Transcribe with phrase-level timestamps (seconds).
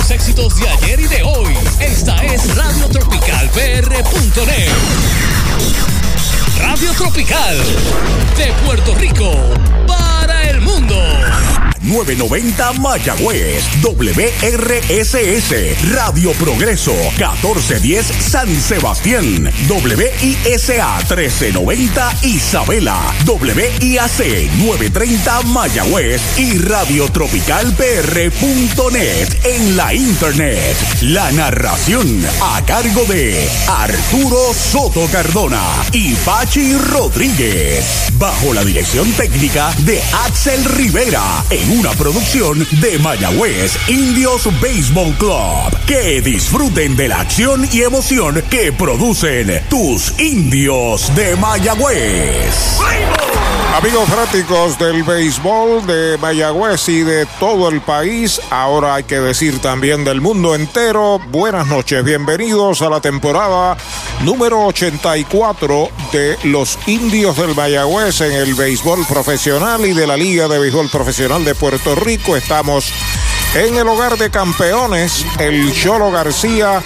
[0.00, 1.54] los éxitos de ayer y de hoy.
[1.78, 4.70] Esta es Radio Tropical PR.net.
[6.58, 7.58] Radio Tropical
[8.36, 9.30] de Puerto Rico
[9.86, 10.96] para el mundo.
[11.90, 15.52] 990 Mayagüez, WRSS,
[15.92, 29.92] Radio Progreso, 1410 San Sebastián, WISA 1390 Isabela, WIAC 930 Mayagüez y radiotropicalpr.net en la
[29.92, 30.76] internet.
[31.02, 35.60] La narración a cargo de Arturo Soto Cardona
[35.92, 43.74] y Pachi Rodríguez, bajo la dirección técnica de Axel Rivera en una producción de Mayagüez
[43.88, 45.86] Indios Baseball Club.
[45.86, 52.80] Que disfruten de la acción y emoción que producen tus indios de Mayagüez.
[53.74, 59.60] Amigos fanáticos del béisbol de Mayagüez y de todo el país, ahora hay que decir
[59.60, 63.76] también del mundo entero, buenas noches, bienvenidos a la temporada
[64.22, 70.48] número 84 de los indios del Mayagüez en el béisbol profesional y de la Liga
[70.48, 72.36] de Béisbol Profesional de Puerto Rico.
[72.36, 72.92] Estamos
[73.54, 76.82] en el hogar de campeones, el Cholo García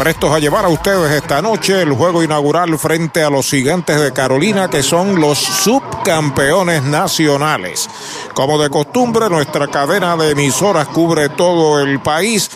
[0.00, 4.14] prestos a llevar a ustedes esta noche el juego inaugural frente a los gigantes de
[4.14, 7.86] Carolina, que son los subcampeones nacionales.
[8.32, 12.50] Como de costumbre, nuestra cadena de emisoras cubre todo el país.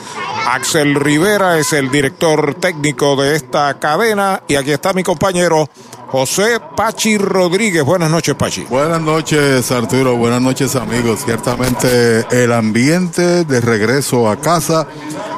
[0.46, 5.68] Axel Rivera es el director técnico de esta cadena y aquí está mi compañero
[6.08, 7.84] José Pachi Rodríguez.
[7.84, 8.64] Buenas noches, Pachi.
[8.64, 10.16] Buenas noches, Arturo.
[10.16, 11.20] Buenas noches, amigos.
[11.24, 14.86] Ciertamente el ambiente de regreso a casa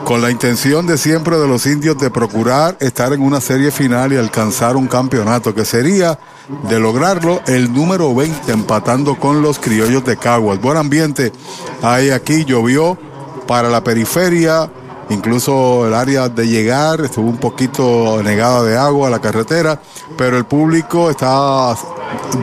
[0.05, 4.13] con la intención de siempre de los indios de procurar estar en una serie final
[4.13, 6.19] y alcanzar un campeonato que sería
[6.69, 10.61] de lograrlo el número 20 empatando con los criollos de Caguas.
[10.61, 11.33] Buen ambiente
[11.83, 12.97] hay aquí, llovió
[13.47, 14.71] para la periferia,
[15.09, 19.81] Incluso el área de llegar estuvo un poquito negada de agua a la carretera,
[20.19, 21.77] pero el público está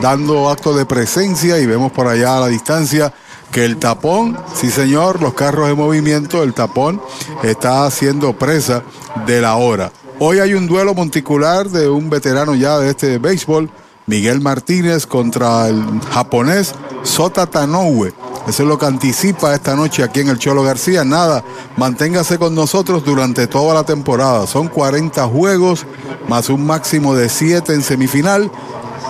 [0.00, 3.12] dando acto de presencia y vemos por allá a la distancia
[3.50, 7.00] que el tapón, sí señor, los carros en movimiento, el tapón
[7.42, 8.82] está siendo presa
[9.26, 9.92] de la hora.
[10.18, 13.70] Hoy hay un duelo monticular de un veterano ya de este béisbol,
[14.06, 15.82] Miguel Martínez contra el
[16.12, 18.12] japonés Sota Tanoue.
[18.46, 21.04] Eso es lo que anticipa esta noche aquí en el Cholo García.
[21.04, 21.42] Nada,
[21.76, 24.46] manténgase con nosotros durante toda la temporada.
[24.46, 25.86] Son 40 juegos,
[26.28, 28.50] más un máximo de 7 en semifinal.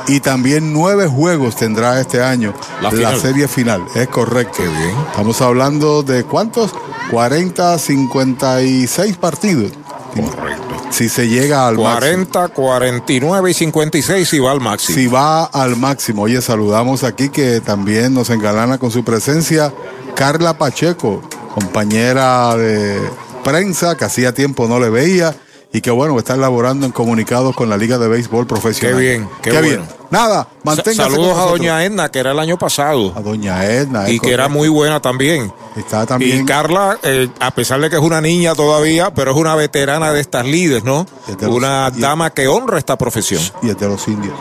[0.07, 3.83] Y también nueve juegos tendrá este año la, la serie final.
[3.95, 4.59] Es correcto.
[4.59, 4.95] Qué bien.
[5.11, 6.75] Estamos hablando de cuántos?
[7.11, 9.73] 40, 56 partidos.
[10.15, 10.74] Correcto.
[10.95, 12.67] Si se llega al 40, máximo.
[12.67, 14.97] 49 y 56 si va al máximo.
[14.97, 16.23] Si va al máximo.
[16.23, 19.73] Oye, saludamos aquí que también nos engalana con su presencia
[20.15, 21.21] Carla Pacheco,
[21.53, 23.01] compañera de
[23.43, 25.35] prensa que hacía tiempo no le veía
[25.73, 28.97] y que bueno, está elaborando en comunicados con la Liga de Béisbol Profesional.
[28.97, 29.83] Qué bien, qué, qué bien.
[30.15, 33.13] Nada, manténgase Saludos a doña Edna, que era el año pasado.
[33.17, 34.09] A doña Edna.
[34.09, 35.53] Y que era muy buena también.
[35.75, 36.43] Está también.
[36.43, 40.13] Y Carla, eh, a pesar de que es una niña todavía, pero es una veterana
[40.13, 41.05] de estas líderes, ¿no?
[41.27, 43.43] los, una dama que honra esta profesión.
[43.61, 44.35] Y es de los indios.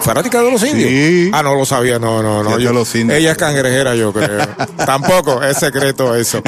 [0.00, 0.88] ¿Fanática de los indios?
[0.88, 1.30] Sí.
[1.34, 2.58] Ah, no lo sabía, no, no, no.
[2.58, 3.18] Yo, los indios.
[3.18, 4.46] ella es cangrejera, yo creo.
[4.86, 6.40] Tampoco, es secreto eso.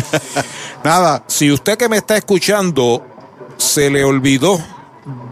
[0.82, 1.22] Nada.
[1.26, 3.04] Si usted que me está escuchando
[3.58, 4.58] se le olvidó,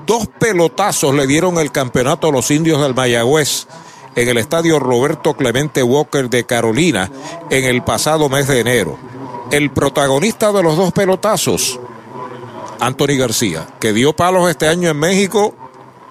[0.07, 3.67] dos pelotazos le dieron el campeonato a los indios del Mayagüez
[4.15, 7.11] en el estadio Roberto Clemente Walker de Carolina
[7.51, 8.99] en el pasado mes de enero.
[9.51, 11.79] El protagonista de los dos pelotazos,
[12.81, 15.55] Anthony García, que dio palos este año en México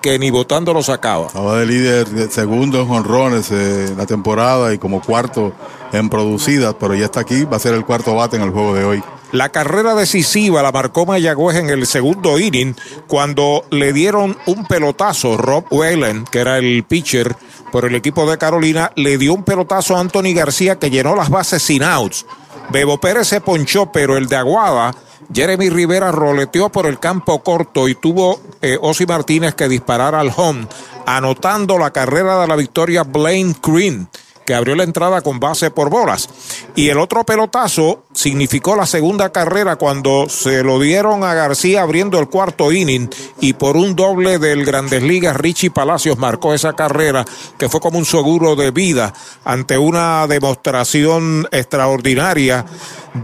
[0.02, 1.28] que ni votando lo sacaba.
[1.28, 5.53] Estaba de líder de segundo en honrones en la temporada y como cuarto
[5.91, 8.74] en producidas, pero ya está aquí, va a ser el cuarto bate en el juego
[8.74, 9.03] de hoy.
[9.34, 12.75] La carrera decisiva la marcó Mayagüez en el segundo inning
[13.08, 15.35] cuando le dieron un pelotazo.
[15.35, 17.35] Rob Whalen, que era el pitcher
[17.72, 21.29] por el equipo de Carolina, le dio un pelotazo a Anthony García que llenó las
[21.29, 22.25] bases sin outs.
[22.69, 24.96] Bebo Pérez se ponchó, pero el de Aguada,
[25.34, 28.78] Jeremy Rivera roleteó por el campo corto y tuvo eh,
[29.08, 30.68] Martínez que disparar al home,
[31.06, 34.08] anotando la carrera de la victoria Blaine Green
[34.47, 36.29] que abrió la entrada con base por bolas.
[36.73, 42.17] Y el otro pelotazo significó la segunda carrera cuando se lo dieron a García abriendo
[42.17, 43.09] el cuarto inning
[43.41, 47.26] y por un doble del Grandes Ligas Richie Palacios marcó esa carrera
[47.58, 49.14] que fue como un seguro de vida
[49.44, 52.66] ante una demostración extraordinaria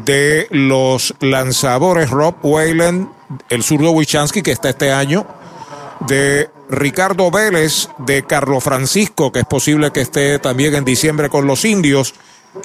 [0.03, 3.09] de los lanzadores Rob Whalen,
[3.47, 5.25] el zurdo Wichansky que está este año,
[6.07, 11.47] de Ricardo Vélez, de Carlos Francisco, que es posible que esté también en diciembre con
[11.47, 12.13] los indios,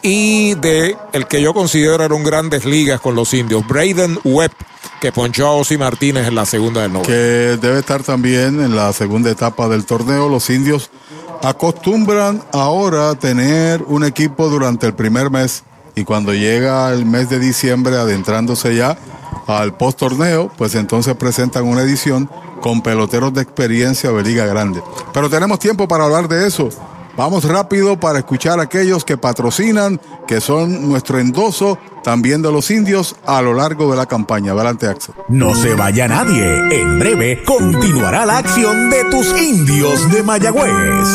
[0.02, 4.52] y de el que yo considero era un grandes ligas con los indios, Braden Webb,
[5.00, 7.08] que ponchó a Osi Martínez en la segunda del noveno.
[7.08, 10.28] Que debe estar también en la segunda etapa del torneo.
[10.28, 10.90] Los indios
[11.42, 15.62] acostumbran ahora a tener un equipo durante el primer mes
[15.94, 18.98] y cuando llega el mes de diciembre adentrándose ya
[19.46, 22.28] al post torneo, pues entonces presentan una edición
[22.60, 24.82] con peloteros de experiencia de liga grande.
[25.12, 26.68] Pero tenemos tiempo para hablar de eso.
[27.16, 32.70] Vamos rápido para escuchar a aquellos que patrocinan, que son nuestro endoso también de los
[32.70, 34.52] indios a lo largo de la campaña.
[34.52, 35.14] Adelante, Axel.
[35.28, 36.44] No se vaya nadie.
[36.70, 41.08] En breve continuará la acción de tus indios de Mayagüez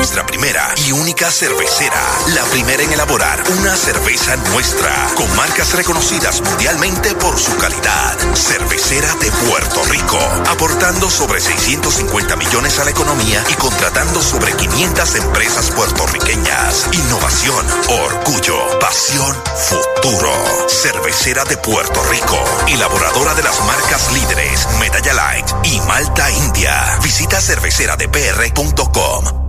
[0.00, 2.00] nuestra primera y única cervecera,
[2.34, 8.16] la primera en elaborar una cerveza nuestra, con marcas reconocidas mundialmente por su calidad.
[8.34, 10.18] Cervecera de Puerto Rico,
[10.48, 16.88] aportando sobre 650 millones a la economía y contratando sobre 500 empresas puertorriqueñas.
[16.92, 20.30] Innovación, orgullo, pasión, futuro.
[20.68, 22.36] Cervecera de Puerto Rico,
[22.68, 26.98] elaboradora de las marcas líderes Medalla Light y Malta India.
[27.02, 29.40] Visita cerveceradepr.com.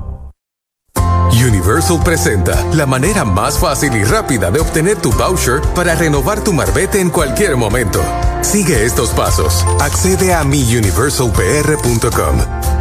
[1.32, 6.54] Universal presenta la manera más fácil y rápida de obtener tu voucher para renovar tu
[6.54, 8.04] marbete en cualquier momento.
[8.42, 9.66] Sigue estos pasos.
[9.80, 12.81] Accede a miuniversalpr.com.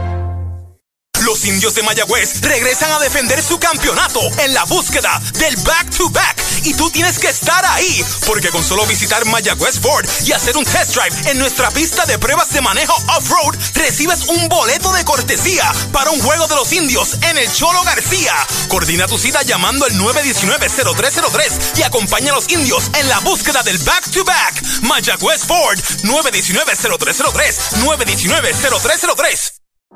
[1.31, 6.43] Los indios de Mayagüez regresan a defender su campeonato en la búsqueda del back-to-back.
[6.65, 10.65] Y tú tienes que estar ahí, porque con solo visitar Mayagüez Ford y hacer un
[10.65, 15.71] test drive en nuestra pista de pruebas de manejo off-road, recibes un boleto de cortesía
[15.93, 18.33] para un juego de los indios en el Cholo García.
[18.67, 23.77] Coordina tu cita llamando al 919-0303 y acompaña a los indios en la búsqueda del
[23.77, 24.81] back-to-back.
[24.81, 27.55] Mayagüez Ford, 919-0303,
[27.85, 29.60] 919-0303.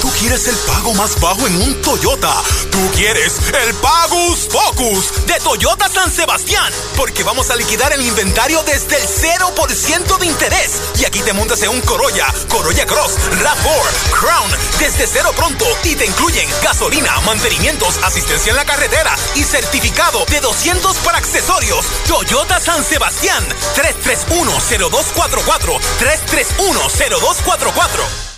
[0.00, 2.32] Tú quieres el pago más bajo en un Toyota.
[2.70, 6.72] Tú quieres el Pagus Focus de Toyota San Sebastián.
[6.96, 10.80] Porque vamos a liquidar el inventario desde el 0% de interés.
[10.98, 15.64] Y aquí te montas en un Corolla, Corolla Cross, RAV4, Crown, desde cero pronto.
[15.82, 21.84] Y te incluyen gasolina, mantenimientos, asistencia en la carretera y certificado de 200 para accesorios.
[22.06, 25.80] Toyota San Sebastián, 331-0244.
[25.98, 28.37] 331-0244.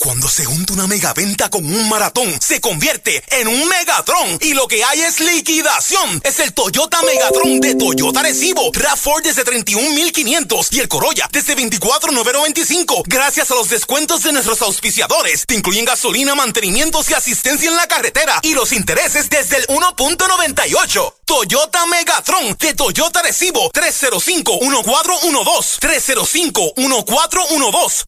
[0.00, 4.38] Cuando se junta una megaventa con un maratón, se convierte en un Megatron.
[4.40, 6.20] Y lo que hay es liquidación.
[6.22, 8.70] Es el Toyota Megatron de Toyota Recibo.
[8.70, 13.02] RAV4 desde 31,500 y el Corolla desde 24,995.
[13.06, 15.44] Gracias a los descuentos de nuestros auspiciadores.
[15.46, 18.38] Te incluyen gasolina, mantenimientos y asistencia en la carretera.
[18.42, 21.14] Y los intereses desde el 1.98.
[21.24, 25.80] Toyota Megatron de Toyota Recibo 305-1412.
[25.80, 28.07] 305-1412.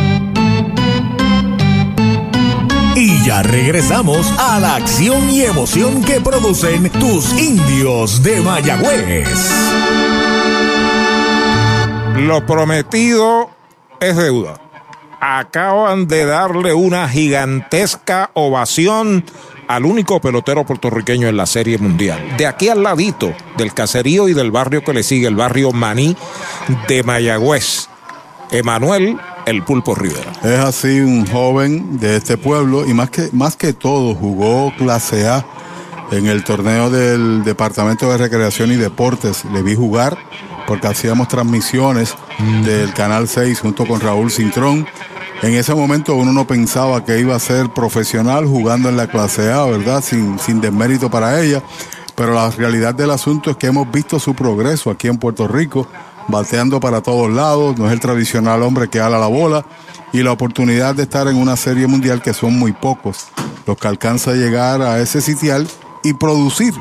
[3.23, 9.29] Ya regresamos a la acción y emoción que producen tus indios de Mayagüez.
[12.17, 13.51] Lo prometido
[13.99, 14.59] es deuda.
[15.19, 19.23] Acaban de darle una gigantesca ovación
[19.67, 22.37] al único pelotero puertorriqueño en la Serie Mundial.
[22.37, 26.17] De aquí al ladito del caserío y del barrio que le sigue, el barrio Maní
[26.87, 27.90] de Mayagüez.
[28.51, 30.31] Emanuel El Pulpo Rivera.
[30.43, 35.27] Es así un joven de este pueblo y más que, más que todo jugó clase
[35.27, 35.45] A
[36.11, 39.45] en el torneo del Departamento de Recreación y Deportes.
[39.45, 40.17] Le vi jugar
[40.67, 42.15] porque hacíamos transmisiones
[42.65, 44.85] del Canal 6 junto con Raúl Cintrón.
[45.41, 49.49] En ese momento uno no pensaba que iba a ser profesional jugando en la clase
[49.51, 50.03] A, ¿verdad?
[50.03, 51.63] Sin, sin desmérito para ella.
[52.15, 55.87] Pero la realidad del asunto es que hemos visto su progreso aquí en Puerto Rico
[56.27, 59.65] bateando para todos lados, no es el tradicional hombre que ala la bola.
[60.13, 63.27] Y la oportunidad de estar en una serie mundial que son muy pocos.
[63.65, 65.67] Los que alcanza a llegar a ese sitial
[66.03, 66.73] y producir,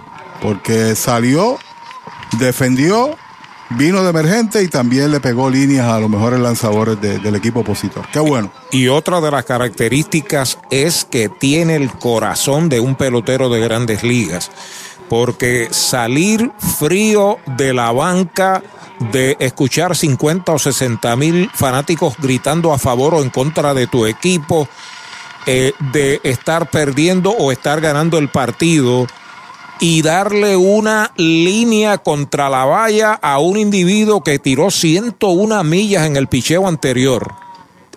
[0.42, 1.56] porque salió,
[2.38, 3.16] defendió,
[3.70, 7.60] vino de emergente y también le pegó líneas a los mejores lanzadores de, del equipo
[7.60, 8.06] opositor.
[8.12, 8.50] Qué bueno.
[8.72, 14.02] Y otra de las características es que tiene el corazón de un pelotero de grandes
[14.02, 14.50] ligas,
[15.10, 18.62] porque salir frío de la banca
[19.10, 24.06] de escuchar 50 o 60 mil fanáticos gritando a favor o en contra de tu
[24.06, 24.68] equipo,
[25.46, 29.08] eh, de estar perdiendo o estar ganando el partido
[29.80, 36.14] y darle una línea contra la valla a un individuo que tiró 101 millas en
[36.14, 37.49] el picheo anterior.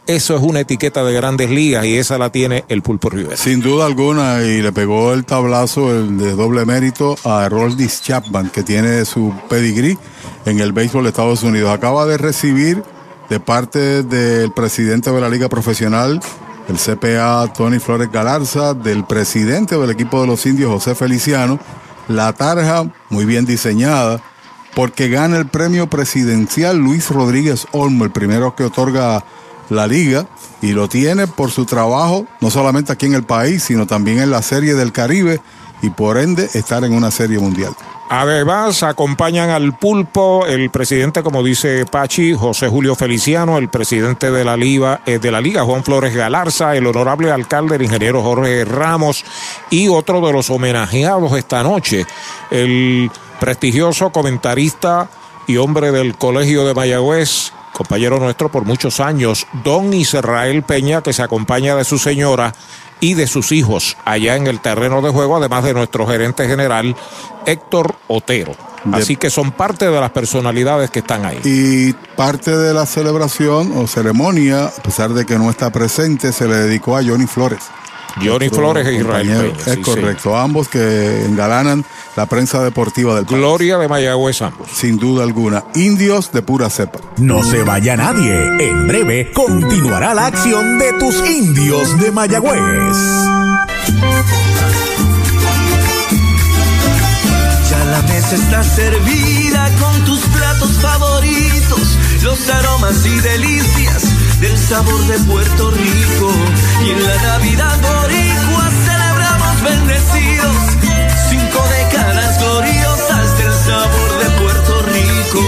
[0.06, 3.38] Eso es una etiqueta de grandes ligas y esa la tiene el Pulpo Rivera.
[3.38, 8.50] Sin duda alguna, y le pegó el tablazo el de doble mérito a Roldis Chapman,
[8.50, 9.98] que tiene su pedigrí
[10.46, 11.72] en el béisbol de Estados Unidos.
[11.72, 12.84] Acaba de recibir
[13.30, 16.20] de parte del presidente de la Liga Profesional,
[16.68, 21.60] el CPA Tony Flores Galarza, del presidente del equipo de los indios, José Feliciano,
[22.10, 24.22] la tarja muy bien diseñada,
[24.76, 29.24] porque gana el premio presidencial Luis Rodríguez Olmo, el primero que otorga
[29.70, 30.28] la liga,
[30.62, 34.32] y lo tiene por su trabajo, no solamente aquí en el país, sino también en
[34.32, 35.42] la Serie del Caribe,
[35.82, 37.76] y por ende estar en una serie mundial.
[38.10, 44.46] Además, acompañan al pulpo el presidente, como dice Pachi, José Julio Feliciano, el presidente de
[44.46, 48.66] la Liga, eh, de la Liga Juan Flores Galarza, el honorable alcalde, el ingeniero Jorge
[48.66, 49.26] Ramos,
[49.70, 52.06] y otro de los homenajeados esta noche,
[52.52, 55.10] el prestigioso comentarista
[55.48, 61.12] y hombre del Colegio de Mayagüez, compañero nuestro por muchos años, don Israel Peña, que
[61.12, 62.54] se acompaña de su señora
[63.02, 66.96] y de sus hijos allá en el terreno de juego, además de nuestro gerente general
[67.46, 68.56] Héctor Otero.
[68.92, 71.40] Así que son parte de las personalidades que están ahí.
[71.44, 76.48] Y parte de la celebración o ceremonia, a pesar de que no está presente, se
[76.48, 77.64] le dedicó a Johnny Flores.
[78.22, 79.44] Johnny Flores e Israel Peña.
[79.66, 81.84] Es sí, correcto, ambos que engalanan
[82.16, 83.38] la prensa deportiva del país.
[83.38, 84.70] Gloria de Mayagüez ambos.
[84.72, 85.64] Sin duda alguna.
[85.76, 87.00] Indios de pura cepa.
[87.18, 88.68] No se vaya nadie.
[88.68, 92.98] En breve continuará la acción de tus indios de Mayagüez.
[97.70, 105.00] Ya la mesa está servida con tus platos favoritos, los aromas y delicias del sabor
[105.08, 106.32] de Puerto Rico.
[106.84, 110.56] Y en la Navidad boricua celebramos bendecidos
[111.30, 115.40] cinco décadas gloriosas del sabor de Puerto Rico.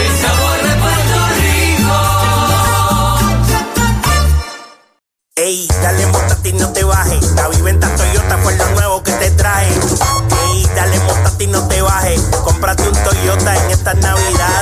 [0.00, 1.18] El sabor de Puerto
[5.34, 7.32] Ey, dale montate y no te bajes.
[7.32, 9.68] La viventa Toyota fue lo nuevo que te trae.
[9.68, 12.20] Ey, dale montate y no te bajes.
[12.44, 14.61] Cómprate un Toyota en estas navidades.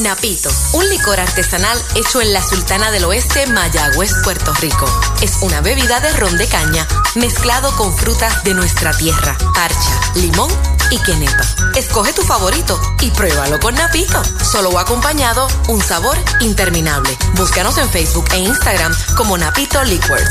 [0.00, 4.90] Napito, un licor artesanal hecho en la Sultana del Oeste, Mayagüez, Puerto Rico.
[5.22, 10.50] Es una bebida de ron de caña mezclado con frutas de nuestra tierra, parcha, limón
[10.92, 11.42] y quenepa.
[11.74, 14.22] Escoge tu favorito y pruébalo con Napito.
[14.44, 17.16] Solo o acompañado, un sabor interminable.
[17.34, 20.30] Búscanos en Facebook e Instagram como Napito Liquors.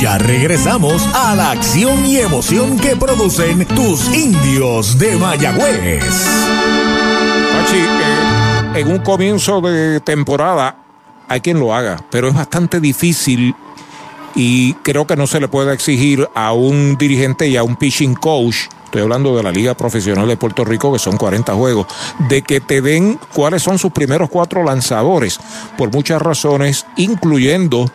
[0.00, 6.04] Ya regresamos a la acción y emoción que producen tus indios de Mayagüez.
[7.52, 10.76] Pachi, eh, en un comienzo de temporada
[11.28, 13.54] hay quien lo haga, pero es bastante difícil
[14.34, 18.14] y creo que no se le puede exigir a un dirigente y a un pitching
[18.14, 21.86] coach estoy hablando de la Liga Profesional de Puerto Rico, que son 40 juegos,
[22.30, 25.38] de que te den cuáles son sus primeros cuatro lanzadores,
[25.76, 27.90] por muchas razones, incluyendo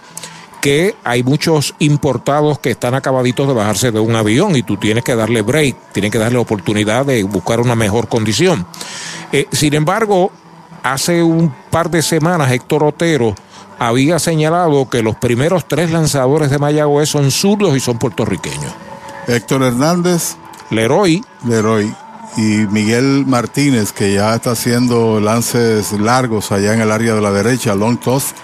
[0.61, 5.03] que hay muchos importados que están acabaditos de bajarse de un avión y tú tienes
[5.03, 8.65] que darle break, tienes que darle oportunidad de buscar una mejor condición.
[9.31, 10.31] Eh, sin embargo,
[10.83, 13.35] hace un par de semanas Héctor Otero
[13.79, 18.71] había señalado que los primeros tres lanzadores de Mayagüez son zurdos y son puertorriqueños.
[19.27, 20.35] Héctor Hernández.
[20.69, 21.23] Leroy.
[21.47, 21.93] Leroy.
[22.37, 27.31] Y Miguel Martínez, que ya está haciendo lances largos allá en el área de la
[27.31, 28.35] derecha, long toss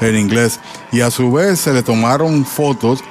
[0.00, 0.60] en inglés.
[0.92, 3.02] Y a su vez se le tomaron fotos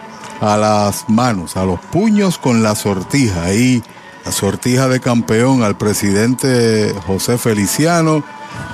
[0.41, 3.43] a las manos, a los puños con la sortija.
[3.43, 3.83] Ahí
[4.25, 8.23] la sortija de campeón al presidente José Feliciano,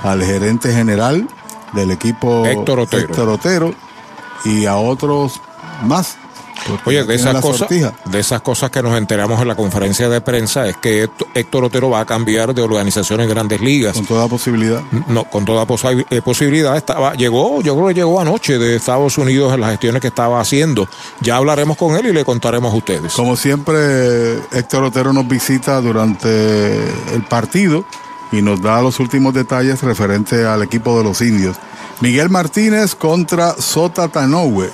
[0.02, 1.28] al gerente general
[1.72, 3.74] del equipo Héctor Otero, Héctor Otero
[4.44, 5.40] y a otros
[5.82, 6.18] más.
[6.66, 7.92] Porque Oye, de esas, cosas, sortija.
[8.04, 11.90] de esas cosas que nos enteramos en la conferencia de prensa es que Héctor- Otero
[11.90, 13.94] va a cambiar de organización en grandes ligas.
[13.94, 14.80] Con toda posibilidad.
[15.08, 16.76] No, con toda posi- eh, posibilidad.
[16.76, 20.40] Estaba, llegó, yo creo que llegó anoche de Estados Unidos en las gestiones que estaba
[20.40, 20.88] haciendo.
[21.20, 23.12] Ya hablaremos con él y le contaremos a ustedes.
[23.14, 26.76] Como siempre, Héctor Otero nos visita durante
[27.14, 27.84] el partido
[28.32, 31.56] y nos da los últimos detalles referente al equipo de los indios.
[32.00, 34.68] Miguel Martínez contra Sota Tanoue,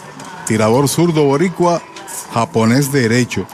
[0.50, 1.80] tirador zurdo boricua,
[2.34, 3.46] japonés derecho.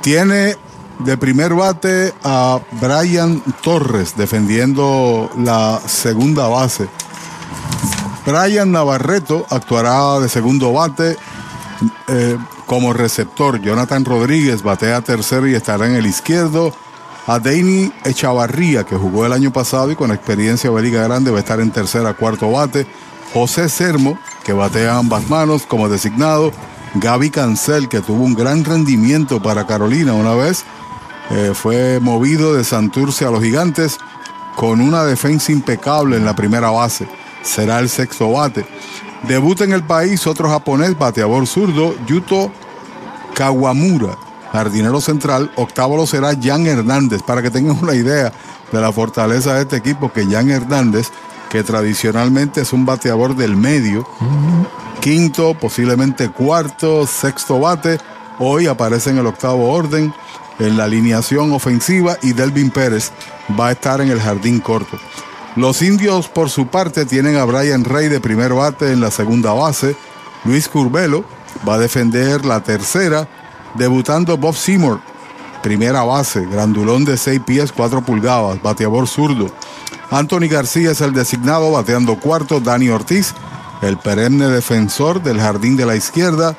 [0.00, 0.56] Tiene
[1.00, 6.88] de primer bate a Brian Torres defendiendo la segunda base.
[8.24, 11.18] Brian Navarreto actuará de segundo bate
[12.08, 13.60] eh, como receptor.
[13.60, 16.72] Jonathan Rodríguez batea tercero y estará en el izquierdo.
[17.26, 21.36] A Deini Echavarría, que jugó el año pasado y con experiencia de Liga Grande, va
[21.36, 22.86] a estar en tercera, cuarto bate.
[23.32, 26.52] José Sermo, que batea ambas manos como designado.
[26.94, 30.64] Gaby Cancel, que tuvo un gran rendimiento para Carolina una vez.
[31.30, 33.98] eh, fue movido de Santurce a los gigantes
[34.56, 37.06] con una defensa impecable en la primera base.
[37.42, 38.66] Será el sexto bate.
[39.28, 42.50] Debuta en el país otro japonés, bateador zurdo, Yuto
[43.34, 44.16] Kawamura,
[44.52, 45.52] jardinero central.
[45.56, 48.32] Octavo lo será Jan Hernández, para que tengan una idea
[48.72, 51.10] de la fortaleza de este equipo, que Jan Hernández,
[51.50, 54.06] que tradicionalmente es un bateador del medio,
[55.00, 57.98] quinto, posiblemente cuarto, sexto bate,
[58.38, 60.12] hoy aparece en el octavo orden
[60.58, 63.12] en la alineación ofensiva y Delvin Pérez
[63.58, 64.98] va a estar en el jardín corto.
[65.56, 69.52] Los indios, por su parte, tienen a Brian Rey de primer bate en la segunda
[69.52, 69.96] base.
[70.44, 71.24] Luis Curbelo
[71.68, 73.28] va a defender la tercera,
[73.74, 75.00] debutando Bob Seymour,
[75.62, 79.50] primera base, grandulón de 6 pies, 4 pulgadas, bateador zurdo.
[80.10, 82.60] Anthony García es el designado, bateando cuarto.
[82.60, 83.34] Dani Ortiz,
[83.82, 86.56] el perenne defensor del jardín de la izquierda,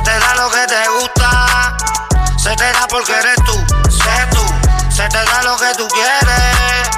[0.00, 1.76] Se te da lo que te gusta,
[2.38, 3.52] se te da porque eres tú,
[3.90, 4.42] sé tú.
[4.90, 6.88] Se te da lo que tú quieres,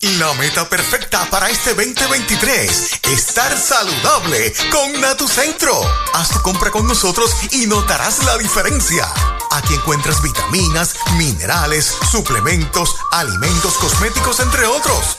[0.02, 5.78] La meta perfecta para este 2023, estar saludable con Natucentro.
[6.14, 9.06] Haz tu compra con nosotros y notarás la diferencia.
[9.50, 15.18] Aquí encuentras vitaminas, minerales, suplementos, alimentos cosméticos, entre otros.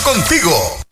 [0.00, 0.91] contigo.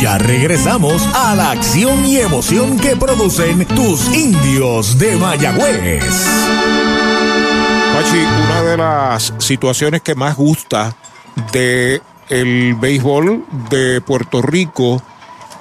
[0.00, 6.02] Ya regresamos a la acción y emoción que producen tus indios de Mayagüez.
[7.92, 10.96] Pachi, una de las situaciones que más gusta
[11.52, 15.02] de el béisbol de Puerto Rico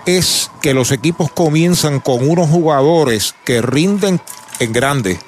[0.05, 4.21] es que los equipos comienzan con unos jugadores que rinden
[4.59, 5.19] en grande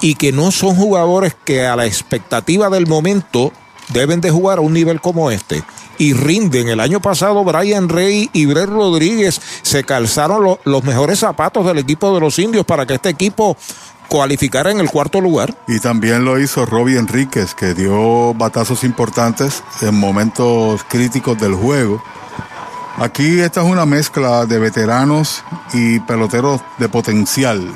[0.00, 3.52] y que no son jugadores que a la expectativa del momento
[3.90, 5.62] deben de jugar a un nivel como este
[5.98, 6.68] y rinden.
[6.68, 11.78] El año pasado Brian Rey y Brett Rodríguez se calzaron lo, los mejores zapatos del
[11.78, 13.56] equipo de los indios para que este equipo
[14.08, 15.54] cualificara en el cuarto lugar.
[15.66, 22.02] Y también lo hizo Robbie Enríquez, que dio batazos importantes en momentos críticos del juego.
[22.98, 25.42] Aquí esta es una mezcla de veteranos
[25.74, 27.70] y peloteros de potencial.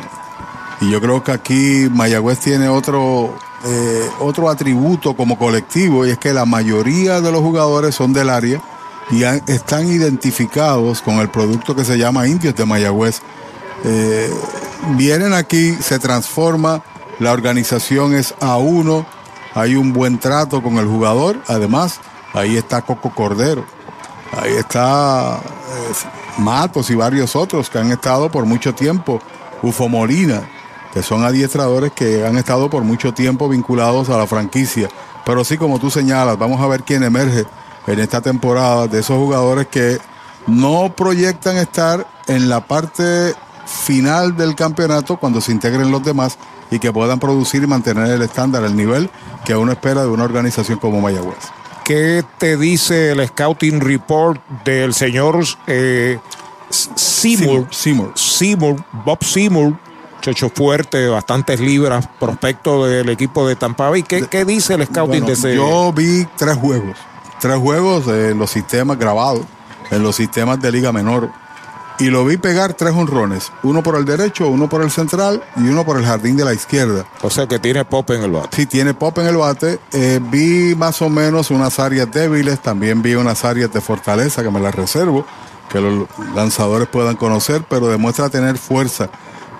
[0.80, 6.18] Y yo creo que aquí Mayagüez tiene otro, eh, otro atributo como colectivo y es
[6.18, 8.60] que la mayoría de los jugadores son del área
[9.10, 13.20] y están identificados con el producto que se llama Indios de Mayagüez.
[13.84, 14.32] Eh,
[14.96, 16.82] vienen aquí, se transforma,
[17.18, 19.04] la organización es a uno,
[19.54, 22.00] hay un buen trato con el jugador, además
[22.32, 23.66] ahí está Coco Cordero,
[24.40, 29.20] ahí está eh, Matos y varios otros que han estado por mucho tiempo,
[29.62, 30.48] Ufo Molina.
[30.92, 34.88] Que son adiestradores que han estado por mucho tiempo vinculados a la franquicia.
[35.24, 37.44] Pero sí, como tú señalas, vamos a ver quién emerge
[37.86, 39.98] en esta temporada de esos jugadores que
[40.46, 43.34] no proyectan estar en la parte
[43.66, 46.38] final del campeonato cuando se integren los demás
[46.70, 49.10] y que puedan producir y mantener el estándar, el nivel
[49.44, 51.38] que uno espera de una organización como Mayagüez.
[51.84, 56.18] ¿Qué te dice el scouting report del señor eh,
[56.68, 57.66] Seymour?
[57.70, 58.12] Seymour.
[58.14, 59.76] Seymour, Bob Seymour,
[60.20, 64.02] Checho fuerte, bastantes libras, prospecto del equipo de Tampa Bay.
[64.02, 65.56] ¿Qué, qué dice el scouting Bueno, de ese?
[65.56, 66.96] Yo vi tres juegos,
[67.40, 69.46] tres juegos en los sistemas grabados,
[69.90, 71.30] en los sistemas de Liga Menor.
[72.00, 75.68] Y lo vi pegar tres honrones, uno por el derecho, uno por el central y
[75.68, 77.04] uno por el jardín de la izquierda.
[77.20, 78.56] O sea que tiene pop en el bate.
[78.56, 79.78] Sí, tiene pop en el bate.
[79.92, 84.50] Eh, vi más o menos unas áreas débiles, también vi unas áreas de fortaleza que
[84.50, 85.26] me las reservo,
[85.70, 89.10] que los lanzadores puedan conocer, pero demuestra tener fuerza.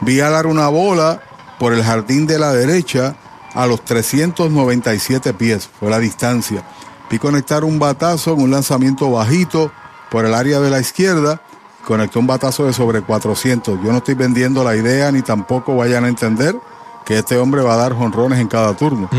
[0.01, 1.21] Vi a dar una bola
[1.59, 3.17] por el jardín de la derecha
[3.55, 6.65] a los 397 pies, fue la distancia.
[7.11, 9.73] Vi conectar un batazo en un lanzamiento bajito
[10.11, 11.43] por el área de la izquierda,
[11.85, 13.81] conectó un batazo de sobre 400.
[13.83, 16.57] Yo no estoy vendiendo la idea ni tampoco vayan a entender
[17.05, 19.11] que este hombre va a dar jonrones en cada turno.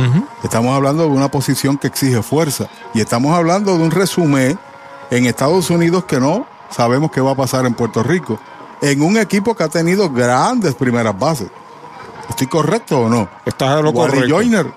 [0.43, 4.57] Estamos hablando de una posición que exige fuerza y estamos hablando de un resumen
[5.09, 8.39] en Estados Unidos que no sabemos qué va a pasar en Puerto Rico.
[8.81, 11.47] En un equipo que ha tenido grandes primeras bases.
[12.29, 13.29] ¿Estoy correcto o no?
[13.45, 14.35] Estás a lo Wally correcto.
[14.35, 14.67] Joyner,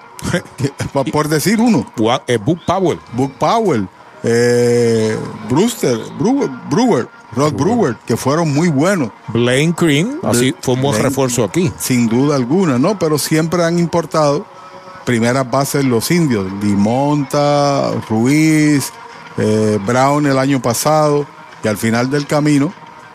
[1.12, 1.86] por decir uno.
[2.26, 2.98] eh, Book Powell.
[3.12, 3.88] Book Powell.
[4.22, 5.16] eh,
[5.48, 9.10] Brewster, Brewer, Brewer, Rod Brewer, que fueron muy buenos.
[9.28, 11.72] Blaine Green, así fue un buen refuerzo aquí.
[11.78, 12.98] Sin duda alguna, ¿no?
[12.98, 14.46] Pero siempre han importado
[15.04, 16.46] primeras bases los indios.
[16.62, 18.92] Limonta, Ruiz,
[19.36, 21.26] eh, Brown el año pasado.
[21.62, 22.72] Y al final del camino,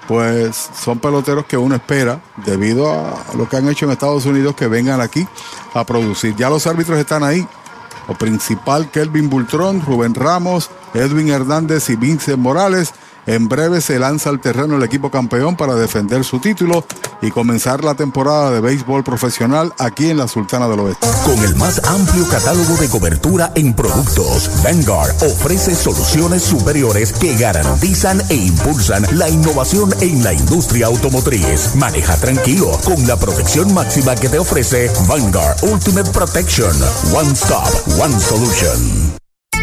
[0.10, 4.56] pues son peloteros que uno espera, debido a lo que han hecho en Estados Unidos,
[4.56, 5.28] que vengan aquí
[5.76, 6.36] a producir.
[6.36, 7.48] Ya los árbitros están ahí.
[8.08, 12.92] Lo principal, Kelvin Bultrón, Rubén Ramos, Edwin Hernández y Vincent Morales.
[13.26, 16.86] En breve se lanza al terreno el equipo campeón para defender su título
[17.22, 21.08] y comenzar la temporada de béisbol profesional aquí en la Sultana del Oeste.
[21.26, 28.22] Con el más amplio catálogo de cobertura en productos, Vanguard ofrece soluciones superiores que garantizan
[28.30, 31.76] e impulsan la innovación en la industria automotriz.
[31.76, 36.72] Maneja tranquilo con la protección máxima que te ofrece Vanguard Ultimate Protection.
[37.14, 39.29] One Stop, One Solution.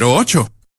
[0.00, 0.63] 408-8808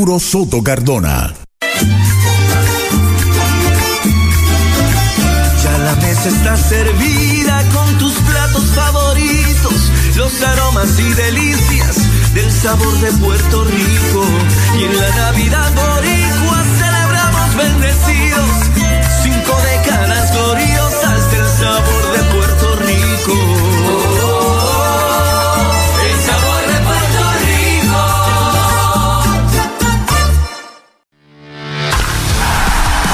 [0.00, 1.34] Soto Cardona.
[5.62, 9.74] Ya la mesa está servida con tus platos favoritos,
[10.16, 11.96] los aromas y delicias
[12.32, 14.24] del sabor de Puerto Rico.
[14.78, 18.50] Y en la Navidad boricua celebramos bendecidos,
[19.22, 21.99] cinco décadas gloriosas del sabor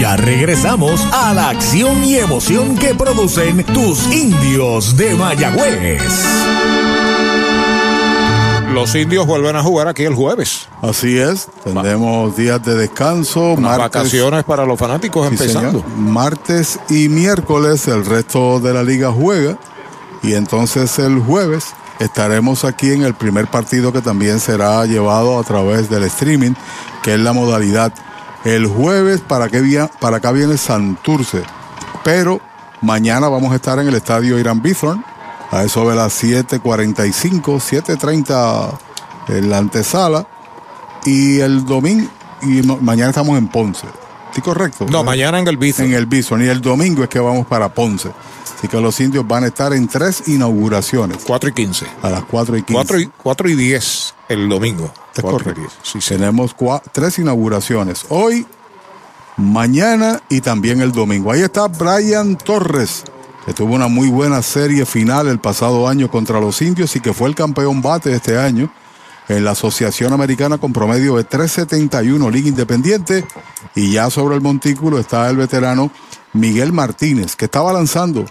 [0.00, 6.00] ya regresamos a la acción y emoción que producen tus indios de Mayagüez.
[8.72, 10.68] Los indios vuelven a jugar aquí el jueves.
[10.80, 15.80] Así es, tendremos días de descanso, Unas martes, vacaciones para los fanáticos Sí, empezando.
[15.82, 15.96] señor.
[15.98, 19.58] Martes y miércoles el resto de la liga juega
[20.22, 25.42] y entonces el jueves estaremos aquí en el primer partido que también será llevado a
[25.42, 26.52] través del streaming,
[27.02, 27.92] que es la modalidad.
[28.44, 29.60] El jueves para, qué
[30.00, 31.42] para acá viene Santurce,
[32.02, 32.40] pero
[32.80, 35.04] mañana vamos a estar en el estadio Irán Bithorn,
[35.50, 38.78] a eso de las 7.45, 7.30
[39.28, 40.26] en la antesala,
[41.04, 42.08] y el domingo,
[42.42, 43.86] y ma- mañana estamos en Ponce.
[44.34, 44.86] ¿Sí correcto?
[44.90, 45.86] No, mañana en el Bison.
[45.86, 46.42] En el Bison.
[46.42, 48.10] Y el domingo es que vamos para Ponce.
[48.56, 51.18] Así que los indios van a estar en tres inauguraciones.
[51.26, 51.86] 4 y 15.
[52.02, 52.74] A las 4 y 15.
[52.74, 54.92] 4 y, 4 y 10 el domingo.
[55.14, 55.60] Es correcto.
[55.60, 55.72] 10.
[55.82, 56.08] Sí, sí.
[56.10, 56.54] Tenemos
[56.92, 58.04] tres inauguraciones.
[58.10, 58.46] Hoy,
[59.36, 61.32] mañana y también el domingo.
[61.32, 63.04] Ahí está Brian Torres,
[63.46, 67.12] que tuvo una muy buena serie final el pasado año contra los indios y que
[67.12, 68.70] fue el campeón bate este año
[69.30, 73.24] en la Asociación Americana con promedio de 371 Liga Independiente.
[73.74, 75.90] Y ya sobre el montículo está el veterano
[76.32, 78.24] Miguel Martínez, que estaba lanzando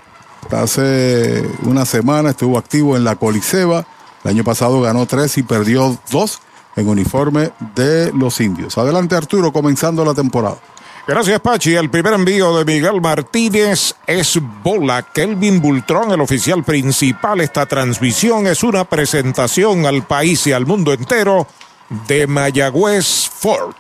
[0.52, 3.86] hace una semana, estuvo activo en la Coliseba.
[4.24, 6.41] El año pasado ganó tres y perdió dos
[6.76, 8.78] en uniforme de los indios.
[8.78, 10.58] Adelante Arturo, comenzando la temporada.
[11.10, 11.76] Gracias, Pachi.
[11.76, 15.01] El primer envío de Miguel Martínez es bola.
[15.01, 17.41] Kelvin Bultrón, el oficial principal.
[17.41, 21.47] Esta transmisión es una presentación al país y al mundo entero
[22.07, 23.76] de Mayagüez Fort.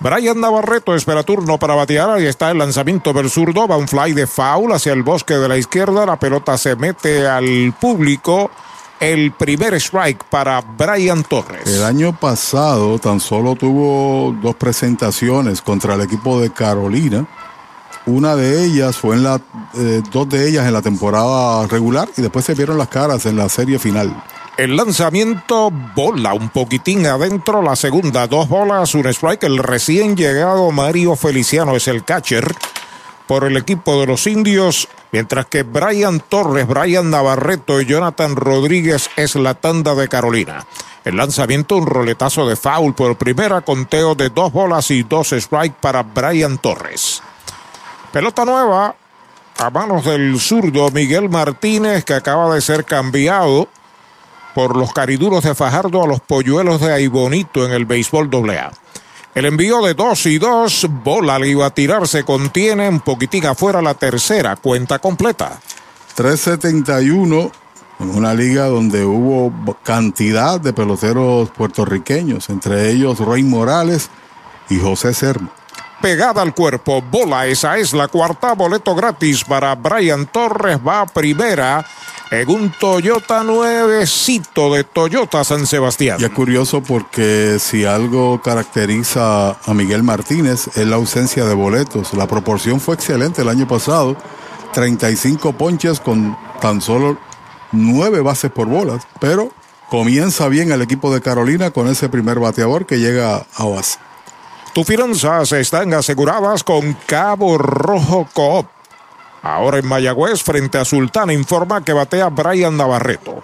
[0.00, 2.10] Brian Navarreto espera turno para batear.
[2.10, 3.68] Ahí está el lanzamiento del zurdo.
[3.68, 6.04] Va un fly de foul hacia el bosque de la izquierda.
[6.04, 8.50] La pelota se mete al público.
[9.04, 11.66] El primer strike para Brian Torres.
[11.66, 17.26] El año pasado tan solo tuvo dos presentaciones contra el equipo de Carolina.
[18.06, 19.42] Una de ellas fue en la,
[19.74, 23.36] eh, dos de ellas en la temporada regular y después se vieron las caras en
[23.36, 24.24] la serie final.
[24.56, 29.42] El lanzamiento bola un poquitín adentro, la segunda, dos bolas, un strike.
[29.42, 32.54] El recién llegado Mario Feliciano es el catcher
[33.26, 39.10] por el equipo de los indios, mientras que Brian Torres, Brian Navarreto y Jonathan Rodríguez
[39.16, 40.66] es la tanda de Carolina.
[41.04, 45.74] El lanzamiento, un roletazo de foul por primera, conteo de dos bolas y dos strike
[45.74, 47.22] para Brian Torres.
[48.12, 48.94] Pelota nueva
[49.58, 53.68] a manos del zurdo Miguel Martínez, que acaba de ser cambiado
[54.54, 58.72] por los cariduros de Fajardo a los polluelos de Aibonito en el béisbol AA.
[59.34, 63.46] El envío de dos y dos, bola le iba a tirar, se contiene un poquitín
[63.46, 65.60] afuera la tercera, cuenta completa.
[66.14, 67.50] 371
[67.98, 74.08] en una liga donde hubo cantidad de peloteros puertorriqueños, entre ellos Roy Morales
[74.70, 75.50] y José Sermo.
[76.04, 81.06] Pegada al cuerpo, bola, esa es la cuarta, boleto gratis para Brian Torres, va a
[81.06, 81.82] primera
[82.30, 86.18] en un Toyota nuevecito de Toyota San Sebastián.
[86.20, 92.12] Y es curioso porque si algo caracteriza a Miguel Martínez es la ausencia de boletos.
[92.12, 94.14] La proporción fue excelente el año pasado.
[94.74, 97.16] 35 ponches con tan solo
[97.72, 99.06] 9 bases por bolas.
[99.20, 99.52] Pero
[99.88, 103.98] comienza bien el equipo de Carolina con ese primer bateador que llega a base.
[104.74, 108.66] Tus finanzas están aseguradas con Cabo Rojo Coop.
[109.40, 113.40] Ahora en Mayagüez, frente a Sultana, informa que batea Brian Navarreto.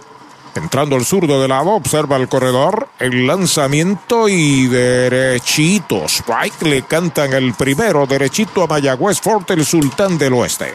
[0.56, 6.06] Entrando el zurdo de lado, observa el corredor, el lanzamiento y derechito.
[6.06, 10.74] Strike le cantan el primero, derechito a Mayagüez Forte, el sultán del oeste.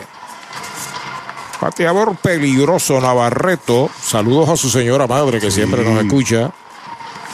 [1.59, 3.89] Pateador peligroso Navarreto.
[4.01, 6.53] Saludos a su señora madre que siempre nos escucha.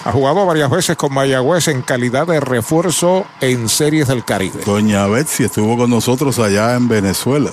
[0.03, 4.63] Ha jugado varias veces con Mayagüez en calidad de refuerzo en series del Caribe.
[4.65, 7.51] Doña Betsy estuvo con nosotros allá en Venezuela.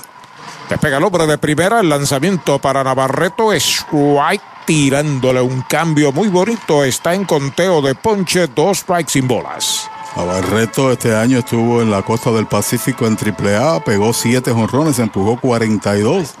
[0.67, 6.83] Despega el hombre de primera, el lanzamiento para Navarreto, strike tirándole un cambio muy bonito.
[6.83, 9.89] Está en conteo de ponche, dos strikes sin bolas.
[10.15, 15.39] Navarreto este año estuvo en la costa del Pacífico en AAA, pegó siete jonrones, empujó
[15.39, 16.33] 42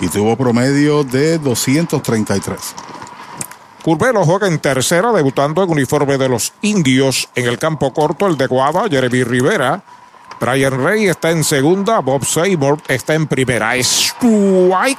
[0.00, 2.74] y tuvo promedio de 233.
[3.82, 8.36] Curvelo juega en tercera, debutando en uniforme de los indios en el campo corto, el
[8.36, 9.82] de Guava, Jeremy Rivera.
[10.40, 13.74] Brian Rey está en segunda, Bob Seymour está en primera.
[13.76, 14.98] Strike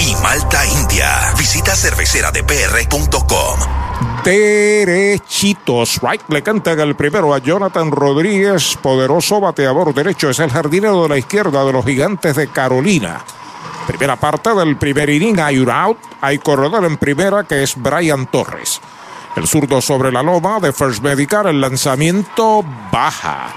[0.01, 1.33] y Malta India.
[1.37, 3.59] Visita cerveceradepr.com.
[4.23, 5.99] Derechitos.
[6.01, 10.29] Right le cantan el primero a Jonathan Rodríguez, poderoso bateador derecho.
[10.29, 13.23] Es el jardinero de la izquierda de los gigantes de Carolina.
[13.87, 15.97] Primera parte del primer inning, hay un out.
[16.21, 18.81] Hay corredor en primera que es Brian Torres.
[19.35, 21.47] El zurdo sobre la loma de First Medical.
[21.47, 23.53] El lanzamiento baja.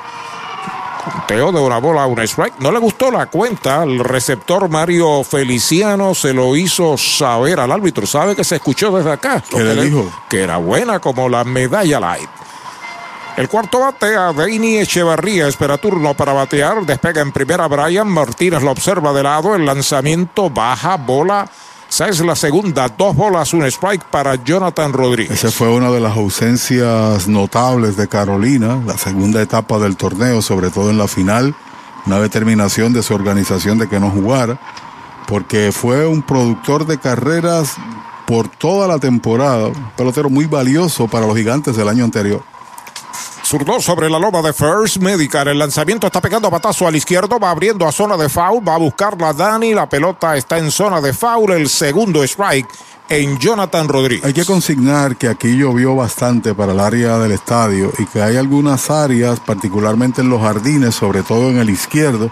[1.05, 2.59] Conteo de una bola a un strike.
[2.61, 3.83] No le gustó la cuenta.
[3.83, 8.07] El receptor Mario Feliciano se lo hizo saber al árbitro.
[8.07, 9.43] Sabe que se escuchó desde acá.
[9.49, 10.11] ¿Qué le dijo?
[10.29, 12.29] Que era buena como la medalla light.
[13.37, 15.49] El cuarto bate a Deini Echevarría.
[15.49, 16.87] Espera turno para batear.
[16.87, 18.63] Despega en primera Brian Martínez.
[18.63, 19.55] Lo observa de lado.
[19.55, 20.97] El lanzamiento baja.
[20.97, 21.49] Bola.
[21.89, 22.89] Esa es la segunda.
[22.89, 25.45] Dos bolas, un strike para Jonathan Rodríguez.
[25.45, 30.71] Esa fue una de las ausencias notables de Carolina, la segunda etapa del torneo, sobre
[30.71, 31.55] todo en la final,
[32.07, 34.59] una determinación de su organización de que no jugara,
[35.29, 37.77] porque fue un productor de carreras
[38.27, 42.43] por toda la temporada, un pelotero muy valioso para los gigantes del año anterior.
[43.45, 45.49] Zurdo sobre la loma de First Medical.
[45.49, 47.39] El lanzamiento está pegando a patazo al izquierdo.
[47.39, 48.67] Va abriendo a zona de foul.
[48.67, 49.75] Va a buscarla Dani.
[49.75, 51.53] La pelota está en zona de foul.
[51.53, 52.67] El segundo strike
[53.11, 54.25] en Jonathan Rodríguez.
[54.25, 58.39] Hay que consignar que aquí llovió bastante para el área del estadio y que hay
[58.39, 62.31] algunas áreas, particularmente en los jardines, sobre todo en el izquierdo,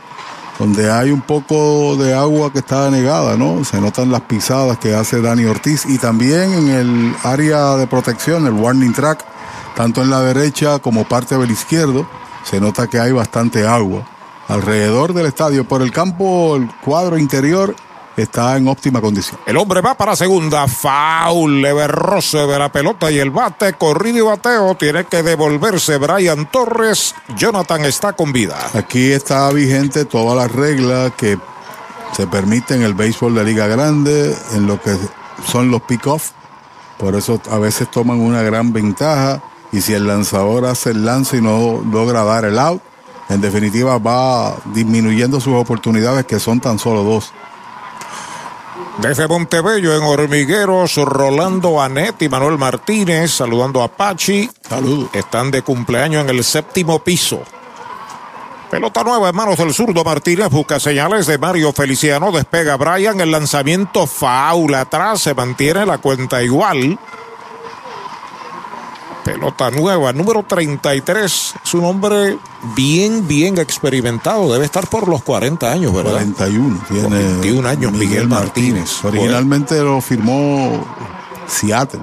[0.59, 3.65] donde hay un poco de agua que está negada, ¿no?
[3.65, 8.47] Se notan las pisadas que hace Dani Ortiz y también en el área de protección,
[8.47, 9.32] el warning track,
[9.75, 12.07] tanto en la derecha como parte del izquierdo,
[12.45, 14.07] se nota que hay bastante agua.
[14.49, 17.75] Alrededor del estadio, por el campo, el cuadro interior
[18.17, 19.41] está en óptima condición.
[19.47, 24.19] El hombre va para segunda, foul, leve roce de la pelota y el bate, corrido
[24.19, 27.15] y bateo, tiene que devolverse Brian Torres.
[27.37, 28.57] Jonathan está con vida.
[28.75, 31.39] Aquí está vigente todas las reglas que
[32.17, 34.95] se permiten en el béisbol de Liga Grande, en lo que
[35.47, 36.33] son los pick-off.
[36.99, 39.43] Por eso a veces toman una gran ventaja.
[39.73, 42.83] Y si el lanzador hace el lance y no logra dar el out,
[43.29, 47.33] en definitiva va disminuyendo sus oportunidades, que son tan solo dos.
[48.99, 54.51] Desde Montebello, en Hormigueros, Rolando Anet y Manuel Martínez, saludando a Pachi.
[54.69, 55.09] Saludos.
[55.15, 57.43] Están de cumpleaños en el séptimo piso.
[58.71, 60.51] Pelota nueva en manos del zurdo Martínez.
[60.51, 62.33] Busca señales de Mario Feliciano.
[62.33, 63.21] Despega Brian.
[63.21, 65.23] El lanzamiento faula atrás.
[65.23, 66.99] Se mantiene la cuenta igual.
[69.25, 71.55] Pelota nueva, número 33.
[71.65, 72.39] Es un hombre
[72.75, 74.53] bien, bien experimentado.
[74.53, 76.13] Debe estar por los 40 años, ¿verdad?
[76.13, 76.85] 41.
[76.89, 79.05] Tiene 21 años, Miguel, Martínez.
[79.05, 80.85] Originalmente lo firmó
[81.47, 82.01] Seattle.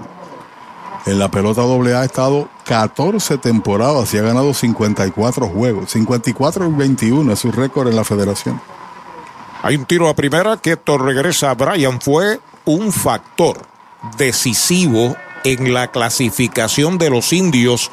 [1.05, 5.91] En la pelota doble A ha estado 14 temporadas y ha ganado 54 juegos.
[5.91, 8.61] 54 y 21 es su récord en la federación.
[9.61, 11.99] Hay un tiro a primera que esto regresa a Brian.
[11.99, 13.57] Fue un factor
[14.17, 17.91] decisivo en la clasificación de los indios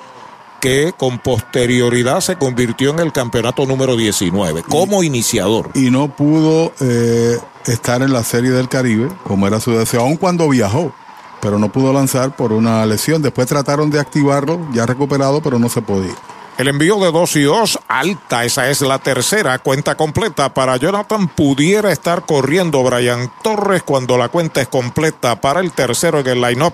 [0.61, 5.70] que con posterioridad se convirtió en el campeonato número 19 como iniciador.
[5.74, 10.16] Y no pudo eh, estar en la Serie del Caribe como era su deseo, aun
[10.16, 10.92] cuando viajó,
[11.40, 13.22] pero no pudo lanzar por una lesión.
[13.22, 16.14] Después trataron de activarlo, ya recuperado, pero no se podía.
[16.59, 21.28] El envío de 2 y 2, alta, esa es la tercera cuenta completa para Jonathan.
[21.28, 26.40] Pudiera estar corriendo Brian Torres cuando la cuenta es completa para el tercero en el
[26.40, 26.72] line-up.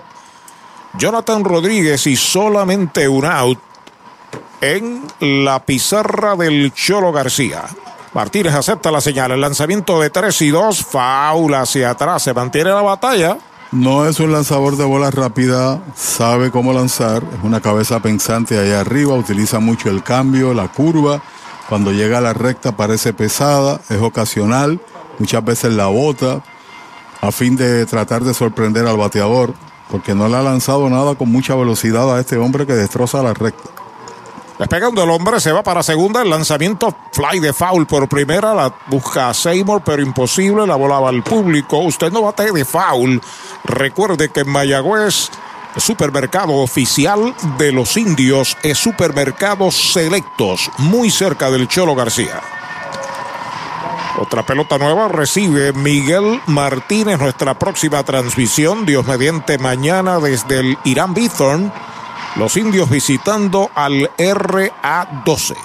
[0.97, 3.59] Jonathan Rodríguez y solamente un out
[4.61, 7.63] en la pizarra del Cholo García.
[8.13, 9.31] Martínez acepta la señal.
[9.31, 12.23] El lanzamiento de 3 y 2, faula hacia atrás.
[12.23, 13.37] Se mantiene la batalla.
[13.71, 18.81] No es un lanzador de bola rápida, sabe cómo lanzar, es una cabeza pensante allá
[18.81, 21.23] arriba, utiliza mucho el cambio, la curva.
[21.67, 24.79] Cuando llega a la recta parece pesada, es ocasional,
[25.17, 26.43] muchas veces la bota,
[27.19, 29.55] a fin de tratar de sorprender al bateador,
[29.89, 33.33] porque no le ha lanzado nada con mucha velocidad a este hombre que destroza la
[33.33, 33.69] recta.
[34.59, 36.21] Despegando el hombre, se va para segunda.
[36.21, 38.53] El lanzamiento fly de foul por primera.
[38.53, 40.67] La busca a Seymour, pero imposible.
[40.67, 41.79] La volaba al público.
[41.79, 43.19] Usted no bate de foul.
[43.63, 45.31] Recuerde que en Mayagüez,
[45.77, 52.41] supermercado oficial de los indios es Supermercados Selectos, muy cerca del Cholo García.
[54.19, 61.15] Otra pelota nueva recibe Miguel Martínez, nuestra próxima transmisión, Dios mediante mañana desde el Irán
[61.15, 61.73] Bithorn.
[62.35, 65.55] Los indios visitando al RA12.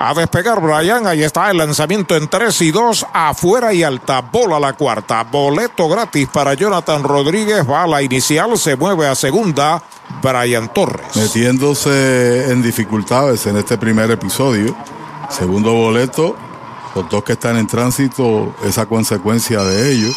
[0.00, 4.60] A despegar Brian, ahí está el lanzamiento en 3 y 2, afuera y alta, bola
[4.60, 9.82] la cuarta, boleto gratis para Jonathan Rodríguez, va a la inicial, se mueve a segunda,
[10.22, 11.16] Brian Torres.
[11.16, 14.76] Metiéndose en dificultades en este primer episodio,
[15.30, 16.36] segundo boleto,
[16.98, 20.10] los dos que están en tránsito, esa consecuencia de ello.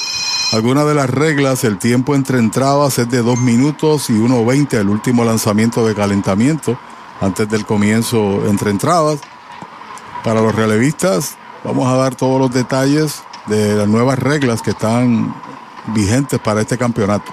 [0.52, 4.90] Algunas de las reglas, el tiempo entre entradas es de 2 minutos y 1.20, el
[4.90, 6.80] último lanzamiento de calentamiento
[7.22, 9.20] antes del comienzo entre entradas.
[10.24, 15.36] Para los relevistas, vamos a dar todos los detalles de las nuevas reglas que están
[15.94, 17.32] vigentes para este campeonato.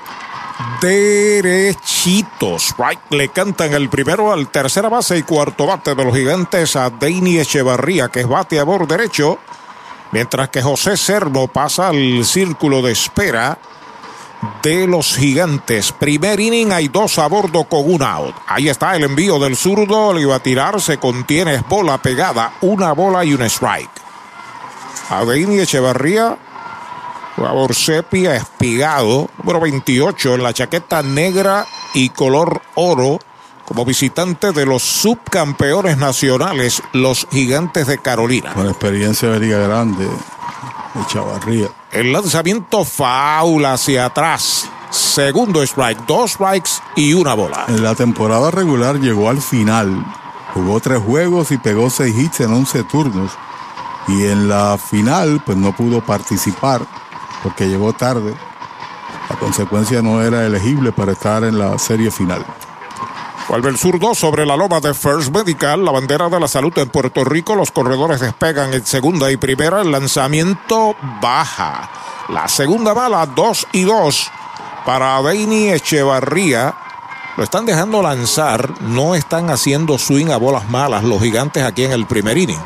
[0.81, 2.75] Derechitos.
[2.79, 6.91] Right le cantan el primero al tercera base y cuarto bate de los gigantes a
[6.91, 9.39] Deini Echevarría, que es bateador derecho.
[10.11, 13.59] Mientras que José Servo pasa al círculo de espera
[14.63, 15.93] de los gigantes.
[15.93, 18.35] Primer inning, hay dos a bordo con un out.
[18.47, 22.55] Ahí está el envío del zurdo, le iba a tirar, se contiene, es bola pegada,
[22.63, 23.91] una bola y un strike.
[25.11, 26.37] Adeini Echevarría,
[27.39, 33.21] jugador sepia, espigado, número 28 en la chaqueta negra y color oro,
[33.65, 38.55] como visitante de los subcampeones nacionales, los gigantes de Carolina.
[38.55, 41.69] Con experiencia de Liga Grande, de Chavarría.
[41.93, 44.69] El lanzamiento faula hacia atrás.
[44.91, 47.67] Segundo strike, dos strikes y una bola.
[47.69, 50.05] En la temporada regular llegó al final.
[50.55, 53.33] Jugó tres juegos y pegó seis hits en 11 turnos.
[54.09, 56.87] Y en la final, pues no pudo participar
[57.43, 58.35] porque llegó tarde.
[59.29, 62.45] La consecuencia no era elegible para estar en la serie final.
[63.49, 66.91] Vuelve el zurdo sobre la loma de First Medical, la bandera de la salud en
[66.91, 67.55] Puerto Rico.
[67.55, 69.81] Los corredores despegan en segunda y primera.
[69.81, 71.89] El lanzamiento baja.
[72.29, 74.31] La segunda bala, dos y dos
[74.85, 76.75] para Deini Echevarría.
[77.39, 78.83] Lo están dejando lanzar.
[78.83, 82.61] No están haciendo swing a bolas malas los gigantes aquí en el primer inning.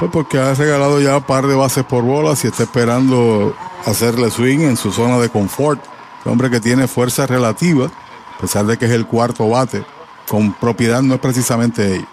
[0.00, 3.54] Pues porque ha regalado ya un par de bases por bolas y está esperando
[3.86, 5.80] hacerle swing en su zona de confort.
[6.24, 7.90] Un hombre que tiene fuerza relativa
[8.40, 9.84] a pesar de que es el cuarto bate,
[10.26, 12.06] con propiedad no es precisamente él.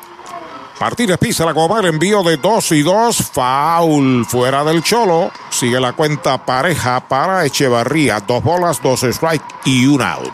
[0.77, 5.31] Martínez pisa la el envío de 2 y 2, foul fuera del cholo.
[5.49, 10.33] Sigue la cuenta pareja para Echevarría, dos bolas, dos strike y un out.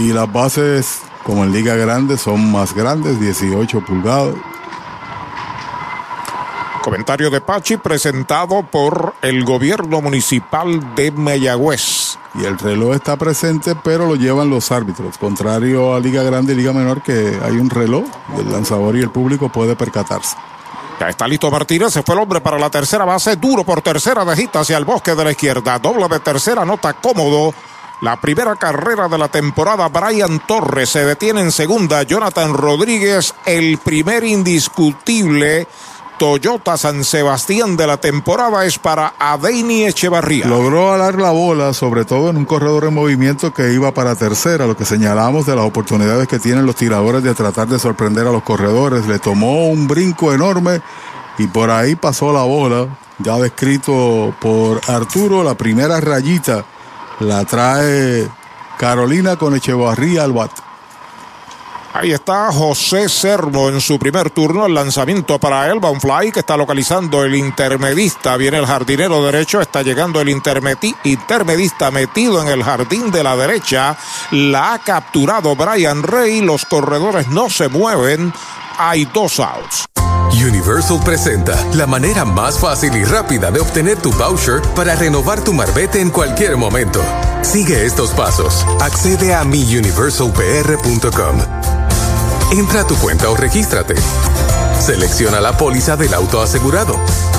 [0.00, 4.34] Y las bases, como en Liga Grande, son más grandes, 18 pulgadas.
[6.82, 12.18] Comentario de Pachi presentado por el gobierno municipal de Mayagüez.
[12.34, 15.18] Y el reloj está presente, pero lo llevan los árbitros.
[15.18, 18.04] Contrario a Liga Grande y Liga Menor, que hay un reloj
[18.38, 20.36] el lanzador y el público puede percatarse.
[20.98, 24.24] Ya está listo Martínez, se fue el hombre para la tercera base, duro por tercera,
[24.24, 27.54] dejita hacia el bosque de la izquierda, doble de tercera, nota cómodo.
[28.00, 33.76] La primera carrera de la temporada, Brian Torres se detiene en segunda, Jonathan Rodríguez, el
[33.76, 35.66] primer indiscutible
[36.20, 40.44] Toyota San Sebastián de la temporada es para Adeini Echevarría.
[40.44, 44.66] Logró alar la bola, sobre todo en un corredor en movimiento que iba para tercera,
[44.66, 48.32] lo que señalamos de las oportunidades que tienen los tiradores de tratar de sorprender a
[48.32, 49.06] los corredores.
[49.06, 50.82] Le tomó un brinco enorme
[51.38, 52.86] y por ahí pasó la bola,
[53.18, 56.66] ya descrito por Arturo, la primera rayita
[57.20, 58.28] la trae
[58.76, 60.69] Carolina con Echevarría al bate.
[61.92, 64.66] Ahí está José Sermo en su primer turno.
[64.66, 68.36] El lanzamiento para un fly que está localizando el intermedista.
[68.36, 69.60] Viene el jardinero derecho.
[69.60, 73.96] Está llegando el intermedista metido en el jardín de la derecha.
[74.30, 76.42] La ha capturado Brian Rey.
[76.42, 78.32] Los corredores no se mueven.
[78.78, 79.86] Hay dos outs.
[80.32, 85.52] Universal presenta la manera más fácil y rápida de obtener tu voucher para renovar tu
[85.52, 87.02] marbete en cualquier momento.
[87.42, 88.64] Sigue estos pasos.
[88.80, 91.79] Accede a miuniversalpr.com.
[92.52, 93.94] Entra a tu cuenta o regístrate.
[94.80, 96.96] Selecciona la póliza del auto asegurado.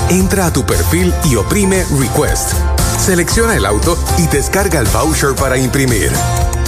[0.09, 2.53] Entra a tu perfil y oprime Request.
[2.97, 6.11] Selecciona el auto y descarga el voucher para imprimir.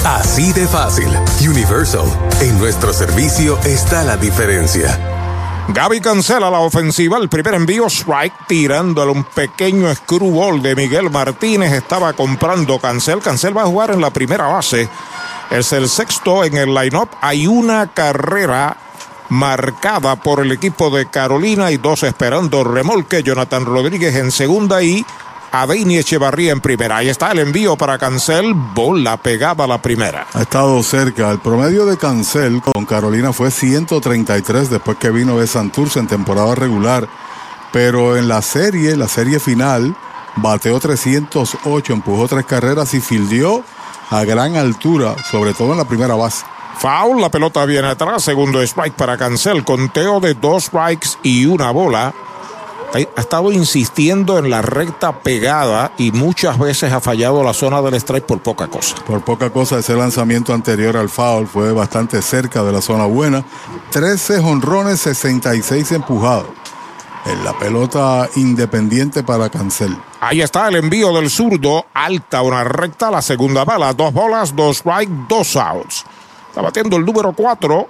[0.04, 1.08] Así de fácil.
[1.48, 2.06] Universal.
[2.42, 5.00] En nuestro servicio está la diferencia.
[5.70, 7.18] Gaby cancela la ofensiva.
[7.18, 11.72] El primer envío, strike, tirándole un pequeño screwball de Miguel Martínez.
[11.72, 13.22] Estaba comprando Cancel.
[13.22, 14.90] Cancel va a jugar en la primera base.
[15.54, 17.10] Es el sexto en el line-up.
[17.22, 18.76] Hay una carrera
[19.30, 23.22] marcada por el equipo de Carolina y dos esperando remolque.
[23.22, 25.06] Jonathan Rodríguez en segunda y
[25.52, 26.98] Adeini Echevarría en primera.
[26.98, 28.56] Ahí está el envío para Cancel.
[28.56, 30.26] Bola pegada a la primera.
[30.34, 31.30] Ha estado cerca.
[31.30, 36.56] El promedio de Cancel con Carolina fue 133 después que vino de Santurce en temporada
[36.56, 37.08] regular.
[37.72, 39.96] Pero en la serie, la serie final,
[40.36, 43.64] bateó 308, empujó tres carreras y fildió
[44.14, 46.46] a gran altura, sobre todo en la primera base.
[46.78, 51.72] Foul, la pelota viene atrás, segundo strike para Cancel, conteo de dos strikes y una
[51.72, 52.14] bola
[52.94, 57.96] ha estado insistiendo en la recta pegada y muchas veces ha fallado la zona del
[57.96, 58.96] strike por poca cosa.
[59.06, 63.44] Por poca cosa, ese lanzamiento anterior al foul fue bastante cerca de la zona buena.
[63.92, 66.63] 13 jonrones, 66 empujados.
[67.26, 69.98] En la pelota independiente para Cancel.
[70.20, 74.78] Ahí está el envío del zurdo, alta una recta, la segunda bala, dos bolas, dos
[74.78, 76.06] strike, dos outs.
[76.50, 77.88] Está batiendo el número 4.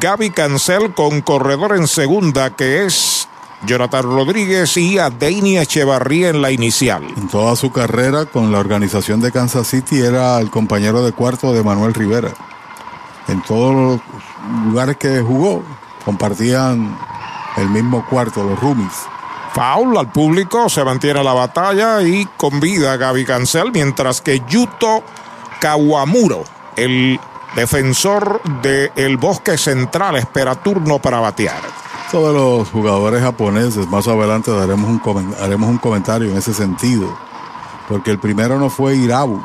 [0.00, 3.28] Gaby Cancel con corredor en segunda, que es
[3.66, 7.02] Jonathan Rodríguez y a Deini Echevarría en la inicial.
[7.16, 11.52] En toda su carrera con la organización de Kansas City era el compañero de cuarto
[11.52, 12.32] de Manuel Rivera.
[13.28, 14.00] En todos los
[14.66, 15.62] lugares que jugó
[16.04, 16.96] compartían
[17.56, 19.06] el mismo cuarto, los roomies.
[19.52, 25.02] Foul al público, se mantiene la batalla y con vida Gaby Cancel, mientras que Yuto
[25.60, 26.44] Kawamuro,
[26.76, 27.18] el
[27.56, 31.60] defensor del bosque central, espera turno para batear
[32.18, 33.88] de los jugadores japoneses.
[33.88, 37.16] Más adelante daremos un, haremos un comentario en ese sentido.
[37.88, 39.40] Porque el primero no fue Irabu.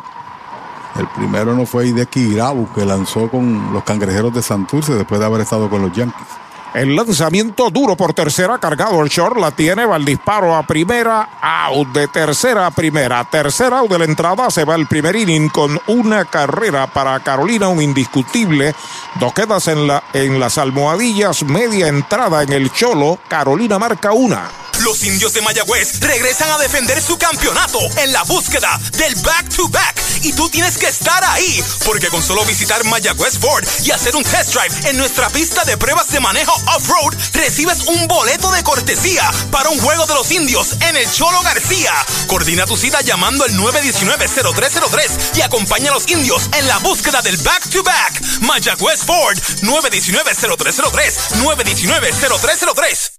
[0.95, 5.25] El primero no fue Hideki Irabu, que lanzó con los cangrejeros de Santurce después de
[5.25, 6.27] haber estado con los Yankees.
[6.75, 11.29] El lanzamiento duro por tercera, cargado el short, la tiene, va el disparo a primera,
[11.41, 13.23] out de tercera a primera.
[13.23, 17.69] Tercera out de la entrada, se va el primer inning con una carrera para Carolina,
[17.69, 18.75] un indiscutible.
[19.21, 24.51] Dos quedas en, la, en las almohadillas, media entrada en el cholo, Carolina marca una.
[24.81, 29.95] Los indios de Mayagüez regresan a defender su campeonato en la búsqueda del back-to-back.
[30.21, 34.23] Y tú tienes que estar ahí, porque con solo visitar Mayagüez Ford y hacer un
[34.23, 39.29] test drive en nuestra pista de pruebas de manejo off-road, recibes un boleto de cortesía
[39.51, 41.93] para un juego de los indios en el Cholo García.
[42.27, 47.37] Coordina tu cita llamando al 919-0303 y acompaña a los indios en la búsqueda del
[47.37, 48.21] back-to-back.
[48.41, 53.14] Mayagüez Ford, 919-0303, 919-0303.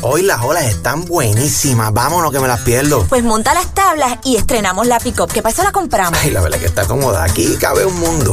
[0.00, 1.92] Hoy las olas están buenísimas.
[1.92, 3.04] Vámonos que me las pierdo.
[3.08, 5.32] Pues monta las tablas y estrenamos la pick-up.
[5.32, 5.64] ¿Qué pasa?
[5.64, 6.16] La compramos.
[6.22, 7.24] Ay, la verdad que está cómoda.
[7.24, 8.32] Aquí cabe un mundo.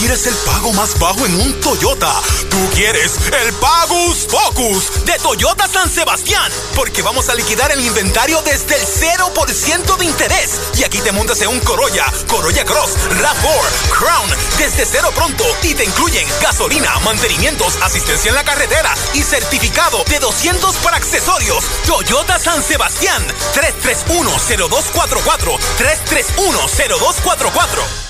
[0.00, 2.10] Quieres el pago más bajo en un Toyota.
[2.48, 6.50] Tú quieres el Pagus Focus de Toyota San Sebastián.
[6.74, 10.58] Porque vamos a liquidar el inventario desde el 0% de interés.
[10.78, 15.44] Y aquí te montas en un Corolla, Corolla Cross, RAV4, Crown, desde cero pronto.
[15.62, 21.62] Y te incluyen gasolina, mantenimientos, asistencia en la carretera y certificado de 200 para accesorios.
[21.86, 23.22] Toyota San Sebastián,
[23.52, 28.09] 3310244, 3310244.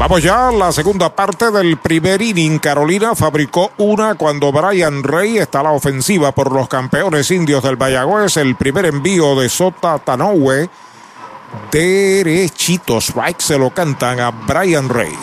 [0.00, 2.58] Vamos ya a la segunda parte del primer inning.
[2.58, 7.76] Carolina fabricó una cuando Brian Rey está a la ofensiva por los campeones indios del
[7.76, 8.38] Mayagüez.
[8.38, 10.70] El primer envío de Sota Tanoue.
[11.70, 15.14] Derechitos, strike se lo cantan a Brian Rey.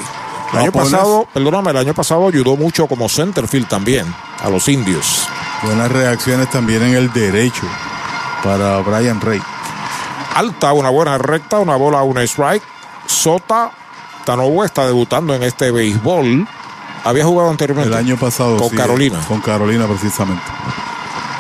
[0.54, 4.06] El año pasado, perdóname, el año pasado ayudó mucho como centerfield también
[4.44, 5.28] a los indios.
[5.64, 7.64] Buenas reacciones también en el derecho
[8.44, 9.42] para Brian Rey.
[10.36, 12.62] Alta, una buena recta, una bola, una strike.
[13.08, 13.72] Sota
[14.28, 16.46] Tanoue está debutando en este béisbol.
[17.06, 17.90] Había jugado anteriormente.
[17.90, 18.58] El año pasado.
[18.58, 19.22] Con sí, Carolina.
[19.26, 20.44] Con Carolina, precisamente.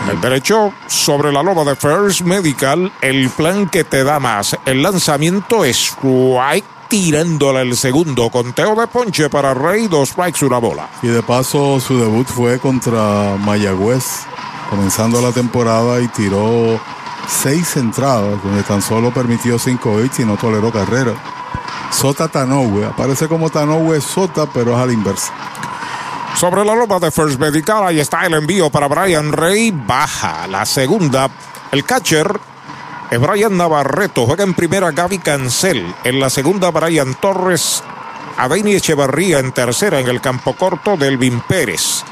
[0.09, 4.57] El derecho sobre la loma de First Medical, el plan que te da más.
[4.65, 8.29] El lanzamiento es strike tirándole el segundo.
[8.29, 10.87] Conteo de ponche para Rey, dos strikes, una bola.
[11.01, 14.21] Y de paso, su debut fue contra Mayagüez,
[14.69, 16.79] comenzando la temporada y tiró
[17.27, 21.36] seis entradas, donde tan solo permitió cinco hits y no toleró carrera.
[21.91, 25.33] Sota Tanoue, aparece como Tanoue Sota, pero es a la inversa.
[26.35, 29.71] Sobre la loma de First Medical, ahí está el envío para Brian Rey.
[29.71, 31.29] Baja la segunda.
[31.71, 32.39] El catcher
[33.09, 34.27] es Brian Navarreto.
[34.27, 35.95] Juega en primera Gaby Cancel.
[36.03, 37.83] En la segunda, Brian Torres.
[38.37, 40.95] Adeini Echevarría en tercera en el campo corto.
[40.95, 42.03] Delvin Pérez.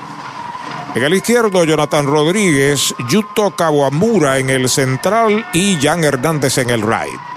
[0.95, 6.81] En el izquierdo, Jonathan Rodríguez, Yuto Kawamura en el central y Jan Hernández en el
[6.81, 7.34] right.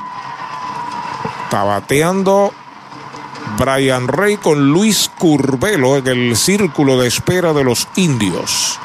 [1.48, 2.52] Está bateando
[3.58, 8.78] Brian Rey con Luis Curbelo en el círculo de espera de los indios.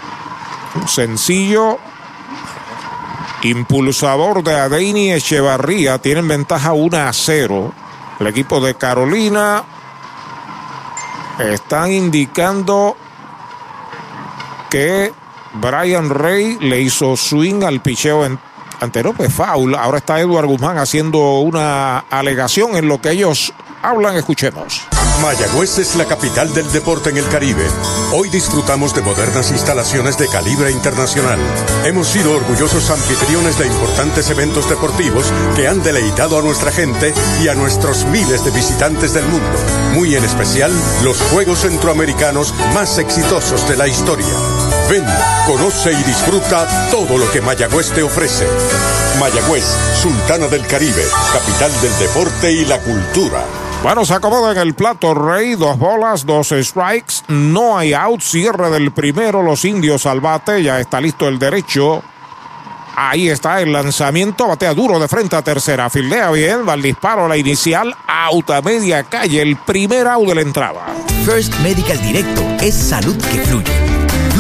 [0.88, 1.78] Sencillo
[3.42, 5.98] impulsador de Adeini Echevarría.
[5.98, 7.74] Tienen ventaja 1 a 0.
[8.22, 9.66] El equipo de Carolina
[11.40, 12.96] están indicando
[14.70, 15.12] que
[15.56, 18.40] Brian Rey le hizo swing al picheo en,
[18.84, 19.76] anterior, pues foul.
[19.76, 24.16] Ahora está Eduardo Guzmán haciendo una alegación en lo que ellos hablan.
[24.16, 24.82] Escuchemos.
[25.22, 27.66] Mayagüez es la capital del deporte en el Caribe.
[28.14, 31.40] Hoy disfrutamos de modernas instalaciones de calibre internacional.
[31.86, 37.48] Hemos sido orgullosos anfitriones de importantes eventos deportivos que han deleitado a nuestra gente y
[37.48, 39.58] a nuestros miles de visitantes del mundo.
[39.94, 40.72] Muy en especial,
[41.04, 44.34] los Juegos Centroamericanos más exitosos de la historia.
[44.90, 45.06] Ven,
[45.48, 48.46] conoce y disfruta todo lo que Mayagüez te ofrece.
[49.20, 49.66] Mayagüez,
[50.02, 53.44] Sultana del Caribe, capital del deporte y la cultura.
[53.82, 58.70] Bueno, se acomoda en el plato Rey, dos bolas, dos strikes, no hay out, cierre
[58.70, 62.02] del primero, los indios al bate, ya está listo el derecho.
[62.96, 67.28] Ahí está el lanzamiento, batea duro de frente a tercera, fildea bien, va al disparo,
[67.28, 70.86] la inicial, out a media calle, el primer out de la entrada.
[71.26, 73.93] First Medical Directo es salud que fluye.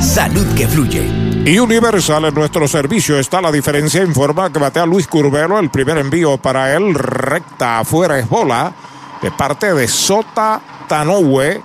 [0.00, 1.02] Salud que fluye.
[1.44, 4.02] Y Universal en nuestro servicio está la diferencia.
[4.02, 5.58] Informa que batea Luis Curbelo.
[5.58, 8.72] El primer envío para él, recta afuera es bola
[9.20, 11.60] de parte de Sota Tanoue.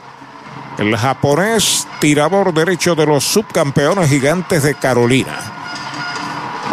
[0.77, 5.62] El japonés tirador derecho de los subcampeones gigantes de Carolina.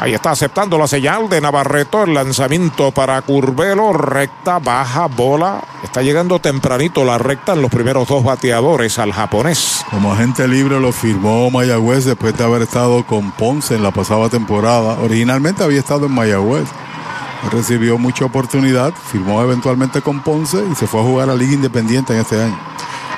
[0.01, 2.05] Ahí está aceptando la señal de Navarreto.
[2.05, 3.93] El lanzamiento para Curbelo.
[3.93, 5.63] Recta, baja, bola.
[5.85, 9.85] Está llegando tempranito la recta en los primeros dos bateadores al japonés.
[9.91, 14.31] Como agente libre lo firmó Mayagüez después de haber estado con Ponce en la pasada
[14.31, 14.99] temporada.
[15.01, 16.67] Originalmente había estado en Mayagüez.
[17.53, 22.15] Recibió mucha oportunidad, firmó eventualmente con Ponce y se fue a jugar a Liga Independiente
[22.15, 22.59] en este año.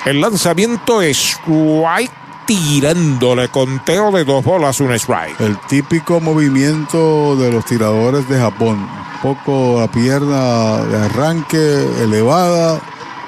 [0.05, 5.41] El lanzamiento es strike tirándole conteo de dos bolas, un strike.
[5.41, 8.89] El típico movimiento de los tiradores de Japón.
[9.25, 12.81] Un poco la pierna de arranque elevada,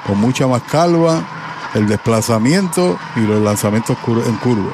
[0.05, 1.23] con mucha más calva,
[1.73, 4.71] el desplazamiento y los lanzamientos en curva.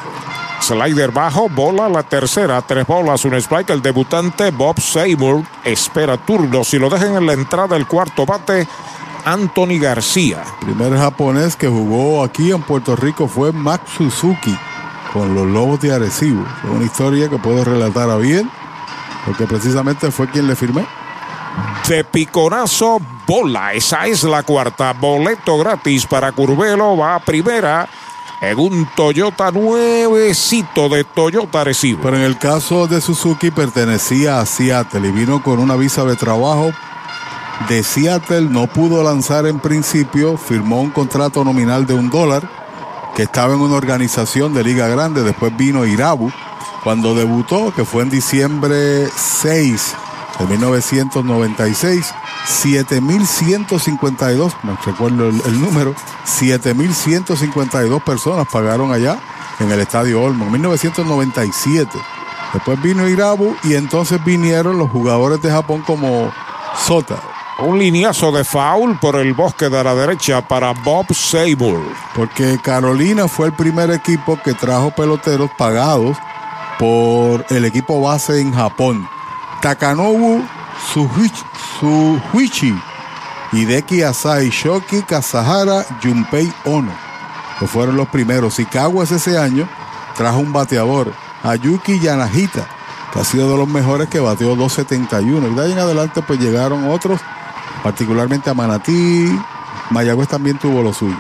[0.62, 3.72] Slider bajo, bola la tercera, tres bolas, un strike.
[3.72, 6.64] El debutante Bob Seymour espera turno.
[6.64, 8.68] Si lo dejan en la entrada del cuarto bate,
[9.26, 10.44] Anthony García.
[10.60, 14.58] primer japonés que jugó aquí en Puerto Rico fue Max Suzuki
[15.14, 16.46] con los Lobos de Arecibo.
[16.64, 18.50] Es una historia que puedo relatar a bien,
[19.26, 20.86] porque precisamente fue quien le firmé.
[21.88, 23.74] de piconazo bola.
[23.74, 24.94] Esa es la cuarta.
[24.94, 26.96] Boleto gratis para Curvelo.
[26.98, 27.88] Va a primera
[28.42, 32.02] en un Toyota nuevecito de Toyota Recibo.
[32.02, 36.16] Pero en el caso de Suzuki pertenecía a Seattle y vino con una visa de
[36.16, 36.72] trabajo
[37.70, 38.42] de Seattle.
[38.42, 40.38] No pudo lanzar en principio.
[40.38, 42.50] Firmó un contrato nominal de un dólar
[43.16, 45.24] que estaba en una organización de Liga Grande.
[45.24, 46.32] Después vino Irabu
[46.84, 49.96] cuando debutó, que fue en diciembre 6
[50.40, 52.14] de 1996.
[52.44, 55.94] 7.152, no recuerdo el, el número,
[56.26, 59.20] 7.152 personas pagaron allá
[59.60, 62.00] en el Estadio Olmo, en 1997.
[62.54, 66.32] Después vino Irabu y entonces vinieron los jugadores de Japón como
[66.76, 67.31] Sota.
[67.62, 71.84] Un lineazo de foul por el bosque de la derecha para Bob Seymour.
[72.16, 76.18] Porque Carolina fue el primer equipo que trajo peloteros pagados
[76.80, 79.08] por el equipo base en Japón.
[79.62, 80.44] Takanobu
[81.80, 82.76] Suhuichi,
[83.52, 86.92] Hideki Asai, Shoki Kazahara, Junpei Ono,
[87.60, 88.58] que fueron los primeros.
[88.60, 89.70] Y Caguas ese año
[90.16, 92.68] trajo un bateador, Ayuki Yanagita,
[93.14, 95.52] que ha sido de los mejores que bateó 2.71.
[95.52, 97.22] Y de ahí en adelante pues llegaron otros,
[97.84, 99.28] particularmente a Manatí,
[99.90, 101.18] Mayagüez también tuvo lo suyo.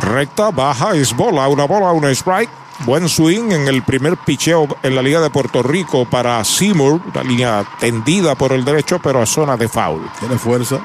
[0.00, 2.50] Recta, baja, es bola, una bola, una strike.
[2.80, 7.22] Buen swing en el primer picheo en la Liga de Puerto Rico para Seymour, una
[7.22, 10.02] línea tendida por el derecho, pero a zona de foul.
[10.18, 10.80] Tiene fuerza.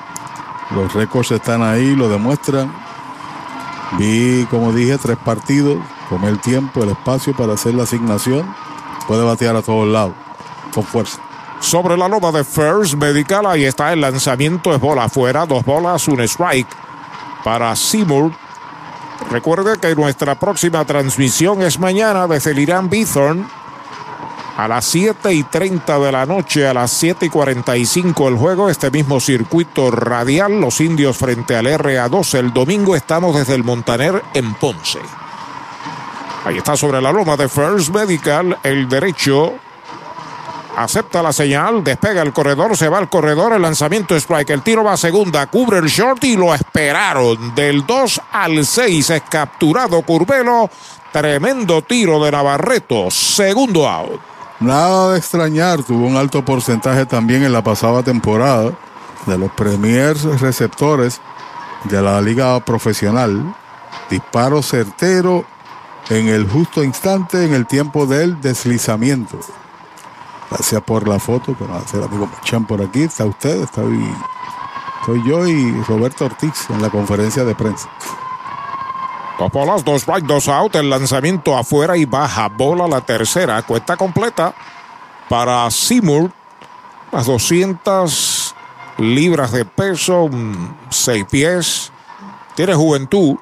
[0.71, 2.71] Los récords están ahí, lo demuestran.
[3.97, 8.45] Vi, como dije, tres partidos, con el tiempo, el espacio para hacer la asignación.
[9.07, 10.13] Puede batear a todos lados,
[10.71, 11.19] con fuerza.
[11.59, 16.07] Sobre la loma de First Medical, ahí está el lanzamiento, es bola afuera, dos bolas,
[16.07, 16.67] un strike
[17.43, 18.31] para Seymour.
[19.29, 23.45] Recuerde que nuestra próxima transmisión es mañana desde el Irán Bithorn
[24.59, 28.69] a las 7 y 30 de la noche, a las 7 y 45 el juego,
[28.69, 32.39] este mismo circuito radial, los indios frente al RA12.
[32.39, 34.99] El domingo estamos desde el Montaner en Ponce.
[36.43, 39.53] Ahí está sobre la loma de First Medical, el derecho.
[40.75, 44.83] Acepta la señal, despega el corredor, se va al corredor, el lanzamiento strike, el tiro
[44.83, 47.53] va a segunda, cubre el short y lo esperaron.
[47.55, 50.69] Del 2 al 6 es capturado Curvelo.
[51.11, 54.21] Tremendo tiro de Navarreto, segundo out.
[54.59, 58.71] Nada de extrañar, tuvo un alto porcentaje también en la pasada temporada
[59.25, 61.19] de los premiers receptores
[61.85, 63.55] de la liga profesional.
[64.09, 65.45] Disparo certero
[66.09, 69.39] en el justo instante en el tiempo del deslizamiento.
[70.49, 73.03] Gracias por la foto, a hacer amigo Chan por aquí.
[73.03, 74.15] Está usted, está ahí.
[75.05, 77.89] Soy yo y Roberto Ortiz en la conferencia de prensa.
[79.37, 80.75] Dos bolas, dos right, dos out.
[80.75, 82.49] El lanzamiento afuera y baja.
[82.49, 83.61] Bola la tercera.
[83.61, 84.53] Cuesta completa
[85.29, 86.31] para Seymour.
[87.11, 88.55] Las 200
[88.97, 90.29] libras de peso,
[90.89, 91.91] 6 pies.
[92.55, 93.37] Tiene juventud.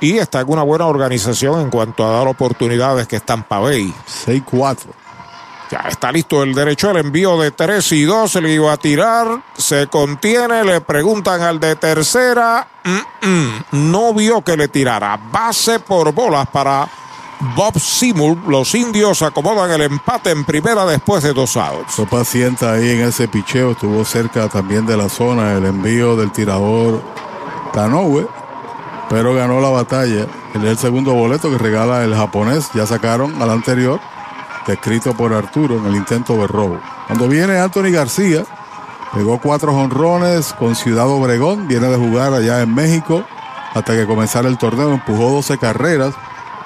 [0.00, 3.92] Y está en una buena organización en cuanto a dar oportunidades que están para Bay.
[4.26, 4.97] 6-4.
[5.70, 8.78] Ya está listo el derecho, el envío de 3 y 2, se le iba a
[8.78, 12.66] tirar, se contiene, le preguntan al de tercera,
[13.72, 15.18] no vio que le tirara.
[15.30, 16.88] Base por bolas para
[17.54, 18.38] Bob Seymour.
[18.48, 21.92] Los indios acomodan el empate en primera después de dos outs.
[21.92, 26.32] Fue paciente ahí en ese picheo, estuvo cerca también de la zona, el envío del
[26.32, 27.02] tirador
[27.74, 28.26] Tanoue,
[29.10, 30.26] pero ganó la batalla.
[30.54, 34.00] El segundo boleto que regala el japonés, ya sacaron al anterior
[34.72, 36.80] escrito por Arturo en el intento de robo.
[37.06, 38.44] Cuando viene Anthony García,
[39.14, 43.24] pegó cuatro jonrones con Ciudad Obregón, viene de jugar allá en México
[43.74, 46.14] hasta que comenzara el torneo, empujó 12 carreras,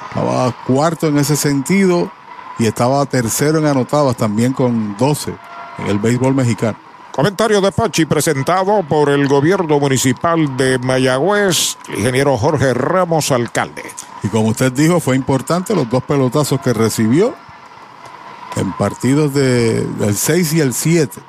[0.08, 2.10] estaba cuarto en ese sentido
[2.58, 5.34] y estaba tercero en anotadas también con 12
[5.78, 6.78] en el béisbol mexicano.
[7.12, 13.82] Comentario de Pachi presentado por el gobierno municipal de Mayagüez, el ingeniero Jorge Ramos, alcalde.
[14.22, 17.34] Y como usted dijo, fue importante los dos pelotazos que recibió
[18.56, 21.20] en partidos de, del 6 y el 7.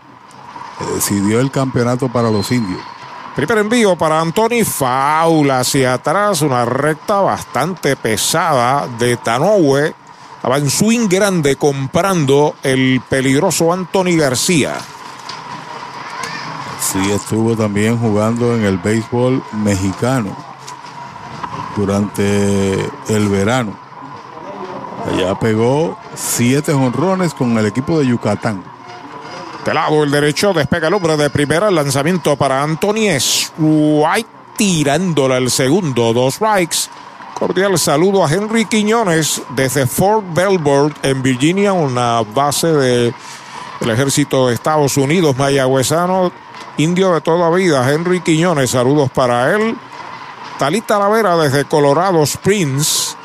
[0.96, 2.82] decidió el campeonato para los indios.
[3.36, 9.96] Primer envío para Anthony Faula hacia atrás, una recta bastante pesada de Tanoue.
[10.36, 14.76] Estaba en swing grande comprando el peligroso Anthony García.
[16.80, 20.36] Sí, estuvo también jugando en el béisbol mexicano
[21.76, 22.74] durante
[23.08, 23.83] el verano.
[25.06, 28.64] Allá pegó siete jonrones con el equipo de Yucatán.
[29.66, 31.70] De lado el derecho despega el hombre de primera.
[31.70, 33.18] El lanzamiento para Anthony
[33.58, 36.14] White tirándola el segundo.
[36.14, 36.90] Dos strikes.
[37.34, 43.14] Cordial saludo a Henry Quiñones desde Fort Belvoir en Virginia, una base de
[43.82, 46.32] el ejército de Estados Unidos, mayagüezano,
[46.78, 49.76] indio de toda vida, Henry Quiñones, saludos para él.
[50.58, 53.18] Talita Lavera desde Colorado Springs.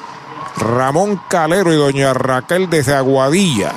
[0.59, 3.73] Ramón Calero y doña Raquel desde Aguadilla.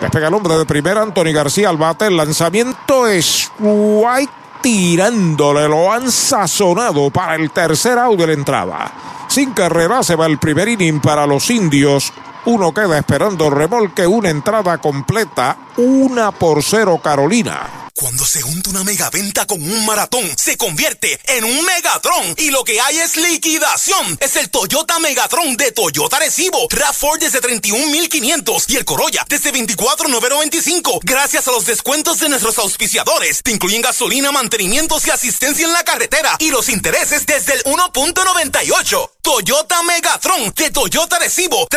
[0.00, 2.06] Despega el hombre de primera, Anthony García al bate.
[2.06, 5.68] El lanzamiento es White tirándole.
[5.68, 8.92] Lo han sazonado para el tercer out de la entrada.
[9.28, 12.12] Sin carrera se va el primer inning para los indios.
[12.44, 17.82] Uno queda esperando remolque, una entrada completa, una por cero Carolina.
[17.94, 22.34] Cuando se junta una megaventa con un maratón, se convierte en un megatron.
[22.38, 24.18] Y lo que hay es liquidación.
[24.18, 26.68] Es el Toyota Megatron de Toyota Recibo.
[26.68, 31.00] RAV4 desde 31,500 y el Corolla desde 24,995.
[31.04, 33.42] Gracias a los descuentos de nuestros auspiciadores.
[33.42, 36.36] Te incluyen gasolina, mantenimientos y asistencia en la carretera.
[36.40, 39.10] Y los intereses desde el 1.98.
[39.22, 41.68] Toyota Megatron de Toyota Recibo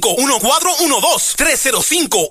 [0.00, 1.36] 305-1412.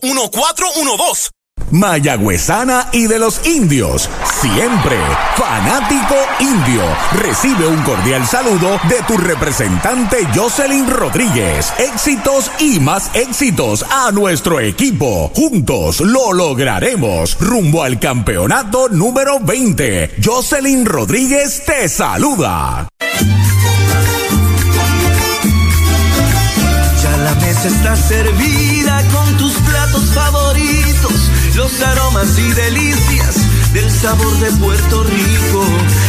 [0.01, 1.29] 305-1412.
[1.71, 4.09] Mayagüezana y de los indios.
[4.41, 4.97] Siempre
[5.35, 6.83] fanático indio.
[7.13, 11.73] Recibe un cordial saludo de tu representante Jocelyn Rodríguez.
[11.77, 15.31] Éxitos y más éxitos a nuestro equipo.
[15.33, 17.37] Juntos lo lograremos.
[17.39, 20.15] Rumbo al campeonato número 20.
[20.23, 22.87] Jocelyn Rodríguez te saluda.
[27.63, 35.03] Mesa está servida con tus platos favoritos los aromas y delicias del sabor de Puerto
[35.03, 35.65] Rico.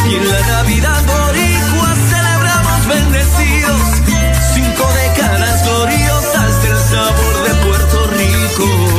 [0.09, 3.81] Y en la Navidad boricua celebramos bendecidos
[4.53, 8.92] cinco décadas gloriosas del sabor de Puerto Rico.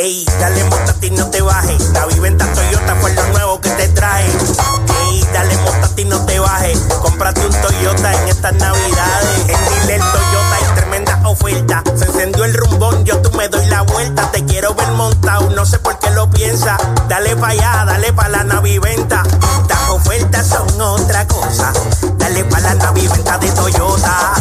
[0.00, 1.90] Ey, dale montate y no te bajes.
[1.90, 4.26] La viventa Toyota fue lo nuevo que te trae.
[4.26, 6.78] Ey, dale montate y no te bajes.
[7.02, 9.40] Cómprate un Toyota en estas navidades.
[9.40, 11.82] En Dile Toyota hay tremenda oferta.
[11.96, 14.30] Se encendió el rumbón, yo tú me doy la vuelta.
[14.30, 16.76] Te quiero ver montado, no sé por qué lo piensa.
[17.08, 19.24] Dale pa' allá, dale pa' la naviventa.
[19.68, 21.72] Las ofertas son otra cosa.
[22.18, 24.34] Dale pa' la naviventa de Toyota.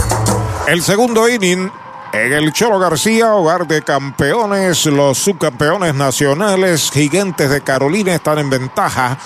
[0.68, 1.72] El segundo inning
[2.14, 8.50] en el Cholo García, hogar de campeones, los subcampeones nacionales gigantes de Carolina están en
[8.50, 9.18] ventaja.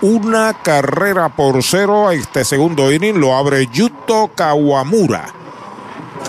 [0.00, 2.10] Una carrera por cero.
[2.10, 5.26] Este segundo inning lo abre Yuto Kawamura.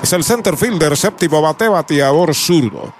[0.01, 2.93] Es el center fielder, séptimo bate, bateador zurdo.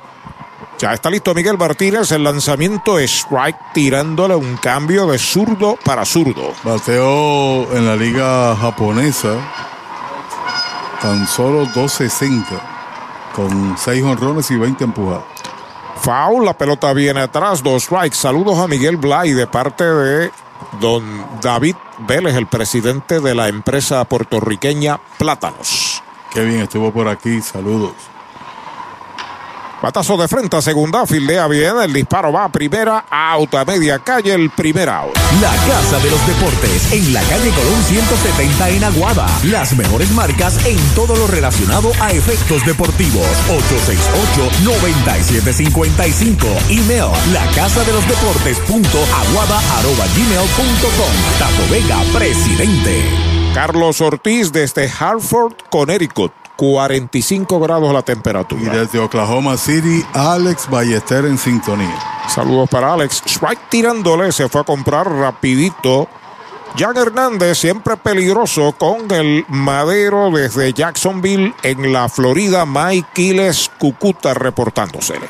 [0.80, 2.12] Ya está listo Miguel Martínez.
[2.12, 6.54] El lanzamiento strike tirándole un cambio de zurdo para zurdo.
[6.64, 9.36] Bateo en la liga japonesa.
[11.02, 12.73] Tan solo 260.
[13.34, 15.24] Con 6 honrones y 20 empujadas.
[16.02, 18.16] Foul, la pelota viene atrás, dos strikes.
[18.16, 20.32] Saludos a Miguel Blay de parte de
[20.80, 21.04] don
[21.42, 26.04] David Vélez, el presidente de la empresa puertorriqueña Plátanos.
[26.34, 27.94] Qué bien estuvo por aquí, saludos.
[29.84, 34.00] Batazo de frente a segunda, fildea bien, el disparo va a primera, out a media
[34.00, 35.14] calle, el primer out.
[35.42, 39.28] La Casa de los Deportes en la calle Colón 170 en Aguada.
[39.44, 43.28] Las mejores marcas en todo lo relacionado a efectos deportivos.
[44.64, 46.46] 868-9755.
[46.70, 51.12] Email la casa de los deportes punto aguada arroba gmail punto com.
[51.38, 53.04] Tato Vega, presidente.
[53.54, 56.32] Carlos Ortiz desde Hartford, Connecticut.
[56.72, 58.62] 45 grados la temperatura.
[58.62, 62.00] Y desde Oklahoma City, Alex Ballester en sintonía.
[62.30, 63.22] Saludos para Alex.
[63.26, 66.08] Strike tirándole, se fue a comprar rapidito.
[66.78, 72.66] Jan Hernández, siempre peligroso con el madero desde Jacksonville en la Florida.
[72.66, 75.30] Mike Quiles Cucuta reportándosele.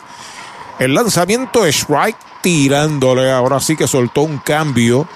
[0.77, 3.31] El lanzamiento es strike tirándole.
[3.31, 5.07] Ahora sí que soltó un cambio.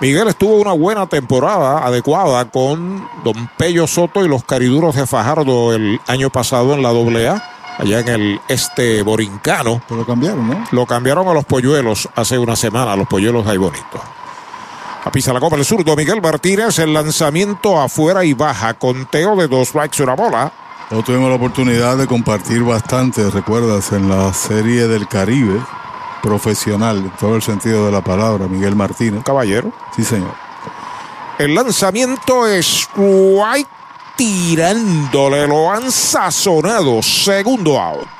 [0.00, 5.74] Miguel estuvo una buena temporada adecuada con Don Pello Soto y los cariduros de Fajardo
[5.74, 7.42] el año pasado en la AA,
[7.76, 9.82] allá en el este borincano.
[9.86, 10.64] Pero lo cambiaron, ¿no?
[10.70, 14.00] Lo cambiaron a los polluelos hace una semana, a los polluelos ahí bonitos.
[15.04, 19.48] A pisa la copa el zurdo Miguel Martínez, el lanzamiento afuera y baja, conteo de
[19.48, 20.50] dos strikes y una bola.
[20.90, 25.60] Nosotros tuvimos la oportunidad de compartir bastante, recuerdas, en la serie del Caribe
[26.22, 29.24] profesional, en todo el sentido de la palabra, Miguel Martínez.
[29.24, 29.72] Caballero.
[29.94, 30.34] Sí, señor.
[31.38, 33.70] El lanzamiento es White
[34.16, 37.02] tirándole, lo han sazonado.
[37.02, 38.19] Segundo out.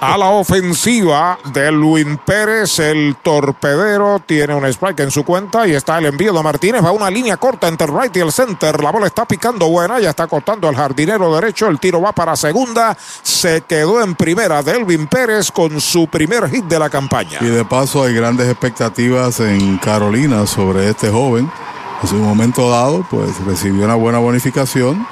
[0.00, 5.74] A la ofensiva de Luis Pérez, el torpedero tiene un strike en su cuenta y
[5.74, 6.84] está el envío de Martínez.
[6.84, 8.82] Va una línea corta entre el right y el center.
[8.82, 11.68] La bola está picando buena, ya está cortando el jardinero derecho.
[11.68, 12.96] El tiro va para segunda.
[13.22, 17.38] Se quedó en primera Delvin Pérez con su primer hit de la campaña.
[17.40, 21.50] Y de paso hay grandes expectativas en Carolina sobre este joven.
[22.02, 25.06] En su momento dado, pues recibió una buena bonificación.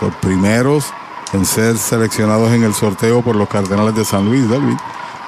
[0.00, 0.86] Los primeros
[1.32, 4.76] en ser seleccionados en el sorteo por los Cardenales de San Luis, Delvin.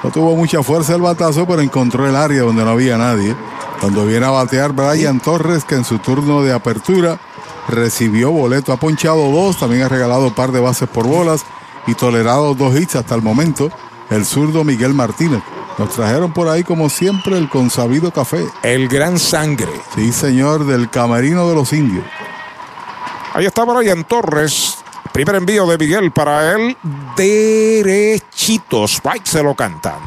[0.02, 3.36] No tuvo mucha fuerza el batazo, pero encontró el área donde no había nadie.
[3.80, 7.18] Cuando viene a batear Brian Torres, que en su turno de apertura
[7.68, 11.44] recibió boleto, ha ponchado dos, también ha regalado un par de bases por bolas
[11.86, 13.70] y tolerado dos hits hasta el momento.
[14.10, 15.42] El zurdo Miguel Martínez.
[15.78, 18.44] Nos trajeron por ahí, como siempre, el consabido café.
[18.62, 19.72] El gran sangre.
[19.94, 22.04] Sí, señor, del camerino de los indios.
[23.34, 24.81] Ahí está Brian Torres.
[25.12, 26.76] Primer envío de Miguel para él.
[27.16, 28.84] Derechito.
[28.84, 29.98] Spike se lo cantan.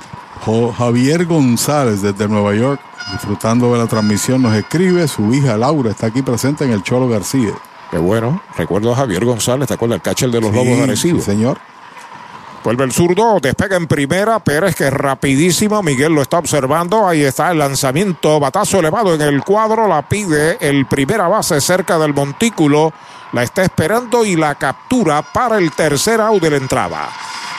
[0.77, 2.79] Javier González desde Nueva York,
[3.11, 5.07] disfrutando de la transmisión, nos escribe.
[5.07, 7.51] Su hija Laura está aquí presente en el Cholo García.
[7.89, 8.41] Qué bueno.
[8.57, 9.97] Recuerdo a Javier González, ¿te acuerdas?
[9.97, 11.19] El catcher de los Sí, Lobos de Arecibo.
[11.19, 11.57] sí, señor.
[12.63, 17.21] Vuelve el zurdo, despega en primera, Pérez que es rapidísimo, Miguel lo está observando, ahí
[17.21, 22.15] está el lanzamiento, batazo elevado en el cuadro, la pide el primera base cerca del
[22.15, 22.91] montículo,
[23.35, 27.09] la está esperando y la captura para el tercer out de la entrada.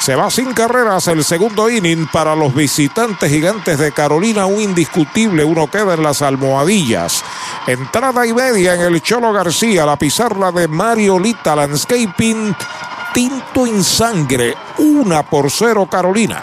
[0.01, 5.45] Se va sin carreras el segundo inning para los visitantes gigantes de Carolina, un indiscutible,
[5.45, 7.23] uno queda en las almohadillas.
[7.67, 12.57] Entrada y media en el Cholo García, la pizarra de Mariolita Landscaping,
[13.13, 16.43] tinto en sangre, una por cero Carolina.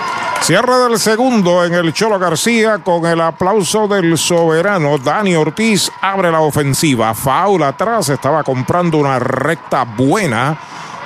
[0.41, 4.97] Cierre del segundo en el Cholo García con el aplauso del soberano.
[4.97, 7.13] Dani Ortiz abre la ofensiva.
[7.13, 8.09] Faul atrás.
[8.09, 10.57] Estaba comprando una recta buena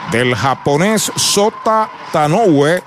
[0.10, 2.82] del japonés Sota Tanoue,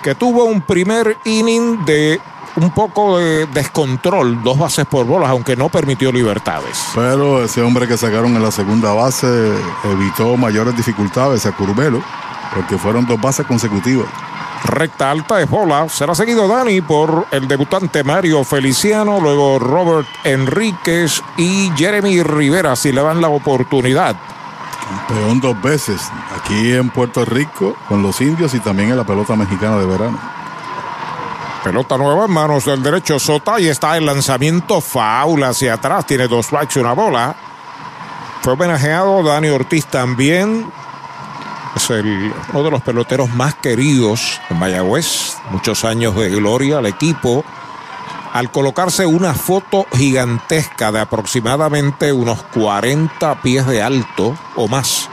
[0.00, 2.20] que tuvo un primer inning de
[2.54, 6.90] un poco de descontrol, dos bases por bolas, aunque no permitió libertades.
[6.94, 9.52] Pero ese hombre que sacaron en la segunda base
[9.84, 12.00] evitó mayores dificultades a Curvelo,
[12.54, 14.06] porque fueron dos bases consecutivas.
[14.64, 15.88] Recta alta de bola.
[15.88, 22.92] Será seguido Dani por el debutante Mario Feliciano, luego Robert Enríquez y Jeremy Rivera si
[22.92, 24.16] le dan la oportunidad.
[24.88, 29.36] Campeón dos veces, aquí en Puerto Rico con los indios y también en la pelota
[29.36, 30.18] mexicana de verano.
[31.62, 36.06] Pelota nueva en manos del derecho Sota y está el lanzamiento foul hacia atrás.
[36.06, 37.34] Tiene dos strikes y una bola.
[38.40, 40.70] Fue homenajeado Dani Ortiz también.
[41.76, 45.36] Es el, uno de los peloteros más queridos en Mayagüez.
[45.50, 47.44] Muchos años de gloria al equipo.
[48.32, 55.08] Al colocarse una foto gigantesca de aproximadamente unos 40 pies de alto o más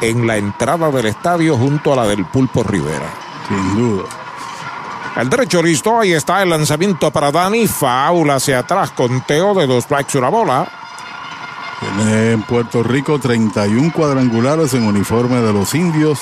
[0.00, 3.12] en la entrada del estadio junto a la del Pulpo Rivera.
[3.48, 4.04] Sin duda.
[5.16, 7.68] El derecho listo, ahí está el lanzamiento para Dani.
[7.68, 10.68] Faula hacia atrás, conteo de dos strikes una bola.
[12.00, 16.20] En Puerto Rico 31 cuadrangulares en uniforme de los indios.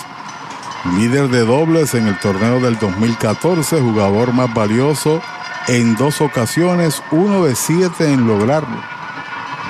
[0.96, 5.22] Líder de dobles en el torneo del 2014, jugador más valioso
[5.68, 8.76] en dos ocasiones, uno de siete en lograrlo.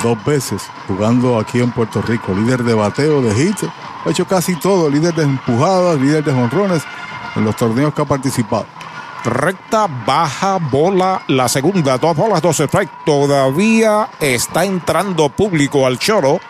[0.02, 2.34] Dos veces jugando aquí en Puerto Rico.
[2.34, 3.56] Líder de bateo, de hit.
[4.04, 4.90] Ha hecho casi todo.
[4.90, 6.82] Líder de empujadas, líder de jonrones
[7.36, 8.66] en los torneos que ha participado.
[9.24, 12.92] Recta, baja, bola, la segunda, dos bolas, dos strikes.
[13.06, 16.40] Todavía está entrando público al choro.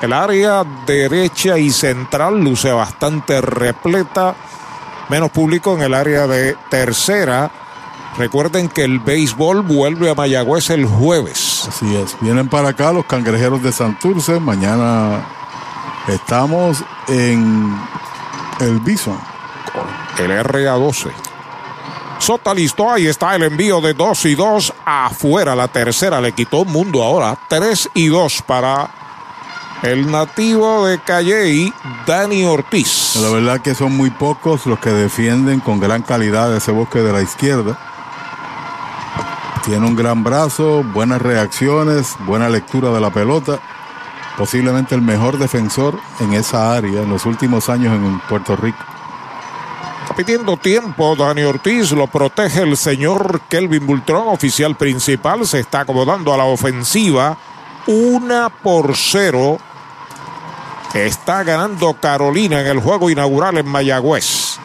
[0.00, 4.34] El área derecha y central luce bastante repleta.
[5.10, 7.50] Menos público en el área de tercera.
[8.16, 11.66] Recuerden que el béisbol vuelve a Mayagüez el jueves.
[11.68, 12.16] Así es.
[12.20, 14.40] Vienen para acá los cangrejeros de Santurce.
[14.40, 15.26] Mañana
[16.08, 17.78] estamos en
[18.60, 19.18] el Bison.
[20.18, 21.27] El RA12.
[22.18, 25.54] Sota listo, ahí está el envío de 2 y 2 afuera.
[25.54, 27.38] La tercera le quitó un mundo ahora.
[27.48, 28.90] 3 y 2 para
[29.82, 31.72] el nativo de Calley,
[32.06, 33.16] Dani Ortiz.
[33.16, 37.12] La verdad que son muy pocos los que defienden con gran calidad ese bosque de
[37.12, 37.78] la izquierda.
[39.64, 43.60] Tiene un gran brazo, buenas reacciones, buena lectura de la pelota.
[44.36, 48.78] Posiblemente el mejor defensor en esa área en los últimos años en Puerto Rico.
[50.18, 55.46] Pidiendo tiempo, Dani Ortiz lo protege el señor Kelvin Bultrón, oficial principal.
[55.46, 57.38] Se está acomodando a la ofensiva.
[57.86, 59.58] Una por cero.
[60.92, 64.58] Está ganando Carolina en el juego inaugural en Mayagüez.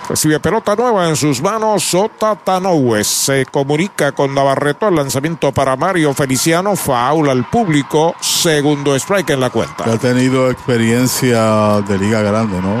[0.09, 1.83] Recibe pelota nueva en sus manos.
[1.83, 4.87] Sota Tanoue se comunica con Navarreto.
[4.87, 6.75] El lanzamiento para Mario Feliciano.
[6.75, 8.15] Faul al público.
[8.19, 9.83] Segundo strike en la cuenta.
[9.83, 12.75] Ha tenido experiencia de Liga Grande, ¿no?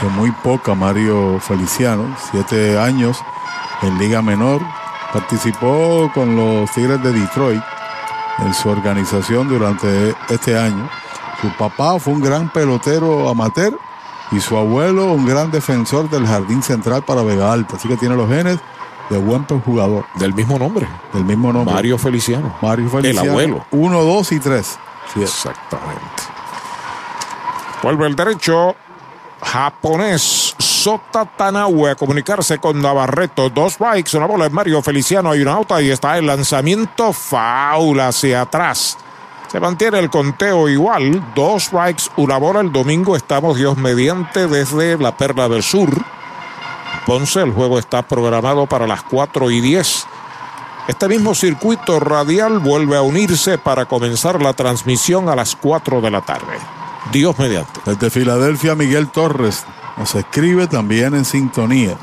[0.00, 2.16] Que muy poca Mario Feliciano.
[2.32, 3.18] Siete años
[3.82, 4.60] en Liga Menor.
[5.12, 7.62] Participó con los Tigres de Detroit
[8.40, 10.90] en su organización durante este año.
[11.40, 13.78] Su papá fue un gran pelotero amateur
[14.32, 17.76] y su abuelo un gran defensor del jardín central para Vega Alta.
[17.76, 18.58] Así que tiene los genes
[19.10, 20.06] de buen jugador.
[20.14, 20.88] Del mismo nombre.
[21.12, 21.74] Del mismo nombre.
[21.74, 22.54] Mario Feliciano.
[22.60, 23.22] Mario Feliciano.
[23.22, 23.66] El abuelo.
[23.70, 24.78] Uno, dos y tres.
[25.12, 26.00] Sí, Exactamente.
[27.82, 28.74] Vuelve el derecho
[29.42, 33.50] japonés Sota Tanaue a comunicarse con Navarreto.
[33.50, 35.30] Dos strikes, una bola en Mario Feliciano.
[35.30, 38.96] Hay una auto y está el lanzamiento faula hacia atrás.
[39.54, 41.24] Se mantiene el conteo igual.
[41.36, 42.60] Dos strikes, una bola.
[42.60, 45.90] El domingo estamos Dios mediante desde la Perla del Sur.
[47.06, 50.06] Ponce, el juego está programado para las 4 y 10.
[50.88, 56.10] Este mismo circuito radial vuelve a unirse para comenzar la transmisión a las 4 de
[56.10, 56.58] la tarde.
[57.12, 57.78] Dios mediante.
[57.86, 59.64] Desde Filadelfia, Miguel Torres
[59.96, 61.96] nos escribe también en sintonía.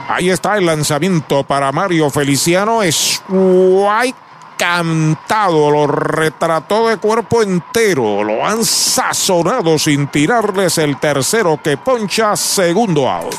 [0.09, 2.83] Ahí está el lanzamiento para Mario Feliciano.
[2.83, 4.26] Strike
[4.57, 12.37] cantado, lo retrató de cuerpo entero, lo han sazonado sin tirarles el tercero que poncha
[12.37, 13.35] segundo out.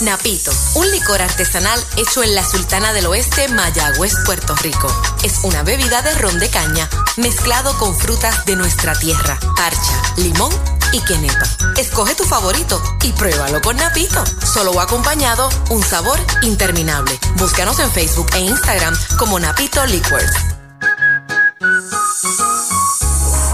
[0.00, 4.88] Napito, un licor artesanal hecho en la Sultana del Oeste, Mayagüez, Puerto Rico.
[5.22, 10.52] Es una bebida de ron de caña mezclado con frutas de nuestra tierra, parcha, limón
[10.92, 11.44] y quenepa.
[11.76, 14.24] Escoge tu favorito y pruébalo con Napito.
[14.44, 17.18] Solo o acompañado, un sabor interminable.
[17.36, 20.32] Búscanos en Facebook e Instagram como Napito Liquors.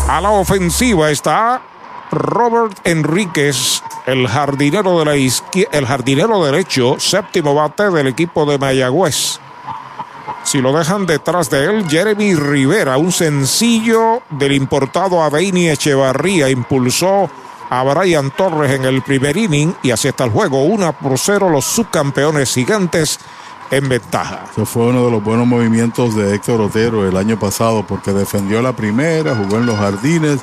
[0.09, 1.61] A la ofensiva está
[2.13, 9.41] Robert Enríquez, el jardinero, de la el jardinero derecho, séptimo bate del equipo de Mayagüez.
[10.45, 17.29] Si lo dejan detrás de él, Jeremy Rivera, un sencillo del importado Aveini Echevarría, impulsó
[17.69, 20.63] a Brian Torres en el primer inning y así está el juego.
[20.63, 23.19] 1 por 0 los subcampeones gigantes
[23.71, 24.45] en ventaja.
[24.51, 28.63] Ese fue uno de los buenos movimientos de Héctor Otero el año pasado porque defendió
[28.63, 30.41] la primera, jugó en los jardines,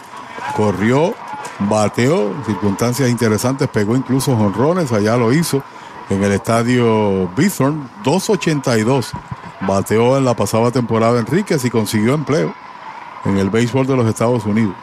[0.56, 1.14] corrió,
[1.60, 5.64] bateó, circunstancias interesantes, pegó incluso jonrones, allá lo hizo
[6.10, 9.12] en el estadio Bithorn, 282.
[9.62, 12.54] Bateó en la pasada temporada Enríquez y consiguió empleo
[13.26, 14.76] en el béisbol de los Estados Unidos.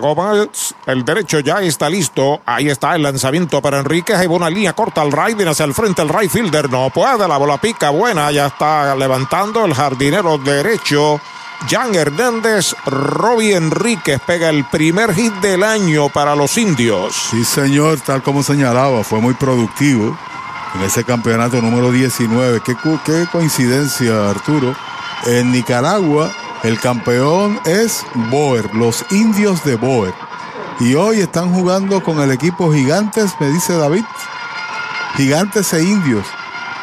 [0.00, 0.46] Goma,
[0.86, 2.42] el derecho ya está listo.
[2.44, 4.16] Ahí está el lanzamiento para Enríquez.
[4.16, 6.70] Hay una línea corta al right, viene hacia el frente el right fielder.
[6.70, 8.30] No puede, la bola pica buena.
[8.30, 11.20] Ya está levantando el jardinero derecho.
[11.68, 17.14] Jan Hernández, Robbie Enríquez pega el primer hit del año para los indios.
[17.30, 20.18] Sí, señor, tal como señalaba, fue muy productivo
[20.74, 22.60] en ese campeonato número 19.
[22.64, 24.74] Qué, qué coincidencia, Arturo.
[25.24, 26.32] En Nicaragua,
[26.62, 30.14] el campeón es Boer, los indios de Boer.
[30.80, 34.04] Y hoy están jugando con el equipo Gigantes, me dice David.
[35.16, 36.24] Gigantes e indios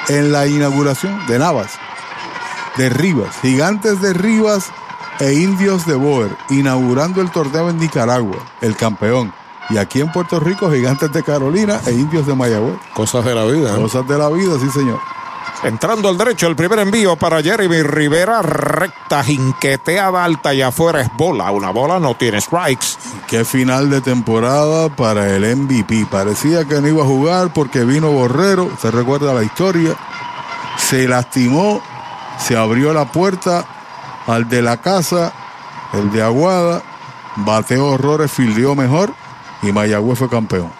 [0.09, 1.71] en la inauguración de Navas,
[2.77, 3.35] de Rivas.
[3.41, 4.71] Gigantes de Rivas
[5.19, 9.33] e indios de Boer, inaugurando el torneo en Nicaragua, el campeón.
[9.69, 12.75] Y aquí en Puerto Rico, Gigantes de Carolina e indios de Mayagüez.
[12.93, 13.73] Cosas de la vida.
[13.73, 13.81] ¿eh?
[13.81, 14.99] Cosas de la vida, sí, señor.
[15.61, 21.09] Entrando al derecho, el primer envío para Jeremy Rivera, recta, jinqueteada, alta y afuera es
[21.17, 21.51] bola.
[21.51, 22.87] Una bola no tiene strikes.
[23.27, 26.05] Qué final de temporada para el MVP.
[26.09, 28.71] Parecía que no iba a jugar porque vino Borrero.
[28.81, 29.97] Se recuerda la historia.
[30.77, 31.81] Se lastimó.
[32.37, 33.65] Se abrió la puerta
[34.27, 35.33] al de la casa,
[35.91, 36.83] el de Aguada.
[37.35, 39.13] Bateó horrores, fildeó mejor.
[39.61, 40.71] Y Mayagüez fue campeón.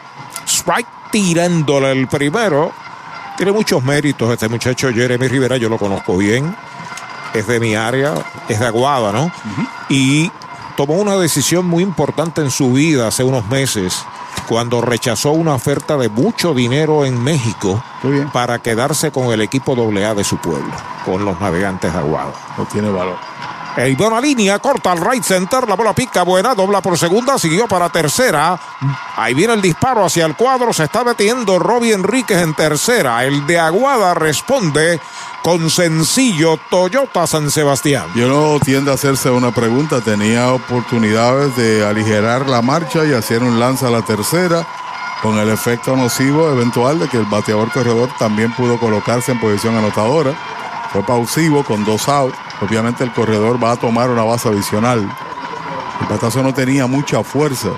[0.47, 2.71] Strike tirándole el primero.
[3.39, 6.53] Tiene muchos méritos este muchacho Jeremy Rivera, yo lo conozco bien.
[7.33, 8.13] Es de mi área,
[8.49, 9.31] es de Aguada, ¿no?
[9.87, 10.29] Y
[10.75, 14.03] tomó una decisión muy importante en su vida hace unos meses,
[14.49, 17.81] cuando rechazó una oferta de mucho dinero en México
[18.33, 20.73] para quedarse con el equipo AA de su pueblo,
[21.05, 22.33] con los navegantes de Aguada.
[22.57, 23.28] No tiene valor.
[23.79, 27.65] El buena línea, corta al right center, la bola pica buena, dobla por segunda, siguió
[27.65, 28.59] para tercera.
[29.15, 33.23] Ahí viene el disparo hacia el cuadro, se está metiendo Robbie Enríquez en tercera.
[33.23, 34.99] El de Aguada responde
[35.43, 38.07] con sencillo Toyota San Sebastián.
[38.15, 40.01] Yo no tiende a hacerse una pregunta.
[40.01, 44.67] Tenía oportunidades de aligerar la marcha y hacer un lance a la tercera
[45.21, 49.77] con el efecto nocivo eventual de que el bateador corredor también pudo colocarse en posición
[49.77, 50.33] anotadora.
[50.91, 52.37] Fue pausivo con dos outs.
[52.61, 54.99] Obviamente el corredor va a tomar una base adicional.
[56.01, 57.69] El batazo no tenía mucha fuerza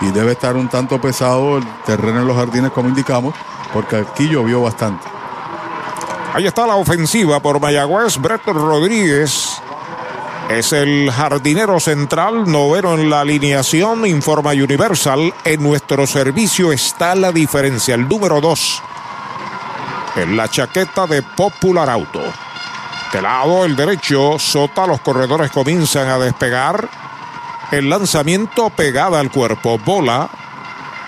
[0.00, 3.34] y debe estar un tanto pesado el terreno en los jardines como indicamos
[3.72, 5.06] porque aquí llovió bastante.
[6.32, 8.18] Ahí está la ofensiva por Mayagüez.
[8.18, 9.60] Brett Rodríguez
[10.48, 15.34] es el jardinero central, noveno en la alineación, informa Universal.
[15.44, 18.82] En nuestro servicio está la diferencia, el número dos.
[20.16, 22.20] En la chaqueta de Popular Auto.
[23.12, 26.88] De lado, el derecho, Sota, los corredores comienzan a despegar.
[27.72, 30.30] El lanzamiento pegada al cuerpo, bola.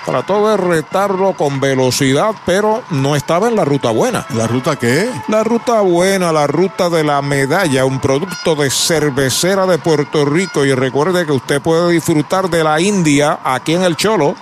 [0.04, 4.26] Trató de retarlo con velocidad, pero no estaba en la ruta buena.
[4.30, 5.08] ¿La ruta qué?
[5.28, 10.64] La ruta buena, la ruta de la medalla, un producto de cervecera de Puerto Rico.
[10.64, 14.34] Y recuerde que usted puede disfrutar de la India aquí en el Cholo.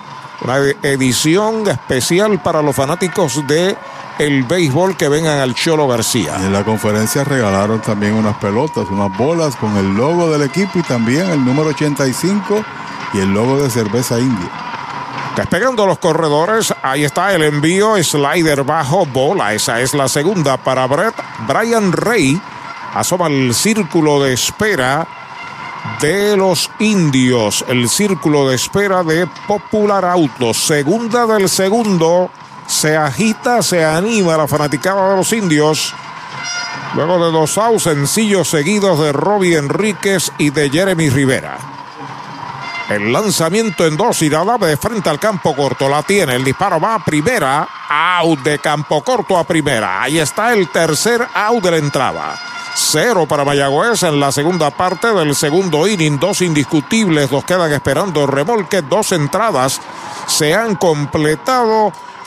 [0.43, 3.77] Una edición especial para los fanáticos de
[4.21, 6.37] el béisbol que vengan al Cholo García.
[6.39, 10.77] Y en la conferencia regalaron también unas pelotas, unas bolas con el logo del equipo
[10.77, 12.63] y también el número 85
[13.15, 14.47] y el logo de cerveza india.
[15.35, 19.55] Despegando los corredores, ahí está el envío, slider bajo, bola.
[19.55, 21.15] Esa es la segunda para Brett.
[21.47, 22.39] Brian Rey
[22.93, 25.07] asoma el círculo de espera
[25.99, 27.65] de los indios.
[27.67, 30.53] El círculo de espera de Popular Auto.
[30.53, 32.29] Segunda del segundo.
[32.71, 35.93] Se agita, se anima la fanaticada de los indios.
[36.95, 41.57] Luego de dos outs sencillos seguidos de Robbie Enríquez y de Jeremy Rivera.
[42.89, 45.89] El lanzamiento en dos y la de frente al campo corto.
[45.89, 46.35] La tiene.
[46.35, 47.67] El disparo va a primera.
[47.89, 50.01] Out de campo corto a primera.
[50.01, 52.39] Ahí está el tercer out de la entrada.
[52.73, 56.17] Cero para Mayagüez en la segunda parte del segundo inning.
[56.17, 57.29] Dos indiscutibles.
[57.29, 58.81] Dos quedan esperando remolque.
[58.81, 59.81] Dos entradas
[60.25, 61.91] se han completado.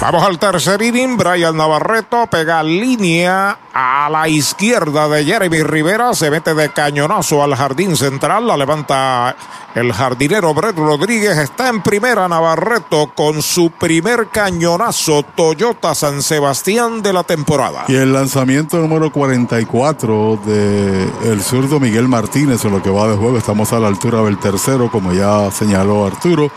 [0.00, 1.16] Vamos al tercer inning.
[1.16, 6.14] Brian Navarreto pega línea a la izquierda de Jeremy Rivera.
[6.14, 8.46] Se mete de cañonazo al jardín central.
[8.46, 9.34] La levanta
[9.74, 11.36] el jardinero Brett Rodríguez.
[11.38, 17.84] Está en primera Navarreto con su primer cañonazo Toyota San Sebastián de la temporada.
[17.88, 23.36] Y el lanzamiento número 44 de zurdo Miguel Martínez en lo que va de juego.
[23.36, 26.52] Estamos a la altura del tercero, como ya señaló Arturo.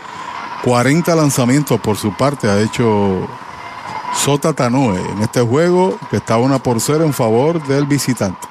[0.64, 3.26] 40 lanzamientos por su parte ha hecho
[4.14, 8.48] Sota Tanoe en este juego que está una por cero en favor del visitante.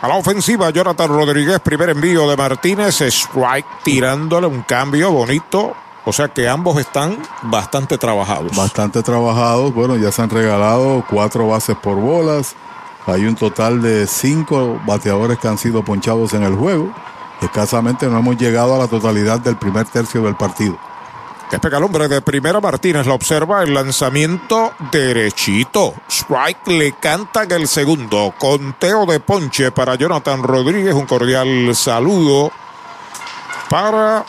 [0.00, 5.72] A la ofensiva, Jonathan Rodríguez, primer envío de Martínez, strike tirándole un cambio bonito.
[6.06, 8.54] O sea que ambos están bastante trabajados.
[8.54, 9.72] Bastante trabajados.
[9.72, 12.54] Bueno, ya se han regalado cuatro bases por bolas.
[13.06, 16.92] Hay un total de cinco bateadores que han sido ponchados en el juego.
[17.40, 20.78] Escasamente no hemos llegado a la totalidad del primer tercio del partido.
[21.50, 25.94] Despega el hombre de primera Martínez, lo observa el lanzamiento derechito.
[26.08, 28.34] Strike le canta en el segundo.
[28.38, 30.94] Conteo de ponche para Jonathan Rodríguez.
[30.94, 32.50] Un cordial saludo
[33.68, 34.24] para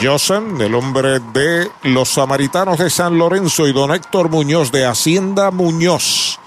[0.00, 5.50] Josen, el hombre de los Samaritanos de San Lorenzo y don Héctor Muñoz de Hacienda
[5.50, 6.38] Muñoz.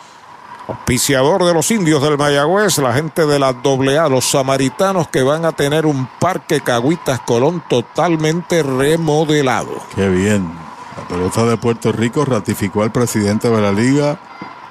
[0.67, 5.45] Auspiciador de los indios del Mayagüez, la gente de la AA, los samaritanos que van
[5.45, 9.71] a tener un parque Cagüitas Colón totalmente remodelado.
[9.95, 10.51] Qué bien.
[10.97, 14.19] La pelota de Puerto Rico ratificó al presidente de la liga,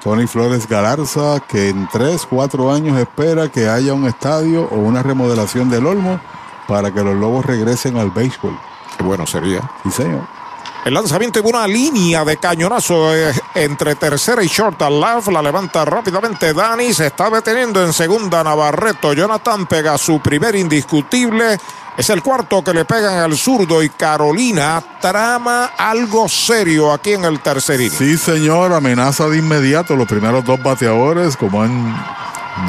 [0.03, 5.03] Tony Flores Galarza, que en tres, cuatro años espera que haya un estadio o una
[5.03, 6.21] remodelación del Olmo
[6.67, 8.57] para que los Lobos regresen al béisbol.
[8.97, 9.71] Qué bueno sería.
[9.83, 10.40] Sí, señor.
[10.83, 15.29] El lanzamiento en una línea de cañonazo eh, entre tercera y short al left.
[15.29, 16.95] La levanta rápidamente Dani.
[16.95, 19.13] Se está deteniendo en segunda Navarreto.
[19.13, 21.59] Jonathan pega su primer indiscutible.
[21.99, 27.27] Es el cuarto que le pegan al zurdo y Carolina trama algo serio aquí en
[27.27, 27.99] el tercer inning.
[27.99, 28.73] Sí, señor.
[28.73, 29.97] Amenaza de inmediato.
[29.97, 31.95] Los primeros dos bateadores, como han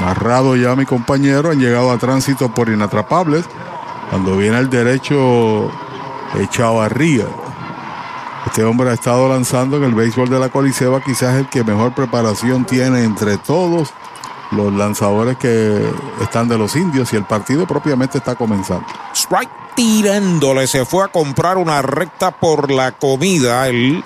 [0.01, 3.45] narrado ya mi compañero, han llegado a tránsito por inatrapables.
[4.09, 5.71] Cuando viene el derecho
[6.37, 7.25] echado arriba.
[8.45, 11.93] Este hombre ha estado lanzando en el béisbol de la Coliseba, quizás el que mejor
[11.93, 13.93] preparación tiene entre todos
[14.51, 15.89] los lanzadores que
[16.21, 18.85] están de los indios y el partido propiamente está comenzando.
[19.13, 23.67] Strike tirándole, se fue a comprar una recta por la comida.
[23.67, 24.03] El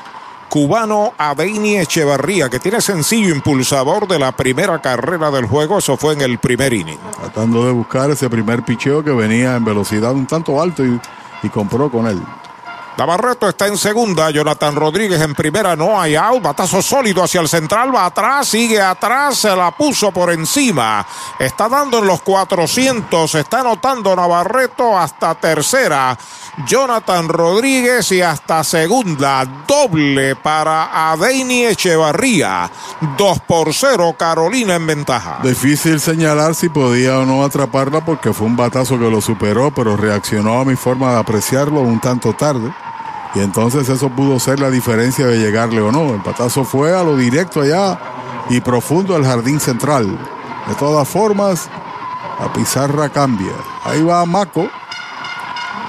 [0.49, 5.79] cubano Adeini Echevarría, que tiene sencillo impulsador de la primera carrera del juego.
[5.79, 6.99] Eso fue en el primer inning.
[7.19, 10.99] Tratando de buscar ese primer picheo que venía en velocidad un tanto alto y,
[11.41, 12.21] y compró con él.
[12.97, 17.49] Navarreto está en segunda, Jonathan Rodríguez en primera, no hay out, batazo sólido hacia el
[17.49, 21.05] central, va atrás, sigue atrás, se la puso por encima,
[21.37, 26.17] está dando en los 400, está anotando Navarreto hasta tercera,
[26.65, 32.71] Jonathan Rodríguez y hasta segunda, doble para Adeini Echevarría,
[33.17, 35.39] 2 por 0, Carolina en ventaja.
[35.43, 39.97] Difícil señalar si podía o no atraparla porque fue un batazo que lo superó, pero
[39.97, 42.73] reaccionó a mi forma de apreciarlo un tanto tarde.
[43.35, 46.13] Y entonces eso pudo ser la diferencia de llegarle o no.
[46.13, 47.99] El patazo fue a lo directo allá
[48.49, 50.17] y profundo al jardín central.
[50.67, 51.69] De todas formas,
[52.39, 53.51] la pizarra cambia.
[53.83, 54.69] Ahí va Maco.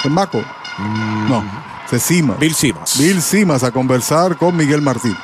[0.04, 0.42] ¿Es Maco?
[1.28, 1.44] No,
[1.88, 2.34] se Cima.
[2.34, 2.98] Bill Simas.
[2.98, 5.16] Bill Simas a conversar con Miguel Martín.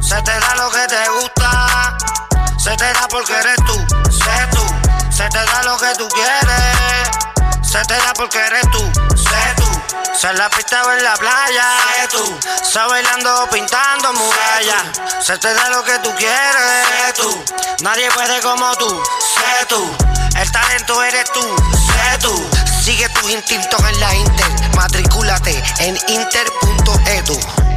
[0.00, 1.98] Se te da lo que te gusta,
[2.56, 3.74] se te da porque eres tú,
[4.12, 4.86] sé tú.
[5.16, 8.80] Se te da lo que tú quieres, se te da porque eres tú,
[9.16, 9.65] sé tú.
[10.14, 11.64] Se la pista o en la playa,
[11.94, 12.38] sé tú.
[12.64, 14.84] Se bailando pintando murallas,
[15.20, 17.44] se te da lo que tú quieres, sé tú.
[17.82, 19.96] Nadie puede como tú, sé tú.
[20.36, 22.50] El talento eres tú, sé tú.
[22.82, 27.75] Sigue tus instintos en la Inter, matricúlate en inter.edu.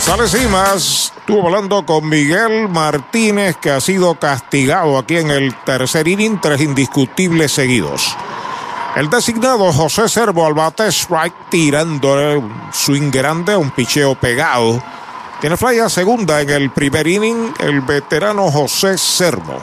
[0.00, 6.08] Sale Cimas, estuvo hablando con Miguel Martínez, que ha sido castigado aquí en el tercer
[6.08, 8.16] inning, tres indiscutibles seguidos.
[8.96, 14.82] El designado José Servo al bate strike tirándole un swing grande, un picheo pegado.
[15.40, 19.58] Tiene fly segunda en el primer inning el veterano José Servo.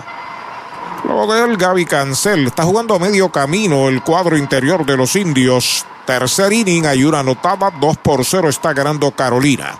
[1.04, 5.16] Luego de él Gaby Cancel está jugando a medio camino el cuadro interior de los
[5.18, 5.86] indios.
[6.06, 9.78] Tercer inning hay una anotada, 2 por 0 está ganando Carolina.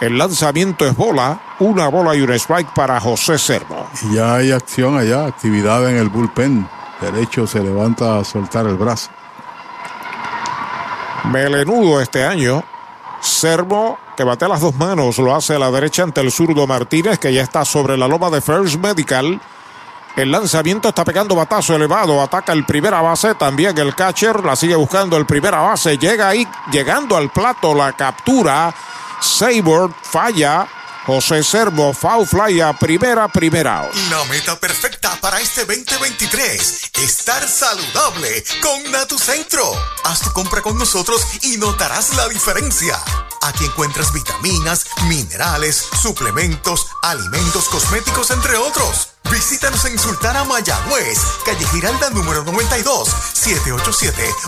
[0.00, 3.88] El lanzamiento es bola, una bola y un strike para José Servo.
[4.12, 6.68] Ya hay acción allá, actividad en el bullpen
[7.00, 9.10] derecho se levanta a soltar el brazo.
[11.24, 12.62] Melenudo este año.
[13.20, 17.18] Servo que batea las dos manos, lo hace a la derecha ante el zurdo Martínez,
[17.18, 19.40] que ya está sobre la loma de First Medical.
[20.16, 24.74] El lanzamiento está pegando batazo elevado, ataca el primera base, también el catcher, la sigue
[24.74, 28.74] buscando el primera base, llega ahí, llegando al plato, la captura.
[29.20, 30.66] Sabor falla,
[31.06, 33.88] José Servo, foul fly primera, primera.
[34.10, 36.90] La meta perfecta para este 2023.
[36.94, 39.62] Estar saludable con Natucentro.
[40.02, 43.00] Haz tu compra con nosotros y notarás la diferencia.
[43.42, 49.15] Aquí encuentras vitaminas, minerales, suplementos, alimentos, cosméticos, entre otros.
[49.30, 53.08] Visítanos en Sultana Mayagüez, calle Giralda número 92,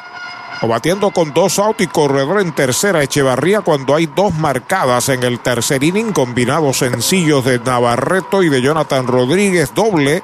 [0.61, 5.23] o batiendo con dos outs y corredor en tercera Echevarría cuando hay dos marcadas en
[5.23, 10.23] el tercer inning, combinados sencillos de Navarreto y de Jonathan Rodríguez, doble.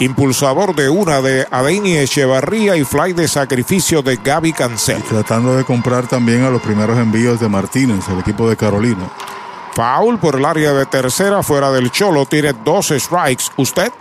[0.00, 5.02] Impulsador de una de Adeini Echevarría y fly de sacrificio de Gaby Cancel.
[5.02, 9.10] Tratando de comprar también a los primeros envíos de Martínez, el equipo de Carolina.
[9.74, 13.46] Foul por el área de tercera, fuera del Cholo, tiene dos strikes.
[13.56, 13.92] ¿Usted?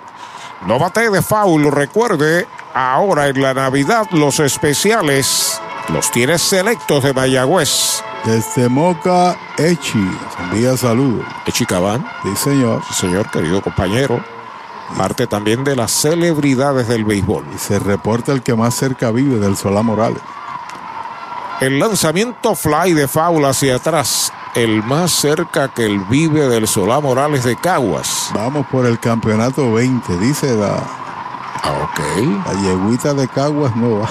[0.65, 1.71] No bate de foul.
[1.71, 8.03] Recuerde, ahora en la Navidad los especiales los tiene selectos de Mayagüez.
[8.25, 10.11] Desde Moca, Echi.
[10.39, 11.25] Envía saludos.
[11.45, 12.05] Echi Cabán.
[12.23, 12.83] Sí, señor.
[12.87, 14.21] Sí, señor, querido compañero.
[14.97, 17.45] Parte también de las celebridades del béisbol.
[17.55, 20.21] Y se reporta el que más cerca vive del Solá Morales.
[21.61, 24.33] El lanzamiento fly de foul hacia atrás.
[24.57, 28.31] El más cerca que el vive del Solá Morales de Caguas.
[28.33, 30.77] Vamos por el campeonato 20, dice la.
[31.61, 31.99] Ah, ok.
[32.47, 34.09] La yeguita de Caguas no va.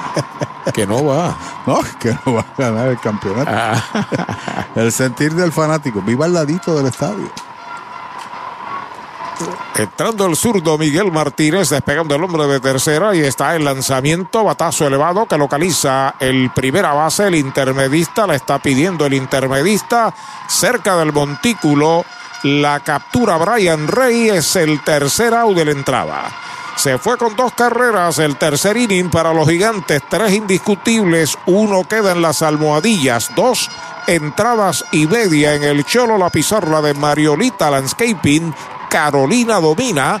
[0.72, 1.36] que no va.
[1.66, 3.50] No, que no va a ganar el campeonato.
[4.74, 6.00] el sentir del fanático.
[6.00, 7.30] Viva al ladito del estadio.
[9.76, 14.86] Entrando el zurdo Miguel Martínez, despegando el hombre de tercera y está el lanzamiento, batazo
[14.86, 20.12] elevado que localiza el primera base, el intermedista, la está pidiendo el intermedista
[20.48, 22.04] cerca del montículo.
[22.42, 26.30] La captura Brian Rey es el tercer out de entrada.
[26.76, 32.12] Se fue con dos carreras el tercer inning para los gigantes, tres indiscutibles, uno queda
[32.12, 33.68] en las almohadillas, dos
[34.06, 38.54] entradas y media en el Cholo La Pizarra de Mariolita Landscaping.
[38.88, 40.20] Carolina domina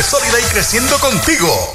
[0.00, 1.74] sólida y creciendo contigo.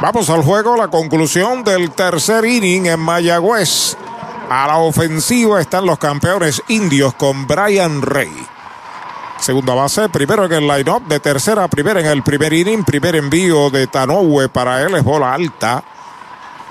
[0.00, 3.96] Vamos al juego, la conclusión del tercer inning en Mayagüez.
[4.48, 8.32] A la ofensiva están los campeones indios con Brian Rey.
[9.40, 13.16] Segunda base, primero en el line-up, de tercera a primera en el primer inning, primer
[13.16, 15.82] envío de Tanoue para él es bola alta.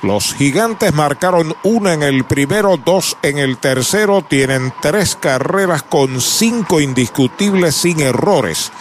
[0.04, 6.22] Los gigantes marcaron una en el primero, dos en el tercero, tienen tres carreras con
[6.22, 8.72] cinco indiscutibles sin errores.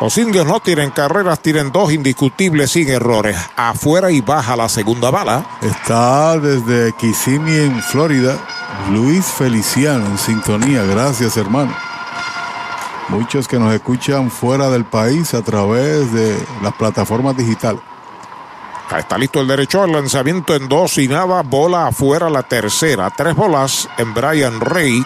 [0.00, 3.36] Los indios no tienen carreras, tienen dos indiscutibles sin errores.
[3.56, 5.46] Afuera y baja la segunda bala.
[5.62, 8.36] Está desde Kissimmee en Florida.
[8.90, 10.82] Luis Feliciano en sintonía.
[10.82, 11.74] Gracias, hermano.
[13.08, 17.80] Muchos que nos escuchan fuera del país a través de las plataformas digitales.
[18.90, 21.42] Ahí está listo el derecho al lanzamiento en dos y nada.
[21.42, 23.10] Bola afuera la tercera.
[23.10, 25.04] Tres bolas en Brian Rey.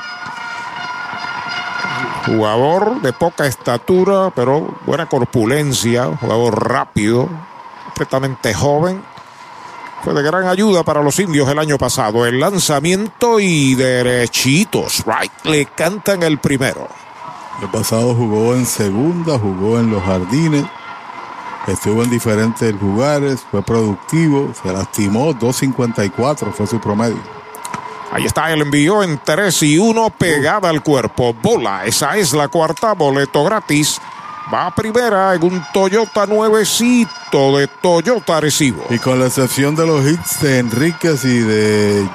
[2.29, 6.17] Jugador de poca estatura, pero buena corpulencia.
[6.21, 7.29] Jugador rápido,
[7.87, 9.03] completamente joven.
[10.03, 12.27] Fue de gran ayuda para los indios el año pasado.
[12.27, 15.05] El lanzamiento y derechitos.
[15.07, 15.33] Right.
[15.45, 16.89] Le cantan el primero.
[17.63, 20.65] El pasado jugó en segunda, jugó en los jardines.
[21.67, 27.38] Estuvo en diferentes lugares, fue productivo, se lastimó, 2.54 fue su promedio.
[28.11, 31.35] Ahí está el envío en 3 y 1 pegada al cuerpo.
[31.35, 34.01] Bola, esa es la cuarta, boleto gratis.
[34.53, 38.87] Va a primera en un Toyota nuevecito de Toyota Recibo.
[38.89, 42.09] Y con la excepción de los hits de Enríquez y de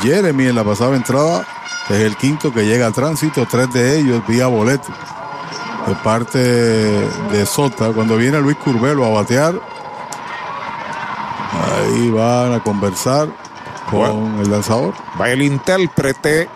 [0.00, 1.44] Jeremy en la pasada entrada,
[1.88, 4.88] es el quinto que llega al tránsito, tres de ellos vía boleto.
[5.88, 9.60] De parte de Sota, cuando viene Luis Curvelo a batear,
[11.52, 13.28] ahí van a conversar.
[13.90, 14.94] Con el lanzador.
[15.20, 16.48] Va el intérprete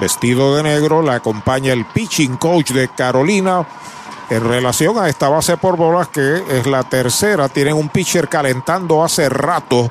[0.00, 3.66] vestido de negro, le acompaña el pitching coach de Carolina.
[4.30, 9.04] En relación a esta base por bolas, que es la tercera, tienen un pitcher calentando
[9.04, 9.90] hace rato.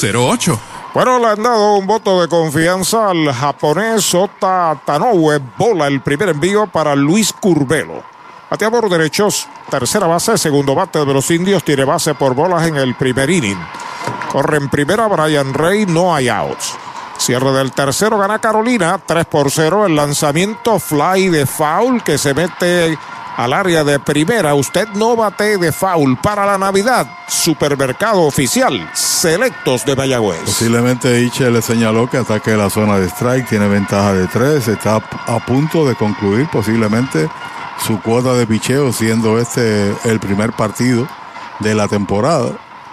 [0.00, 0.58] 408-8808
[0.92, 5.40] bueno, le han dado un voto de confianza al japonés Sota Tanoue.
[5.56, 8.02] Bola el primer envío para Luis Curbelo.
[8.50, 12.96] Bateador derechos, tercera base, segundo bate de los indios, tiene base por bolas en el
[12.96, 13.58] primer inning.
[14.32, 16.74] Corre en primera Brian Rey, no hay outs.
[17.16, 19.86] Cierre del tercero gana Carolina, 3 por 0.
[19.86, 22.98] El lanzamiento fly de foul que se mete
[23.36, 24.54] al área de primera.
[24.54, 27.06] Usted no bate de foul para la Navidad.
[27.28, 30.40] Supermercado oficial, selectos de Mayagüez.
[30.44, 34.96] Posiblemente Iche le señaló que ataque la zona de strike, tiene ventaja de tres, está
[34.96, 37.28] a punto de concluir posiblemente
[37.86, 41.06] su cuota de picheo, siendo este el primer partido
[41.60, 42.50] de la temporada.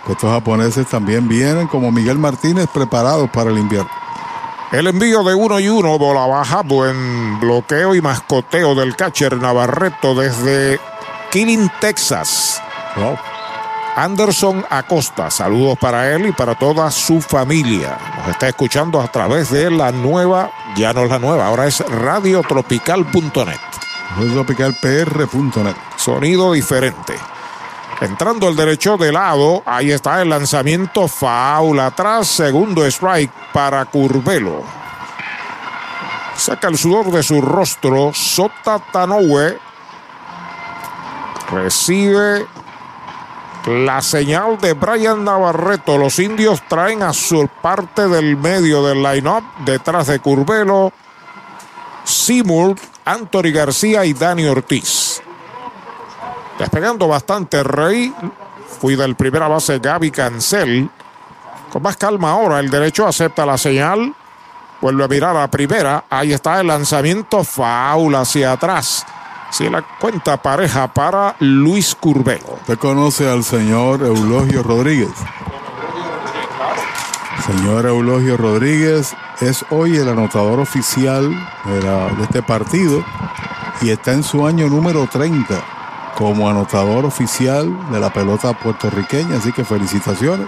[0.08, 3.90] Estos japoneses también vienen como Miguel Martínez preparados para el invierno.
[4.72, 10.14] El envío de uno y uno, bola baja, buen bloqueo y mascoteo del catcher Navarreto
[10.14, 10.78] desde
[11.32, 12.62] Killing, Texas.
[13.96, 17.98] Anderson Acosta, saludos para él y para toda su familia.
[18.18, 21.80] Nos está escuchando a través de la nueva, ya no es la nueva, ahora es
[21.80, 23.60] radiotropical.net.
[24.18, 25.76] Radiotropicalpr.net.
[25.96, 27.16] Sonido diferente.
[28.00, 34.64] Entrando el derecho de lado, ahí está el lanzamiento faul atrás, segundo strike para Curvelo.
[36.36, 39.58] Saca el sudor de su rostro, Sota Tanoue.
[41.50, 42.46] Recibe
[43.66, 45.98] la señal de Brian Navarreto.
[45.98, 50.94] Los indios traen a su parte del medio del line-up, detrás de Curvelo,
[52.04, 52.76] Seymour,
[53.06, 55.24] Anthony García y Dani Ortiz.
[56.60, 58.14] Despegando bastante Rey.
[58.80, 60.90] Fui del primera base Gaby Cancel.
[61.72, 62.60] Con más calma ahora.
[62.60, 64.14] El derecho acepta la señal.
[64.82, 66.06] Vuelve a mirar a primera.
[66.10, 69.06] Ahí está el lanzamiento faula hacia atrás.
[69.52, 72.56] Si la cuenta pareja para Luis Curbelo.
[72.62, 75.14] Usted conoce al señor Eulogio Rodríguez.
[77.46, 81.30] Señor Eulogio Rodríguez es hoy el anotador oficial
[81.66, 83.06] de este partido
[83.82, 85.77] y está en su año número 30
[86.18, 90.48] como anotador oficial de la pelota puertorriqueña, así que felicitaciones.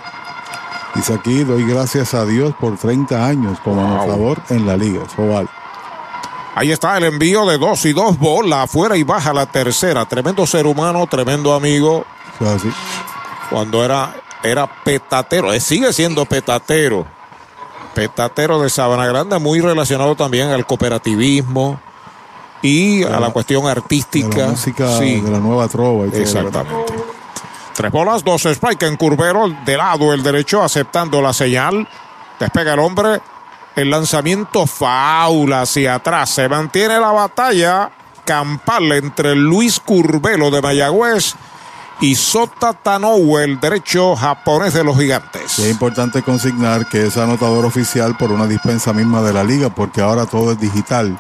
[0.95, 5.03] Dice aquí, doy gracias a Dios por 30 años como anotador en la liga.
[5.05, 5.47] Eso vale.
[6.55, 10.05] Ahí está el envío de dos y dos bola afuera y baja la tercera.
[10.05, 12.03] Tremendo ser humano, tremendo amigo.
[12.39, 12.71] Así.
[13.51, 17.05] Cuando era, era petatero, eh, sigue siendo petatero.
[17.93, 21.79] Petatero de Sabana Grande, muy relacionado también al cooperativismo
[22.61, 24.27] y a la cuestión artística.
[24.35, 25.21] De la música Sí.
[25.21, 26.07] de la nueva trova.
[26.07, 26.93] y todo, Exactamente.
[27.73, 31.87] Tres bolas, dos strike en Curvero, de lado el derecho, aceptando la señal.
[32.39, 33.21] Despega el hombre.
[33.75, 36.29] El lanzamiento faula hacia atrás.
[36.31, 37.89] Se mantiene la batalla
[38.25, 41.35] campal entre Luis Curvelo de Mayagüez
[42.01, 45.59] y Sota Tanoue, el derecho japonés de los gigantes.
[45.59, 49.69] Y es importante consignar que es anotador oficial por una dispensa misma de la liga,
[49.69, 51.17] porque ahora todo es digital.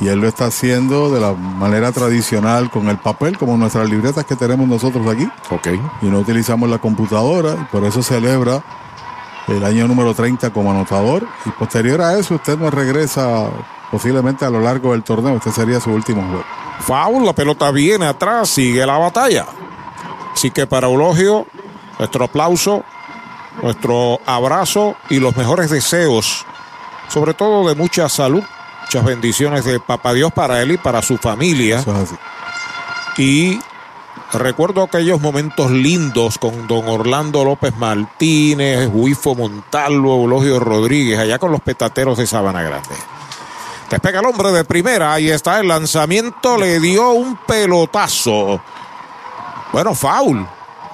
[0.00, 4.24] Y él lo está haciendo de la manera tradicional con el papel, como nuestras libretas
[4.24, 5.28] que tenemos nosotros aquí.
[5.50, 5.68] Ok.
[6.02, 8.62] Y no utilizamos la computadora, y por eso celebra
[9.46, 11.26] el año número 30 como anotador.
[11.44, 13.48] Y posterior a eso, usted nos regresa
[13.90, 15.36] posiblemente a lo largo del torneo.
[15.36, 16.44] Este sería su último juego.
[16.80, 19.46] Foul, la pelota viene atrás, sigue la batalla.
[20.32, 21.46] Así que para Eulogio,
[21.98, 22.84] nuestro aplauso,
[23.62, 26.46] nuestro abrazo y los mejores deseos,
[27.08, 28.42] sobre todo de mucha salud,
[28.90, 31.80] Muchas bendiciones de Papá Dios para él y para su familia.
[33.16, 33.60] Y
[34.32, 41.52] recuerdo aquellos momentos lindos con don Orlando López Martínez, Huifo Montalvo, Eulogio Rodríguez, allá con
[41.52, 42.96] los petateros de Sabana Grande.
[43.88, 48.60] Despega el hombre de primera, ahí está el lanzamiento, le dio un pelotazo.
[49.72, 50.44] Bueno, foul.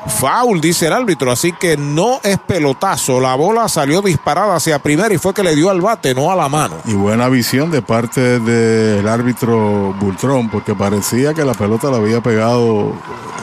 [0.08, 3.20] Foul, dice el árbitro, así que no es pelotazo.
[3.20, 6.36] La bola salió disparada hacia primera y fue que le dio al bate, no a
[6.36, 6.76] la mano.
[6.84, 12.20] Y buena visión de parte del árbitro Bultrón, porque parecía que la pelota la había
[12.20, 12.92] pegado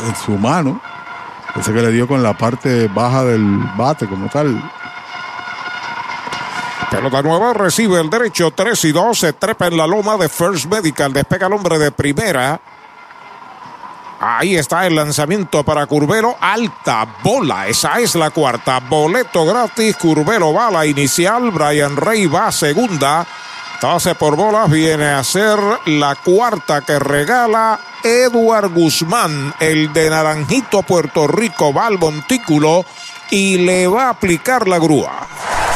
[0.07, 0.81] en su mano.
[1.56, 4.61] Ese que le dio con la parte baja del bate como tal.
[6.90, 10.65] Pelota nueva, recibe el derecho 3 y 2, se trepa en la loma de First
[10.65, 12.60] Medical, despega el hombre de primera.
[14.26, 16.38] Ahí está el lanzamiento para Curvelo.
[16.40, 17.68] Alta bola.
[17.68, 18.80] Esa es la cuarta.
[18.80, 19.98] Boleto gratis.
[19.98, 21.52] Curvelo va a la inicial.
[21.52, 23.28] Brian Rey va a segunda.
[23.82, 24.72] Tase por bolas.
[24.72, 29.54] Viene a ser la cuarta que regala Eduard Guzmán.
[29.60, 31.74] El de Naranjito, Puerto Rico.
[31.74, 32.86] Va al montículo
[33.30, 35.28] y le va a aplicar la grúa.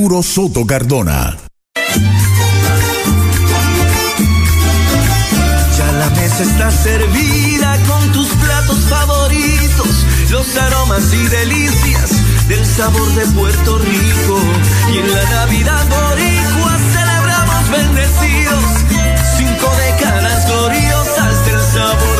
[0.00, 1.36] Arturo Soto Cardona.
[5.76, 12.12] Ya la mesa está servida con tus platos favoritos, los aromas y delicias
[12.48, 14.40] del sabor de Puerto Rico.
[14.90, 18.64] Y en la Navidad boricua celebramos bendecidos,
[19.36, 22.19] cinco décadas gloriosas del sabor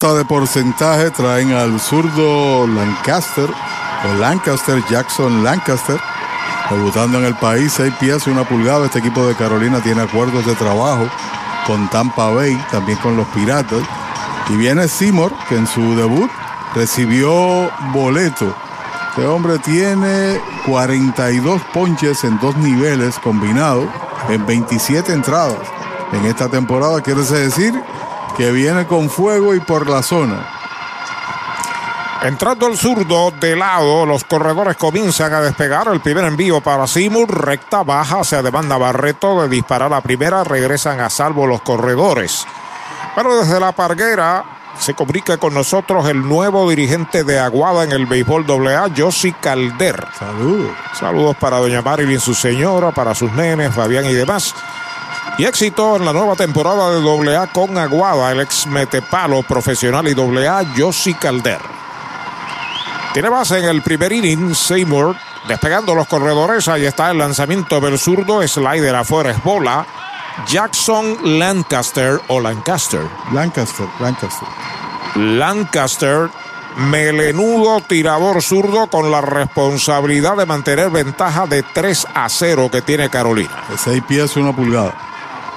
[0.00, 3.50] de porcentaje traen al zurdo Lancaster,
[4.08, 6.00] o Lancaster, Jackson Lancaster,
[6.70, 8.86] debutando en el país, 6 pies y una pulgada.
[8.86, 11.06] Este equipo de Carolina tiene acuerdos de trabajo
[11.66, 13.82] con Tampa Bay, también con los Piratas.
[14.48, 16.30] Y viene Seymour, que en su debut
[16.74, 18.54] recibió boleto.
[19.10, 23.84] Este hombre tiene 42 ponches en dos niveles combinados
[24.30, 25.58] en 27 entradas.
[26.14, 27.74] En esta temporada, quiere decir
[28.36, 30.60] que viene con fuego y por la zona.
[32.22, 35.88] Entrando el zurdo de lado, los corredores comienzan a despegar.
[35.88, 41.00] El primer envío para Simur, recta baja, se demanda Barreto de disparar la primera, regresan
[41.00, 42.46] a salvo los corredores.
[43.14, 44.44] Pero desde la parguera
[44.78, 50.06] se comunica con nosotros el nuevo dirigente de Aguada en el béisbol AA, Josi Calder.
[50.18, 50.72] Saludos.
[50.92, 54.54] Saludos para doña Marilyn, su señora, para sus nenes, Fabián y demás.
[55.40, 60.12] Y éxito en la nueva temporada de AA con Aguada, el ex metepalo profesional y
[60.46, 61.62] AA, Josi Calder.
[63.14, 65.16] Tiene base en el primer inning, Seymour,
[65.48, 66.68] despegando los corredores.
[66.68, 69.86] Ahí está el lanzamiento del zurdo, slider afuera es bola.
[70.46, 73.00] Jackson Lancaster o Lancaster.
[73.32, 74.48] Lancaster, Lancaster.
[75.14, 76.28] Lancaster,
[76.76, 83.08] melenudo tirador zurdo con la responsabilidad de mantener ventaja de 3 a 0 que tiene
[83.08, 83.64] Carolina.
[83.70, 85.09] De 6 pies, una pulgada.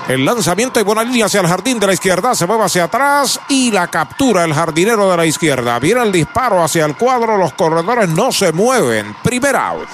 [0.08, 2.36] El lanzamiento y buena línea hacia el jardín de la izquierda.
[2.36, 5.80] Se mueve hacia atrás y la captura el jardinero de la izquierda.
[5.80, 7.38] Viene el disparo hacia el cuadro.
[7.38, 9.16] Los corredores no se mueven.
[9.24, 9.88] Primer out.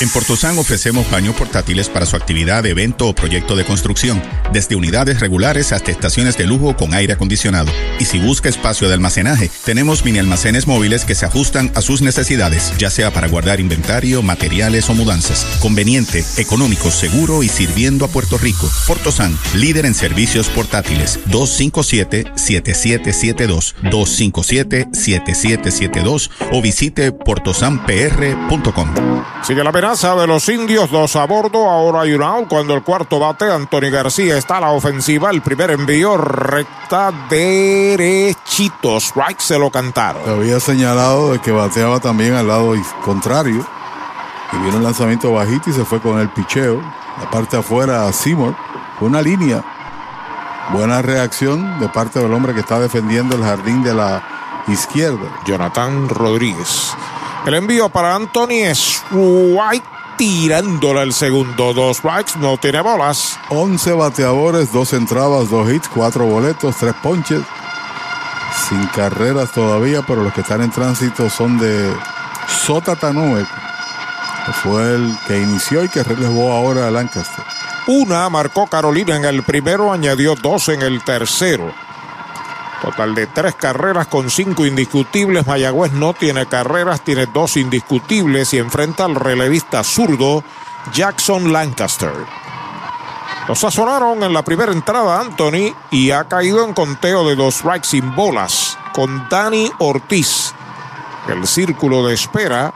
[0.00, 4.20] En Portosan ofrecemos baños portátiles para su actividad, evento o proyecto de construcción,
[4.52, 7.70] desde unidades regulares hasta estaciones de lujo con aire acondicionado.
[8.00, 12.02] Y si busca espacio de almacenaje, tenemos mini almacenes móviles que se ajustan a sus
[12.02, 15.46] necesidades, ya sea para guardar inventario, materiales o mudanzas.
[15.60, 18.68] Conveniente, económico, seguro y sirviendo a Puerto Rico.
[18.88, 21.20] Portosan, líder en servicios portátiles.
[21.28, 28.88] 257-7772, 257-7772 o visite portosanpr.com.
[29.42, 32.48] Sigue la amenaza de los indios, dos a bordo, ahora hay un out.
[32.48, 35.30] Cuando el cuarto bate, Anthony García está a la ofensiva.
[35.30, 38.98] El primer envío recta derechito.
[38.98, 40.22] Strike se lo cantaron.
[40.28, 42.74] Había señalado de que bateaba también al lado
[43.04, 43.66] contrario.
[44.52, 46.80] Y vino un lanzamiento bajito y se fue con el picheo.
[47.20, 48.54] La parte afuera a Seymour.
[49.00, 49.64] Una línea.
[50.72, 54.22] Buena reacción de parte del hombre que está defendiendo el jardín de la
[54.68, 55.40] izquierda.
[55.46, 56.94] Jonathan Rodríguez.
[57.44, 58.72] El envío para Anthony
[59.10, 61.74] White tirándole el segundo.
[61.74, 63.38] Dos strikes, no tiene bolas.
[63.50, 67.42] 11 bateadores, dos entradas, dos hits, cuatro boletos, tres ponches.
[68.68, 71.92] Sin carreras todavía, pero los que están en tránsito son de
[72.46, 73.44] Sota Tanoe,
[74.46, 77.44] que fue el que inició y que relevó ahora a Lancaster.
[77.86, 81.70] Una marcó Carolina en el primero, añadió dos en el tercero.
[82.80, 85.46] Total de tres carreras con cinco indiscutibles.
[85.46, 90.42] Mayagüez no tiene carreras, tiene dos indiscutibles y enfrenta al relevista zurdo
[90.92, 92.12] Jackson Lancaster.
[93.48, 97.88] Lo sazonaron en la primera entrada Anthony y ha caído en conteo de dos strikes
[97.88, 100.54] sin bolas con Dani Ortiz.
[101.28, 102.72] El círculo de espera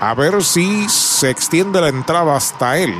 [0.00, 2.94] a ver si se extiende la entrada hasta él.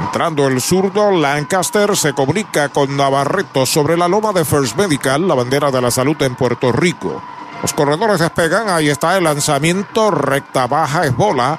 [0.00, 5.34] Entrando el zurdo, Lancaster se comunica con Navarreto sobre la loma de First Medical, la
[5.34, 7.22] bandera de la salud en Puerto Rico.
[7.60, 11.58] Los corredores despegan, ahí está el lanzamiento, recta baja es bola,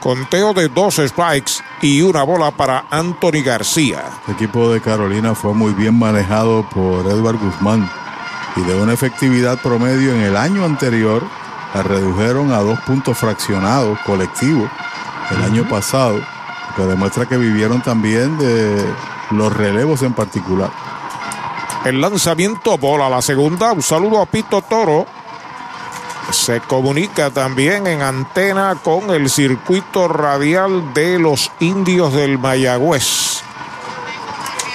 [0.00, 4.04] conteo de dos strikes y una bola para Anthony García.
[4.28, 7.90] El equipo de Carolina fue muy bien manejado por Edward Guzmán
[8.56, 11.22] y de una efectividad promedio en el año anterior
[11.74, 14.70] la redujeron a dos puntos fraccionados colectivos
[15.30, 16.20] el año pasado
[16.76, 18.84] que demuestra que vivieron también de
[19.30, 20.70] los relevos en particular.
[21.84, 23.72] El lanzamiento bola la segunda.
[23.72, 25.06] Un saludo a Pito Toro.
[26.30, 33.42] Se comunica también en antena con el circuito radial de los indios del Mayagüez.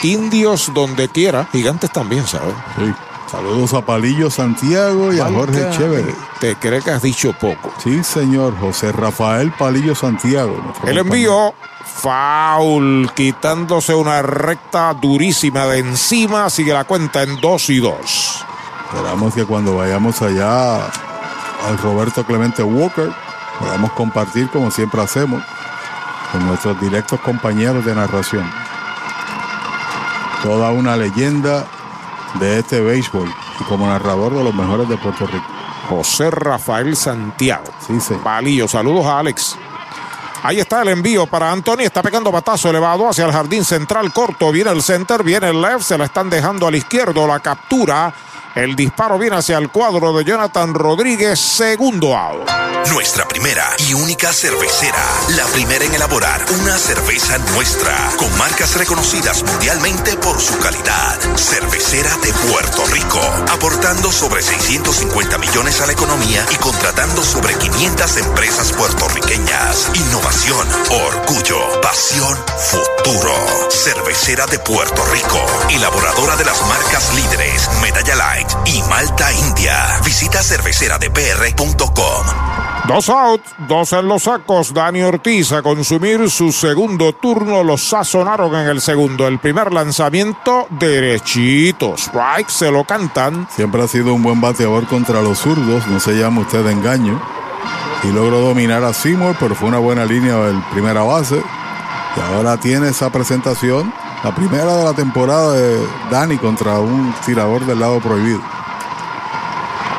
[0.04, 2.54] Indios donde quiera, gigantes también, ¿sabes?
[2.78, 2.94] Sí.
[3.30, 6.16] Saludos a Palillo Santiago y a Jorge Chévere.
[6.40, 7.74] Te cree que has dicho poco.
[7.84, 8.58] Sí, señor.
[8.58, 10.56] José Rafael Palillo Santiago.
[10.86, 16.50] El envío Foul, quitándose una recta durísima de encima.
[16.50, 18.46] Sigue la cuenta en 2 y 2.
[18.94, 23.12] Esperamos que cuando vayamos allá al Roberto Clemente Walker,
[23.60, 25.44] podamos compartir como siempre hacemos
[26.32, 28.50] con nuestros directos compañeros de narración.
[30.44, 31.66] Toda una leyenda
[32.40, 35.46] de este béisbol y como narrador de los mejores de Puerto Rico.
[35.90, 37.66] José Rafael Santiago.
[37.86, 38.16] Sí, sí.
[38.24, 39.58] Palillo, saludos a Alex.
[40.44, 41.82] Ahí está el envío para Anthony.
[41.82, 44.52] Está pegando batazo elevado hacia el jardín central corto.
[44.52, 45.82] Viene el center, viene el left.
[45.82, 47.26] Se la están dejando al izquierdo.
[47.26, 48.14] La captura.
[48.58, 51.40] El disparo viene hacia el cuadro de Jonathan Rodríguez.
[51.40, 52.50] Segundo out.
[52.92, 54.98] Nuestra primera y única cervecera.
[55.36, 57.94] La primera en elaborar una cerveza nuestra.
[58.18, 61.20] Con marcas reconocidas mundialmente por su calidad.
[61.36, 63.20] Cervecera de Puerto Rico.
[63.52, 69.92] Aportando sobre 650 millones a la economía y contratando sobre 500 empresas puertorriqueñas.
[69.94, 73.36] Innovación, orgullo, pasión, futuro.
[73.70, 75.46] Cervecera de Puerto Rico.
[75.70, 80.00] Elaboradora de las marcas líderes Medalla Light y Malta India.
[80.04, 82.26] Visita cerveceradepr.com.
[82.88, 84.74] Dos out, dos en los sacos.
[84.74, 87.64] Dani Ortiz a consumir su segundo turno.
[87.64, 89.28] Los sazonaron en el segundo.
[89.28, 91.96] El primer lanzamiento derechito.
[91.98, 93.48] Strike se lo cantan.
[93.54, 95.86] Siempre ha sido un buen bateador contra los zurdos.
[95.88, 97.22] No se llama usted de engaño.
[98.04, 101.42] Y logró dominar a Seymour, pero fue una buena línea del primera base.
[102.16, 107.66] Y ahora tiene esa presentación la primera de la temporada de Dani contra un tirador
[107.66, 108.42] del lado prohibido.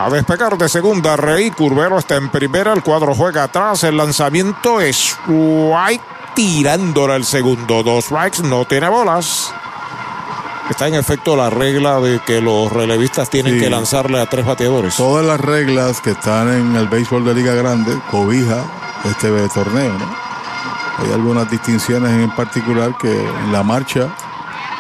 [0.01, 4.81] A despegar de segunda, Rey Curvero está en primera, el cuadro juega atrás, el lanzamiento
[4.81, 6.05] es White
[6.35, 9.53] tirándole el segundo, dos strikes, no tiene bolas.
[10.71, 13.61] Está en efecto la regla de que los relevistas tienen Sí.
[13.61, 14.95] que lanzarle a tres bateadores.
[14.97, 18.65] Todas las reglas que están en el béisbol de Liga Grande cobija
[19.05, 20.28] este torneo, ¿no?
[20.99, 24.09] Hay algunas distinciones en particular que en la marcha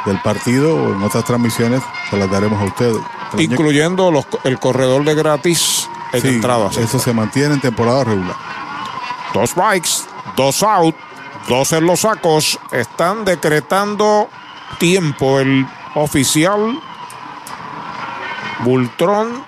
[0.04, 2.96] del partido o en otras transmisiones se las daremos a ustedes.
[3.38, 6.76] Incluyendo los- el corredor de gratis en Sí, entradas.
[6.76, 8.36] Eso se mantiene en temporada regular.
[9.34, 9.90] Dos strikes,
[10.36, 10.96] dos out,
[11.48, 12.58] dos en los sacos.
[12.72, 14.28] Están decretando
[14.78, 15.38] tiempo.
[15.38, 16.80] El oficial
[18.64, 19.44] Bultrón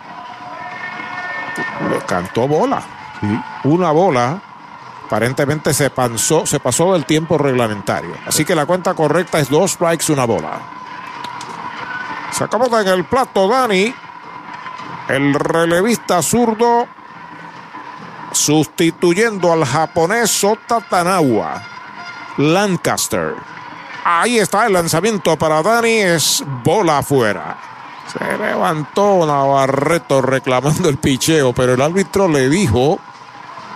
[1.90, 2.82] le cantó bola.
[3.64, 4.40] Una bola.
[5.10, 8.14] Aparentemente se pasó, se pasó del tiempo reglamentario.
[8.28, 10.60] Así que la cuenta correcta es dos strikes, una bola.
[12.30, 13.92] Se acomoda en el plato Dani.
[15.08, 16.86] El relevista zurdo
[18.30, 21.60] sustituyendo al japonés Sota Tanawa.
[22.36, 23.34] Lancaster.
[24.04, 25.90] Ahí está el lanzamiento para Dani.
[25.90, 27.56] Es bola afuera.
[28.06, 33.00] Se levantó Navarreto reclamando el picheo, pero el árbitro le dijo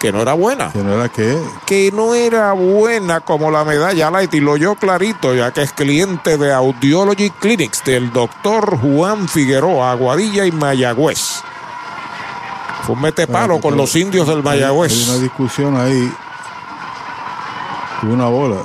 [0.05, 0.71] que no era buena.
[0.71, 1.43] Que no era qué.
[1.65, 5.73] Que no era buena como la medalla light y lo oyó clarito, ya que es
[5.73, 11.43] cliente de Audiology Clinics del doctor Juan Figueroa, Aguadilla y Mayagüez.
[12.83, 15.23] Fue un metepalo con los indios del Hay una Mayagüez.
[15.23, 16.13] discusión ahí.
[18.03, 18.61] Una bola.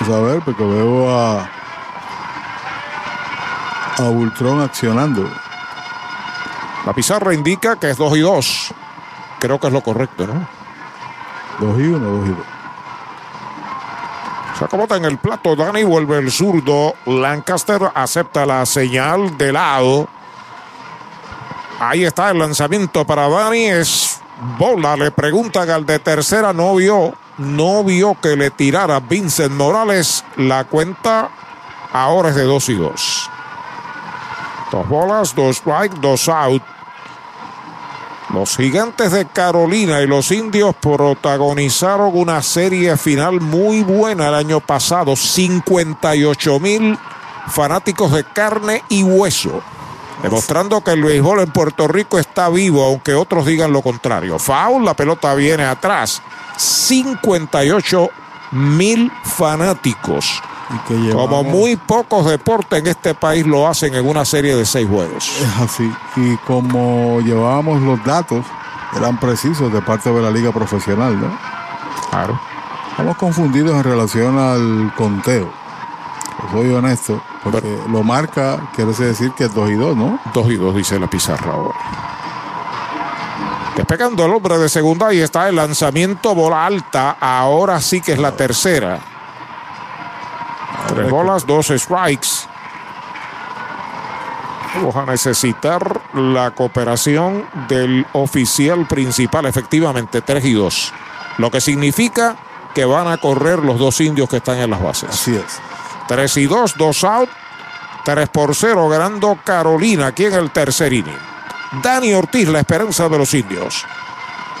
[0.00, 1.50] Vamos a ver, porque veo a.
[3.98, 5.28] A Bultrón accionando.
[6.86, 8.74] La pizarra indica que es 2 y 2.
[9.38, 10.46] Creo que es lo correcto, ¿no?
[11.60, 12.38] 2 y 1, 2 y 2.
[14.58, 15.54] Se acomoda en el plato.
[15.54, 16.94] Dani vuelve el zurdo.
[17.06, 20.08] Lancaster acepta la señal de lado.
[21.78, 23.66] Ahí está el lanzamiento para Dani.
[23.66, 24.20] Es
[24.58, 24.96] bola.
[24.96, 26.52] Le preguntan al de tercera.
[26.52, 27.14] No vio.
[27.38, 30.24] No vio que le tirara Vincent Morales.
[30.36, 31.30] La cuenta
[31.92, 33.30] ahora es de 2 y 2.
[34.70, 36.62] Dos bolas, dos strike, dos out.
[38.32, 44.60] Los gigantes de Carolina y los indios protagonizaron una serie final muy buena el año
[44.60, 45.16] pasado.
[45.16, 46.98] 58 mil
[47.48, 49.62] fanáticos de carne y hueso.
[50.22, 54.38] Demostrando que el béisbol en Puerto Rico está vivo, aunque otros digan lo contrario.
[54.38, 56.20] Foul, la pelota viene atrás.
[56.56, 58.10] 58
[58.52, 60.42] mil fanáticos.
[61.12, 65.30] Como muy pocos deportes en este país lo hacen en una serie de seis juegos.
[65.40, 65.90] Es así.
[66.16, 68.44] Y como llevábamos los datos,
[68.96, 71.30] eran precisos de parte de la liga profesional, ¿no?
[72.10, 72.38] Claro.
[72.90, 75.50] Estamos confundidos en relación al conteo.
[76.52, 80.18] Soy honesto, porque lo marca, quiere decir que es 2 y 2, ¿no?
[80.32, 81.74] 2 y 2, dice la pizarra ahora.
[83.78, 87.16] Despegando el hombre de segunda y está el lanzamiento bola alta.
[87.20, 88.98] Ahora sí que es la tercera.
[90.88, 92.26] Tres bolas, dos strikes.
[94.74, 100.92] Vamos a necesitar la cooperación del oficial principal, efectivamente, 3 y 2.
[101.36, 102.34] Lo que significa
[102.74, 105.10] que van a correr los dos indios que están en las bases.
[105.10, 105.60] Así es.
[106.08, 107.30] 3 y 2, 2 out.
[108.04, 111.37] 3 por 0 ganando Carolina aquí en el tercer inning.
[111.82, 113.84] Dani Ortiz, la esperanza de los indios.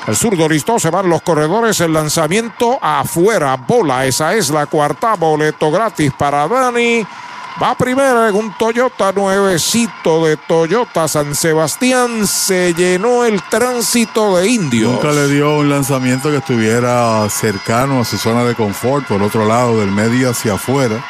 [0.06, 5.14] El zurdo listo, se van los corredores, el lanzamiento afuera, bola, esa es la cuarta,
[5.16, 7.06] boleto gratis para Dani.
[7.60, 14.48] Va primero en un Toyota nuevecito de Toyota San Sebastián, se llenó el tránsito de
[14.48, 14.92] indios.
[14.92, 19.44] Nunca le dio un lanzamiento que estuviera cercano a su zona de confort, por otro
[19.44, 21.04] lado, del medio hacia afuera,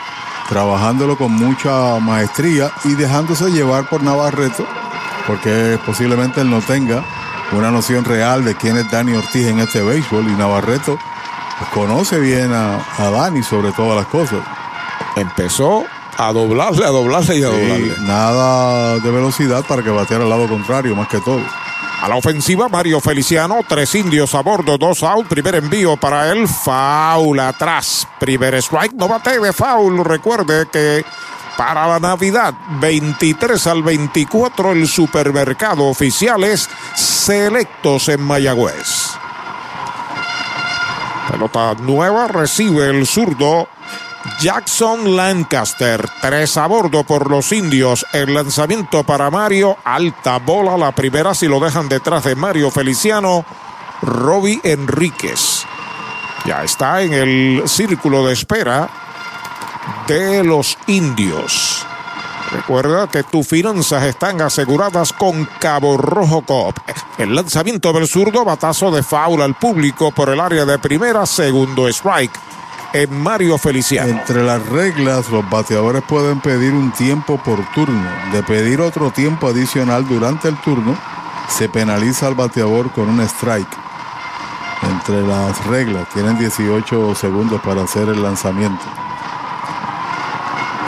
[0.49, 4.67] trabajándolo con mucha maestría y dejándose llevar por Navarreto,
[5.29, 7.05] porque posiblemente él no tenga
[7.53, 10.99] una noción real de quién es Dani Ortiz en este béisbol y Navarreto
[11.59, 14.41] pues, conoce bien a, a Dani sobre todas las cosas.
[15.17, 15.85] Empezó
[16.17, 17.95] a doblarle, a doblarle y a doblarle.
[18.01, 21.43] nada de velocidad para que bateara al lado contrario, más que todo.
[22.01, 26.47] A la ofensiva, Mario Feliciano, tres indios a bordo, dos out, primer envío para él,
[26.47, 31.05] foul atrás, primer strike, no bate de foul, recuerde que
[31.59, 39.11] para la Navidad, 23 al 24, el supermercado oficiales selectos en Mayagüez.
[41.29, 43.67] Pelota nueva, recibe el zurdo
[44.41, 48.07] Jackson Lancaster, tres a bordo por los indios.
[48.13, 53.45] El lanzamiento para Mario, alta bola, la primera si lo dejan detrás de Mario Feliciano,
[54.03, 55.67] Robbie Enríquez.
[56.47, 59.08] Ya está en el círculo de espera
[60.07, 61.85] de los indios.
[62.51, 66.79] Recuerda que tus finanzas están aseguradas con Cabo Rojo Coop.
[67.19, 71.89] El lanzamiento del zurdo, batazo de faula al público por el área de primera, segundo
[71.89, 72.33] strike
[72.93, 74.11] en Mario Feliciano.
[74.11, 78.09] Entre las reglas, los bateadores pueden pedir un tiempo por turno.
[78.33, 80.97] De pedir otro tiempo adicional durante el turno,
[81.49, 83.69] se penaliza al bateador con un strike.
[84.81, 86.09] entre las reglas.
[86.15, 88.85] Tienen 18 segundos para hacer el lanzamiento.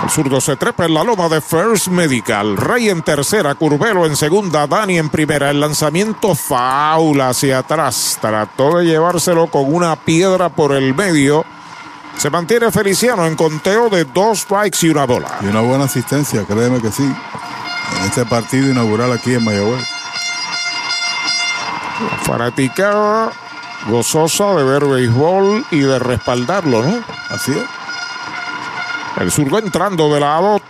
[0.02, 2.56] El zurdo se trepa en la loma de First Medical.
[2.56, 5.50] Rey en tercera, Curvelo en segunda, Dani en primera.
[5.50, 8.18] El lanzamiento faula hacia atrás.
[8.20, 11.44] Trató de llevárselo con una piedra por el medio.
[12.16, 15.38] Se mantiene Feliciano en conteo de dos strikes y una bola.
[15.42, 17.04] Y una buena asistencia, créeme que sí.
[17.04, 19.84] En este partido inaugural aquí en Mayagüez.
[22.22, 23.32] Fanaticada
[23.88, 27.02] gozosa de ver béisbol y de respaldarlo, ¿no?
[27.30, 27.79] Así es.
[29.18, 30.60] El zurdo entrando de lado.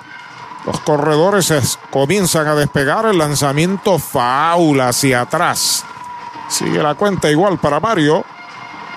[0.67, 5.85] Los corredores es, comienzan a despegar el lanzamiento faula hacia atrás.
[6.49, 8.25] Sigue la cuenta igual para Mario.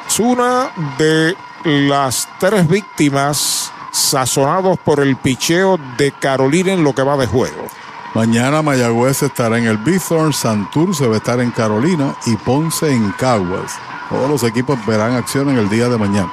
[0.07, 7.03] Es una de las tres víctimas sazonados por el picheo de Carolina en lo que
[7.03, 7.67] va de juego.
[8.13, 13.11] Mañana Mayagüez estará en el Bithorn, Santurce va a estar en Carolina y Ponce en
[13.11, 13.73] Caguas.
[14.09, 16.31] Todos los equipos verán acción en el día de mañana.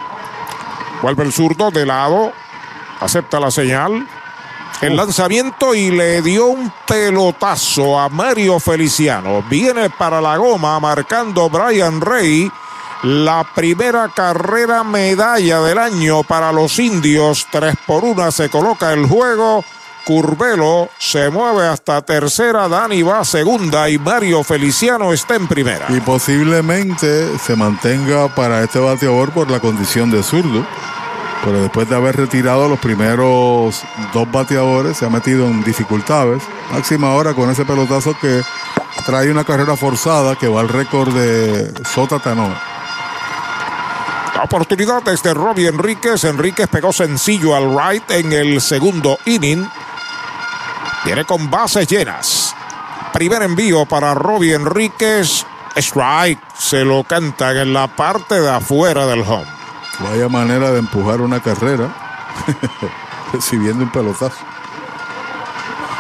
[1.01, 2.33] Vuelve el zurdo de lado,
[3.01, 4.07] acepta la señal.
[4.81, 9.43] El lanzamiento y le dio un pelotazo a Mario Feliciano.
[9.43, 12.51] Viene para la goma marcando Brian Rey.
[13.03, 17.47] La primera carrera medalla del año para los indios.
[17.51, 19.65] 3 por 1 se coloca el juego.
[20.05, 25.87] Curvelo se mueve hasta tercera, Dani va a segunda y Mario Feliciano está en primera.
[25.89, 30.67] Y posiblemente se mantenga para este bateador por la condición de zurdo.
[31.45, 36.43] Pero después de haber retirado los primeros dos bateadores, se ha metido en dificultades.
[36.71, 38.43] Máxima ahora con ese pelotazo que
[39.07, 42.61] trae una carrera forzada que va al récord de Sota Tanoa.
[44.37, 46.25] La oportunidad es de Robbie Enríquez.
[46.25, 49.69] Enríquez pegó sencillo al right en el segundo inning.
[51.05, 52.55] Viene con bases llenas.
[53.13, 55.45] Primer envío para Robbie Enríquez.
[55.77, 56.41] Strike.
[56.59, 59.60] Se lo cantan en la parte de afuera del home.
[60.03, 61.95] Vaya manera de empujar una carrera.
[63.33, 64.39] Recibiendo un pelotazo.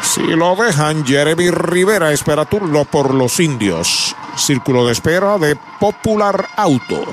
[0.03, 4.17] Si lo dejan, Jeremy Rivera espera turno por los indios.
[4.37, 7.05] Círculo de espera de Popular Auto.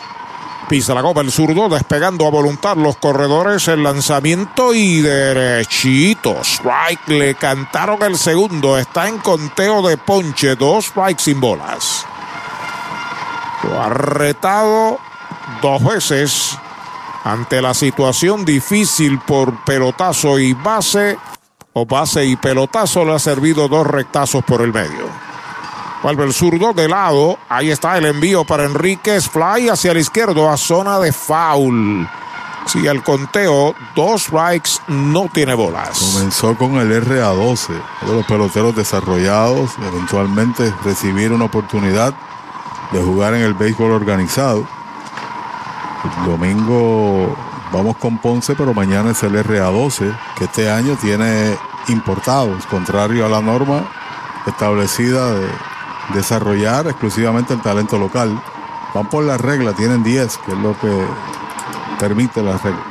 [0.70, 6.42] Pisa la goma el zurdo, despegando a voluntad los corredores, el lanzamiento y derechito.
[6.42, 12.06] Strike, le cantaron el segundo, está en conteo de ponche, dos strikes sin bolas.
[13.64, 15.00] Lo ha retado
[15.62, 16.58] dos veces
[17.28, 21.18] ante la situación difícil por pelotazo y base,
[21.74, 25.08] o base y pelotazo, le ha servido dos rectazos por el medio.
[26.02, 27.38] Vuelve el zurdo de lado.
[27.50, 29.28] Ahí está el envío para Enríquez.
[29.28, 32.08] Fly hacia el izquierdo a zona de foul.
[32.66, 33.76] Sigue el conteo.
[33.94, 34.72] Dos strikes.
[34.88, 36.00] No tiene bolas.
[36.14, 37.68] Comenzó con el RA12.
[38.02, 39.72] De los peloteros desarrollados.
[39.86, 42.14] Eventualmente recibir una oportunidad
[42.92, 44.77] de jugar en el béisbol organizado.
[46.04, 47.36] El domingo
[47.72, 51.58] vamos con Ponce, pero mañana es el RA12, que este año tiene
[51.88, 53.84] importados, contrario a la norma
[54.46, 55.48] establecida de
[56.14, 58.42] desarrollar exclusivamente el talento local.
[58.94, 61.06] Van por la regla, tienen 10, que es lo que
[62.00, 62.84] permite la regla.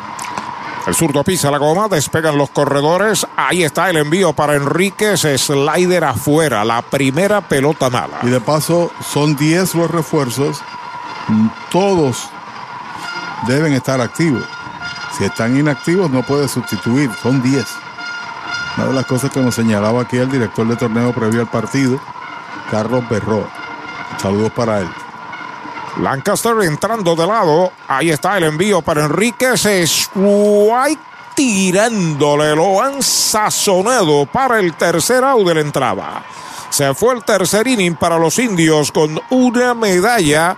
[0.86, 3.26] El zurdo pisa la goma, despegan los corredores.
[3.36, 8.18] Ahí está el envío para Enríquez, slider afuera, la primera pelota mala.
[8.22, 10.62] Y de paso, son 10 los refuerzos.
[11.72, 12.28] Todos
[13.46, 14.44] deben estar activos.
[15.16, 17.10] Si están inactivos, no puede sustituir.
[17.22, 17.64] Son 10.
[18.76, 21.98] Una de las cosas que nos señalaba aquí el director de torneo previo al partido,
[22.70, 23.48] Carlos Berro.
[24.18, 24.88] Saludos para él.
[26.00, 27.72] Lancaster entrando de lado.
[27.88, 29.64] Ahí está el envío para Enríquez.
[29.64, 31.00] Strike
[31.34, 32.54] tirándole.
[32.54, 36.22] Lo han sazonado para el tercer out de la entrada.
[36.68, 40.56] Se fue el tercer inning para los indios con una medalla.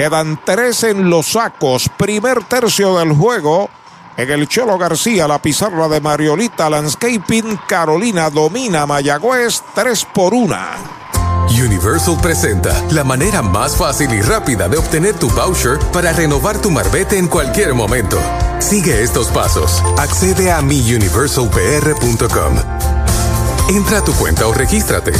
[0.00, 1.90] Quedan tres en los sacos.
[1.94, 3.68] Primer tercio del juego.
[4.16, 7.60] En el Cholo García, la pizarra de Mariolita Landscaping.
[7.68, 10.56] Carolina domina Mayagüez 3 por 1.
[11.50, 16.70] Universal presenta la manera más fácil y rápida de obtener tu voucher para renovar tu
[16.70, 18.18] marbete en cualquier momento.
[18.58, 19.82] Sigue estos pasos.
[19.98, 22.54] Accede a miuniversalpr.com.
[23.68, 25.12] Entra a tu cuenta o regístrate.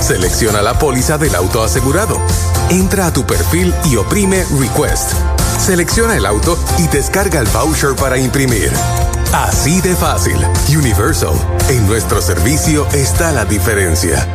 [0.00, 2.20] Selecciona la póliza del auto asegurado.
[2.70, 5.12] Entra a tu perfil y oprime Request.
[5.58, 8.70] Selecciona el auto y descarga el voucher para imprimir.
[9.32, 10.36] Así de fácil.
[10.68, 11.34] Universal.
[11.68, 14.26] En nuestro servicio está la diferencia.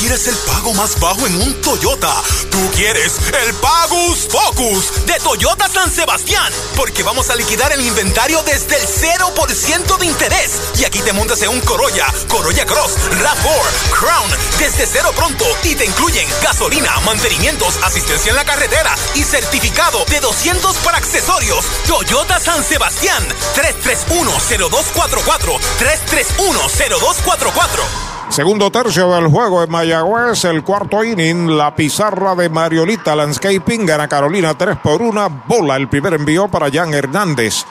[0.00, 2.22] Quieres el pago más bajo en un Toyota.
[2.50, 6.50] Tú quieres el Pagus Focus de Toyota San Sebastián.
[6.74, 10.58] Porque vamos a liquidar el inventario desde el 0% de interés.
[10.78, 15.44] Y aquí te montas en un Corolla, Corolla Cross, RAV4, Crown, desde cero pronto.
[15.64, 21.66] Y te incluyen gasolina, mantenimientos, asistencia en la carretera y certificado de 200 para accesorios.
[21.86, 23.22] Toyota San Sebastián,
[23.54, 28.09] 3310244, 3310244.
[28.30, 34.06] Segundo tercio del juego en Mayagüez, el cuarto inning, la pizarra de Mariolita Landscaping, gana
[34.06, 37.64] Carolina 3 por 1, bola el primer envío para Jan Hernández.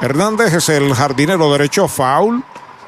[0.00, 2.42] Hernández es el jardinero derecho, foul,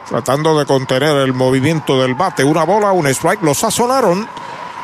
[0.08, 4.26] tratando de contener el movimiento del bate, una bola, un strike, lo sazonaron.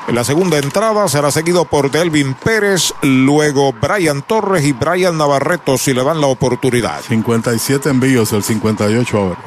[0.06, 5.78] En la segunda entrada será seguido por Delvin Pérez, luego Brian Torres y Brian Navarreto
[5.78, 7.00] si le dan la oportunidad.
[7.00, 9.38] 57 envíos, el 58 ahora.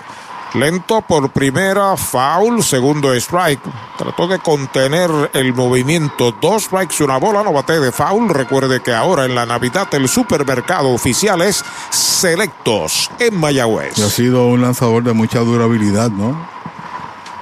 [0.53, 3.61] Lento por primera, foul, segundo strike.
[3.98, 6.34] Trató de contener el movimiento.
[6.41, 8.28] Dos strikes, una bola, no bate de foul.
[8.28, 13.98] Recuerde que ahora en la Navidad el supermercado oficial es Selectos en Mayagüez.
[13.99, 16.36] Ha sido un lanzador de mucha durabilidad, ¿no?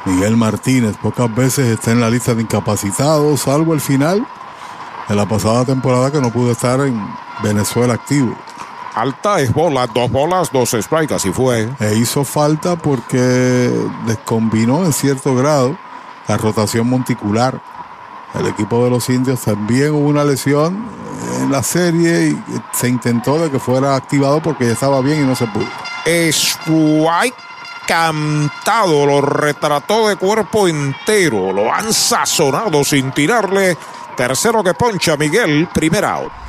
[0.06, 4.26] Miguel Martínez pocas veces está en la lista de incapacitados, salvo el final
[5.07, 7.03] de la pasada temporada que no pudo estar en
[7.41, 8.36] Venezuela activo.
[8.95, 11.70] Alta es bola, dos bolas, dos strikes, así fue.
[11.80, 13.72] E hizo falta porque
[14.06, 15.78] descombinó en cierto grado
[16.28, 17.61] la rotación monticular.
[18.34, 20.86] El equipo de los indios también hubo una lesión
[21.40, 22.44] en la serie y
[22.74, 25.68] se intentó de que fuera activado porque ya estaba bien y no se pudo.
[26.06, 27.36] Strike
[27.88, 33.78] cantado, lo retrató de cuerpo entero, lo han sazonado sin tirarle.
[34.16, 36.48] Tercero que poncha Miguel, primer out.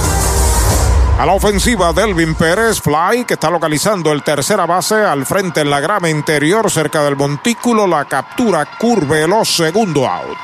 [1.21, 5.69] A la ofensiva, Delvin Pérez, fly, que está localizando el tercera base al frente en
[5.69, 7.85] la grama interior cerca del montículo.
[7.85, 10.35] La captura Curvelo, segundo out.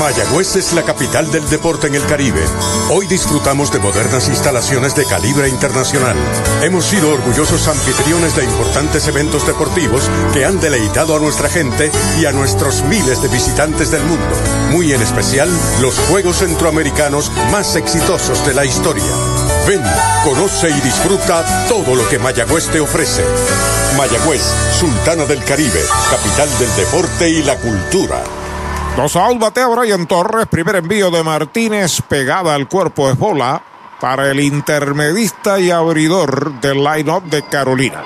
[0.00, 2.42] Mayagüez es la capital del deporte en el Caribe.
[2.90, 6.16] Hoy disfrutamos de modernas instalaciones de calibre internacional.
[6.62, 12.24] Hemos sido orgullosos anfitriones de importantes eventos deportivos que han deleitado a nuestra gente y
[12.24, 14.34] a nuestros miles de visitantes del mundo.
[14.70, 15.50] Muy en especial,
[15.82, 19.04] los Juegos Centroamericanos más exitosos de la historia.
[19.66, 19.82] Ven,
[20.24, 23.24] conoce y disfruta todo lo que Mayagüez te ofrece.
[23.96, 24.42] Mayagüez,
[24.78, 25.80] Sultana del Caribe,
[26.10, 28.22] capital del deporte y la cultura.
[28.96, 30.46] Dos out batea Brian Torres.
[30.48, 33.62] Primer envío de Martínez pegada al cuerpo de bola
[34.00, 38.02] para el intermedista y abridor del line-up de Carolina.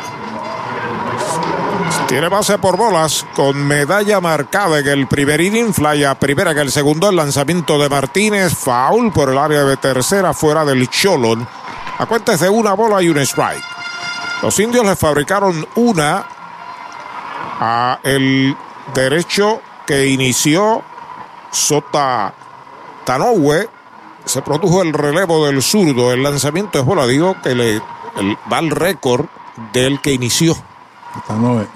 [2.08, 6.58] Tiene base por bolas con medalla marcada en el primer inning, fly a primera en
[6.58, 11.46] el segundo, el lanzamiento de Martínez, foul por el área de tercera fuera del Cholon.
[11.98, 13.64] A de una bola y un strike.
[14.40, 16.24] Los indios le fabricaron una
[17.58, 18.56] a el
[18.94, 20.82] derecho que inició
[21.50, 22.32] Sota
[23.04, 23.68] Tanoue.
[24.24, 26.12] Se produjo el relevo del zurdo.
[26.12, 27.80] El lanzamiento es bola, digo que le
[28.52, 29.26] va al récord
[29.72, 30.56] del que inició.
[31.26, 31.75] Tanoue.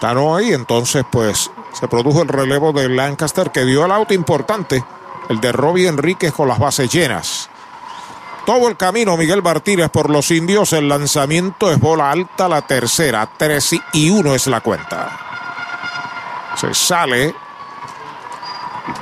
[0.00, 4.84] Tanoue y entonces pues se produjo el relevo de Lancaster que dio el auto importante,
[5.28, 7.50] el de Robbie Enríquez con las bases llenas.
[8.48, 10.72] Todo el camino Miguel Martínez por los indios.
[10.72, 13.28] El lanzamiento es bola alta, la tercera.
[13.36, 15.10] 3 y 1 es la cuenta.
[16.56, 17.34] Se sale.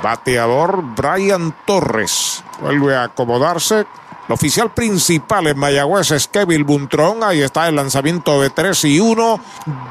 [0.03, 2.43] Bateador Brian Torres.
[2.59, 3.87] Vuelve a acomodarse.
[4.27, 7.23] El oficial principal en Mayagüez es Kevin Buntrón.
[7.23, 9.39] Ahí está el lanzamiento de 3 y 1.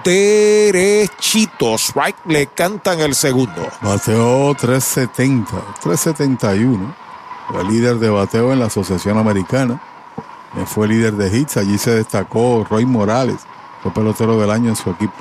[0.04, 1.94] Derechitos.
[1.94, 3.66] Right le cantan el segundo.
[3.80, 5.50] Bateó 370,
[5.82, 6.94] 371.
[7.48, 9.80] Fue líder de bateo en la Asociación Americana.
[10.66, 11.56] Fue líder de hits.
[11.56, 13.38] Allí se destacó Roy Morales.
[13.82, 15.14] Fue pelotero del año en su equipo.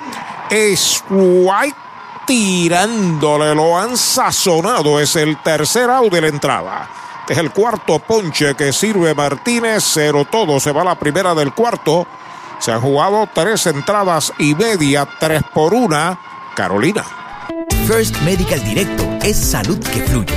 [0.50, 1.78] Es White
[2.26, 5.00] tirándole, lo han sazonado.
[5.00, 7.05] Es el tercer out de la entrada.
[7.28, 9.84] Es el cuarto ponche que sirve Martínez.
[9.84, 10.60] Cero todo.
[10.60, 12.06] Se va la primera del cuarto.
[12.60, 16.20] Se han jugado tres entradas y media, tres por una.
[16.56, 17.04] Carolina.
[17.88, 20.36] First Medical Directo es salud que fluye.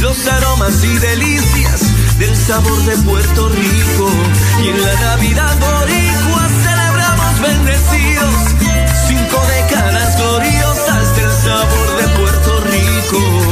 [0.00, 4.10] los aromas y delicias del sabor de Puerto Rico.
[4.62, 8.34] Y en la Navidad boricua celebramos bendecidos,
[9.06, 13.49] cinco décadas gloriosas del sabor de Puerto Rico.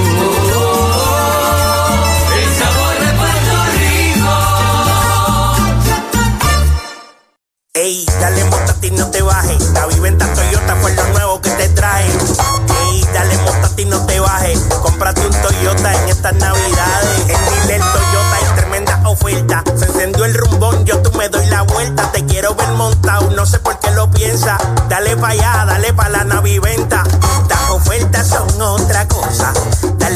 [7.74, 9.70] Ey, dale montate y no te bajes.
[9.72, 12.06] La viventa Toyota fue lo nuevo que te trae.
[12.06, 14.58] Ey, dale montate y no te bajes.
[14.82, 17.20] Cómprate un Toyota en estas navidades.
[17.20, 19.62] En Dile Toyota hay tremenda oferta.
[19.76, 22.10] Se encendió el rumbón, yo tú me doy la vuelta.
[22.10, 24.58] Te quiero ver montado, no sé por qué lo piensa.
[24.88, 27.04] Dale pa' allá, dale pa' la naviventa.
[27.48, 29.52] Las ofertas son otra cosa.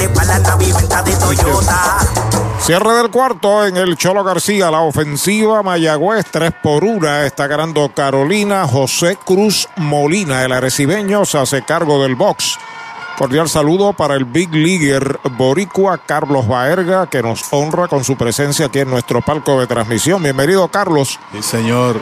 [0.02, 1.98] Dale pa' la naviventa de Toyota.
[2.58, 7.88] Cierre del cuarto en el Cholo García, la ofensiva Mayagüez 3 por 1 está ganando
[7.94, 12.58] Carolina José Cruz Molina, el arecibeño se hace cargo del box.
[13.16, 18.66] Cordial saludo para el Big Leaguer Boricua Carlos Baerga que nos honra con su presencia
[18.66, 20.20] aquí en nuestro palco de transmisión.
[20.20, 21.20] Bienvenido Carlos.
[21.30, 22.00] Sí, señor.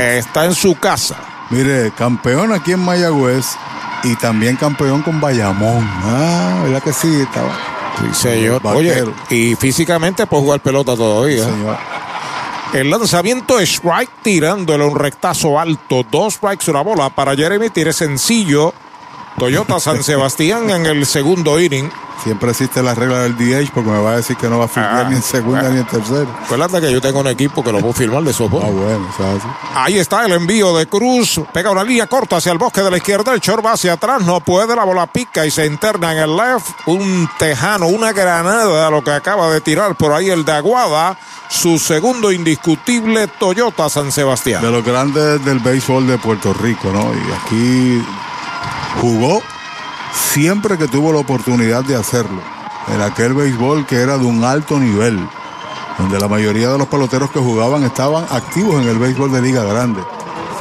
[0.00, 1.16] Está en su casa.
[1.50, 3.56] Mire, campeón aquí en Mayagüez
[4.02, 5.88] y también campeón con Bayamón.
[6.04, 7.20] Ah, ¿verdad que sí?
[7.20, 7.50] Estaba.
[7.98, 8.60] Sí, señor.
[8.64, 11.44] Oye, y físicamente puede jugar pelota todavía.
[12.72, 16.06] El lanzamiento es strike tirándole un rectazo alto.
[16.08, 17.70] Dos strikes, una bola para Jeremy.
[17.70, 18.72] Tire sencillo.
[19.40, 21.90] Toyota San Sebastián en el segundo inning.
[22.22, 24.68] Siempre existe la regla del DH porque me va a decir que no va a
[24.68, 25.74] firmar Ah, ni en segunda bueno.
[25.76, 26.26] ni en tercera.
[26.44, 28.64] Acuérdate que yo tengo un equipo que lo puedo firmar de softball.
[28.66, 29.46] Ah, bueno, o sea, sí.
[29.74, 31.40] Ahí está el envío de Cruz.
[31.54, 33.32] Pega una línea corta hacia el bosque de la izquierda.
[33.32, 34.20] El short va hacia atrás.
[34.22, 34.76] No puede.
[34.76, 36.68] La bola pica y se interna en el left.
[36.84, 41.16] Un tejano, una granada, lo que acaba de tirar por ahí el de Aguada.
[41.48, 44.60] Su segundo indiscutible Toyota San Sebastián.
[44.60, 47.10] De los grandes del béisbol de Puerto Rico, ¿no?
[47.14, 48.04] Y aquí
[49.00, 49.40] jugó
[50.12, 52.40] siempre que tuvo la oportunidad de hacerlo.
[52.88, 55.18] En aquel béisbol que era de un alto nivel,
[55.98, 59.64] donde la mayoría de los peloteros que jugaban estaban activos en el béisbol de Liga
[59.64, 60.02] Grande.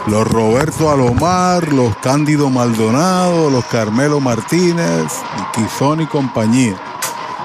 [0.08, 5.12] Los Roberto Alomar, los Cándido Maldonado, los Carmelo Martínez,
[5.54, 6.76] Quizón y compañía.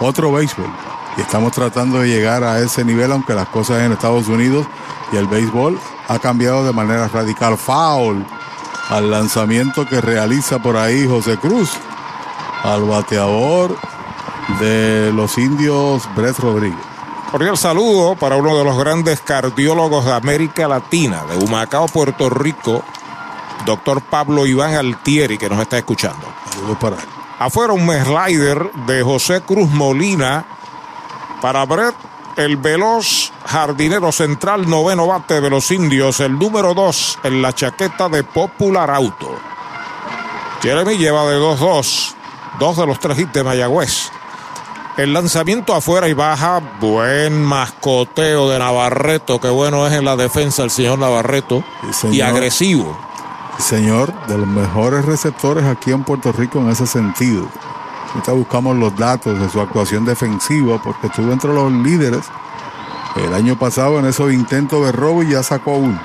[0.01, 0.71] Otro béisbol.
[1.17, 4.67] Y estamos tratando de llegar a ese nivel, aunque las cosas en Estados Unidos
[5.13, 5.79] y el béisbol
[6.09, 7.57] ha cambiado de manera radical.
[7.57, 8.25] Foul
[8.89, 11.71] al lanzamiento que realiza por ahí José Cruz,
[12.63, 13.77] al bateador
[14.61, 16.79] de los indios Brett Rodríguez.
[17.31, 22.85] Cordial saludo para uno de los grandes cardiólogos de América Latina, de Humacao, Puerto Rico,
[23.67, 26.27] doctor Pablo Iván Altieri, que nos está escuchando.
[26.53, 27.09] Saludos para él.
[27.41, 30.45] Afuera un slider de José Cruz Molina
[31.41, 31.97] para Brett,
[32.37, 38.09] el veloz jardinero central, noveno bate de los indios, el número dos en la chaqueta
[38.09, 39.31] de Popular Auto.
[40.61, 42.15] Jeremy lleva de 2-2,
[42.59, 44.11] dos de los tres hits de Mayagüez.
[44.97, 50.65] El lanzamiento afuera y baja, buen mascoteo de Navarreto, que bueno es en la defensa
[50.65, 51.63] el señor Navarreto,
[51.93, 52.17] señor.
[52.17, 52.99] y agresivo.
[53.59, 57.47] Señor, de los mejores receptores aquí en Puerto Rico en ese sentido.
[58.09, 62.25] Ahorita buscamos los datos de su actuación defensiva porque estuvo entre los líderes
[63.17, 66.01] el año pasado en esos intentos de robo y ya sacó uno.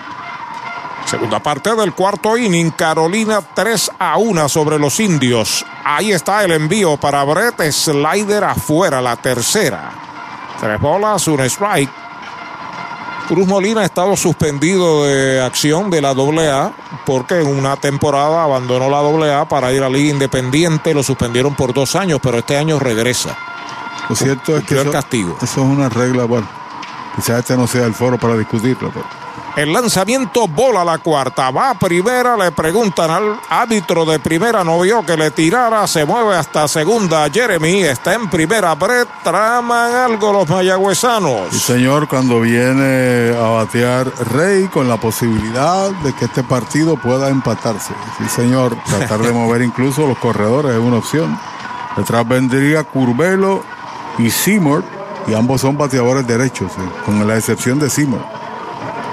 [1.06, 5.66] Segunda parte del cuarto inning, Carolina 3 a 1 sobre los indios.
[5.84, 9.92] Ahí está el envío para Brett, slider afuera, la tercera.
[10.60, 11.90] Tres bolas, un strike.
[13.28, 16.74] Cruz Molina ha estado suspendido de acción de la AA
[17.06, 19.00] porque en una temporada abandonó la
[19.40, 20.94] AA para ir a Liga Independiente.
[20.94, 23.36] Lo suspendieron por dos años, pero este año regresa.
[24.10, 25.38] Lo cierto es que el eso, castigo.
[25.42, 26.48] eso es una regla, bueno,
[27.16, 29.06] quizás este no sea el foro para discutirlo, pero
[29.56, 31.50] El lanzamiento bola la cuarta.
[31.52, 32.38] Va a primera.
[32.38, 34.64] Le preguntan al árbitro de primera.
[34.64, 35.86] No vio que le tirara.
[35.88, 37.30] Se mueve hasta segunda.
[37.30, 38.74] Jeremy está en primera.
[38.76, 41.50] Brett traman algo los mayagüezanos.
[41.52, 47.30] Sí, señor, cuando viene a batear Rey con la posibilidad de que este partido pueda
[47.30, 47.94] empatarse.
[48.18, 51.38] Sí, señor, tratar de mover incluso los corredores es una opción.
[51.98, 53.64] Detrás vendría Curvelo
[54.20, 54.84] y Seymour,
[55.28, 58.22] y ambos son bateadores derechos, sí, con la excepción de Seymour.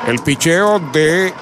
[0.06, 1.34] El picheo de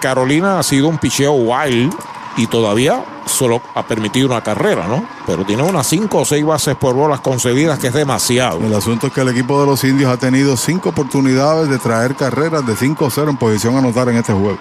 [0.00, 1.94] Carolina ha sido un picheo wild
[2.36, 5.04] y todavía solo ha permitido una carrera, ¿no?
[5.26, 8.58] Pero tiene unas cinco o seis bases por bolas concedidas, que es demasiado.
[8.58, 12.14] El asunto es que el equipo de los indios ha tenido cinco oportunidades de traer
[12.14, 14.58] carreras de 5-0 en posición a anotar en este juego.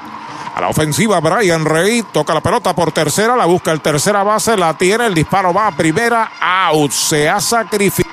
[0.56, 4.58] A la ofensiva, Brian Rey toca la pelota por tercera, la busca el tercera base,
[4.58, 6.92] la tiene, el disparo va a primera, out.
[6.92, 8.09] Se ha sacrificado.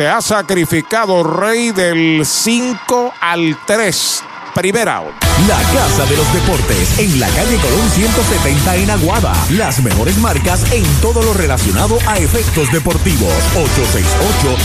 [0.00, 4.22] Se ha sacrificado Rey del 5 al 3.
[4.54, 5.12] Primera out.
[5.46, 9.34] La Casa de los Deportes en la calle Colón 170 en Aguada.
[9.50, 13.30] Las mejores marcas en todo lo relacionado a efectos deportivos.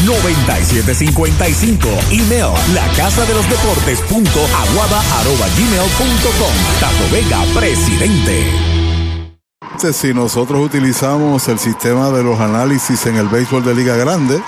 [0.08, 1.80] 868-9755.
[2.12, 6.54] Email la casa de los deportes punto aguada arroba gmail punto com.
[6.80, 8.54] Tato Vega, presidente.
[9.92, 14.42] Si nosotros utilizamos el sistema de los análisis en el béisbol de Liga Grande,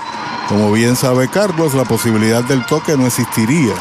[0.48, 3.74] como bien sabe Carlos, la posibilidad del toque no existiría.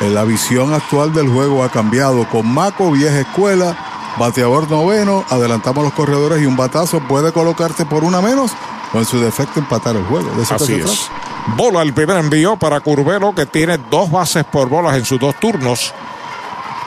[0.00, 2.28] En la visión actual del juego ha cambiado.
[2.28, 3.76] Con Maco, vieja escuela,
[4.18, 8.52] bateador noveno, adelantamos los corredores y un batazo puede colocarte por una menos
[8.92, 10.30] o en su defecto empatar el juego.
[10.36, 11.08] De Así es.
[11.56, 15.34] Bola el primer envío para Curvelo, que tiene dos bases por bolas en sus dos
[15.36, 15.94] turnos.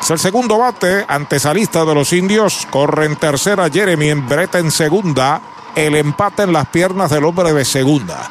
[0.02, 2.68] Es el segundo bate, antesalista de los indios.
[2.70, 5.42] Corre en tercera Jeremy en Brett en segunda.
[5.76, 8.30] El empate en las piernas del hombre de segunda.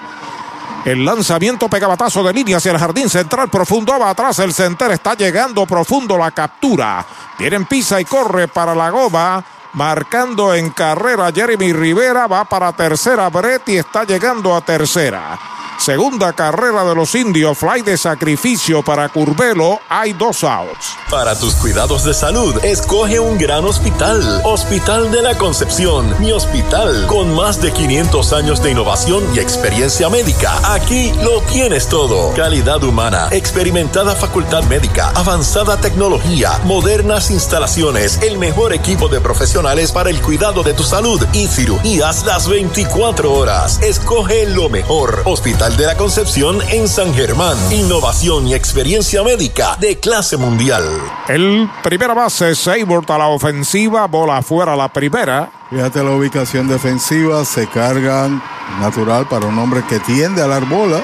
[0.85, 3.97] El lanzamiento pega batazo de línea hacia el jardín central profundo.
[3.99, 4.91] Va atrás el center.
[4.91, 7.07] Está llegando profundo la captura.
[7.39, 9.45] Viene pisa y corre para la goma.
[9.75, 12.27] Marcando en carrera Jeremy Rivera.
[12.27, 15.39] Va para tercera Brett y está llegando a tercera.
[15.83, 17.59] Segunda carrera de los indios.
[17.59, 19.81] Fly de sacrificio para Curvelo.
[19.89, 20.97] Hay dos outs.
[21.11, 24.43] Para tus cuidados de salud, escoge un gran hospital.
[24.45, 30.09] Hospital de la Concepción, mi hospital, con más de 500 años de innovación y experiencia
[30.09, 30.53] médica.
[30.73, 32.33] Aquí lo tienes todo.
[32.35, 40.11] Calidad humana, experimentada facultad médica, avanzada tecnología, modernas instalaciones, el mejor equipo de profesionales para
[40.11, 43.81] el cuidado de tu salud y cirugías las 24 horas.
[43.83, 45.23] Escoge lo mejor.
[45.25, 47.57] Hospital de la Concepción en San Germán.
[47.71, 50.83] Innovación y experiencia médica de clase mundial.
[51.29, 55.51] El primera base, Seymour a la ofensiva, bola afuera la primera.
[55.71, 58.43] Fíjate la ubicación defensiva, se cargan
[58.81, 61.03] natural para un hombre que tiende a dar bola,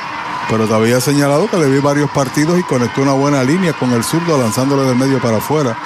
[0.50, 3.92] pero te había señalado que le vi varios partidos y conectó una buena línea con
[3.92, 5.76] el zurdo lanzándole del medio para afuera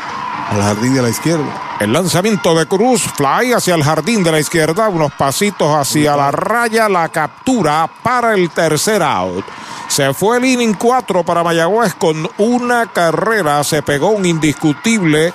[0.52, 1.76] al jardín de la izquierda.
[1.80, 6.30] El lanzamiento de Cruz, fly hacia el jardín de la izquierda, unos pasitos hacia la
[6.30, 9.44] raya, la captura para el tercer out.
[9.88, 15.32] Se fue el inning 4 para Mayagüez con una carrera, se pegó un indiscutible.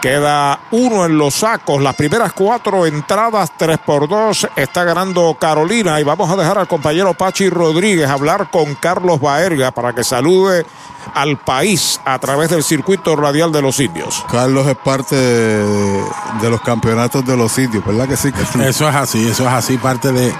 [0.00, 1.80] Queda uno en los sacos.
[1.80, 4.48] Las primeras cuatro entradas, 3 por 2.
[4.54, 5.98] Está ganando Carolina.
[5.98, 10.66] Y vamos a dejar al compañero Pachi Rodríguez hablar con Carlos Baerga para que salude
[11.14, 14.24] al país a través del circuito radial de los indios.
[14.30, 16.04] Carlos es parte de,
[16.40, 18.30] de los campeonatos de los indios, ¿verdad que sí?
[18.60, 20.32] Eso es así, eso es así, parte de,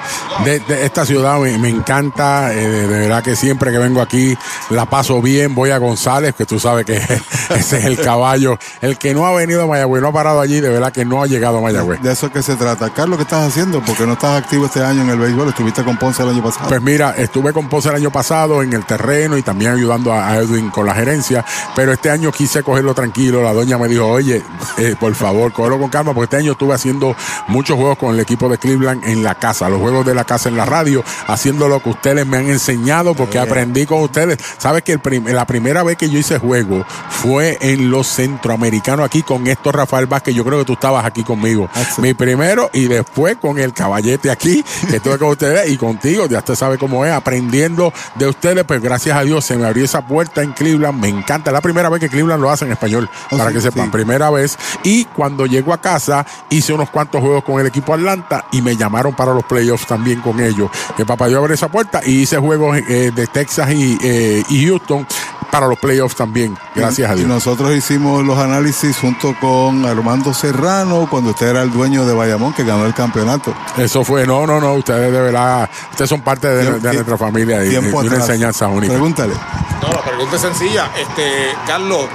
[0.45, 1.39] de- de esta ciudad.
[1.39, 4.37] Me, me encanta, eh, de, verdad que siempre que vengo aquí
[4.71, 5.55] la paso bien.
[5.55, 6.97] Voy a González, que tú sabes que
[7.51, 8.59] ese es el caballo.
[8.81, 11.23] El que no ha venido a Mayagüez, no ha parado allí, de verdad que no
[11.23, 12.01] ha llegado a Mayagüez.
[12.03, 12.91] De eso es que se trata.
[12.91, 13.81] Carlos, ¿qué estás haciendo?
[13.83, 15.49] Porque no estás activo este año en el béisbol.
[15.49, 16.69] Estuviste con Ponce el año pasado.
[16.69, 20.37] Pues mira, estuve con Ponce el año pasado en el terreno y también ayudando a
[20.37, 23.43] Edwin con la gerencia, pero este año quise cogerlo tranquilo.
[23.43, 24.43] La doña me dijo, oye,
[24.79, 27.17] eh, por favor, cógelo con calma, porque este año estuve haciendo
[27.49, 30.49] muchos juegos con el equipo de Cleveland en la casa, los juegos de la casa
[30.49, 34.39] en la radio, haciendo lo que ustedes me han enseñado, porque aprendí con ustedes.
[34.59, 39.23] Sabes que el la primera vez que yo hice juego fue en los centroamericanos aquí
[39.23, 40.35] con esto Rafael Vázquez.
[40.35, 41.69] Yo creo que tú estabas aquí conmigo.
[41.99, 46.27] Mi primero y después con el caballete aquí, que estuve con ustedes y contigo.
[46.27, 48.65] Ya usted sabe cómo es, aprendiendo de ustedes.
[48.65, 51.01] Pues gracias a Dios se me abrió esa puerta en Cleveland.
[51.01, 51.51] Me encanta.
[51.51, 53.91] La primera vez que Cleveland lo hace en español, oh, para que sepan.
[53.91, 54.57] Primera vez.
[54.83, 58.77] Y cuando llego a casa, hice unos cuantos juegos con el equipo Atlanta y me
[58.77, 60.71] llamaron para los playoffs también con ellos.
[60.97, 64.67] Que papá yo abrí esa puerta y hice juegos eh, de Texas y, eh, y
[64.67, 65.07] Houston
[65.55, 67.29] para los playoffs también, gracias a Dios.
[67.29, 72.13] Y nosotros hicimos los análisis junto con Armando Serrano cuando usted era el dueño de
[72.13, 73.55] Bayamón que ganó el campeonato.
[73.77, 77.73] Eso fue, no, no, no, ustedes de verdad, ustedes son parte de, nuestra familia y,
[77.73, 78.95] y una enseñanza única.
[78.95, 79.35] Pregúntale.
[79.81, 80.91] No, la pregunta es sencilla.
[80.99, 82.09] Este, Carlos,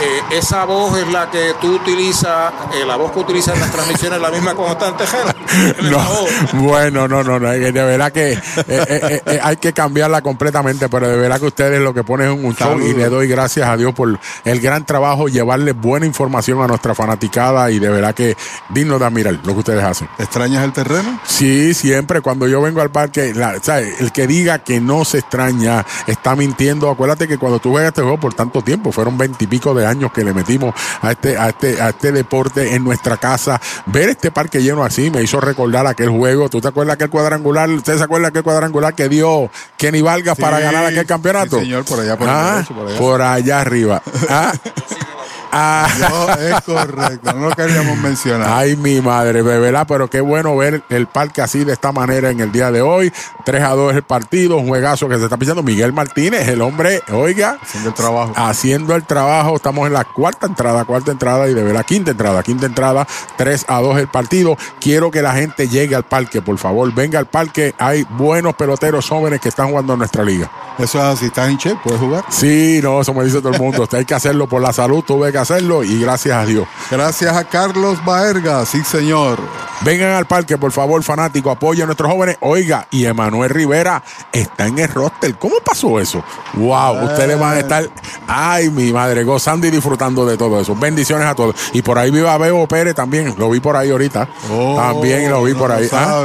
[0.00, 3.72] eh, esa voz es la que tú utilizas, eh, la voz que utilizas en las
[3.72, 4.90] transmisiones, la misma con está
[5.82, 11.16] no, bueno, no, no, no, de verdad que eh, hay que cambiarla completamente, pero de
[11.16, 13.94] verdad que ustedes lo que ponen es un show y le doy gracias a Dios
[13.94, 18.36] por el gran trabajo, llevarle buena información a nuestra fanaticada y de verdad que
[18.68, 20.08] digno de admirar lo que ustedes hacen.
[20.18, 21.20] ¿Extrañas el terreno?
[21.24, 26.36] Sí, siempre, cuando yo vengo al parque, el que diga que no se extraña está
[26.36, 26.90] mintiendo.
[26.90, 30.24] Acuérdate que cuando tú juegas este juego por tanto tiempo, fueron veintipico de años que
[30.24, 33.60] le metimos a este, a este, a este deporte en nuestra casa.
[33.86, 36.48] Ver este parque lleno así me hizo recordar aquel juego.
[36.48, 37.70] ¿Tú te acuerdas aquel cuadrangular?
[37.70, 41.60] ¿Usted se acuerda aquel cuadrangular que dio Kenny Vargas para ganar aquel campeonato?
[41.60, 42.64] señor, por allá, por, ah,
[42.98, 43.60] por allá.
[43.60, 44.02] arriba.
[44.28, 44.52] Ah,
[45.58, 46.36] Ah.
[46.38, 48.48] es correcto, no lo queríamos mencionar.
[48.52, 49.86] Ay, mi madre, ¿verdad?
[49.88, 53.10] Pero qué bueno ver el parque así de esta manera en el día de hoy.
[53.44, 55.62] 3 a 2 el partido, un juegazo que se está pisando.
[55.62, 57.58] Miguel Martínez, el hombre, oiga.
[57.62, 58.32] Haciendo el trabajo.
[58.36, 59.56] Haciendo el trabajo.
[59.56, 63.06] Estamos en la cuarta entrada, cuarta entrada y de verdad, quinta entrada, quinta entrada.
[63.38, 64.58] 3 a 2 el partido.
[64.78, 66.92] Quiero que la gente llegue al parque, por favor.
[66.92, 67.74] Venga al parque.
[67.78, 70.50] Hay buenos peloteros jóvenes que están jugando en nuestra liga.
[70.78, 71.74] Eso es así, ¿estás en Che?
[71.82, 72.24] ¿Puedes jugar?
[72.28, 73.84] Sí, no, eso me dice todo el mundo.
[73.84, 76.66] Usted hay que hacerlo por la salud, tuve que hacerlo y gracias a Dios.
[76.90, 79.38] Gracias a Carlos Baerga, sí señor.
[79.82, 82.36] Vengan al parque, por favor, fanático, apoya a nuestros jóvenes.
[82.40, 84.02] Oiga, y Emanuel Rivera
[84.32, 85.36] está en el roster.
[85.36, 86.24] ¿Cómo pasó eso?
[86.54, 87.88] Wow, ustedes van a estar,
[88.26, 90.74] ay, mi madre, gozando y disfrutando de todo eso.
[90.74, 91.54] Bendiciones a todos.
[91.72, 94.28] Y por ahí viva Bebo Pérez también, lo vi por ahí ahorita.
[94.50, 95.88] Oh, también lo vi por ahí.
[95.92, 96.24] ¿Ah?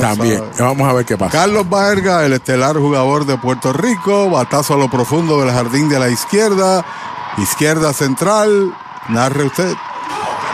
[0.00, 0.42] también.
[0.58, 1.32] Vamos a ver qué pasa.
[1.32, 5.98] Carlos Baerga, el estelar jugador de Puerto Rico, batazo a lo profundo del jardín de
[5.98, 6.84] la izquierda,
[7.38, 8.74] izquierda central,
[9.08, 9.74] Narre usted.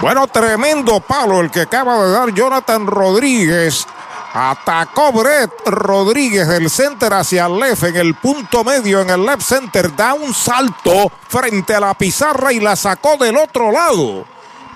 [0.01, 3.87] Bueno, tremendo palo el que acaba de dar Jonathan Rodríguez.
[4.33, 9.43] Atacó Brett Rodríguez del center hacia el left en el punto medio en el left
[9.43, 9.95] center.
[9.95, 14.25] Da un salto frente a la pizarra y la sacó del otro lado.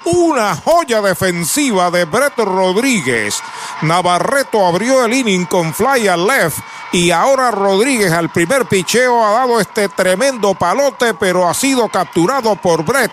[0.05, 3.43] Una joya defensiva de Brett Rodríguez.
[3.83, 6.59] Navarreto abrió el inning con fly al left.
[6.93, 12.55] Y ahora Rodríguez al primer picheo ha dado este tremendo palote, pero ha sido capturado
[12.57, 13.13] por Brett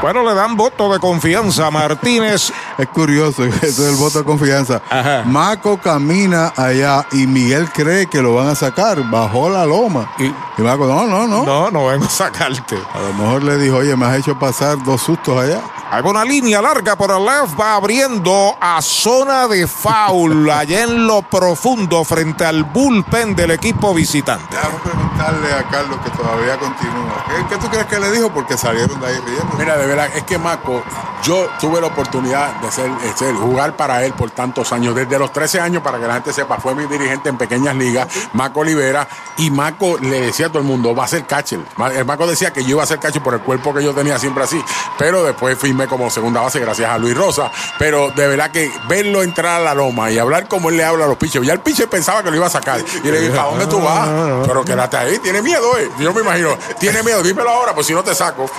[0.00, 4.24] Bueno, le dan voto de confianza a Martínez Es curioso, eso es el voto de
[4.24, 4.80] confianza.
[5.26, 9.02] Maco camina allá y Miguel cree que lo van a sacar.
[9.10, 10.10] Bajó la loma.
[10.18, 11.44] Y, Maco, no, no, no.
[11.44, 12.76] No, no vengo a sacarte.
[12.94, 15.60] A lo mejor le dijo, oye, me has hecho pasar dos sustos allá.
[15.92, 21.06] Hay una línea larga por el left, va abriendo a zona de foul, allá en
[21.06, 24.56] lo profundo, frente al bullpen del equipo visitante.
[24.62, 27.24] Vamos a preguntarle a Carlos que todavía continúa.
[27.26, 28.30] ¿Qué, qué tú crees que le dijo?
[28.30, 29.56] Porque salieron de ahí riendo.
[29.58, 30.82] Mira, de es que Maco,
[31.22, 35.18] yo tuve la oportunidad de ser, de ser- jugar para él por tantos años, desde
[35.18, 38.60] los 13 años, para que la gente sepa, fue mi dirigente en pequeñas ligas, Maco
[38.60, 41.60] Olivera, y Maco le decía a todo el mundo, va a ser catcher.
[41.94, 44.18] El Maco decía que yo iba a ser catcher por el cuerpo que yo tenía
[44.18, 44.62] siempre así,
[44.98, 49.22] pero después firmé como segunda base gracias a Luis Rosa, pero de verdad que verlo
[49.22, 51.60] entrar a la loma y hablar como él le habla a los pitchers, ya el
[51.60, 54.08] pitcher pensaba que lo iba a sacar, y le dije, ¿para dónde tú vas?
[54.46, 55.90] Pero quédate ahí, tiene miedo, eh.
[55.98, 58.50] Yo me imagino, tiene miedo, dímelo ahora, pues si no te saco.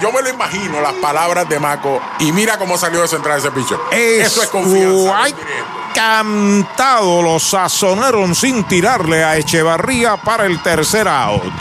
[0.00, 0.49] Yo me lo imagino,
[0.82, 3.78] las palabras de Maco, y mira cómo salió de entrar ese pitcher.
[3.92, 5.36] Eso es confianza.
[5.94, 11.52] Cantado, lo sazonaron sin tirarle a Echevarría para el tercer out.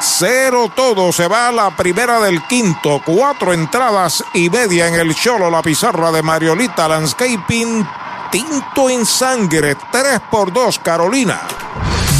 [0.00, 5.14] Cero todo, se va a la primera del quinto, cuatro entradas y media en el
[5.14, 7.86] cholo, la pizarra de Mariolita Landscaping,
[8.30, 11.42] tinto en sangre, 3 por 2 Carolina.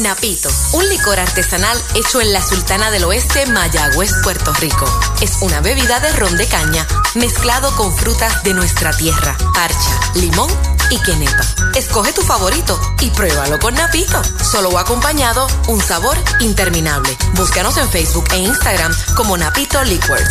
[0.00, 4.86] Napito, un licor artesanal hecho en la Sultana del Oeste, Mayagüez, Puerto Rico.
[5.22, 10.50] Es una bebida de ron de caña mezclado con frutas de nuestra tierra, parcha, limón
[10.90, 11.44] y quenepa.
[11.74, 14.22] Escoge tu favorito y pruébalo con Napito.
[14.42, 17.16] Solo o acompañado, un sabor interminable.
[17.34, 20.30] Búscanos en Facebook e Instagram como Napito Liquors.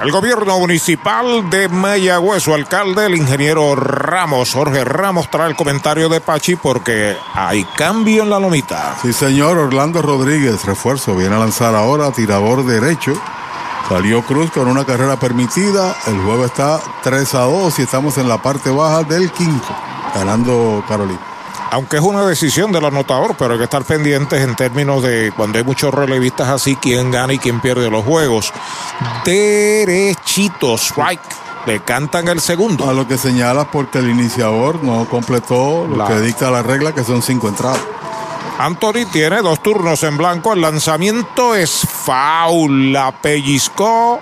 [0.00, 6.08] El gobierno municipal de Mayagüez, su alcalde, el ingeniero Ramos, Jorge Ramos, trae el comentario
[6.08, 8.96] de Pachi porque hay cambio en la lomita.
[9.02, 9.58] Sí, señor.
[9.58, 13.12] Orlando Rodríguez, refuerzo, viene a lanzar ahora, tirador derecho.
[13.90, 15.94] Salió Cruz con una carrera permitida.
[16.06, 19.68] El juego está 3 a 2 y estamos en la parte baja del quinto,
[20.14, 21.29] ganando Carolina.
[21.72, 25.58] Aunque es una decisión del anotador, pero hay que estar pendientes en términos de cuando
[25.58, 28.52] hay muchos relevistas así, quién gana y quién pierde los juegos.
[29.24, 31.20] Derechito, strike.
[31.66, 32.88] Le cantan el segundo.
[32.88, 36.92] A lo que señalas porque el iniciador no completó lo La- que dicta la regla,
[36.94, 37.80] que son cinco entradas.
[38.58, 40.52] Anthony tiene dos turnos en blanco.
[40.54, 42.92] El lanzamiento es foul.
[42.92, 44.20] La pellizcó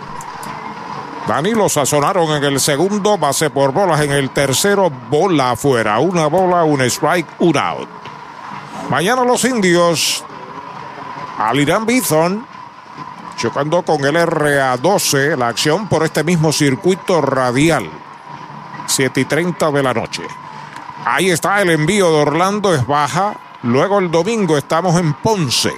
[1.28, 5.99] Dani lo sazonaron en el segundo, base por bolas en el tercero, bola afuera.
[5.99, 7.89] Una bola, un strike, un out.
[8.89, 10.25] Mañana los indios,
[11.41, 12.47] Alirán Bithorn,
[13.39, 17.89] chocando con el RA12, la acción por este mismo circuito radial.
[18.86, 20.23] 7 y 30 de la noche.
[21.07, 23.35] Ahí está el envío de Orlando, es baja.
[23.62, 25.73] Luego el domingo estamos en Ponce.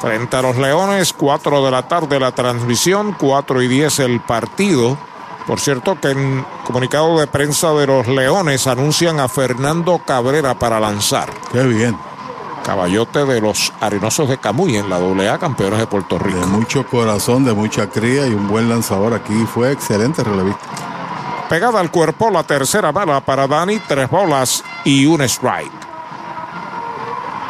[0.00, 4.96] Frente a los Leones, 4 de la tarde la transmisión, 4 y 10 el partido.
[5.46, 10.80] Por cierto que en comunicado de prensa de los Leones anuncian a Fernando Cabrera para
[10.80, 11.28] lanzar.
[11.52, 12.11] Qué bien.
[12.62, 16.38] Caballote de los Arenosos de Camuy en la AA, campeones de Puerto Rico.
[16.38, 19.34] De mucho corazón, de mucha cría y un buen lanzador aquí.
[19.46, 20.60] Fue excelente relevista.
[21.48, 25.70] Pegada al cuerpo, la tercera bala para Dani, tres bolas y un strike.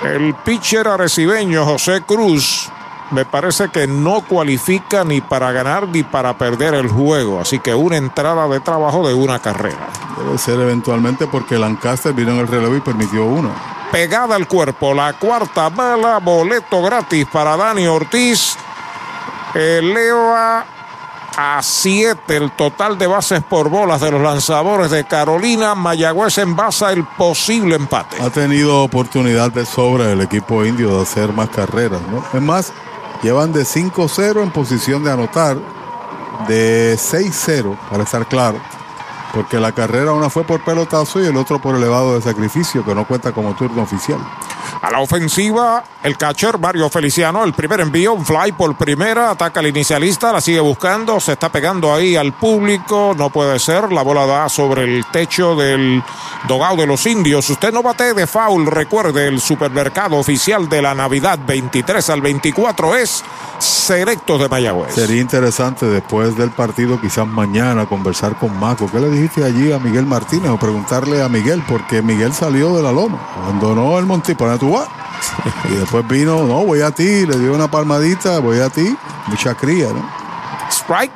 [0.02, 2.68] El pitcher arecibeño José Cruz
[3.12, 7.40] me parece que no cualifica ni para ganar ni para perder el juego.
[7.40, 9.88] Así que una entrada de trabajo de una carrera.
[10.18, 13.50] Debe ser eventualmente porque Lancaster vino en el relevo y permitió uno.
[13.92, 18.56] Pegada al cuerpo, la cuarta bala, boleto gratis para Dani Ortiz.
[19.54, 20.64] Eleva
[21.36, 25.74] a 7 el total de bases por bolas de los lanzadores de Carolina.
[25.74, 28.16] Mayagüez envasa el posible empate.
[28.22, 32.24] Ha tenido oportunidad de sobra el equipo indio de hacer más carreras, ¿no?
[32.32, 32.72] Es más,
[33.22, 35.58] llevan de 5-0 en posición de anotar,
[36.48, 38.58] de 6-0, para estar claro.
[39.32, 42.94] Porque la carrera una fue por pelotazo y el otro por elevado de sacrificio, que
[42.94, 44.18] no cuenta como turno oficial.
[44.82, 49.60] A la ofensiva, el catcher Mario Feliciano, el primer envío, un fly por primera, ataca
[49.60, 54.02] al inicialista, la sigue buscando, se está pegando ahí al público, no puede ser, la
[54.02, 56.02] bola da sobre el techo del
[56.48, 57.48] dogado de los indios.
[57.48, 62.96] Usted no bate de foul, recuerde, el supermercado oficial de la Navidad 23 al 24
[62.96, 63.22] es
[63.58, 64.94] Selectos de Mayagüez.
[64.94, 68.90] Sería interesante después del partido, quizás mañana, conversar con Maco.
[68.90, 70.50] ¿Qué le dijiste allí a Miguel Martínez?
[70.50, 74.72] O preguntarle a Miguel, porque Miguel salió de la loma, abandonó el monte, para tu
[74.72, 74.88] vas?
[75.70, 78.96] Y después vino, no, voy a ti, le dio una palmadita, voy a ti,
[79.28, 80.04] mucha cría, ¿no?
[80.70, 81.12] Strike.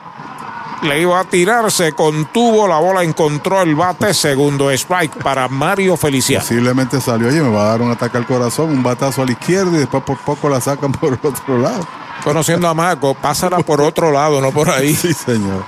[0.83, 5.97] Le iba a tirar, se contuvo, la bola encontró el bate, segundo strike para Mario
[5.97, 6.45] Feliciano.
[6.45, 9.33] Posiblemente salió, oye, me va a dar un ataque al corazón, un batazo a la
[9.33, 11.87] izquierda y después por poco la sacan por el otro lado.
[12.23, 14.95] Conociendo a Marco, pásala por otro lado, no por ahí.
[15.01, 15.65] Sí, señor.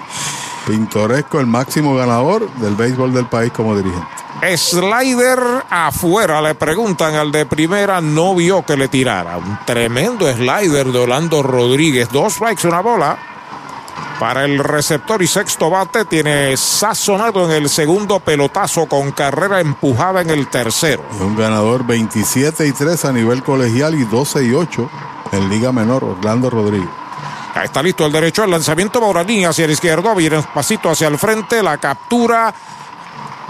[0.69, 4.07] Pintoresco, el máximo ganador del béisbol del país como dirigente.
[4.55, 9.39] Slider afuera, le preguntan al de primera, no vio que le tirara.
[9.39, 12.11] Un tremendo slider de Orlando Rodríguez.
[12.11, 13.19] Dos strikes, una bola.
[14.21, 20.21] Para el receptor y sexto bate tiene sazonado en el segundo pelotazo con carrera empujada
[20.21, 21.03] en el tercero.
[21.21, 24.91] Un ganador 27 y 3 a nivel colegial y 12 y 8
[25.33, 26.89] en Liga Menor, Orlando Rodríguez.
[27.65, 31.19] Está listo el derecho, el lanzamiento Mauraní hacia el izquierdo, viene un pasito hacia el
[31.19, 32.55] frente, la captura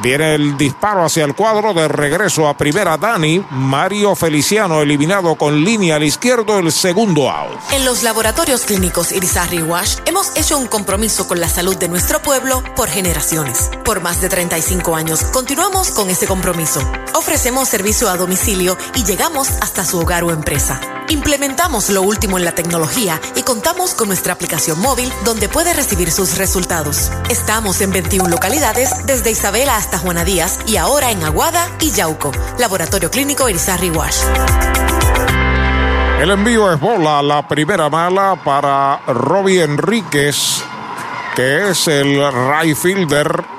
[0.00, 3.44] Viene el disparo hacia el cuadro de regreso a primera Dani.
[3.50, 7.58] Mario Feliciano eliminado con línea al izquierdo el segundo out.
[7.72, 12.22] En los laboratorios clínicos Irizarry Wash hemos hecho un compromiso con la salud de nuestro
[12.22, 13.70] pueblo por generaciones.
[13.84, 16.80] Por más de 35 años continuamos con ese compromiso.
[17.14, 20.97] Ofrecemos servicio a domicilio y llegamos hasta su hogar o empresa.
[21.10, 26.10] Implementamos lo último en la tecnología y contamos con nuestra aplicación móvil donde puede recibir
[26.10, 27.10] sus resultados.
[27.30, 32.30] Estamos en 21 localidades desde Isabela hasta Juana Díaz y ahora en Aguada y Yauco.
[32.58, 34.18] Laboratorio Clínico Irizarry Wash.
[36.20, 40.62] El envío es bola, la primera mala para Robbie Enríquez,
[41.34, 42.20] que es el
[42.50, 43.57] right fielder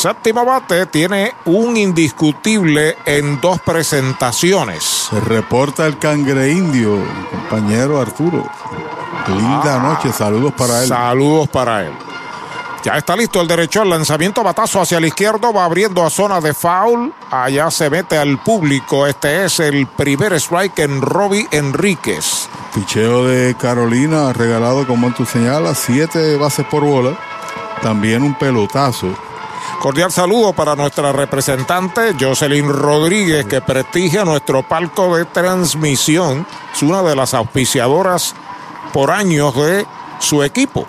[0.00, 4.82] Séptimo bate tiene un indiscutible en dos presentaciones.
[5.10, 6.96] Se reporta el cangre indio,
[7.30, 8.48] compañero Arturo.
[9.28, 9.78] Linda Ah.
[9.82, 10.88] noche, saludos para él.
[10.88, 11.92] Saludos para él.
[12.82, 16.40] Ya está listo el derecho, el lanzamiento batazo hacia el izquierdo, va abriendo a zona
[16.40, 17.12] de foul.
[17.30, 19.06] Allá se mete al público.
[19.06, 22.48] Este es el primer strike en Robbie Enríquez.
[22.74, 27.18] Picheo de Carolina, regalado como tú señalas, siete bases por bola.
[27.82, 29.08] También un pelotazo.
[29.78, 36.46] Cordial saludo para nuestra representante Jocelyn Rodríguez, que prestigia nuestro palco de transmisión.
[36.74, 38.34] Es una de las auspiciadoras
[38.92, 39.86] por años de
[40.18, 40.86] su equipo,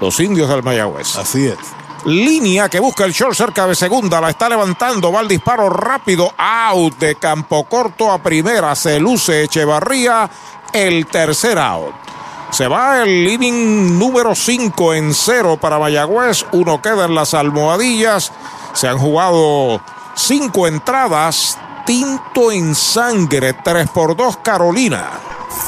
[0.00, 1.16] los indios del Mayagüez.
[1.16, 1.58] Así es.
[2.04, 6.32] Línea que busca el short cerca de segunda, la está levantando, va el disparo rápido,
[6.38, 10.30] out de campo corto a primera, se luce Echevarría,
[10.72, 11.94] el tercer out.
[12.50, 16.46] Se va el inning número 5 en cero para Mayagüez.
[16.52, 18.32] Uno queda en las almohadillas.
[18.74, 19.80] Se han jugado
[20.16, 21.58] cinco entradas.
[21.86, 23.52] Tinto en sangre.
[23.52, 25.10] 3 por 2 Carolina.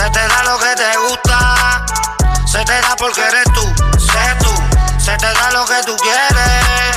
[0.00, 1.84] Se te da lo que te gusta,
[2.46, 3.62] se te da porque eres tú,
[3.98, 4.50] sé tú.
[4.98, 6.96] Se te da lo que tú quieres,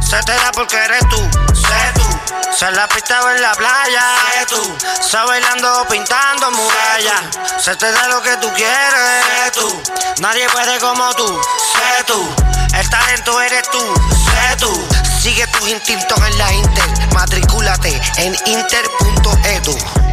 [0.00, 1.20] se te da porque eres tú,
[1.54, 2.50] sé tú.
[2.52, 4.78] Se la pista o en la playa, sé tú.
[5.00, 7.22] Se bailando o pintando murallas,
[7.62, 9.82] se te da lo que tú quieres, sé tú.
[10.20, 11.40] Nadie puede como tú,
[11.72, 12.34] sé tú.
[12.74, 14.88] El talento eres tú, sé tú.
[15.22, 20.09] Sigue tus instintos en la Inter, matricúlate en inter.edu.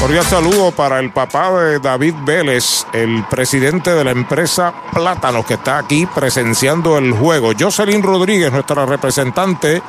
[0.02, 5.54] Cordial saludo para el papá de David Vélez, el presidente de la empresa Plátanos, que
[5.54, 7.54] está aquí presenciando el juego.
[7.58, 9.82] Jocelyn Rodríguez, nuestra representante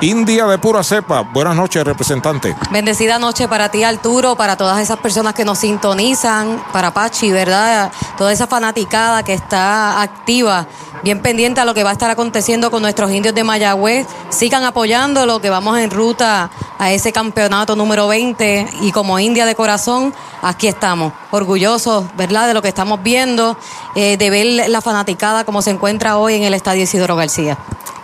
[0.00, 1.22] India de pura cepa.
[1.22, 2.54] Buenas noches, representante.
[2.70, 7.90] Bendecida noche para ti, Arturo, para todas esas personas que nos sintonizan, para Pachi, ¿verdad?
[8.16, 10.68] Toda esa fanaticada que está activa,
[11.02, 14.06] bien pendiente a lo que va a estar aconteciendo con nuestros indios de Mayagüez.
[14.28, 19.56] Sigan apoyándolo, que vamos en ruta a ese campeonato número 20 y como India de
[19.56, 22.46] corazón, aquí estamos, orgullosos, ¿verdad?
[22.46, 23.56] De lo que estamos viendo,
[23.96, 27.58] eh, de ver la fanaticada como se encuentra hoy en el Estadio Isidoro García.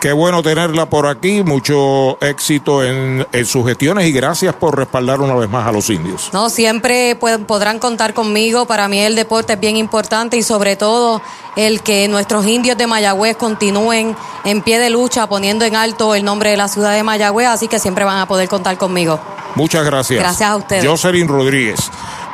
[0.05, 5.23] Qué bueno tenerla por aquí, mucho éxito en, en, sus gestiones y gracias por respaldar
[5.23, 6.29] una vez más a los indios.
[6.35, 10.77] No, siempre pueden, podrán contar conmigo, para mí el deporte es bien importante y sobre
[10.77, 11.23] todo
[11.57, 16.23] el que nuestros indios de Mayagüez continúen en pie de lucha poniendo en alto el
[16.23, 19.19] nombre de la ciudad de Mayagüez, así que siempre van a poder contar conmigo.
[19.55, 20.21] Muchas gracias.
[20.21, 20.87] Gracias a ustedes.
[20.87, 21.81] Jocelyn Rodríguez.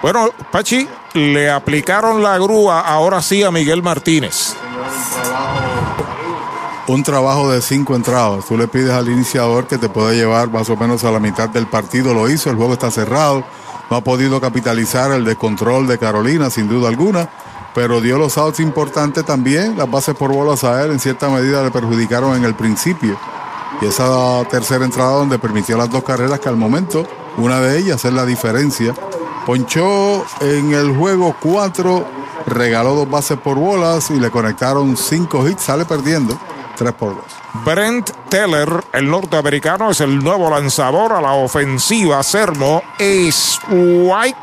[0.02, 4.56] Bueno, Pachi, le aplicaron la grúa ahora sí a Miguel Martínez
[6.90, 8.46] un trabajo de cinco entradas.
[8.46, 11.48] Tú le pides al iniciador que te pueda llevar más o menos a la mitad
[11.48, 12.12] del partido.
[12.14, 13.44] Lo hizo, el juego está cerrado.
[13.88, 17.30] No ha podido capitalizar el descontrol de Carolina, sin duda alguna.
[17.76, 19.78] Pero dio los outs importantes también.
[19.78, 23.16] Las bases por bolas a él en cierta medida le perjudicaron en el principio.
[23.80, 28.04] Y esa tercera entrada donde permitió las dos carreras que al momento, una de ellas
[28.04, 28.94] es la diferencia.
[29.46, 32.04] Ponchó en el juego cuatro,
[32.48, 35.62] regaló dos bases por bolas y le conectaron cinco hits.
[35.62, 36.36] Sale perdiendo.
[36.80, 37.24] 3 por 2.
[37.62, 42.22] Brent Teller, el norteamericano, es el nuevo lanzador a la ofensiva.
[42.22, 44.38] Sermo es White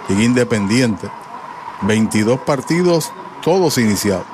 [0.09, 1.11] Liga Independiente.
[1.83, 3.13] 22 partidos,
[3.43, 4.25] todos iniciados.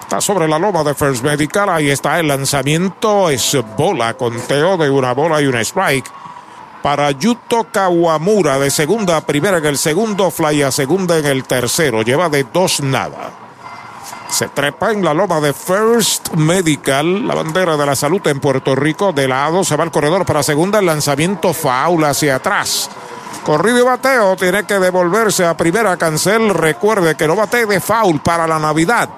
[0.00, 1.68] Está sobre la loma de First Medical.
[1.68, 3.28] Ahí está el lanzamiento.
[3.28, 6.08] Es bola, conteo de una bola y un strike.
[6.82, 11.44] Para Yuto Kawamura de segunda a primera en el segundo, fly a segunda en el
[11.44, 12.02] tercero.
[12.02, 13.30] Lleva de dos nada.
[14.30, 18.74] Se trepa en la loma de First Medical, la bandera de la salud en Puerto
[18.74, 19.12] Rico.
[19.12, 22.88] De lado se va al corredor para segunda, el lanzamiento faula hacia atrás.
[23.44, 26.50] Corrido y bateo, tiene que devolverse a primera cancel.
[26.54, 29.08] Recuerde que no bate de foul para la Navidad.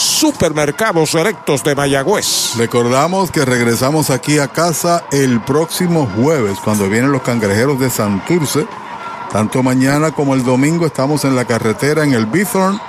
[0.00, 2.54] Supermercados Selectos de Mayagüez.
[2.56, 8.66] Recordamos que regresamos aquí a casa el próximo jueves, cuando vienen los cangrejeros de Santurce.
[9.30, 12.80] Tanto mañana como el domingo estamos en la carretera en el Bithorn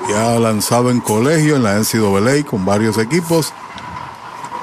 [0.08, 3.52] Ya lanzado en colegio, en la NCAA, con varios equipos.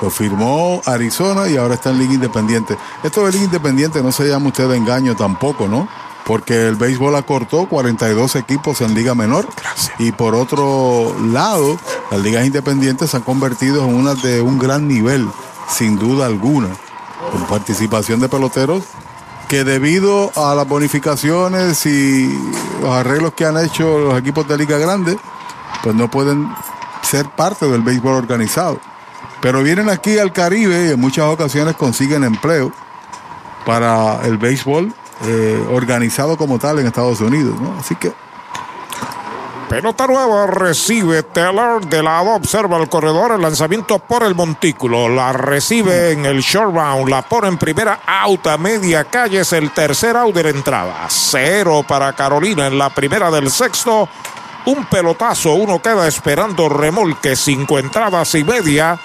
[0.01, 2.77] Lo firmó Arizona y ahora está en Liga Independiente.
[3.03, 5.87] Esto de Liga Independiente no se llama usted de engaño tampoco, ¿no?
[6.25, 9.47] Porque el béisbol acortó 42 equipos en Liga Menor.
[9.99, 11.79] Y por otro lado,
[12.11, 15.27] las ligas independientes se han convertido en unas de un gran nivel,
[15.69, 16.69] sin duda alguna.
[17.31, 18.83] Con participación de peloteros
[19.47, 22.27] que debido a las bonificaciones y
[22.81, 25.17] los arreglos que han hecho los equipos de Liga Grande,
[25.83, 26.49] pues no pueden
[27.01, 28.79] ser parte del béisbol organizado.
[29.41, 32.71] Pero vienen aquí al Caribe y en muchas ocasiones consiguen empleo
[33.65, 34.93] para el béisbol
[35.25, 37.59] eh, organizado como tal en Estados Unidos.
[37.59, 37.77] ¿no?
[37.79, 38.13] Así que
[39.69, 45.33] Pelota nueva recibe Taylor de lado, observa el corredor, el lanzamiento por el montículo, la
[45.33, 49.71] recibe en el short round, la pone en primera out a media calle, es el
[49.71, 51.07] tercer out de la entrada.
[51.09, 54.07] Cero para Carolina en la primera del sexto,
[54.65, 58.99] un pelotazo, uno queda esperando remolque, cinco entradas y media.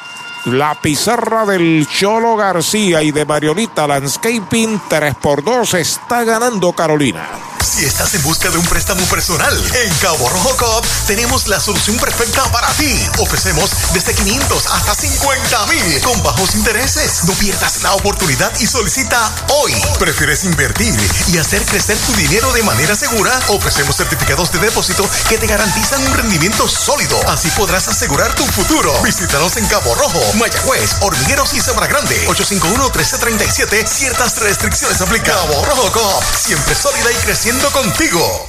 [0.47, 7.29] La pizarra del Cholo García y de Mariolita Landscaping 3 por 2 está ganando Carolina.
[7.63, 11.97] Si estás en busca de un préstamo personal, en Cabo Rojo Coop tenemos la solución
[11.99, 12.93] perfecta para ti.
[13.19, 17.25] Ofrecemos desde 500 hasta 50 mil con bajos intereses.
[17.25, 19.75] No pierdas la oportunidad y solicita hoy.
[19.99, 23.39] ¿Prefieres invertir y hacer crecer tu dinero de manera segura?
[23.49, 27.21] Ofrecemos certificados de depósito que te garantizan un rendimiento sólido.
[27.29, 28.93] Así podrás asegurar tu futuro.
[29.03, 32.27] Visítanos en Cabo Rojo, Mayagüez, Hormigueros y Sabra Grande.
[32.29, 33.87] 851-1337.
[33.87, 35.35] Ciertas restricciones aplican.
[35.35, 36.21] Cabo Rojo.
[36.37, 38.49] Siempre sólida y creciendo contigo.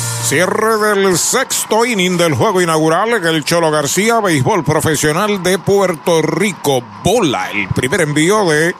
[0.31, 6.21] Cierre del sexto inning del juego inaugural en el Cholo García, béisbol profesional de Puerto
[6.21, 6.81] Rico.
[7.03, 8.73] Bola, el primer envío de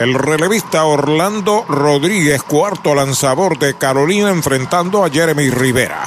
[0.00, 6.02] el relevista Orlando Rodríguez, cuarto lanzador de Carolina, enfrentando a Jeremy Rivera.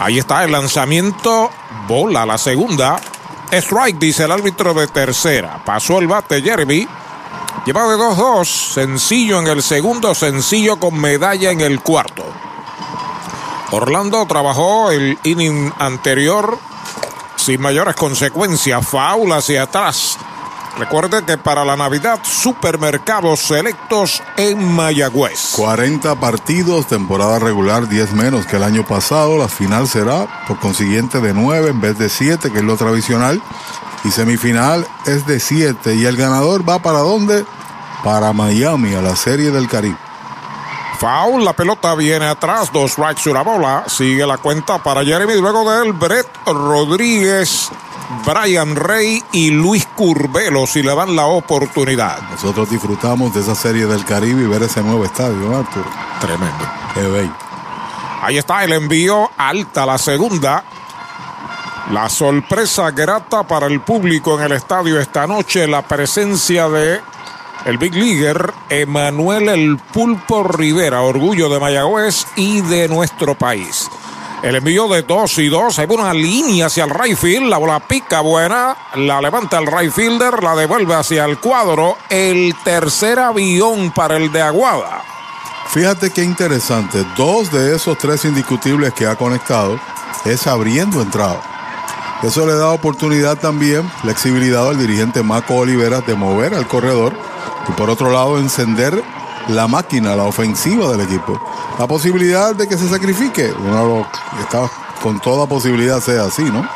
[0.00, 1.48] Ahí está el lanzamiento,
[1.86, 3.00] bola, la segunda.
[3.50, 5.62] Strike, dice el árbitro de tercera.
[5.64, 6.86] Pasó el bate Jeremy.
[7.64, 12.47] Lleva de 2-2, sencillo en el segundo, sencillo con medalla en el cuarto.
[13.70, 16.58] Orlando trabajó el inning anterior
[17.36, 20.18] sin mayores consecuencias, faula hacia atrás.
[20.78, 25.54] Recuerde que para la Navidad, supermercados selectos en Mayagüez.
[25.56, 29.36] 40 partidos, temporada regular 10 menos que el año pasado.
[29.36, 33.42] La final será, por consiguiente, de 9 en vez de 7, que es lo tradicional.
[34.04, 35.96] Y semifinal es de 7.
[35.96, 37.44] Y el ganador va para dónde?
[38.04, 40.07] Para Miami, a la Serie del Caribe.
[40.98, 43.84] Foul, la pelota viene atrás, dos strikes, una bola.
[43.86, 45.34] Sigue la cuenta para Jeremy.
[45.34, 47.70] Luego de él, Brett Rodríguez,
[48.26, 52.20] Brian Rey y Luis Curbelo, si le dan la oportunidad.
[52.30, 55.84] Nosotros disfrutamos de esa serie del Caribe y ver ese nuevo estadio, Arthur.
[56.20, 56.68] Tremendo.
[56.94, 57.32] Qué bello.
[58.20, 60.64] Ahí está el envío, alta la segunda.
[61.92, 67.00] La sorpresa grata para el público en el estadio esta noche, la presencia de
[67.64, 73.88] el Big Leaguer Emanuel El Pulpo Rivera, orgullo de Mayagüez y de nuestro país.
[74.42, 77.80] El envío de 2 y 2, hay una línea hacia el right field, la bola
[77.80, 83.90] pica buena, la levanta el right fielder, la devuelve hacia el cuadro, el tercer avión
[83.90, 85.02] para el de Aguada.
[85.66, 89.78] Fíjate qué interesante, dos de esos tres indiscutibles que ha conectado
[90.24, 91.42] es abriendo entrada.
[92.22, 97.12] Eso le da oportunidad también, flexibilidad al dirigente Marco Olivera de mover al corredor
[97.68, 99.02] y por otro lado encender
[99.48, 101.40] la máquina, la ofensiva del equipo.
[101.78, 104.06] La posibilidad de que se sacrifique, uno lo
[104.40, 104.68] está
[105.02, 106.68] con toda posibilidad sea así, ¿no?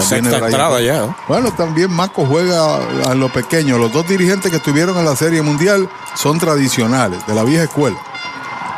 [0.00, 1.06] Sexta entrada ya.
[1.06, 1.16] ¿no?
[1.26, 2.76] Bueno, también Marco juega
[3.10, 3.78] a lo pequeño.
[3.78, 7.96] Los dos dirigentes que estuvieron en la Serie Mundial son tradicionales, de la vieja escuela.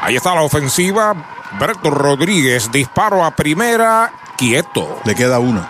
[0.02, 1.14] Ahí está la ofensiva.
[1.58, 5.00] Berto Rodríguez, disparo a primera, quieto.
[5.04, 5.68] Le queda una.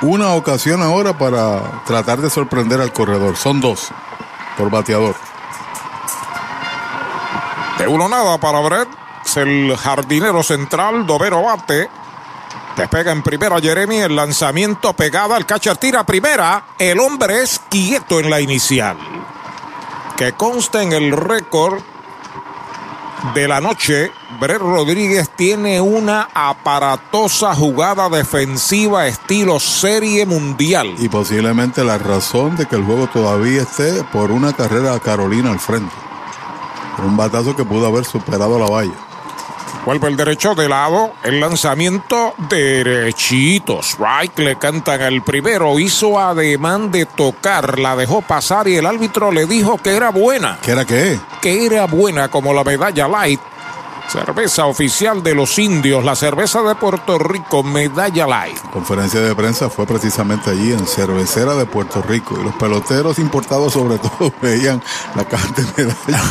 [0.00, 3.36] Una ocasión ahora para tratar de sorprender al corredor.
[3.36, 3.90] Son dos
[4.58, 5.14] por bateador.
[7.78, 8.88] De uno nada para Brett.
[9.24, 11.88] Es el jardinero central, Dovero bate.
[12.76, 16.64] Despega en primera Jeremy, el lanzamiento pegada, el catcher tira primera.
[16.78, 18.96] El hombre es quieto en la inicial.
[20.16, 21.80] Que consta en el récord
[23.34, 30.94] de la noche, Brett Rodríguez tiene una aparatosa jugada defensiva estilo serie mundial.
[30.98, 35.50] Y posiblemente la razón de que el juego todavía esté por una carrera a Carolina
[35.50, 35.92] al frente.
[36.96, 38.94] Por un batazo que pudo haber superado la valla.
[39.88, 43.80] Vuelve el derecho de lado, el lanzamiento derechito.
[43.80, 49.32] Strike le cantan al primero, hizo ademán de tocar, la dejó pasar y el árbitro
[49.32, 50.58] le dijo que era buena.
[50.60, 51.18] ¿Qué era qué?
[51.40, 53.40] Que era buena como la medalla light.
[54.08, 58.58] Cerveza oficial de los indios, la cerveza de Puerto Rico, medalla light.
[58.72, 62.38] Conferencia de prensa fue precisamente allí en Cervecera de Puerto Rico.
[62.40, 64.82] Y los peloteros importados sobre todo veían
[65.14, 66.22] la caja de medalla.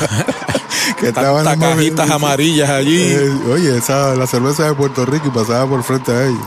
[0.99, 2.99] que estaban cajitas amarillas allí.
[2.99, 6.41] Eh, oye, esa la cerveza de Puerto Rico y pasaba por frente a ellos.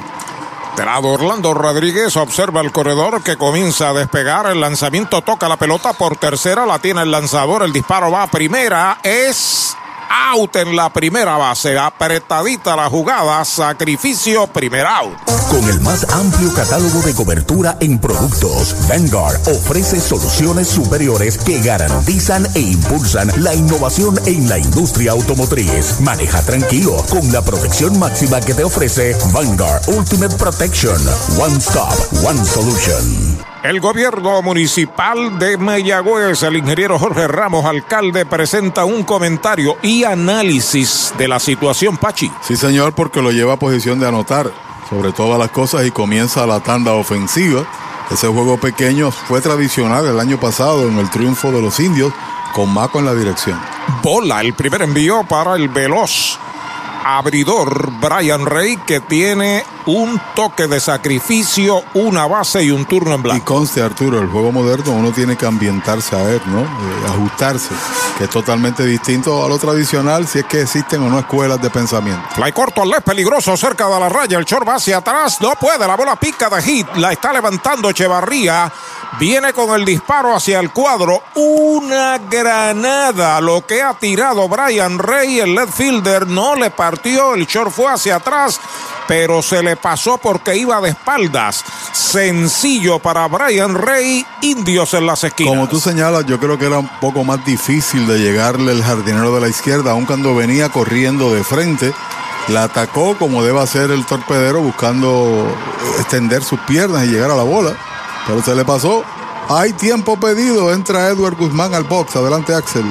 [0.77, 4.47] De lado Orlando Rodríguez observa el corredor que comienza a despegar.
[4.47, 7.63] El lanzamiento toca la pelota por tercera, la tiene el lanzador.
[7.63, 8.99] El disparo va a primera.
[9.03, 9.77] Es
[10.11, 11.79] out en la primera base.
[11.79, 13.45] Apretadita la jugada.
[13.45, 15.19] Sacrificio, primer out.
[15.51, 22.47] Con el más amplio catálogo de cobertura en productos, Vanguard ofrece soluciones superiores que garantizan
[22.55, 26.01] e impulsan la innovación en la industria automotriz.
[26.01, 31.01] Maneja tranquilo con la protección máxima que te ofrece Vanguard Ultimate Protection.
[31.39, 33.50] One Stop, One Solution.
[33.63, 41.13] El gobierno municipal de Mayagüez, el ingeniero Jorge Ramos, alcalde, presenta un comentario y análisis
[41.19, 42.33] de la situación Pachi.
[42.41, 44.51] Sí, señor, porque lo lleva a posición de anotar
[44.89, 47.67] sobre todas las cosas y comienza la tanda ofensiva.
[48.11, 52.15] Ese juego pequeño fue tradicional el año pasado en el triunfo de los indios
[52.55, 53.61] con Maco en la dirección.
[54.03, 56.39] Bola, el primer envío para el veloz.
[57.05, 63.21] Abridor Brian Rey que tiene un toque de sacrificio, una base y un turno en
[63.21, 63.45] Y blanco.
[63.45, 66.61] conste, Arturo, el juego moderno uno tiene que ambientarse a él, ¿no?
[66.61, 67.71] Eh, ajustarse,
[68.19, 71.71] que es totalmente distinto a lo tradicional si es que existen o no escuelas de
[71.71, 72.23] pensamiento.
[72.35, 74.39] Fly corto al left, peligroso cerca de la raya.
[74.39, 75.41] El short va hacia atrás.
[75.41, 75.87] No puede.
[75.87, 76.87] La bola pica de hit.
[76.97, 78.71] La está levantando Echevarría.
[79.19, 81.23] Viene con el disparo hacia el cuadro.
[81.35, 83.41] Una granada.
[83.41, 87.35] Lo que ha tirado Brian Rey, el left fielder, no le partió.
[87.35, 88.61] El short fue hacia atrás.
[89.07, 91.65] Pero se le pasó porque iba de espaldas.
[91.93, 94.25] Sencillo para Brian Rey.
[94.43, 95.53] Indios en las esquinas.
[95.53, 99.35] Como tú señalas, yo creo que era un poco más difícil de llegarle el jardinero
[99.35, 101.93] de la izquierda, aun cuando venía corriendo de frente.
[102.49, 105.47] La atacó como debe hacer el torpedero, buscando
[105.99, 107.75] extender sus piernas y llegar a la bola.
[108.27, 109.05] Pero se le pasó.
[109.53, 110.73] Hay tiempo pedido.
[110.73, 112.15] Entra Edward Guzmán al box.
[112.15, 112.85] Adelante, Axel.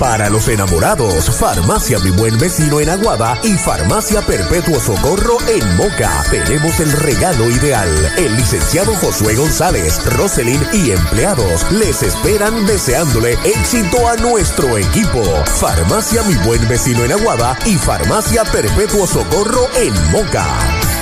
[0.00, 6.24] Para los enamorados, Farmacia Mi Buen Vecino en Aguada y Farmacia Perpetuo Socorro en Moca.
[6.28, 7.88] Tenemos el regalo ideal.
[8.16, 15.22] El licenciado Josué González, Roselyn y empleados les esperan deseándole éxito a nuestro equipo.
[15.60, 21.01] Farmacia Mi Buen Vecino en Aguada y Farmacia Perpetuo Socorro en Moca.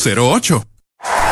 [0.01, 1.30] 408-8808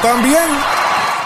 [0.00, 0.48] también.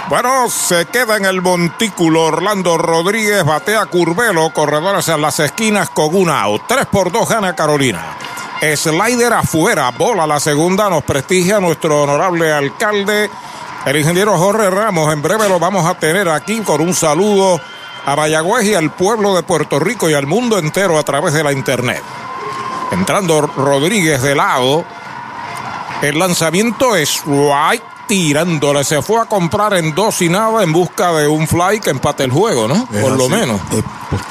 [0.08, 6.14] Bueno, se queda en el montículo Orlando Rodríguez, batea Curvelo, corredores en las esquinas con
[6.14, 6.62] un out.
[6.66, 8.16] 3 por 2 gana Carolina.
[8.60, 13.30] Slider afuera, bola la segunda, nos prestigia nuestro honorable alcalde,
[13.86, 15.12] el ingeniero Jorge Ramos.
[15.12, 17.60] En breve lo vamos a tener aquí con un saludo
[18.04, 21.42] a Mayagüez y al pueblo de Puerto Rico y al mundo entero a través de
[21.42, 22.02] la internet.
[22.90, 24.84] Entrando Rodríguez de lado,
[26.02, 28.84] el lanzamiento es right tirándole.
[28.84, 32.24] Se fue a comprar en dos y nada en busca de un fly que empate
[32.24, 32.86] el juego, ¿no?
[32.92, 33.58] Es Por lo menos.
[33.72, 34.22] Eh, pues,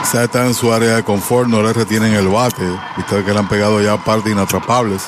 [0.00, 2.62] quizás está en su área de confort, no le retienen el bate.
[2.96, 5.02] Viste que le han pegado ya parte inatrapables.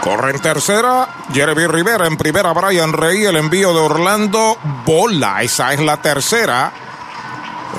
[0.00, 5.72] Corre en tercera, Jeremy Rivera en primera, Brian Rey, el envío de Orlando, bola, esa
[5.72, 6.72] es la tercera.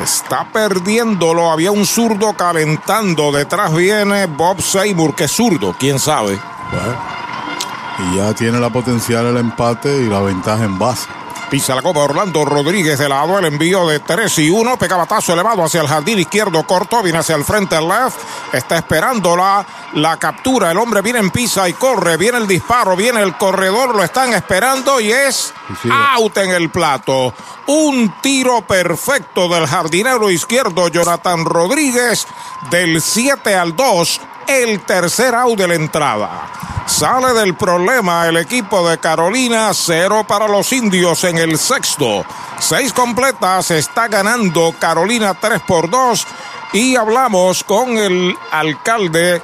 [0.02, 6.40] Está perdiéndolo, había un zurdo calentando, detrás viene Bob Seymour, que es zurdo, quién sabe.
[8.00, 11.08] Y ya tiene la potencial el empate y la ventaja en base.
[11.54, 15.34] Pisa la copa Orlando Rodríguez de lado, el envío de 3 y 1, pega batazo
[15.34, 18.18] elevado hacia el jardín izquierdo corto, viene hacia el frente el left,
[18.52, 19.64] está esperando la,
[19.94, 23.94] la captura, el hombre viene en pisa y corre, viene el disparo, viene el corredor,
[23.94, 25.54] lo están esperando y es
[26.16, 27.36] out en el plato.
[27.68, 32.26] Un tiro perfecto del jardinero izquierdo Jonathan Rodríguez
[32.72, 36.50] del 7 al 2, el tercer out de la entrada.
[36.86, 42.26] Sale del problema el equipo de Carolina, cero para los indios en el sexto.
[42.60, 46.28] Seis completas, está ganando Carolina 3 por 2.
[46.74, 49.42] Y hablamos con el alcalde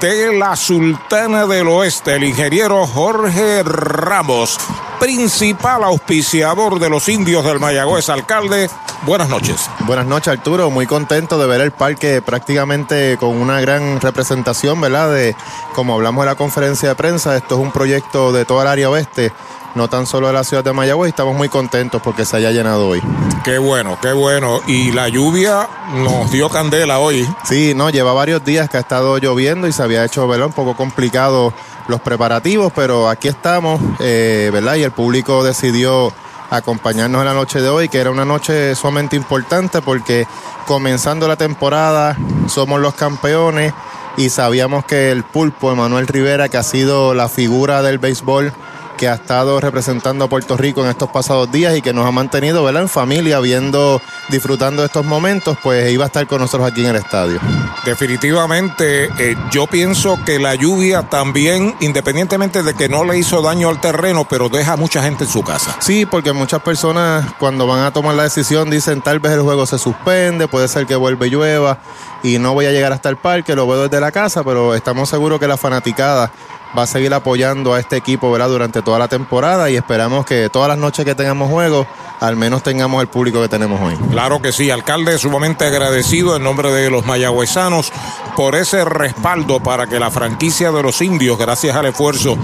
[0.00, 4.58] de la Sultana del Oeste, el ingeniero Jorge Ramos,
[4.98, 8.08] principal auspiciador de los indios del Mayagüez.
[8.08, 8.68] Alcalde,
[9.06, 9.70] buenas noches.
[9.80, 10.70] Buenas noches, Arturo.
[10.70, 15.12] Muy contento de ver el parque prácticamente con una gran representación, ¿verdad?
[15.12, 15.34] De,
[15.74, 18.90] como hablamos en la conferencia de prensa, esto es un proyecto de toda el área
[18.90, 19.32] oeste,
[19.74, 21.10] no tan solo de la ciudad de Mayagüez.
[21.10, 23.02] Estamos muy contentos porque se haya llenado hoy.
[23.44, 24.60] Qué bueno, qué bueno.
[24.66, 27.28] Y la lluvia nos dio candela hoy.
[27.44, 30.48] Sí, no, lleva varios días que ha estado lloviendo y se había hecho, ¿verdad?
[30.48, 31.52] Un poco complicado
[31.88, 34.76] los preparativos, pero aquí estamos, eh, ¿verdad?
[34.76, 36.12] Y el público decidió
[36.50, 40.26] acompañarnos en la noche de hoy, que era una noche sumamente importante porque
[40.66, 42.16] comenzando la temporada
[42.48, 43.72] somos los campeones
[44.16, 48.52] y sabíamos que el pulpo, Emanuel Rivera, que ha sido la figura del béisbol
[49.00, 52.10] que ha estado representando a Puerto Rico en estos pasados días y que nos ha
[52.10, 52.82] mantenido ¿verdad?
[52.82, 56.88] en familia, viendo, disfrutando de estos momentos, pues iba a estar con nosotros aquí en
[56.88, 57.40] el estadio.
[57.86, 63.70] Definitivamente, eh, yo pienso que la lluvia también, independientemente de que no le hizo daño
[63.70, 65.74] al terreno, pero deja a mucha gente en su casa.
[65.78, 69.64] Sí, porque muchas personas cuando van a tomar la decisión dicen tal vez el juego
[69.64, 71.78] se suspende, puede ser que vuelva y llueva
[72.22, 75.08] y no voy a llegar hasta el parque, lo veo desde la casa, pero estamos
[75.08, 76.30] seguros que la fanaticada
[76.76, 78.48] va a seguir apoyando a este equipo ¿verdad?
[78.48, 81.86] durante toda la temporada y esperamos que todas las noches que tengamos juegos,
[82.20, 83.96] al menos tengamos el público que tenemos hoy.
[84.10, 87.92] Claro que sí, alcalde, sumamente agradecido en nombre de los mayagüezanos
[88.36, 92.36] por ese respaldo para que la franquicia de los indios, gracias al esfuerzo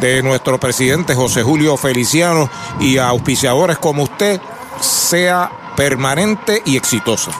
[0.00, 2.48] de nuestro presidente José Julio Feliciano
[2.80, 4.40] y a auspiciadores como usted,
[4.80, 7.30] sea permanente y exitosa.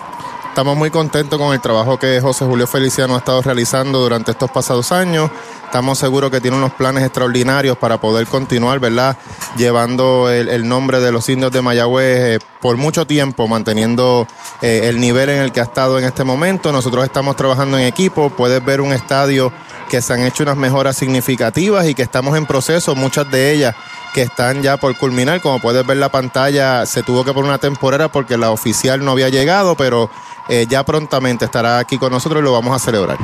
[0.48, 4.50] Estamos muy contentos con el trabajo que José Julio Feliciano ha estado realizando durante estos
[4.50, 5.30] pasados años.
[5.72, 9.16] Estamos seguros que tiene unos planes extraordinarios para poder continuar, ¿verdad?
[9.56, 14.28] Llevando el, nombre de los indios de Mayagüez eh, por mucho tiempo, manteniendo
[14.60, 16.72] eh, el nivel en el que ha estado en este momento.
[16.72, 18.28] Nosotros estamos trabajando en equipo.
[18.28, 19.50] Puedes ver un estadio
[19.88, 23.74] que se han hecho unas mejoras significativas y que estamos en proceso, muchas de ellas
[24.12, 25.40] que están ya por culminar.
[25.40, 29.12] Como puedes ver la pantalla, se tuvo que poner una temporada porque la oficial no
[29.12, 30.10] había llegado, pero
[30.50, 33.16] eh, ya prontamente estará aquí con nosotros y lo vamos a celebrar.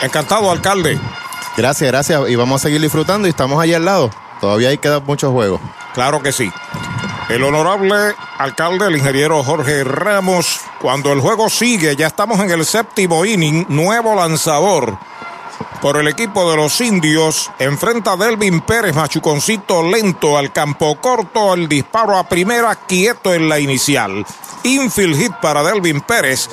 [0.00, 0.98] Encantado, alcalde.
[1.56, 2.28] Gracias, gracias.
[2.28, 4.10] Y vamos a seguir disfrutando y estamos ahí al lado.
[4.40, 5.60] Todavía hay quedan muchos juegos.
[5.94, 6.52] Claro que sí.
[7.28, 12.64] El honorable alcalde, el ingeniero Jorge Ramos, cuando el juego sigue, ya estamos en el
[12.64, 14.96] séptimo inning, nuevo lanzador
[15.80, 17.50] por el equipo de los indios.
[17.58, 23.48] Enfrenta a Delvin Pérez, machuconcito lento al campo corto, el disparo a primera, quieto en
[23.48, 24.24] la inicial.
[24.62, 26.48] Infield hit para Delvin Pérez.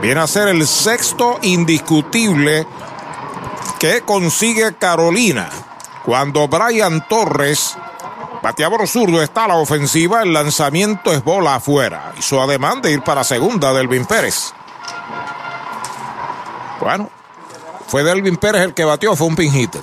[0.00, 2.66] Viene a ser el sexto indiscutible
[3.78, 5.48] que consigue Carolina.
[6.04, 7.76] Cuando Brian Torres,
[8.42, 12.12] bateador zurdo, está a la ofensiva, el lanzamiento es bola afuera.
[12.18, 14.52] Hizo ademán de ir para segunda Delvin Pérez.
[16.80, 17.10] Bueno,
[17.88, 19.82] fue Delvin Pérez el que batió, fue un pin hitter.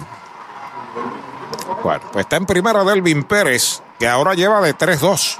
[1.83, 5.39] Bueno, pues está en primera Delvin Pérez, que ahora lleva de 3-2.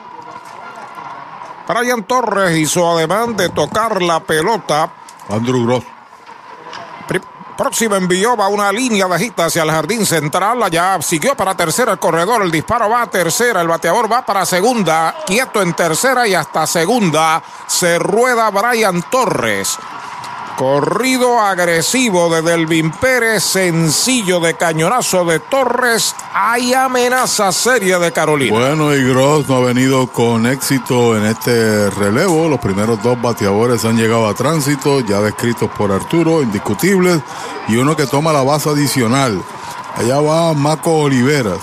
[1.67, 4.91] Brian Torres hizo ademán de tocar la pelota.
[5.29, 5.81] Andrew.
[7.57, 10.61] Próximo envió va una línea bajita hacia el jardín central.
[10.63, 12.41] Allá siguió para tercera el corredor.
[12.41, 13.61] El disparo va a tercera.
[13.61, 15.15] El bateador va para segunda.
[15.25, 17.41] Quieto en tercera y hasta segunda.
[17.67, 19.77] Se rueda Brian Torres.
[20.57, 26.15] Corrido agresivo de Delvin Pérez, sencillo de cañonazo de Torres.
[26.31, 28.57] Hay amenaza seria de Carolina.
[28.57, 32.47] Bueno, y Gross no ha venido con éxito en este relevo.
[32.47, 37.19] Los primeros dos bateadores han llegado a tránsito, ya descritos por Arturo, indiscutibles.
[37.67, 39.41] Y uno que toma la base adicional.
[39.95, 41.59] Allá va Maco Oliveras.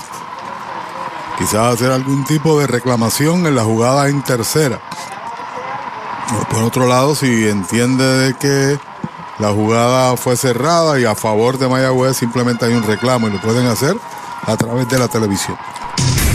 [1.37, 4.81] Quizás hacer algún tipo de reclamación en la jugada en tercera.
[6.49, 8.79] Por otro lado, si entiende de que
[9.39, 13.41] la jugada fue cerrada y a favor de Mayagüez simplemente hay un reclamo y lo
[13.41, 13.95] pueden hacer
[14.45, 15.57] a través de la televisión.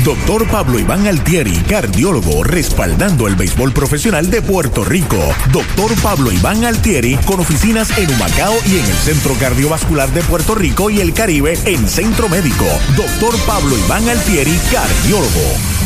[0.04, 5.18] Doctor Pablo Iván Altieri, cardiólogo, respaldando el béisbol profesional de Puerto Rico.
[5.50, 10.54] Doctor Pablo Iván Altieri, con oficinas en Humacao y en el Centro Cardiovascular de Puerto
[10.54, 12.66] Rico y el Caribe en Centro Médico.
[12.96, 15.85] Doctor Pablo Iván Altieri, cardiólogo.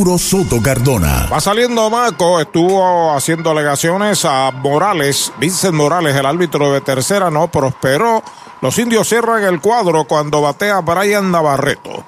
[0.01, 1.27] Soto Cardona.
[1.31, 7.47] Va saliendo Maco, estuvo haciendo alegaciones a Morales, Vincent Morales, el árbitro de tercera, no
[7.49, 8.23] prosperó.
[8.61, 12.03] Los indios cierran el cuadro cuando batea Brian Navarreto.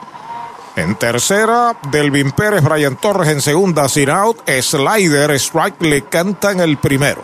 [0.75, 6.61] En tercera, Delvin Pérez, Brian Torres en segunda, sin out, slider, strike le canta en
[6.61, 7.23] el primero.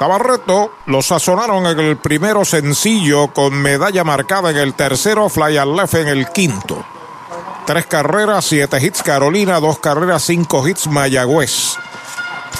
[0.00, 5.76] Navarreto lo sazonaron en el primero sencillo con medalla marcada en el tercero, fly al
[5.76, 6.84] left en el quinto.
[7.70, 11.76] Tres carreras, siete hits Carolina, dos carreras, cinco hits Mayagüez.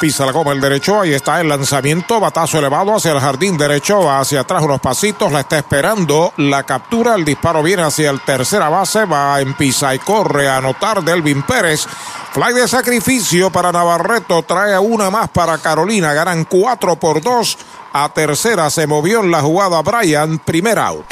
[0.01, 4.09] Pisa la goma el derecho, ahí está el lanzamiento, batazo elevado hacia el jardín derecho,
[4.09, 8.69] hacia atrás unos pasitos, la está esperando, la captura, el disparo viene hacia el tercera
[8.69, 11.89] base, va en pisa y corre a anotar Delvin Pérez.
[12.33, 17.59] Fly de sacrificio para Navarreto, trae una más para Carolina, ganan cuatro por dos.
[17.93, 21.05] A tercera se movió en la jugada Brian, primer out.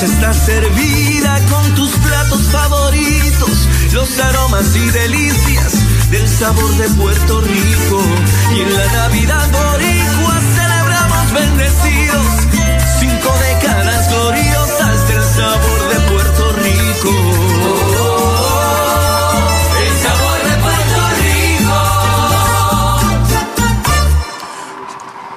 [0.00, 7.40] Mesa está servida con tus platos favoritos, los aromas y delicias del sabor de Puerto
[7.40, 8.02] Rico.
[8.54, 12.47] Y en la Navidad boricua celebramos bendecidos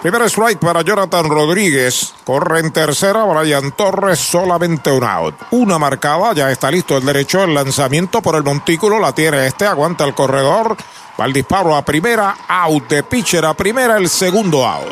[0.01, 2.15] Primer strike para Jonathan Rodríguez.
[2.23, 3.23] Corre en tercera.
[3.23, 5.35] Brian Torres solamente un out.
[5.51, 6.33] Una marcada.
[6.33, 7.43] Ya está listo el derecho.
[7.43, 8.99] El lanzamiento por el montículo.
[8.99, 9.67] La tiene este.
[9.67, 10.75] Aguanta el corredor.
[11.19, 12.35] Va el disparo a primera.
[12.47, 13.97] Out de pitcher a primera.
[13.97, 14.91] El segundo out.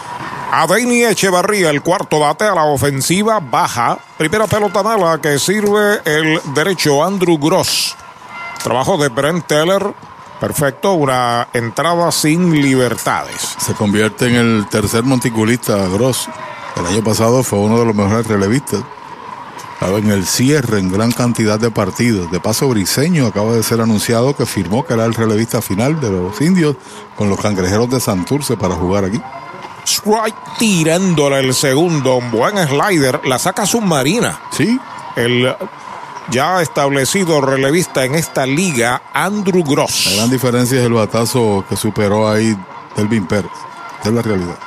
[0.53, 3.97] A Danny Echevarría, el cuarto bate a la ofensiva baja.
[4.17, 7.95] Primera pelota mala que sirve el derecho Andrew Gross.
[8.61, 9.93] Trabajo de Brent Teller.
[10.41, 13.55] Perfecto, una entrada sin libertades.
[13.59, 16.27] Se convierte en el tercer monticulista Gross.
[16.75, 18.83] El año pasado fue uno de los mejores relevistas.
[19.79, 22.29] En el cierre en gran cantidad de partidos.
[22.29, 26.11] De paso, Briseño acaba de ser anunciado que firmó que era el relevista final de
[26.11, 26.75] los indios
[27.15, 29.21] con los cangrejeros de Santurce para jugar aquí.
[29.85, 32.15] Strike tirándole el segundo.
[32.15, 33.25] Un buen slider.
[33.25, 34.39] La saca submarina.
[34.51, 34.79] Sí.
[35.15, 35.55] El
[36.29, 40.07] ya establecido relevista en esta liga, Andrew Gross.
[40.07, 42.55] La gran diferencia es el batazo que superó ahí
[42.95, 43.51] Delvin Pérez.
[44.03, 44.57] Es la realidad.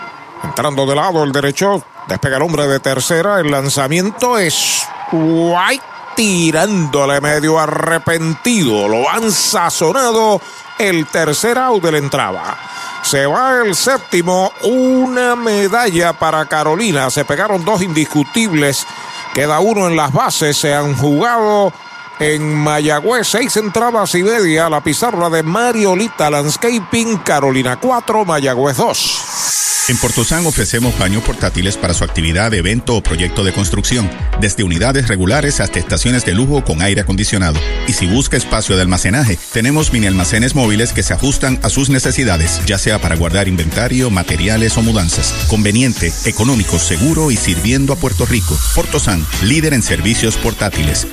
[0.43, 1.83] Entrando de lado el derecho.
[2.07, 3.41] Despega el hombre de tercera.
[3.41, 8.89] El lanzamiento es White tirándole medio arrepentido.
[8.89, 10.41] Lo han sazonado.
[10.79, 12.59] El tercer out de la entrada.
[13.03, 17.11] Se va el séptimo, una medalla para Carolina.
[17.11, 18.87] Se pegaron dos indiscutibles.
[19.35, 20.57] Queda uno en las bases.
[20.57, 21.73] Se han jugado
[22.21, 24.69] en Mayagüez seis entradas y media.
[24.69, 27.19] La pizarra de Mariolita Landscaping.
[27.19, 29.55] Carolina 4, Mayagüez 2.
[29.87, 34.11] En Portosan ofrecemos baños portátiles para su actividad, evento o proyecto de construcción,
[34.41, 37.61] desde unidades regulares hasta estaciones de lujo con aire acondicionado.
[37.87, 41.91] Y si busca espacio de almacenaje, tenemos mini almacenes móviles que se ajustan a sus
[41.91, 45.35] necesidades, ya sea para guardar inventario, materiales o mudanzas.
[45.49, 48.59] Conveniente, económico, seguro y sirviendo a Puerto Rico.
[48.75, 51.07] Portosan, líder en servicios portátiles.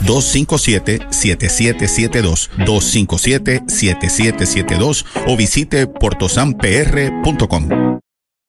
[1.00, 8.02] 257-7772, 257-7772 o visite portosanpr.com.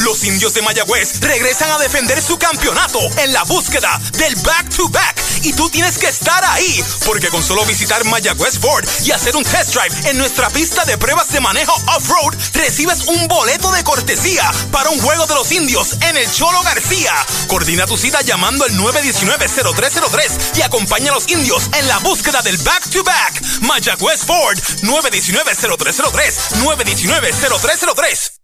[0.00, 5.22] Los indios de Mayagüez regresan a defender su campeonato en la búsqueda del back-to-back.
[5.42, 9.44] Y tú tienes que estar ahí, porque con solo visitar Mayagüez Ford y hacer un
[9.44, 14.50] test drive en nuestra pista de pruebas de manejo off-road, recibes un boleto de cortesía
[14.70, 17.12] para un juego de los indios en el Cholo García.
[17.46, 22.56] Coordina tu cita llamando al 919-0303 y acompaña a los indios en la búsqueda del
[22.58, 23.42] back-to-back.
[23.60, 28.43] Mayagüez Ford, 919-0303, 919-0303.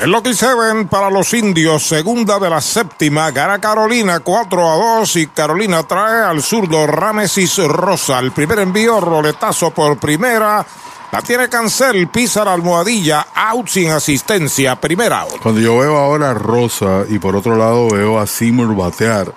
[0.00, 5.16] El Lucky Seven para los indios, segunda de la séptima, gana Carolina 4 a 2
[5.16, 8.18] y Carolina trae al zurdo Ramesis Rosa.
[8.18, 10.66] El primer envío, roletazo por primera.
[11.12, 15.40] La tiene Cancel, pisa la almohadilla, out sin asistencia, primera out.
[15.40, 19.32] Cuando yo veo ahora a Rosa y por otro lado veo a Seymour batear,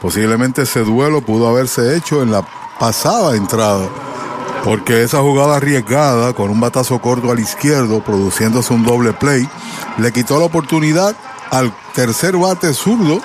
[0.00, 2.46] posiblemente ese duelo pudo haberse hecho en la
[2.78, 3.88] pasada entrada.
[4.64, 9.48] Porque esa jugada arriesgada con un batazo corto al izquierdo, produciéndose un doble play,
[9.98, 11.16] le quitó la oportunidad
[11.50, 13.20] al tercer bate zurdo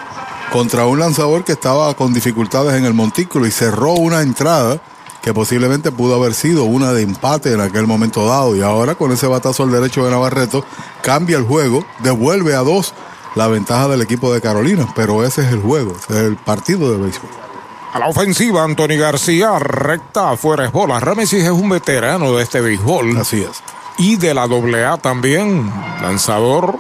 [0.52, 4.82] contra un lanzador que estaba con dificultades en el montículo y cerró una entrada
[5.22, 8.56] que posiblemente pudo haber sido una de empate en aquel momento dado.
[8.56, 10.64] Y ahora con ese batazo al derecho de Navarreto
[11.02, 12.94] cambia el juego, devuelve a dos
[13.36, 14.88] la ventaja del equipo de Carolina.
[14.96, 17.47] Pero ese es el juego, ese es el partido de béisbol.
[17.94, 21.00] A la ofensiva, Anthony García, recta afuera es bola.
[21.00, 23.18] Ramesis es un veterano de este béisbol.
[23.18, 23.64] Así es.
[23.98, 26.80] Y de la AA también, lanzador,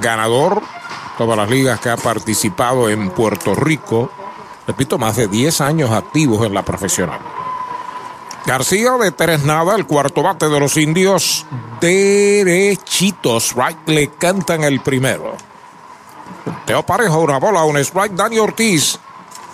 [0.00, 0.62] ganador,
[1.18, 4.10] todas las ligas que ha participado en Puerto Rico.
[4.66, 7.20] Repito, más de 10 años activos en la profesional.
[8.46, 11.46] García de tres nada, el cuarto bate de los indios,
[11.80, 15.32] derechitos, right, le cantan el primero.
[16.66, 19.00] Teo Parejo, una bola, un strike, Dani Ortiz,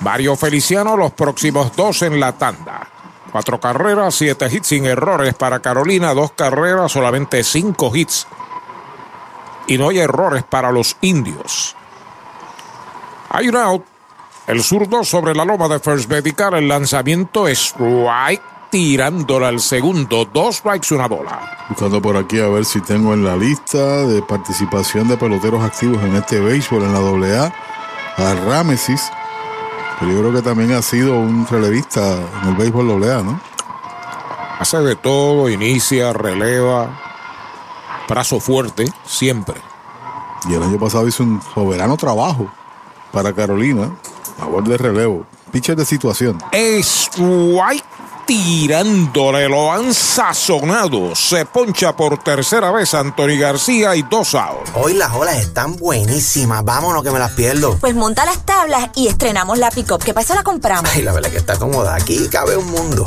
[0.00, 2.88] Mario Feliciano, los próximos dos en la tanda.
[3.30, 8.26] Cuatro carreras, siete hits sin errores para Carolina, dos carreras, solamente cinco hits.
[9.66, 11.76] Y no hay errores para los indios.
[13.28, 13.84] Hay un out.
[14.46, 16.54] El zurdo sobre la loma de First Medical.
[16.54, 20.24] El lanzamiento es right tirándola al segundo.
[20.24, 21.66] Dos strikes, una bola.
[21.68, 26.02] Buscando por aquí a ver si tengo en la lista de participación de peloteros activos
[26.02, 27.52] en este béisbol en la AA
[28.16, 29.10] a Ramesis.
[30.00, 32.00] Pero yo creo que también ha sido un relevista
[32.42, 33.40] en el béisbol AA, ¿no?
[34.58, 36.98] Hace de todo, inicia, releva,
[38.08, 39.60] brazo fuerte, siempre.
[40.48, 42.50] Y el año pasado hizo un soberano trabajo
[43.12, 43.90] para Carolina,
[44.38, 45.26] a favor de relevo.
[45.52, 46.38] Pitcher de situación.
[46.52, 47.84] Es White
[48.30, 51.16] tirándole, lo han sazonado.
[51.16, 54.70] Se poncha por tercera vez Anthony García y dos outs.
[54.76, 56.64] Hoy las olas están buenísimas.
[56.64, 57.76] Vámonos que me las pierdo.
[57.80, 60.04] Pues monta las tablas y estrenamos la pick-up.
[60.04, 60.36] ¿Qué pasa?
[60.36, 60.88] La compramos.
[60.94, 61.96] Ay, la verdad que está cómoda.
[61.96, 63.04] Aquí cabe un mundo.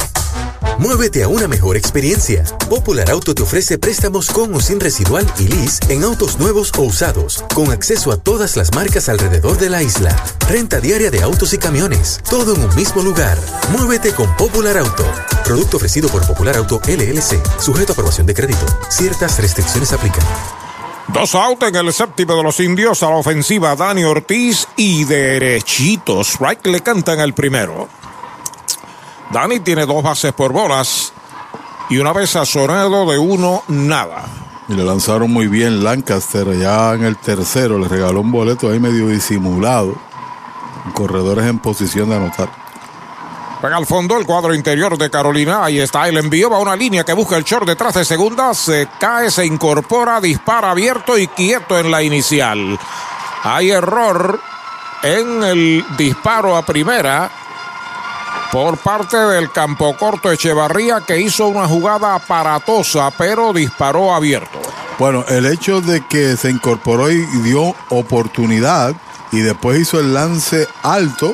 [0.79, 2.43] Muévete a una mejor experiencia.
[2.69, 6.81] Popular Auto te ofrece préstamos con o sin residual y lease en autos nuevos o
[6.81, 10.15] usados, con acceso a todas las marcas alrededor de la isla.
[10.49, 13.37] Renta diaria de autos y camiones, todo en un mismo lugar.
[13.71, 15.05] Muévete con Popular Auto.
[15.45, 18.65] Producto ofrecido por Popular Auto LLC, sujeto a aprobación de crédito.
[18.89, 20.23] Ciertas restricciones aplican.
[21.09, 26.39] Dos out en el séptimo de los indios a la ofensiva Dani Ortiz y derechitos.
[26.39, 28.02] Right le cantan el primero.
[29.33, 31.11] Dani tiene dos bases por bolas
[31.89, 34.25] y una vez sazonado de uno, nada.
[34.69, 37.79] Y le lanzaron muy bien Lancaster ya en el tercero.
[37.79, 39.95] Le regaló un boleto ahí medio disimulado.
[40.93, 42.49] Corredores en posición de anotar.
[43.59, 45.65] Pega al fondo el cuadro interior de Carolina.
[45.65, 46.51] Ahí está el envío.
[46.51, 48.53] Va una línea que busca el short detrás de segunda.
[48.53, 52.77] Se cae, se incorpora, dispara abierto y quieto en la inicial.
[53.43, 54.39] Hay error
[55.01, 57.31] en el disparo a primera
[58.53, 64.61] por parte del campo corto Echevarría que hizo una jugada aparatosa pero disparó abierto.
[64.99, 68.95] Bueno, el hecho de que se incorporó y dio oportunidad
[69.31, 71.33] y después hizo el lance alto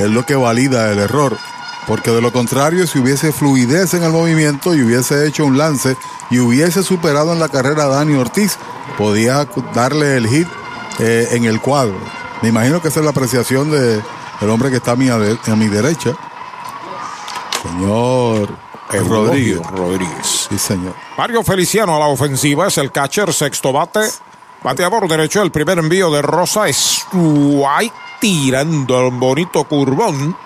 [0.00, 1.38] es lo que valida el error.
[1.86, 5.96] Porque de lo contrario, si hubiese fluidez en el movimiento y hubiese hecho un lance
[6.28, 8.58] y hubiese superado en la carrera a Dani Ortiz,
[8.98, 10.48] podía darle el hit
[10.98, 11.96] eh, en el cuadro.
[12.42, 14.02] Me imagino que esa es la apreciación del
[14.50, 16.16] hombre que está a mi derecha.
[17.62, 18.48] Señor
[18.90, 19.60] Rodríguez.
[19.70, 20.46] Rodríguez.
[20.48, 20.94] Sí, señor.
[21.16, 24.08] Mario Feliciano a la ofensiva es el catcher, sexto bate.
[24.62, 30.36] Bateador derecho, el primer envío de Rosa es White tirando el bonito curvón.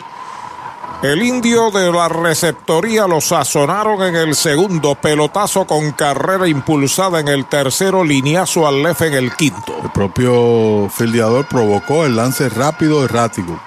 [1.02, 7.26] El indio de la receptoría lo sazonaron en el segundo, pelotazo con carrera impulsada en
[7.26, 9.74] el tercero, lineazo al left en el quinto.
[9.82, 13.58] El propio fildeador provocó el lance rápido, errático,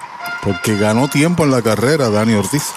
[0.42, 2.72] porque ganó tiempo en la carrera Dani Ortiz.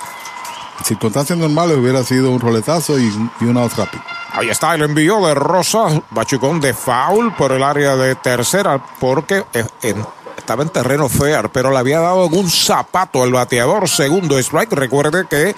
[0.83, 4.03] Circunstancias normales hubiera sido un roletazo y, y una rápido.
[4.32, 9.43] Ahí está el envío de Rosa, Bachucón de foul por el área de tercera, porque
[9.82, 10.06] en,
[10.38, 13.90] estaba en terreno fair, pero le había dado en un zapato al bateador.
[13.90, 14.72] Segundo strike.
[14.74, 15.56] Recuerde que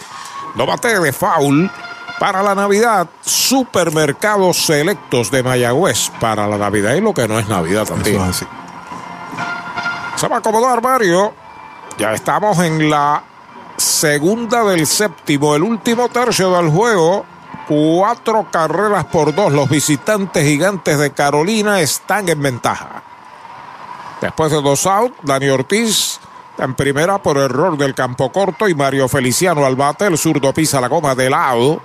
[0.56, 1.70] no bate de foul
[2.20, 3.08] para la Navidad.
[3.22, 8.16] Supermercados selectos de Mayagüez para la Navidad y lo que no es Navidad también.
[8.16, 8.46] Eso es así.
[10.16, 11.34] Se va a acomodar Mario.
[11.98, 13.24] Ya estamos en la
[13.82, 17.26] segunda del séptimo, el último tercio del juego.
[17.68, 19.52] Cuatro carreras por dos.
[19.52, 23.04] Los visitantes gigantes de Carolina están en ventaja.
[24.22, 26.20] Después de dos out, Dani Ortiz
[26.58, 30.06] en primera por error del campo corto y Mario Feliciano al bate.
[30.06, 31.82] El zurdo pisa la goma de lado.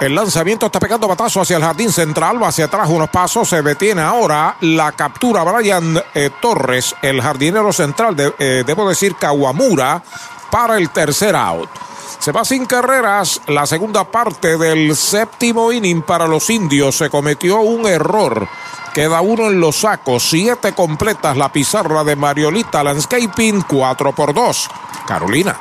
[0.00, 3.60] El lanzamiento está pegando batazo hacia el jardín central, va hacia atrás unos pasos, se
[3.60, 10.02] detiene ahora la captura Brian eh, Torres, el jardinero central, de, eh, debo decir Kawamura,
[10.50, 11.70] para el tercer out.
[12.18, 16.96] Se va sin carreras la segunda parte del séptimo inning para los indios.
[16.96, 18.46] Se cometió un error.
[18.94, 20.24] Queda uno en los sacos.
[20.28, 23.62] Siete completas la pizarra de Mariolita Landscaping.
[23.62, 24.68] Cuatro por dos.
[25.06, 25.58] Carolina.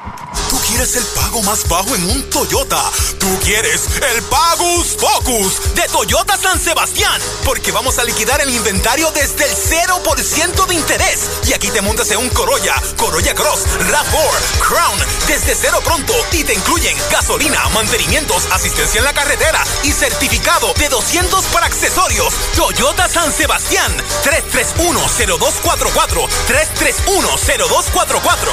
[0.50, 2.82] Tú quieres el pago más bajo en un Toyota.
[3.20, 7.20] Tú quieres el Pagus Focus de Toyota San Sebastián.
[7.44, 11.30] Porque vamos a liquidar el inventario desde el 0% de interés.
[11.48, 16.14] Y aquí te montas en un Corolla, Corolla Cross, RAV4, Crown, desde cero pronto.
[16.32, 22.34] Y te incluyen gasolina, mantenimientos, asistencia en la carretera y certificado de 200 para accesorios.
[22.56, 23.92] Toyota San Sebastián,
[24.24, 28.52] 3310244, 3310244.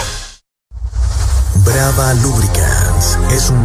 [1.64, 3.64] Brava Lubricants es un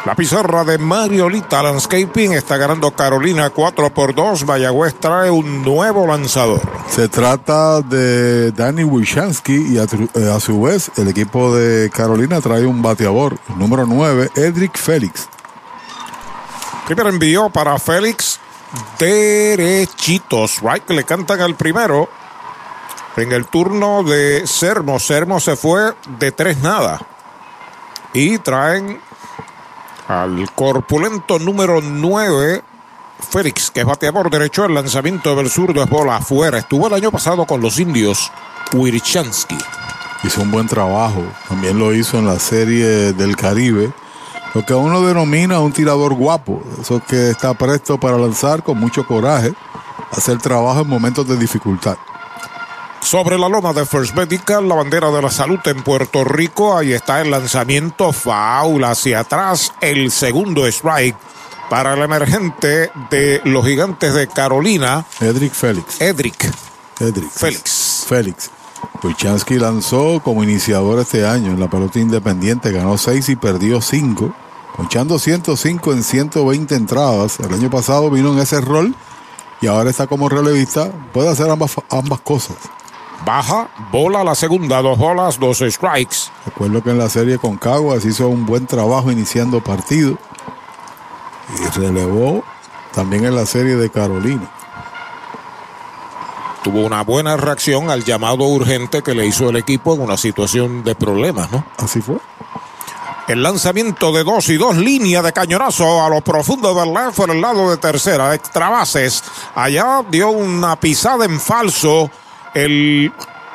[0.05, 4.45] La pizarra de Mariolita Landscaping está ganando Carolina 4 por 2.
[4.47, 6.61] Mayagüez trae un nuevo lanzador.
[6.89, 12.41] Se trata de Danny Wishansky y a, eh, a su vez el equipo de Carolina
[12.41, 15.29] trae un bateador, número 9, Edric Félix.
[16.87, 18.39] Primer envío para Félix.
[18.99, 20.61] Derechitos.
[20.63, 22.09] Right que le cantan al primero.
[23.17, 25.01] En el turno de Sermo.
[25.01, 27.01] Sermo se fue de tres nada.
[28.13, 29.01] Y traen
[30.09, 32.63] al corpulento número 9,
[33.31, 34.65] Félix, que es bateador derecho.
[34.65, 36.59] El lanzamiento del zurdo es bola afuera.
[36.59, 38.31] Estuvo el año pasado con los indios
[38.73, 39.59] Wirchansky.
[40.25, 41.23] Hizo un buen trabajo.
[41.49, 43.93] También lo hizo en la serie del Caribe.
[44.55, 46.63] Lo que uno denomina un tirador guapo.
[46.81, 49.53] Eso que está presto para lanzar con mucho coraje.
[50.13, 51.97] Hacer trabajo en momentos de dificultad.
[53.07, 56.77] Sobre la loma de First Medical, la bandera de la salud en Puerto Rico.
[56.77, 59.73] Ahí está el lanzamiento foul hacia atrás.
[59.81, 61.17] El segundo strike
[61.71, 65.07] para el emergente de los gigantes de Carolina.
[65.21, 66.01] Edric Félix.
[66.01, 66.53] Edric.
[66.99, 67.31] Edric.
[67.31, 68.07] Félix.
[68.09, 68.51] Félix.
[69.05, 72.73] Wichansky lanzó como iniciador este año en la pelota independiente.
[72.73, 74.35] Ganó 6 y perdió 5.
[74.77, 77.39] Ponchando 105 en 120 entradas.
[77.39, 78.97] El año pasado vino en ese rol
[79.61, 80.91] y ahora está como relevista.
[81.13, 82.57] Puede hacer ambas, ambas cosas.
[83.27, 86.31] Baja, bola la segunda, dos bolas, dos strikes.
[86.45, 90.17] Recuerdo que en la serie con Caguas hizo un buen trabajo iniciando partido.
[91.59, 92.45] Y relevó
[92.95, 94.49] también en la serie de Carolina.
[96.63, 100.85] Tuvo una buena reacción al llamado urgente que le hizo el equipo en una situación
[100.85, 101.65] de problemas, ¿no?
[101.79, 102.19] Así fue.
[103.27, 107.31] El lanzamiento de dos y dos líneas de cañonazo a lo profundo del left por
[107.31, 109.25] el lado de tercera, extra bases.
[109.57, 112.09] Allá dio una pisada en falso
[112.65, 113.13] el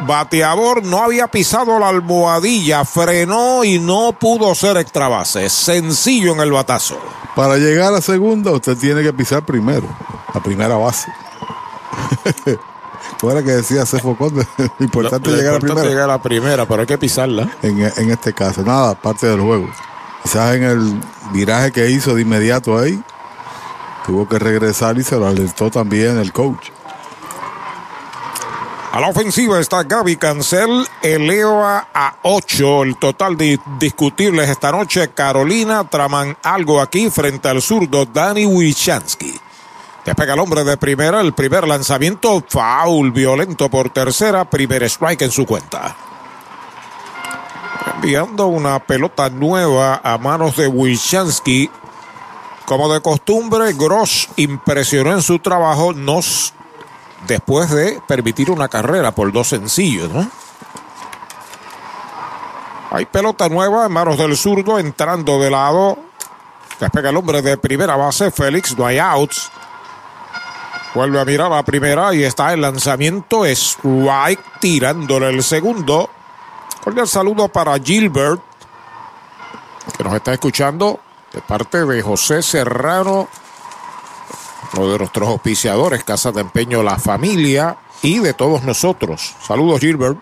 [0.07, 5.49] bateador no había pisado la almohadilla, frenó y no pudo ser extra base.
[5.49, 6.97] Sencillo en el batazo.
[7.35, 9.87] Para llegar a segunda, usted tiene que pisar primero,
[10.33, 11.07] la primera base.
[13.19, 14.45] ¿Cómo era que decía Cefo Conde?
[14.79, 15.81] Importante Lo- lo llegar a importante primera.
[15.83, 17.49] es llegar a la primera, pero hay que pisarla.
[17.61, 19.69] En, en este caso, nada, parte del juego.
[20.23, 20.99] Quizás en el
[21.31, 23.01] viraje que hizo de inmediato ahí,
[24.05, 26.69] tuvo que regresar y se lo alertó también el coach.
[28.91, 35.11] A la ofensiva está Gaby Cancel, eleva a 8 el total de discutibles esta noche.
[35.13, 39.33] Carolina traman algo aquí frente al zurdo Danny Wichansky.
[40.03, 45.31] Despega el hombre de primera, el primer lanzamiento, foul violento por tercera, primer strike en
[45.31, 45.95] su cuenta.
[47.95, 51.69] Enviando una pelota nueva a manos de Wichansky.
[52.65, 56.53] Como de costumbre, Gross impresionó en su trabajo, nos
[57.27, 60.29] después de permitir una carrera por dos sencillos, ¿no?
[62.91, 65.97] Hay pelota nueva en manos del zurdo entrando de lado.
[66.79, 69.49] Despega el hombre de primera base, Félix, no hay outs.
[70.93, 76.09] Vuelve a mirar a primera y está el lanzamiento strike tirándole el segundo.
[76.83, 78.41] Cordial saludo para Gilbert,
[79.97, 80.99] que nos está escuchando
[81.31, 83.29] de parte de José Serrano,
[84.73, 89.35] uno de nuestros auspiciadores, Casa de Empeño La Familia y de todos nosotros.
[89.41, 90.17] Saludos Gilbert,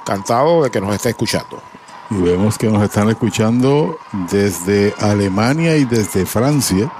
[0.00, 1.62] encantado de que nos esté escuchando.
[2.10, 3.98] Y vemos que nos están escuchando
[4.30, 6.90] desde Alemania y desde Francia.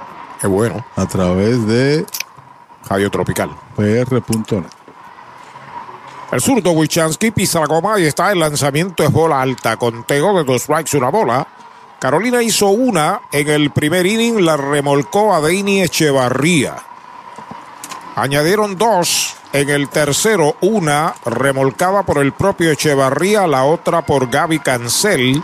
[0.41, 0.83] Qué bueno.
[0.95, 2.05] A través de
[2.87, 3.51] Radio Tropical.
[3.75, 4.65] PR.net.
[6.31, 9.77] El zurdo Wichansky pisa la goma y está el lanzamiento es bola alta.
[9.77, 11.47] Conteo de dos strikes, una bola.
[12.05, 16.75] Carolina hizo una en el primer inning, la remolcó a Deini Echevarría.
[18.15, 24.59] Añadieron dos en el tercero, una remolcada por el propio Echevarría, la otra por Gaby
[24.59, 25.41] Cancel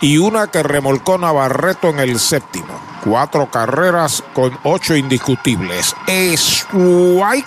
[0.00, 2.80] y una que remolcó Navarreto en el séptimo.
[3.04, 5.94] Cuatro carreras con ocho indiscutibles.
[6.08, 7.46] Strike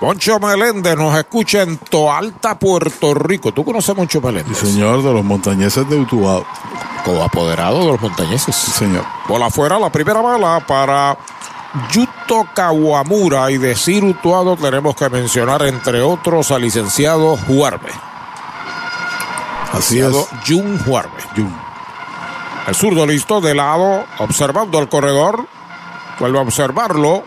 [0.00, 3.52] Moncho Meléndez nos escucha en Toalta, Puerto Rico.
[3.52, 4.56] ¿Tú conoces a Moncho Meléndez?
[4.56, 6.46] Señor de los montañeses de Utuado.
[7.04, 8.54] Como apoderado de los montañeses.
[8.54, 9.04] señor.
[9.28, 11.18] Bola afuera, la primera bala para
[11.92, 13.50] Yuto Kawamura.
[13.50, 17.90] Y de Cir Utuado tenemos que mencionar, entre otros, al licenciado Juarbe.
[19.74, 20.48] Así Licenciado es.
[20.48, 21.22] Jun Juarbe.
[21.36, 21.54] Jun.
[22.66, 25.46] El zurdo listo de lado, observando el corredor.
[26.18, 27.22] Vuelve a observarlo.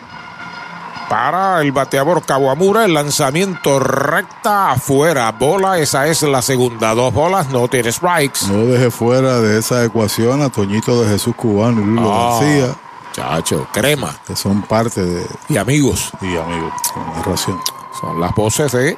[1.09, 5.31] Para el bateador Kawamura, el lanzamiento recta afuera.
[5.31, 6.95] Bola, esa es la segunda.
[6.95, 8.47] Dos bolas, no tiene strikes.
[8.49, 12.75] No deje fuera de esa ecuación a Toñito de Jesús Cubano y Lulo Ah, García.
[13.11, 14.15] Chacho, crema.
[14.25, 15.25] Que son parte de.
[15.49, 16.11] Y amigos.
[16.21, 17.59] Y amigos, con narración.
[18.01, 18.97] Son las voces de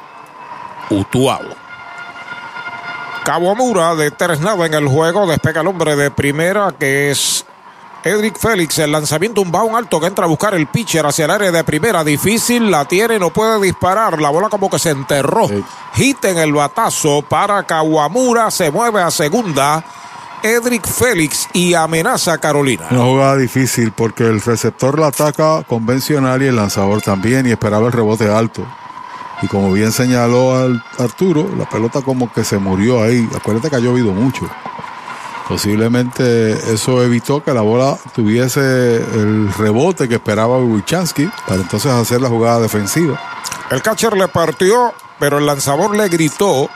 [0.90, 1.54] Utuado.
[3.24, 5.26] Kawamura de tres nada en el juego.
[5.26, 7.44] Despega el hombre de primera que es
[8.06, 8.78] Edric Félix.
[8.78, 11.64] El lanzamiento, un baón alto que entra a buscar el pitcher hacia el área de
[11.64, 12.04] primera.
[12.04, 14.20] Difícil, la tiene, no puede disparar.
[14.20, 15.48] La bola como que se enterró.
[15.94, 18.50] Hit en el batazo para Kawamura.
[18.50, 19.84] Se mueve a segunda.
[20.42, 22.86] Edric Félix y amenaza a Carolina.
[22.90, 27.86] Una jugada difícil porque el receptor la ataca convencional y el lanzador también y esperaba
[27.86, 28.64] el rebote alto.
[29.42, 33.28] Y como bien señaló al Arturo, la pelota como que se murió ahí.
[33.34, 34.48] Acuérdate que ha llovido mucho.
[35.48, 42.20] Posiblemente eso evitó que la bola tuviese el rebote que esperaba Wichansky para entonces hacer
[42.20, 43.20] la jugada defensiva.
[43.70, 46.68] El catcher le partió, pero el lanzador le gritó.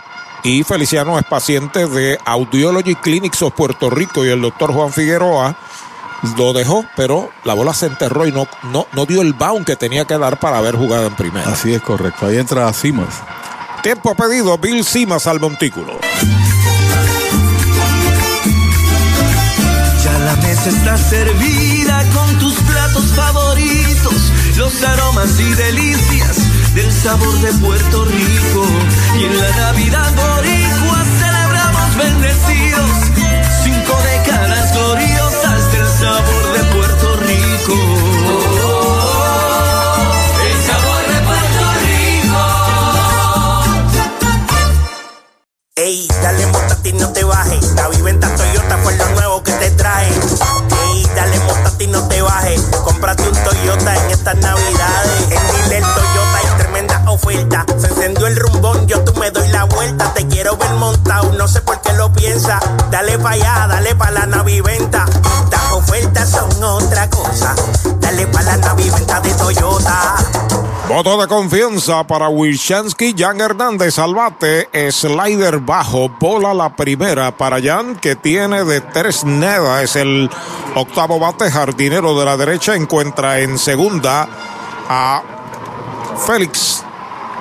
[0.43, 5.57] Y Feliciano es paciente de Audiology Clinics of Puerto Rico y el doctor Juan Figueroa
[6.37, 9.77] lo dejó, pero la bola se enterró y no, no, no dio el bound que
[9.77, 11.51] tenía que dar para haber jugado en primera.
[11.51, 12.27] Así es correcto.
[12.27, 13.23] Ahí entra Simas.
[13.83, 15.99] Tiempo pedido, Bill Simas al montículo.
[20.71, 26.37] Está servida con tus platos favoritos, los aromas y delicias
[26.75, 28.67] del sabor de Puerto Rico.
[29.19, 32.91] Y en la Navidad boricua celebramos bendecidos,
[33.65, 36.80] cinco décadas gloriosas del sabor de Puerto Rico.
[45.83, 47.73] Ey, dale mota y no te bajes.
[47.73, 50.13] La viventa Toyota fue lo nuevo que te traje.
[50.93, 52.61] Ey, dale mota y no te bajes.
[52.85, 55.23] Cómprate un Toyota en estas navidades.
[55.31, 55.81] En Dile
[57.07, 57.65] oferta.
[57.79, 60.13] Se encendió el rumbón, yo tú me doy la vuelta.
[60.15, 62.61] Te quiero ver montado, no sé por qué lo piensa.
[62.91, 65.07] Dale pa' allá, dale pa' la naviventa.
[65.51, 67.55] Las ofertas son otra cosa.
[67.99, 70.17] Dale pa' la naviventa de Toyota.
[70.91, 77.63] Voto de confianza para Wishansky, Jan Hernández al bate, slider bajo, bola la primera para
[77.63, 80.29] Jan que tiene de tres nada, es el
[80.75, 84.29] octavo bate, jardinero de la derecha, encuentra en segunda
[84.89, 85.23] a
[86.27, 86.83] Félix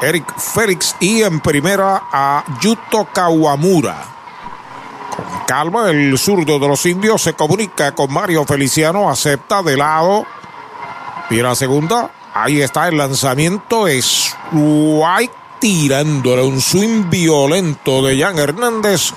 [0.02, 4.06] Eric Félix y en primera a Yuto Kawamura.
[5.16, 10.26] Con calma, el zurdo de los indios se comunica con Mario Feliciano, acepta de lado,
[11.28, 13.88] tira segunda, Ahí está el lanzamiento.
[13.88, 19.12] Es White tirándole un swing violento de Jan Hernández.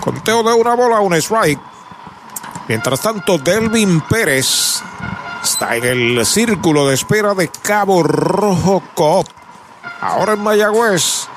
[0.00, 1.60] Conteo de una bola, un strike.
[2.68, 4.82] Mientras tanto, Delvin Pérez
[5.42, 9.26] está en el círculo de espera de Cabo Rojo Coop.
[10.00, 11.28] Ahora en Mayagüez,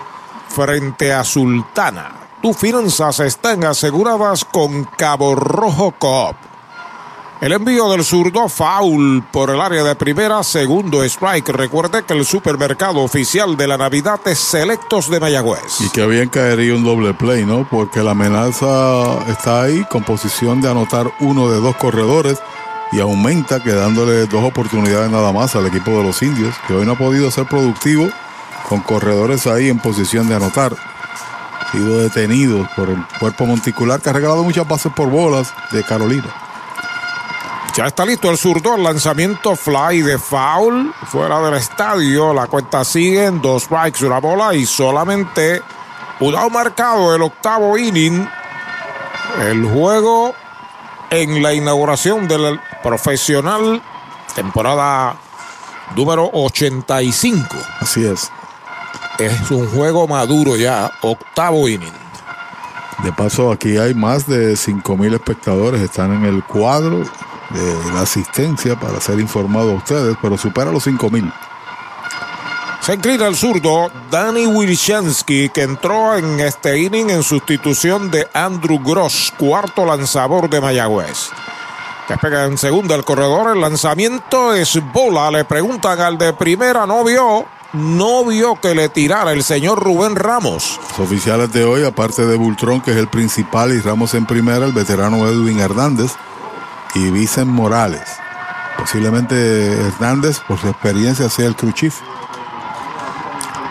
[0.47, 2.11] frente a Sultana.
[2.41, 6.35] Tus finanzas están aseguradas con Cabo Rojo Coop.
[7.41, 11.49] El envío del zurdo foul por el área de primera, segundo strike.
[11.49, 15.81] Recuerde que el supermercado oficial de la Navidad es Selectos de Mayagüez.
[15.81, 17.67] Y que bien caería un doble play, ¿no?
[17.69, 22.39] Porque la amenaza está ahí con posición de anotar uno de dos corredores
[22.93, 26.93] y aumenta quedándole dos oportunidades nada más al equipo de los indios, que hoy no
[26.93, 28.07] ha podido ser productivo
[28.67, 30.75] con corredores ahí en posición de anotar.
[31.71, 36.27] Sido detenido por el cuerpo monticular que ha regalado muchas bases por bolas de Carolina.
[37.75, 42.31] Ya está listo el zurdo, el lanzamiento fly de foul fuera del estadio.
[42.33, 45.61] La cuenta sigue en dos strikes, una bola y solamente
[46.19, 48.29] un out marcado el octavo inning.
[49.41, 50.35] El juego
[51.09, 53.81] en la inauguración del profesional
[54.33, 55.15] temporada
[55.95, 57.47] número 85.
[57.79, 58.31] Así es.
[59.19, 61.93] Es un juego maduro ya, octavo inning.
[63.03, 66.99] De paso, aquí hay más de 5 mil espectadores, están en el cuadro
[67.49, 71.31] de la asistencia para ser informado a ustedes, pero supera los 5 mil.
[72.83, 78.79] Se inclina el zurdo Danny Wilchansky, que entró en este inning en sustitución de Andrew
[78.83, 81.29] Gross, cuarto lanzador de Mayagüez.
[82.09, 85.31] Despega en segunda el corredor, el lanzamiento es bola.
[85.31, 90.15] Le preguntan al de primera, no vio, no vio que le tirara el señor Rubén
[90.15, 90.79] Ramos.
[90.89, 94.65] Los oficiales de hoy, aparte de Bultrón, que es el principal, y Ramos en primera,
[94.65, 96.13] el veterano Edwin Hernández
[96.95, 98.07] y Vicen Morales.
[98.77, 101.99] Posiblemente Hernández, por su experiencia, sea el crew chief.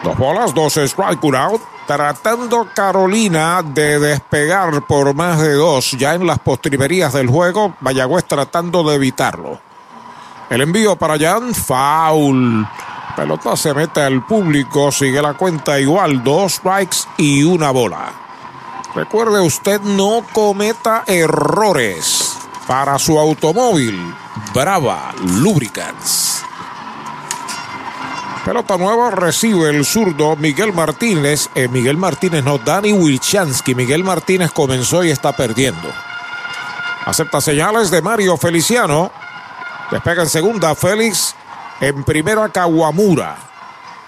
[0.02, 1.62] Dos bolas, dos strike out.
[1.86, 7.74] Tratando Carolina de despegar por más de dos ya en las postrimerías del juego.
[7.80, 9.60] Mayagüez tratando de evitarlo.
[10.48, 12.66] El envío para Jan, foul.
[13.16, 18.12] Pelota se mete al público, sigue la cuenta igual, dos strikes y una bola.
[18.94, 24.14] Recuerde usted, no cometa errores para su automóvil.
[24.54, 26.42] Brava Lubricants.
[28.44, 31.48] Pelota nueva recibe el zurdo Miguel Martínez.
[31.54, 33.74] Eh, Miguel Martínez no, Dani Wilchansky.
[33.74, 35.88] Miguel Martínez comenzó y está perdiendo.
[37.04, 39.12] Acepta señales de Mario Feliciano.
[39.90, 41.36] Despega en segunda Félix.
[41.82, 43.36] En primera Kawamura.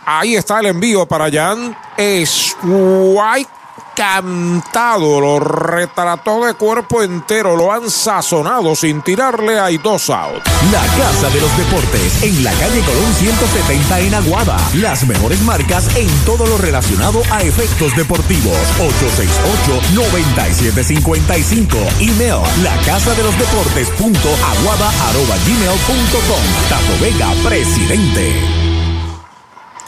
[0.06, 1.76] Ahí está el envío para Jan.
[1.96, 3.50] Es White
[3.94, 10.42] cantado, lo retrató de cuerpo entero, lo han sazonado sin tirarle, hay dos outs.
[10.73, 14.58] La Casa de los Deportes, en la calle Colón 170 en Aguada.
[14.74, 18.58] Las mejores marcas en todo lo relacionado a efectos deportivos.
[18.78, 21.76] 868-9755.
[22.00, 26.42] Email, la casa de los deportes punto aguada arroba gmail punto com.
[26.68, 28.73] Tato Vega, presidente.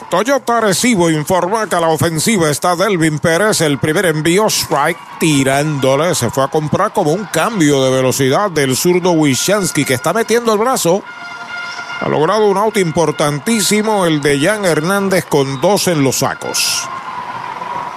[0.09, 6.15] Toyota Recibo informa que a la ofensiva está Delvin Pérez, el primer envío strike tirándole,
[6.15, 10.53] se fue a comprar como un cambio de velocidad del zurdo Wishansky que está metiendo
[10.53, 11.03] el brazo.
[11.99, 16.87] Ha logrado un out importantísimo, el de Jan Hernández con dos en los sacos.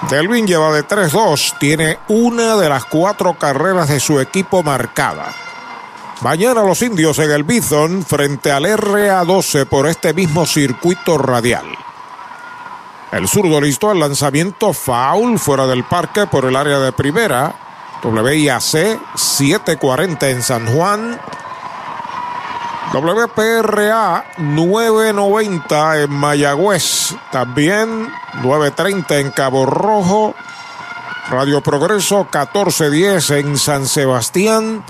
[0.09, 5.33] Delvin lleva de 3-2, tiene una de las cuatro carreras de su equipo marcada.
[6.19, 11.67] Mañana los indios en el Bison frente al RA12 por este mismo circuito radial.
[13.11, 17.53] El zurdo listo el lanzamiento foul fuera del parque por el área de primera.
[18.03, 21.19] WIAC 740 en San Juan.
[22.93, 27.15] WPRA 990 en Mayagüez.
[27.31, 28.07] También
[28.43, 30.33] 930 en Cabo Rojo.
[31.29, 34.85] Radio Progreso 1410 en San Sebastián.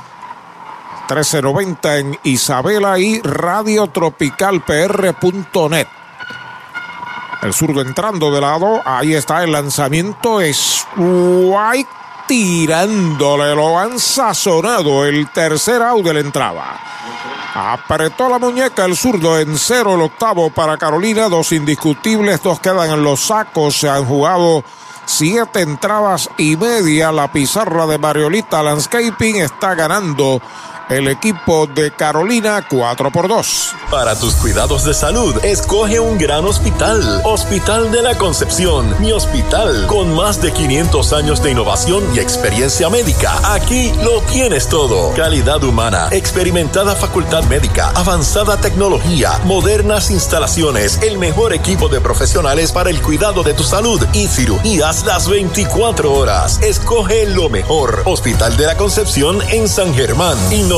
[1.09, 5.87] 1390 en Isabela y radiotropicalpr.net.
[7.41, 8.81] El zurdo entrando de lado.
[8.85, 10.39] Ahí está el lanzamiento.
[10.41, 11.89] Es White
[12.27, 15.05] tirándole, lo han sazonado.
[15.05, 16.79] El tercer out de la entrada.
[17.53, 21.27] Apretó la muñeca el zurdo en cero el octavo para Carolina.
[21.29, 23.75] Dos indiscutibles, dos quedan en los sacos.
[23.75, 24.63] Se han jugado
[25.05, 27.11] siete entradas y media.
[27.11, 30.41] La pizarra de Mariolita Landscaping está ganando
[30.91, 33.75] el equipo de Carolina 4 por 2.
[33.89, 37.21] Para tus cuidados de salud, escoge un gran hospital.
[37.23, 42.89] Hospital de la Concepción, mi hospital, con más de 500 años de innovación y experiencia
[42.89, 43.53] médica.
[43.53, 45.13] Aquí lo tienes todo.
[45.13, 52.89] Calidad humana, experimentada facultad médica, avanzada tecnología, modernas instalaciones, el mejor equipo de profesionales para
[52.89, 56.61] el cuidado de tu salud y cirugías las 24 horas.
[56.61, 58.03] Escoge lo mejor.
[58.05, 60.37] Hospital de la Concepción en San Germán.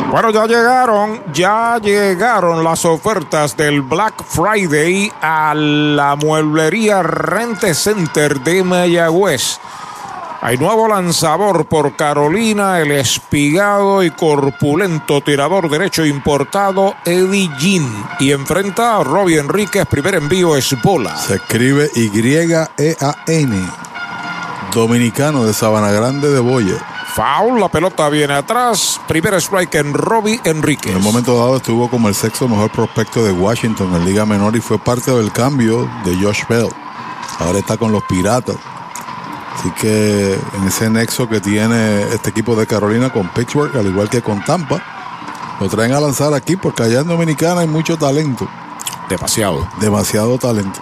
[0.11, 8.41] Bueno, ya llegaron, ya llegaron las ofertas del Black Friday a la mueblería Rente Center
[8.41, 9.57] de Mayagüez.
[10.41, 17.87] Hay nuevo lanzador por Carolina, el espigado y corpulento tirador derecho importado Eddie Jean.
[18.19, 21.15] Y enfrenta a Robbie Enríquez, primer envío es bola.
[21.15, 23.69] Se escribe Y-E-A-N.
[24.73, 26.90] Dominicano de Sabana Grande de Boye.
[27.13, 29.01] Foul, la pelota viene atrás.
[29.05, 30.91] Primer strike en Robbie Enríquez.
[30.91, 34.55] En un momento dado estuvo como el sexto mejor prospecto de Washington en Liga Menor
[34.55, 36.69] y fue parte del cambio de Josh Bell.
[37.39, 38.55] Ahora está con los Piratas.
[39.55, 44.09] Así que en ese nexo que tiene este equipo de Carolina con Pittsburgh, al igual
[44.09, 44.81] que con Tampa,
[45.59, 48.47] lo traen a lanzar aquí porque allá en Dominicana hay mucho talento.
[49.09, 49.67] Demasiado.
[49.81, 50.79] Demasiado talento.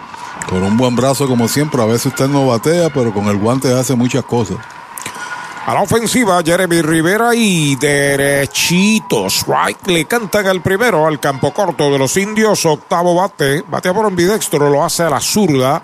[0.49, 1.83] con un buen brazo como siempre.
[1.83, 4.59] A veces usted no batea, pero con el guante hace muchas cosas.
[5.67, 9.29] A la ofensiva, Jeremy Rivera y derechito.
[9.31, 12.67] Strike le cantan el primero al campo corto de los indios.
[12.67, 13.63] Octavo bate.
[13.67, 15.83] Batea por ambidextro, lo hace a la zurda.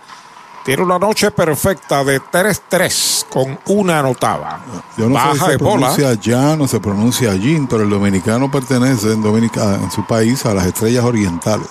[0.65, 4.61] Tiene una noche perfecta de 3-3 con una anotada.
[4.97, 5.87] Yo no Baja sé si se de bola.
[5.95, 10.45] pronuncia Jan o se pronuncia Jin, pero el dominicano pertenece en, Dominica- en su país
[10.45, 11.67] a las estrellas orientales.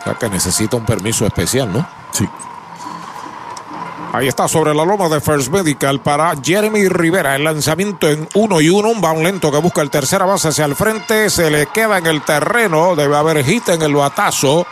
[0.00, 1.86] O sea que necesita un permiso especial, ¿no?
[2.12, 2.26] Sí.
[4.12, 7.36] Ahí está sobre la loma de First Medical para Jeremy Rivera.
[7.36, 8.88] El lanzamiento en uno y uno.
[8.88, 11.28] Un bound lento que busca el tercera base hacia el frente.
[11.28, 12.96] Se le queda en el terreno.
[12.96, 14.66] Debe haber hit en el batazo.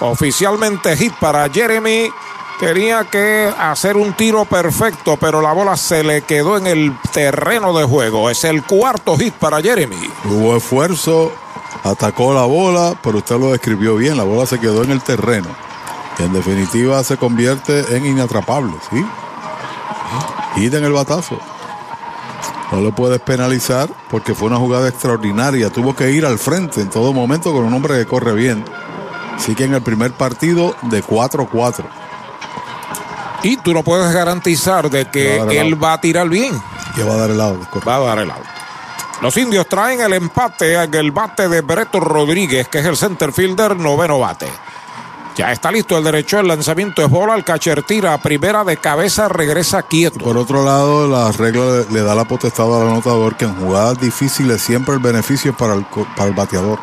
[0.00, 2.10] Oficialmente hit para Jeremy.
[2.58, 7.76] Tenía que hacer un tiro perfecto, pero la bola se le quedó en el terreno
[7.76, 8.30] de juego.
[8.30, 10.10] Es el cuarto hit para Jeremy.
[10.24, 11.32] Hubo esfuerzo,
[11.82, 14.16] atacó la bola, pero usted lo describió bien.
[14.16, 15.48] La bola se quedó en el terreno.
[16.18, 19.04] En definitiva se convierte en inatrapable, ¿sí?
[20.54, 21.38] Hit en el batazo.
[22.70, 25.70] No lo puedes penalizar porque fue una jugada extraordinaria.
[25.70, 28.64] Tuvo que ir al frente en todo momento con un hombre que corre bien.
[29.36, 31.84] Así que en el primer partido de 4-4.
[33.42, 36.60] Y tú no puedes garantizar de que Va él va a tirar bien.
[36.94, 37.58] Que va a dar el lado.
[37.86, 38.44] Va a dar el out.
[39.20, 43.32] Los indios traen el empate en el bate de Breto Rodríguez, que es el center
[43.32, 44.48] fielder, noveno bate.
[45.36, 49.28] Ya está listo el derecho, el lanzamiento es bola, el catcher tira primera de cabeza,
[49.28, 50.20] regresa quieto.
[50.20, 54.62] Por otro lado, la regla le, da la potestad al anotador que en jugadas difíciles
[54.62, 55.84] siempre el beneficio es para el,
[56.16, 56.78] para el bateador.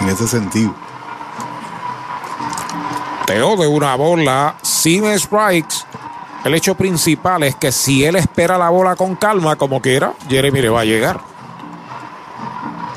[0.00, 0.74] En ese sentido.
[3.26, 5.76] Teo de una bola sin strikes.
[6.44, 10.60] El hecho principal es que si él espera la bola con calma, como quiera, Jeremy
[10.60, 11.20] le va a llegar.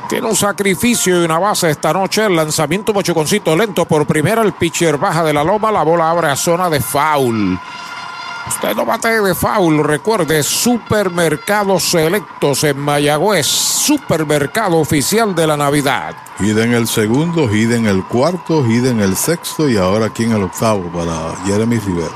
[0.10, 2.26] Tiene un sacrificio y una base esta noche.
[2.26, 4.42] El lanzamiento mochoconcito lento por primera.
[4.42, 5.72] El pitcher baja de la loma.
[5.72, 7.60] La bola abre a zona de foul.
[8.48, 9.84] Usted no bate de foul.
[9.84, 13.48] Recuerde, supermercados selectos en Mayagüez.
[13.48, 16.16] Supermercado oficial de la Navidad.
[16.40, 20.26] Hit en el segundo, hit en el cuarto, hit en el sexto y ahora aquí
[20.26, 22.16] en el octavo para Jeremy Rivera.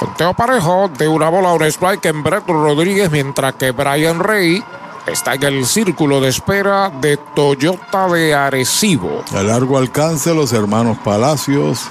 [0.00, 4.62] Conteo parejo de una bola a un strike en Brett Rodríguez, mientras que Brian Rey
[5.06, 9.22] está en el círculo de espera de Toyota de Arecibo.
[9.32, 11.86] A largo alcance, los hermanos Palacios,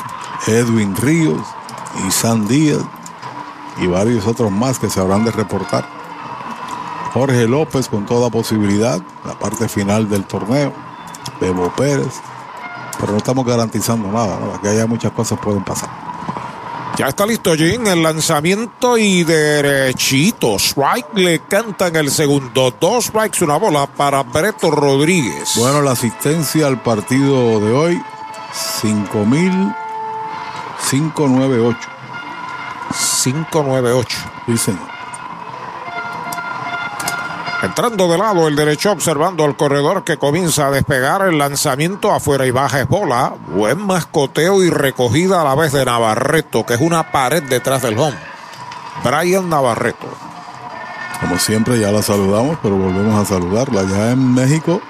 [0.48, 1.42] Edwin Ríos
[2.08, 2.82] y San Díaz
[3.82, 5.86] y varios otros más que se habrán de reportar.
[7.14, 10.74] Jorge López con toda posibilidad, la parte final del torneo,
[11.40, 12.22] Bebo Pérez,
[13.00, 14.56] pero no estamos garantizando nada, ¿no?
[14.56, 15.90] aquí hay muchas cosas pueden pasar.
[16.96, 20.58] Ya está listo Jim, el lanzamiento y derechito.
[20.58, 22.72] Strike le canta en el segundo.
[22.80, 25.54] Dos strikes, una bola para Breto Rodríguez.
[25.56, 28.00] Bueno, la asistencia al partido de hoy,
[28.84, 29.83] 5.598.
[30.90, 31.90] 598.
[34.46, 34.94] Sí, señor.
[37.64, 42.46] Entrando de lado el derecho, observando al corredor que comienza a despegar el lanzamiento afuera
[42.46, 43.36] y baja es bola.
[43.56, 47.98] Buen mascoteo y recogida a la vez de Navarreto, que es una pared detrás del
[47.98, 48.18] home.
[49.02, 50.08] Brian Navarreto.
[51.22, 53.84] Como siempre, ya la saludamos, pero volvemos a saludarla.
[53.84, 54.82] Ya en México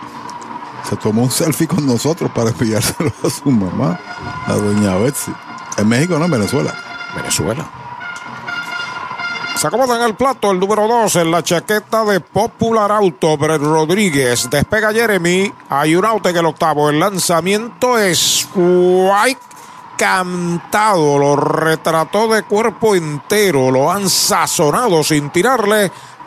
[0.90, 4.00] se tomó un selfie con nosotros para enviárselo a su mamá,
[4.48, 5.32] a doña Betsy.
[5.78, 6.74] En México, no en Venezuela.
[7.16, 7.70] Venezuela.
[9.56, 13.62] Se acomoda en el plato el número 2 en la chaqueta de Popular Auto, Brett
[13.62, 14.50] Rodríguez.
[14.50, 15.54] Despega Jeremy.
[15.70, 16.90] Hay un out en el octavo.
[16.90, 19.40] El lanzamiento es White
[19.98, 21.18] cantado.
[21.18, 23.72] Lo retrató de cuerpo entero.
[23.72, 25.92] Lo han sazonado sin tirarle.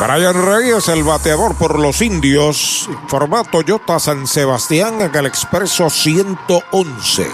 [0.00, 2.88] Brian Reyes, el bateador por los indios.
[3.06, 7.30] Formato Toyota San Sebastián en el Expreso 111.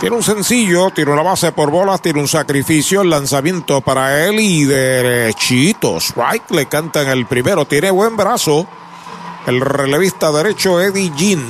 [0.00, 4.38] Tiene un sencillo, tiene una base por bolas, tiene un sacrificio, el lanzamiento para él
[4.38, 5.98] y derechito.
[5.98, 8.66] Strike le canta en el primero, tiene buen brazo.
[9.46, 11.44] El relevista derecho Eddie Jean.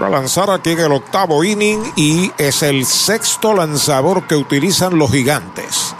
[0.00, 4.98] Va a lanzar aquí en el octavo inning y es el sexto lanzador que utilizan
[4.98, 5.94] los gigantes.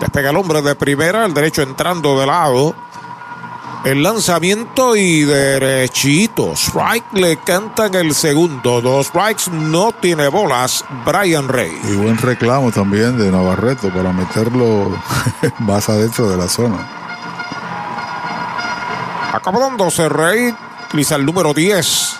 [0.00, 2.74] Despega el hombre de primera, el derecho entrando de lado.
[3.84, 6.54] El lanzamiento y derechito.
[6.54, 8.80] Strike le canta en el segundo.
[8.80, 10.84] Dos strikes, no tiene bolas.
[11.04, 11.80] Brian Rey.
[11.84, 14.90] Y buen reclamo también de Navarreto para meterlo
[15.60, 16.78] más adentro de la zona.
[19.32, 20.52] Acomodándose Rey,
[20.88, 22.16] utiliza el número 10.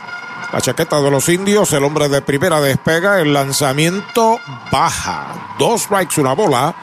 [0.52, 4.38] La chaqueta de los indios, el hombre de primera despega, el lanzamiento
[4.70, 5.54] baja.
[5.58, 6.74] Dos strikes, una bola.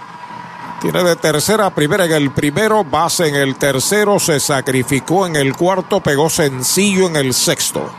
[0.84, 5.38] Tiene de tercera a primera en el primero, base en el tercero, se sacrificó en
[5.38, 7.90] el cuarto, pegó sencillo en el sexto.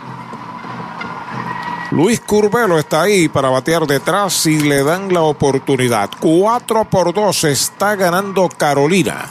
[1.92, 6.10] Luis Curvelo está ahí para batear detrás si le dan la oportunidad.
[6.20, 9.30] 4 por 2 está ganando Carolina.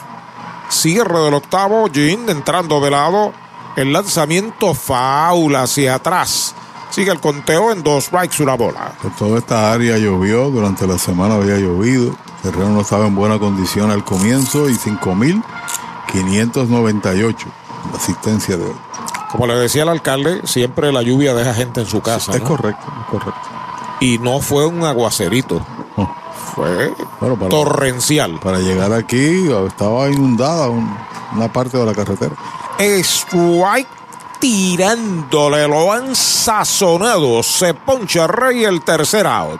[0.68, 3.32] Cierre del octavo, Jean entrando de lado.
[3.76, 6.56] El lanzamiento faula hacia atrás.
[6.94, 8.92] Sigue el conteo en dos strikes, una bola.
[9.02, 12.14] Por toda esta área llovió, durante la semana había llovido.
[12.44, 14.74] El terreno no estaba en buena condición al comienzo y
[16.12, 17.36] 5.598
[17.90, 18.76] la asistencia de hoy.
[19.32, 22.32] Como le decía el alcalde, siempre la lluvia deja gente en su casa.
[22.32, 22.46] Es ¿no?
[22.48, 23.40] correcto, es correcto.
[24.00, 25.60] Y no fue un aguacerito.
[26.54, 28.38] Fue Bueno, para- torrencial.
[28.40, 30.96] Para llegar aquí estaba inundada un-
[31.34, 32.36] una parte de la carretera.
[32.78, 33.88] Strike
[34.44, 37.42] tirándole, lo han sazonado.
[37.42, 39.58] Se poncha Rey el tercer out.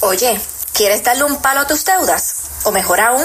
[0.00, 0.40] Oye,
[0.72, 2.50] ¿quieres darle un palo a tus deudas?
[2.64, 3.24] O mejor aún,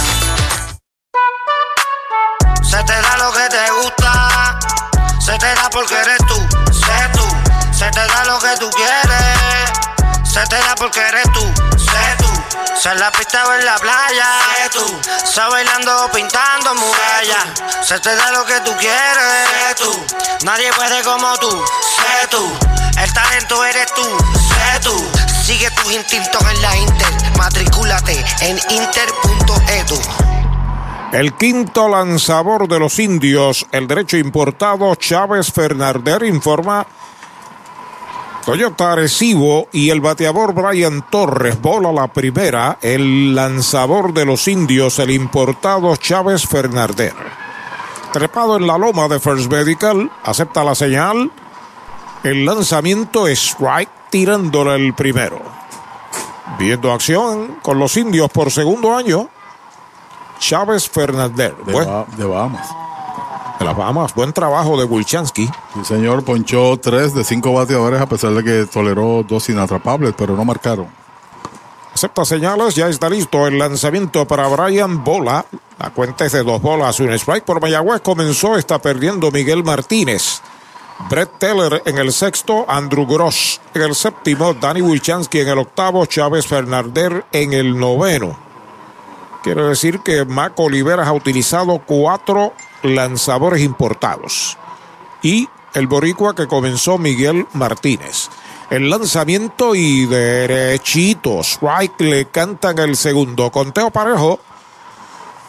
[2.61, 4.59] Se te da lo que te gusta,
[5.19, 6.37] se te da porque eres tú,
[6.71, 7.51] sé tú.
[7.81, 9.71] Se te da lo que tú quieres,
[10.23, 11.41] se te da porque eres tú,
[11.79, 12.77] sé tú.
[12.79, 14.25] Se la pista o en la playa,
[14.55, 15.01] sé tú.
[15.25, 17.45] Se bailando o pintando murallas,
[17.83, 20.05] se te da lo que tú quieres, sé tú.
[20.43, 21.65] Nadie puede como tú,
[21.95, 22.59] sé tú.
[22.97, 25.11] El talento eres tú, sé tú.
[25.43, 30.30] Sigue tus instintos en la Inter, matricúlate en inter.edu.
[31.11, 36.87] El quinto lanzador de los indios, el derecho importado Chávez Fernández, informa
[38.45, 41.61] Toyota Arecibo y el bateador Brian Torres.
[41.61, 47.13] Bola la primera, el lanzador de los indios, el importado Chávez Fernández.
[48.13, 51.29] Trepado en la loma de First Medical, acepta la señal.
[52.23, 55.41] El lanzamiento es strike, tirándole el primero.
[56.57, 59.29] Viendo acción con los indios por segundo año.
[60.41, 61.53] Chávez Fernández.
[61.65, 62.67] De, Buen- Ba- de Bahamas.
[63.59, 64.13] de las Bahamas.
[64.15, 65.45] Buen trabajo de Wilchansky.
[65.75, 70.35] Sí, señor, ponchó tres de cinco bateadores a pesar de que toleró dos inatrapables, pero
[70.35, 70.87] no marcaron.
[71.93, 75.45] Acepta señales, ya está listo el lanzamiento para Brian Bola.
[75.77, 78.01] La cuenta es de dos bolas, un strike por Mayagüez.
[78.01, 80.41] Comenzó, está perdiendo Miguel Martínez.
[81.09, 86.05] Brett Teller en el sexto, Andrew Gross en el séptimo, Danny Wilchansky en el octavo,
[86.05, 88.50] Chávez Fernández en el noveno.
[89.43, 92.53] Quiere decir que Mac Oliveras ha utilizado cuatro
[92.83, 94.57] lanzadores importados.
[95.23, 98.29] Y el boricua que comenzó Miguel Martínez.
[98.69, 101.41] El lanzamiento y derechito.
[101.41, 103.51] Strike le cantan el segundo.
[103.51, 104.39] Conteo parejo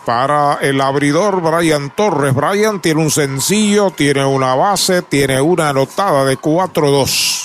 [0.05, 2.35] para el abridor Brian Torres.
[2.35, 7.42] Brian tiene un sencillo, tiene una base, tiene una anotada de 4-2.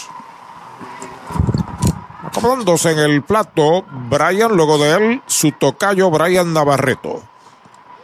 [2.38, 7.24] Acomodándose en el plato, Brian, luego de él, su tocayo Brian Navarreto.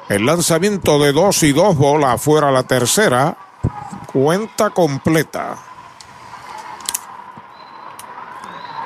[0.09, 3.37] El lanzamiento de dos y dos bolas fuera la tercera.
[4.11, 5.55] Cuenta completa.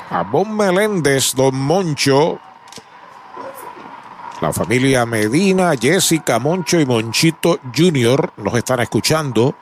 [0.09, 2.39] Abón Meléndez, Don Moncho,
[4.41, 8.33] la familia Medina, Jessica, Moncho y Monchito Jr.
[8.35, 9.55] nos están escuchando.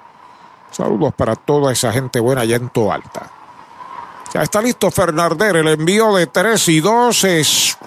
[0.72, 3.34] Saludos para toda esa gente buena allá en Alta.
[4.35, 7.77] Ya está listo Fernandero, el envío de 3 y 2 es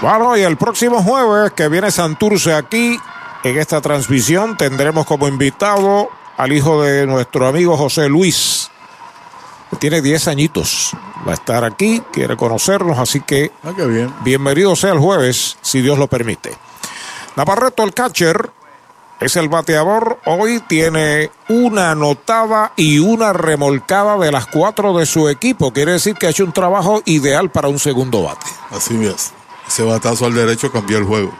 [0.00, 2.98] Bueno, y el próximo jueves que viene Santurce aquí,
[3.42, 8.70] en esta transmisión, tendremos como invitado al hijo de nuestro amigo José Luis
[9.76, 10.92] tiene 10 añitos.
[11.26, 14.12] Va a estar aquí, quiere conocernos, así que ah, bien.
[14.22, 16.56] bienvenido sea el jueves, si Dios lo permite.
[17.36, 18.50] Navarreto, el catcher,
[19.20, 20.18] es el bateador.
[20.26, 25.72] Hoy tiene una anotada y una remolcada de las cuatro de su equipo.
[25.72, 28.46] Quiere decir que ha hecho un trabajo ideal para un segundo bate.
[28.70, 29.32] Así es.
[29.68, 31.32] Ese batazo al derecho cambió el juego.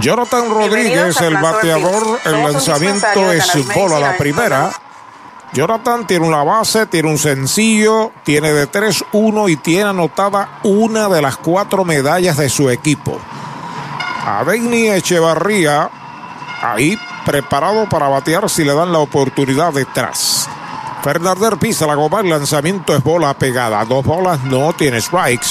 [0.00, 4.72] Jonathan Rodríguez, el bateador, el lanzamiento es bola la primera.
[5.52, 11.20] Jonathan tiene una base, tiene un sencillo, tiene de 3-1 y tiene anotada una de
[11.20, 13.18] las cuatro medallas de su equipo.
[14.24, 15.90] Adeini Echevarría,
[16.62, 20.48] ahí preparado para batear si le dan la oportunidad detrás.
[21.02, 23.84] Fernández pisa la goma, el lanzamiento es bola pegada.
[23.84, 25.48] Dos bolas no tiene strikes.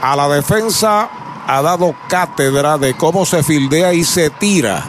[0.00, 1.10] A la defensa
[1.46, 4.84] ha dado cátedra de cómo se fildea y se tira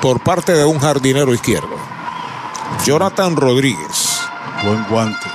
[0.00, 1.87] por parte de un jardinero izquierdo.
[2.84, 4.20] Jonathan Rodríguez.
[4.64, 5.28] Buen guante.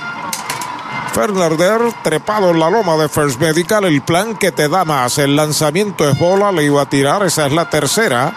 [1.12, 3.84] Fernarder trepado en la loma de First Medical.
[3.84, 5.18] El plan que te da más.
[5.18, 7.24] El lanzamiento es bola, le iba a tirar.
[7.24, 8.32] Esa es la tercera.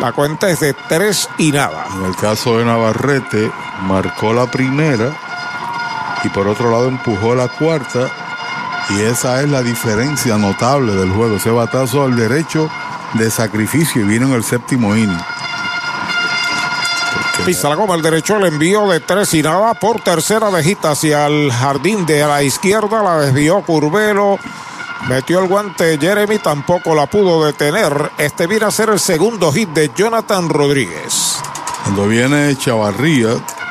[0.00, 1.86] La cuenta es de tres y nada.
[1.96, 3.50] En el caso de Navarrete,
[3.82, 5.10] marcó la primera
[6.22, 8.08] y por otro lado empujó la cuarta.
[8.90, 11.36] Y esa es la diferencia notable del juego.
[11.36, 12.70] Ese batazo al derecho
[13.14, 15.18] de sacrificio y vino en el séptimo inning.
[17.44, 21.26] Pisa la goma el derecho, el envío de tres y nada por tercera vejita hacia
[21.26, 24.38] el jardín de la izquierda, la desvió Curvelo.
[25.08, 28.10] Metió el guante Jeremy, tampoco la pudo detener.
[28.18, 31.40] Este viene a ser el segundo hit de Jonathan Rodríguez.
[31.84, 33.28] Cuando viene Chavarría,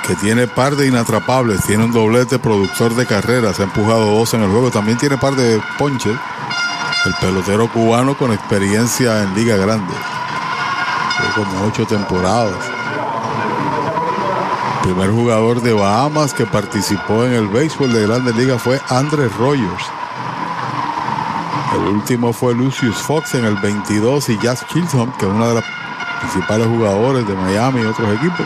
[0.08, 4.44] que tiene par de inatrapables, tiene un doblete productor de carreras, ha empujado dos en
[4.44, 6.16] el juego, también tiene par de ponches.
[7.06, 9.94] El pelotero cubano con experiencia en Liga Grande.
[11.35, 12.74] como ocho temporadas
[14.85, 19.83] primer jugador de Bahamas que participó en el béisbol de Grandes Ligas fue Andrés Rogers.
[21.73, 25.55] El último fue Lucius Fox en el 22 y Jazz Kilson, que es uno de
[25.55, 25.64] los
[26.22, 28.45] principales jugadores de Miami y otros equipos.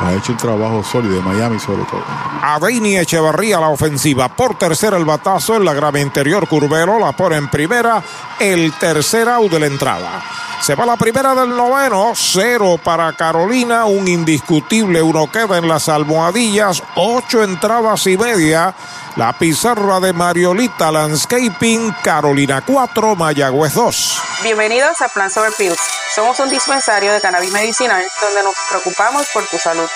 [0.00, 2.02] Ha hecho un trabajo sólido de Miami sobre todo.
[2.42, 4.28] Aveini Echevarría la ofensiva.
[4.28, 6.48] Por tercera el batazo en la grama interior.
[6.48, 8.02] Curvelo la pone en primera.
[8.40, 10.20] El tercer out de la entrada.
[10.60, 15.88] Se va la primera del noveno, cero para Carolina, un indiscutible, uno queda en las
[15.88, 18.74] almohadillas, ocho entradas y media.
[19.16, 24.22] La pizarra de Mariolita Landscaping, Carolina 4, Mayagüez 2.
[24.42, 25.80] Bienvenidos a Plan Sober Pills.
[26.14, 29.88] Somos un dispensario de cannabis medicinal donde nos preocupamos por tu salud.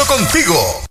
[0.05, 0.90] contigo.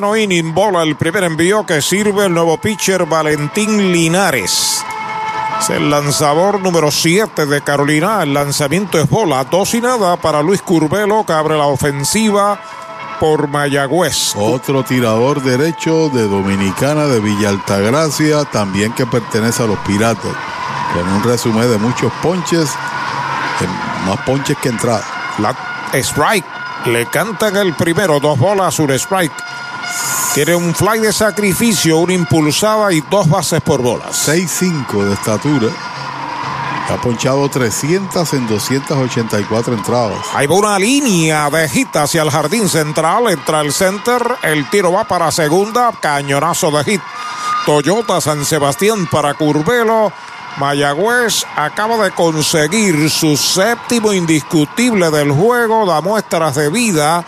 [0.01, 4.83] inning bola el primer envío que sirve el nuevo pitcher Valentín Linares.
[5.59, 8.23] Es el lanzador número 7 de Carolina.
[8.23, 9.43] El lanzamiento es bola.
[9.43, 12.59] Dos y nada para Luis Curvelo que abre la ofensiva
[13.19, 14.33] por Mayagüez.
[14.35, 20.33] Otro tirador derecho de Dominicana de Villa Altagracia, también que pertenece a los Piratas.
[20.93, 22.69] Con un resumen de muchos ponches,
[24.07, 25.05] más ponches que entrada.
[25.37, 25.55] La
[25.93, 26.45] strike
[26.85, 29.31] le cantan el primero, dos bolas, un strike.
[30.33, 34.27] Tiene un fly de sacrificio, una impulsada y dos bases por bolas.
[34.27, 35.67] 6'5 de estatura.
[36.89, 40.25] Ha ponchado 300 en 284 entradas.
[40.33, 43.29] Hay una línea de hit hacia el jardín central.
[43.29, 44.21] Entra el center.
[44.43, 45.91] El tiro va para segunda.
[46.01, 47.01] Cañonazo de hit.
[47.65, 50.11] Toyota San Sebastián para Curvelo.
[50.57, 57.23] Mayagüez acaba de conseguir su séptimo indiscutible del juego, da muestras de vida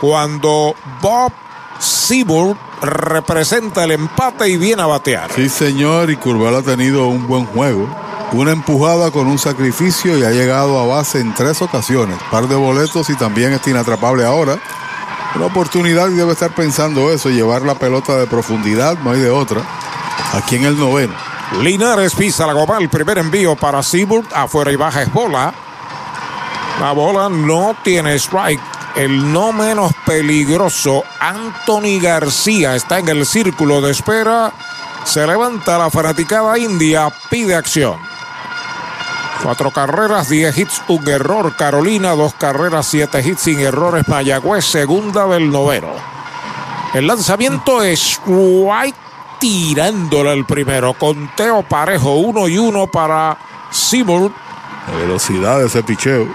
[0.00, 1.32] cuando Bob
[1.78, 5.30] Seaboard representa el empate y viene a batear.
[5.32, 7.88] Sí, señor, y Curvelo ha tenido un buen juego.
[8.32, 12.18] Una empujada con un sacrificio y ha llegado a base en tres ocasiones.
[12.30, 14.58] Par de boletos y también está inatrapable ahora.
[15.34, 19.30] Una oportunidad y debe estar pensando eso, llevar la pelota de profundidad, no hay de
[19.30, 19.62] otra.
[20.34, 21.14] Aquí en el noveno.
[21.62, 25.54] Linares pisa la goma, el primer envío para Seaboard, afuera y baja es bola.
[26.80, 28.60] La bola no tiene strike.
[28.96, 34.52] El no menos peligroso, Anthony García, está en el círculo de espera.
[35.04, 37.96] Se levanta la fanaticada india, pide acción.
[39.42, 41.54] Cuatro carreras, diez hits, un error.
[41.54, 44.08] Carolina, dos carreras, siete hits sin errores.
[44.08, 45.92] Mayagüez, segunda del noveno.
[46.92, 48.98] El lanzamiento es White
[49.38, 50.94] tirándole el primero.
[50.94, 53.38] Conteo parejo, uno y uno para
[53.70, 54.32] Seaboard.
[54.90, 56.26] La velocidad de ese picheo.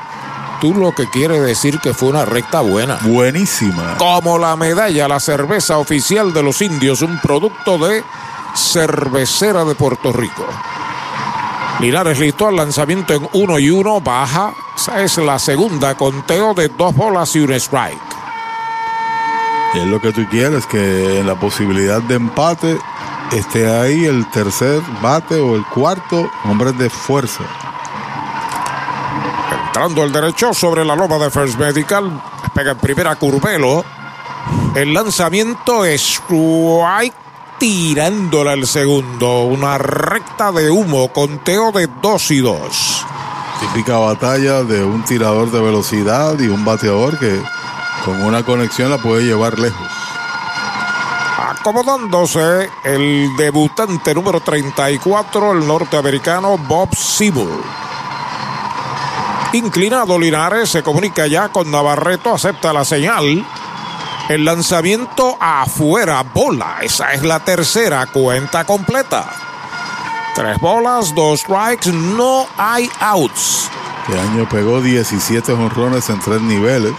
[0.62, 2.98] Tú lo que quiere decir que fue una recta buena.
[3.02, 3.98] Buenísima.
[3.98, 8.04] Como la medalla, la cerveza oficial de los indios, un producto de
[8.56, 10.46] cervecera de Puerto Rico.
[11.80, 14.54] Linares listo al lanzamiento en uno y uno, baja.
[14.76, 17.98] Esa es la segunda, conteo de dos bolas y un strike.
[19.74, 22.78] Y es lo que tú quieres, que en la posibilidad de empate
[23.32, 27.44] esté ahí el tercer bate o el cuarto, hombres de fuerza.
[29.74, 32.22] Entrando el derecho sobre la loma de First Medical,
[32.53, 33.84] pega en primera Curvelo.
[34.76, 37.16] El lanzamiento es White
[37.58, 39.45] tirándola el segundo.
[39.45, 43.03] Una recta de humo, conteo de dos y dos.
[43.61, 47.42] Típica batalla de un tirador de velocidad y un bateador que
[48.06, 49.88] con una conexión la puede llevar lejos.
[51.50, 57.64] Acomodándose el debutante número 34, el norteamericano Bob Seabull.
[59.54, 63.46] Inclinado Linares se comunica ya con Navarreto, acepta la señal.
[64.28, 66.78] El lanzamiento afuera, bola.
[66.82, 69.30] Esa es la tercera cuenta completa.
[70.34, 73.70] Tres bolas, dos strikes, no hay outs.
[74.08, 76.94] Este año pegó 17 jonrones en tres niveles.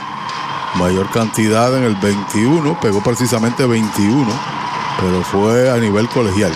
[0.76, 4.32] Mayor cantidad en el 21, pegó precisamente 21,
[5.00, 6.52] pero fue a nivel colegial.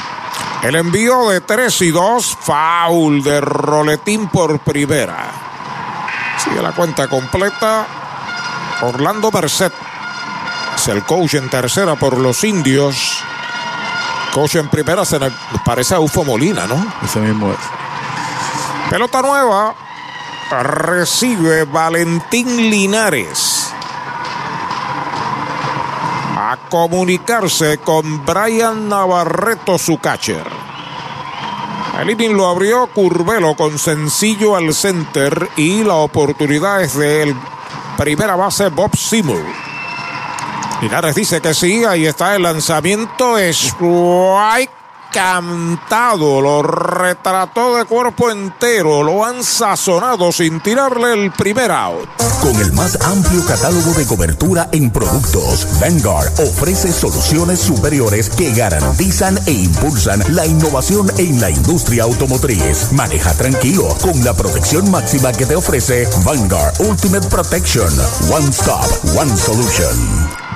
[0.62, 5.47] El envío de 3 y 2, foul de roletín por primera.
[6.48, 7.86] Sigue la cuenta completa.
[8.82, 9.72] Orlando Merced
[10.76, 13.22] es el coach en tercera por los indios.
[14.32, 15.18] Coach en primera se
[15.64, 16.86] parece a Ufo Molina, ¿no?
[17.02, 17.58] Ese mismo es.
[18.90, 19.74] Pelota nueva.
[20.62, 23.72] Recibe Valentín Linares.
[26.36, 30.67] A comunicarse con Brian Navarreto, su catcher.
[31.98, 37.34] El inning lo abrió Curvelo con sencillo al center y la oportunidad es del
[37.96, 39.44] primera base Bob Seymour.
[40.80, 43.36] Linares dice que sí, ahí está el lanzamiento.
[43.36, 44.70] Strike
[45.12, 52.08] cantado, lo retrató de cuerpo entero, lo han sazonado sin tirarle el primer out.
[52.40, 59.38] Con el más amplio catálogo de cobertura en productos, Vanguard ofrece soluciones superiores que garantizan
[59.46, 62.92] e impulsan la innovación en la industria automotriz.
[62.92, 67.88] Maneja tranquilo con la protección máxima que te ofrece Vanguard Ultimate Protection.
[68.30, 70.47] One Stop, One Solution.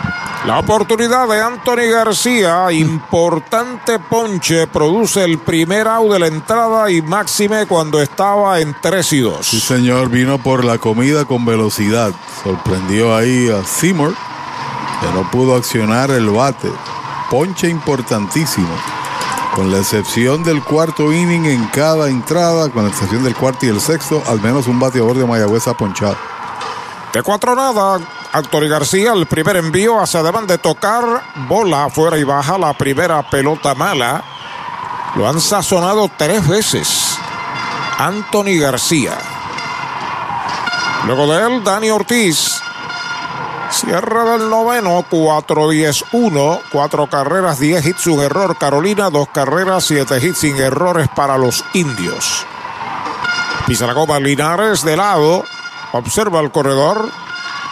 [0.46, 7.00] La oportunidad de Anthony García, importante ponche, produce el primer out de la entrada y
[7.00, 9.46] máxime cuando estaba en 3 y 2.
[9.46, 12.10] Sí, señor, vino por la comida con velocidad.
[12.42, 14.16] Sorprendió ahí a Seymour,
[15.00, 16.72] que no pudo accionar el bate.
[17.30, 18.74] Ponche importantísimo.
[19.54, 23.68] Con la excepción del cuarto inning en cada entrada, con la excepción del cuarto y
[23.68, 26.16] el sexto, al menos un bateador de Mayagüez ha ponchado.
[27.12, 28.00] De cuatro nada,
[28.32, 31.04] Anthony García, el primer envío hacia adelante de tocar,
[31.48, 34.24] bola afuera y baja la primera pelota mala.
[35.16, 37.18] Lo han sazonado tres veces.
[37.98, 39.18] Anthony García.
[41.06, 42.62] Luego de él, Dani Ortiz.
[43.70, 48.56] Cierre del noveno, 4-10-1, cuatro carreras, 10 hits, un error.
[48.56, 52.46] Carolina, dos carreras, siete hits sin errores para los indios.
[53.66, 53.86] Pisa
[54.20, 55.44] Linares de lado,
[55.92, 57.08] observa el corredor,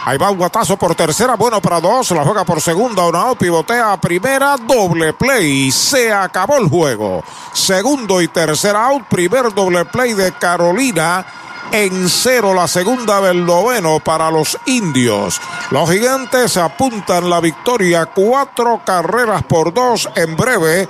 [0.03, 3.37] Ahí va un guatazo por tercera, bueno para dos, la juega por segunda, una out,
[3.37, 7.23] pivotea a primera, doble play, se acabó el juego.
[7.53, 11.25] Segundo y tercera out, primer doble play de Carolina.
[11.71, 15.39] En cero la segunda del noveno para los indios.
[15.69, 20.89] Los gigantes apuntan la victoria, cuatro carreras por dos en breve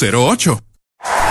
[0.01, 1.30] 408-8808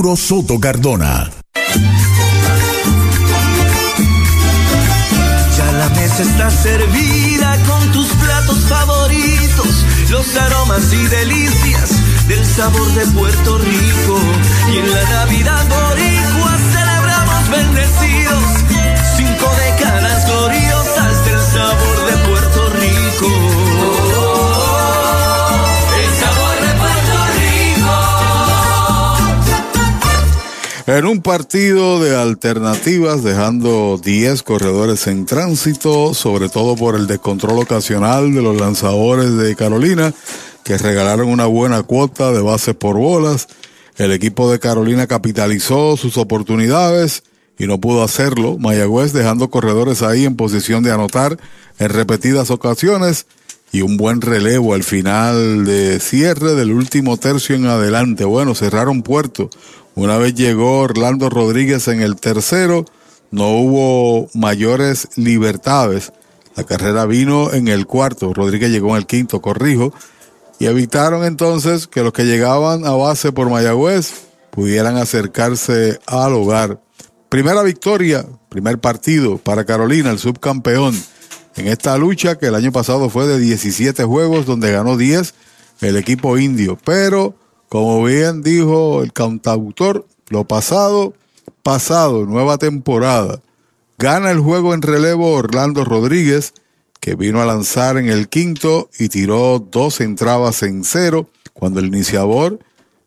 [0.01, 1.29] Soto Cardona.
[5.89, 11.91] mesa está servida con tus platos favoritos, los aromas y delicias
[12.27, 14.19] del sabor de Puerto Rico.
[14.73, 18.43] Y en la Navidad boricua celebramos bendecidos,
[19.17, 23.50] cinco décadas gloriosas del sabor de Puerto Rico.
[30.87, 37.59] En un partido de alternativas, dejando 10 corredores en tránsito, sobre todo por el descontrol
[37.59, 40.11] ocasional de los lanzadores de Carolina,
[40.63, 43.47] que regalaron una buena cuota de bases por bolas.
[43.97, 47.23] El equipo de Carolina capitalizó sus oportunidades
[47.59, 48.57] y no pudo hacerlo.
[48.57, 51.37] Mayagüez dejando corredores ahí en posición de anotar
[51.77, 53.27] en repetidas ocasiones
[53.71, 58.25] y un buen relevo al final de cierre del último tercio en adelante.
[58.25, 59.49] Bueno, cerraron puerto.
[59.95, 62.85] Una vez llegó Orlando Rodríguez en el tercero,
[63.29, 66.13] no hubo mayores libertades.
[66.55, 68.33] La carrera vino en el cuarto.
[68.33, 69.93] Rodríguez llegó en el quinto, corrijo
[70.59, 74.11] y evitaron entonces que los que llegaban a base por Mayagüez
[74.51, 76.81] pudieran acercarse al hogar.
[77.29, 80.93] Primera victoria, primer partido para Carolina, el subcampeón,
[81.55, 85.33] en esta lucha que el año pasado fue de 17 juegos donde ganó 10
[85.81, 86.77] el equipo indio.
[86.83, 87.33] Pero,
[87.71, 91.13] como bien dijo el cantautor, lo pasado,
[91.63, 93.39] pasado, nueva temporada.
[93.97, 96.53] Gana el juego en relevo Orlando Rodríguez
[96.99, 101.85] que vino a lanzar en el quinto y tiró dos entradas en cero cuando el
[101.85, 102.59] iniciador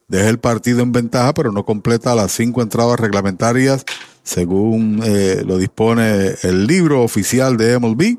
[0.09, 3.85] deja el partido en ventaja, pero no completa las cinco entradas reglamentarias
[4.23, 8.17] según eh, lo dispone el libro oficial de MLB.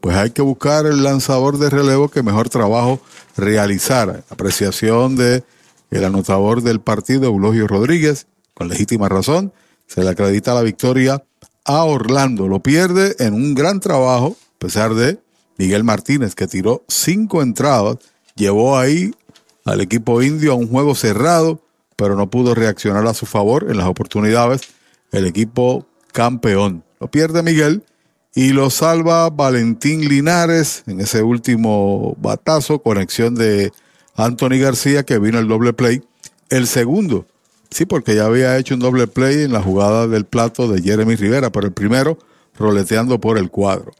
[0.00, 3.00] Pues hay que buscar el lanzador de relevo que mejor trabajo
[3.36, 4.22] realizara.
[4.30, 5.42] Apreciación de
[5.90, 9.52] el anotador del partido, Eulogio Rodríguez, con legítima razón,
[9.86, 11.24] se le acredita la victoria
[11.64, 12.48] a Orlando.
[12.48, 15.20] Lo pierde en un gran trabajo a pesar de
[15.56, 17.98] Miguel Martínez, que tiró cinco entradas,
[18.34, 19.12] llevó ahí
[19.64, 21.60] al equipo indio a un juego cerrado,
[21.94, 24.62] pero no pudo reaccionar a su favor en las oportunidades.
[25.12, 26.82] El equipo campeón.
[26.98, 27.84] Lo pierde Miguel
[28.34, 33.72] y lo salva Valentín Linares en ese último batazo, conexión de
[34.18, 36.02] Anthony García, que vino el doble play.
[36.50, 37.26] El segundo,
[37.70, 41.14] sí, porque ya había hecho un doble play en la jugada del plato de Jeremy
[41.14, 42.18] Rivera, pero el primero
[42.58, 43.92] roleteando por el cuadro.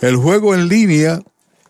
[0.00, 1.20] El juego en línea,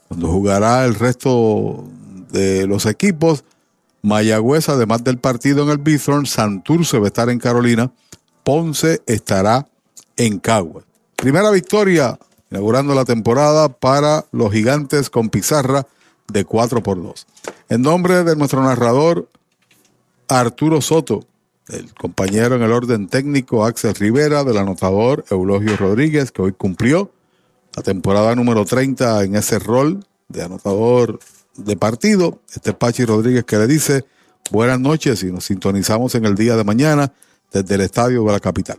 [0.09, 1.85] cuando jugará el resto
[2.33, 3.45] de los equipos,
[4.03, 7.93] Mayagüez, además del partido en el Bithorn, Santurce va a estar en Carolina,
[8.43, 9.67] Ponce estará
[10.17, 10.83] en Cagua.
[11.17, 12.19] Primera victoria
[12.51, 15.87] inaugurando la temporada para los gigantes con pizarra
[16.33, 17.27] de 4 por 2.
[17.69, 19.29] En nombre de nuestro narrador
[20.29, 21.27] Arturo Soto,
[21.69, 27.13] el compañero en el orden técnico Axel Rivera, del anotador Eulogio Rodríguez, que hoy cumplió
[27.77, 31.21] la temporada número 30 en ese rol de anotador
[31.65, 32.41] de partido.
[32.53, 34.05] Este Pachi Rodríguez que le dice
[34.51, 37.13] buenas noches y nos sintonizamos en el día de mañana
[37.53, 38.79] desde el estadio de la capital.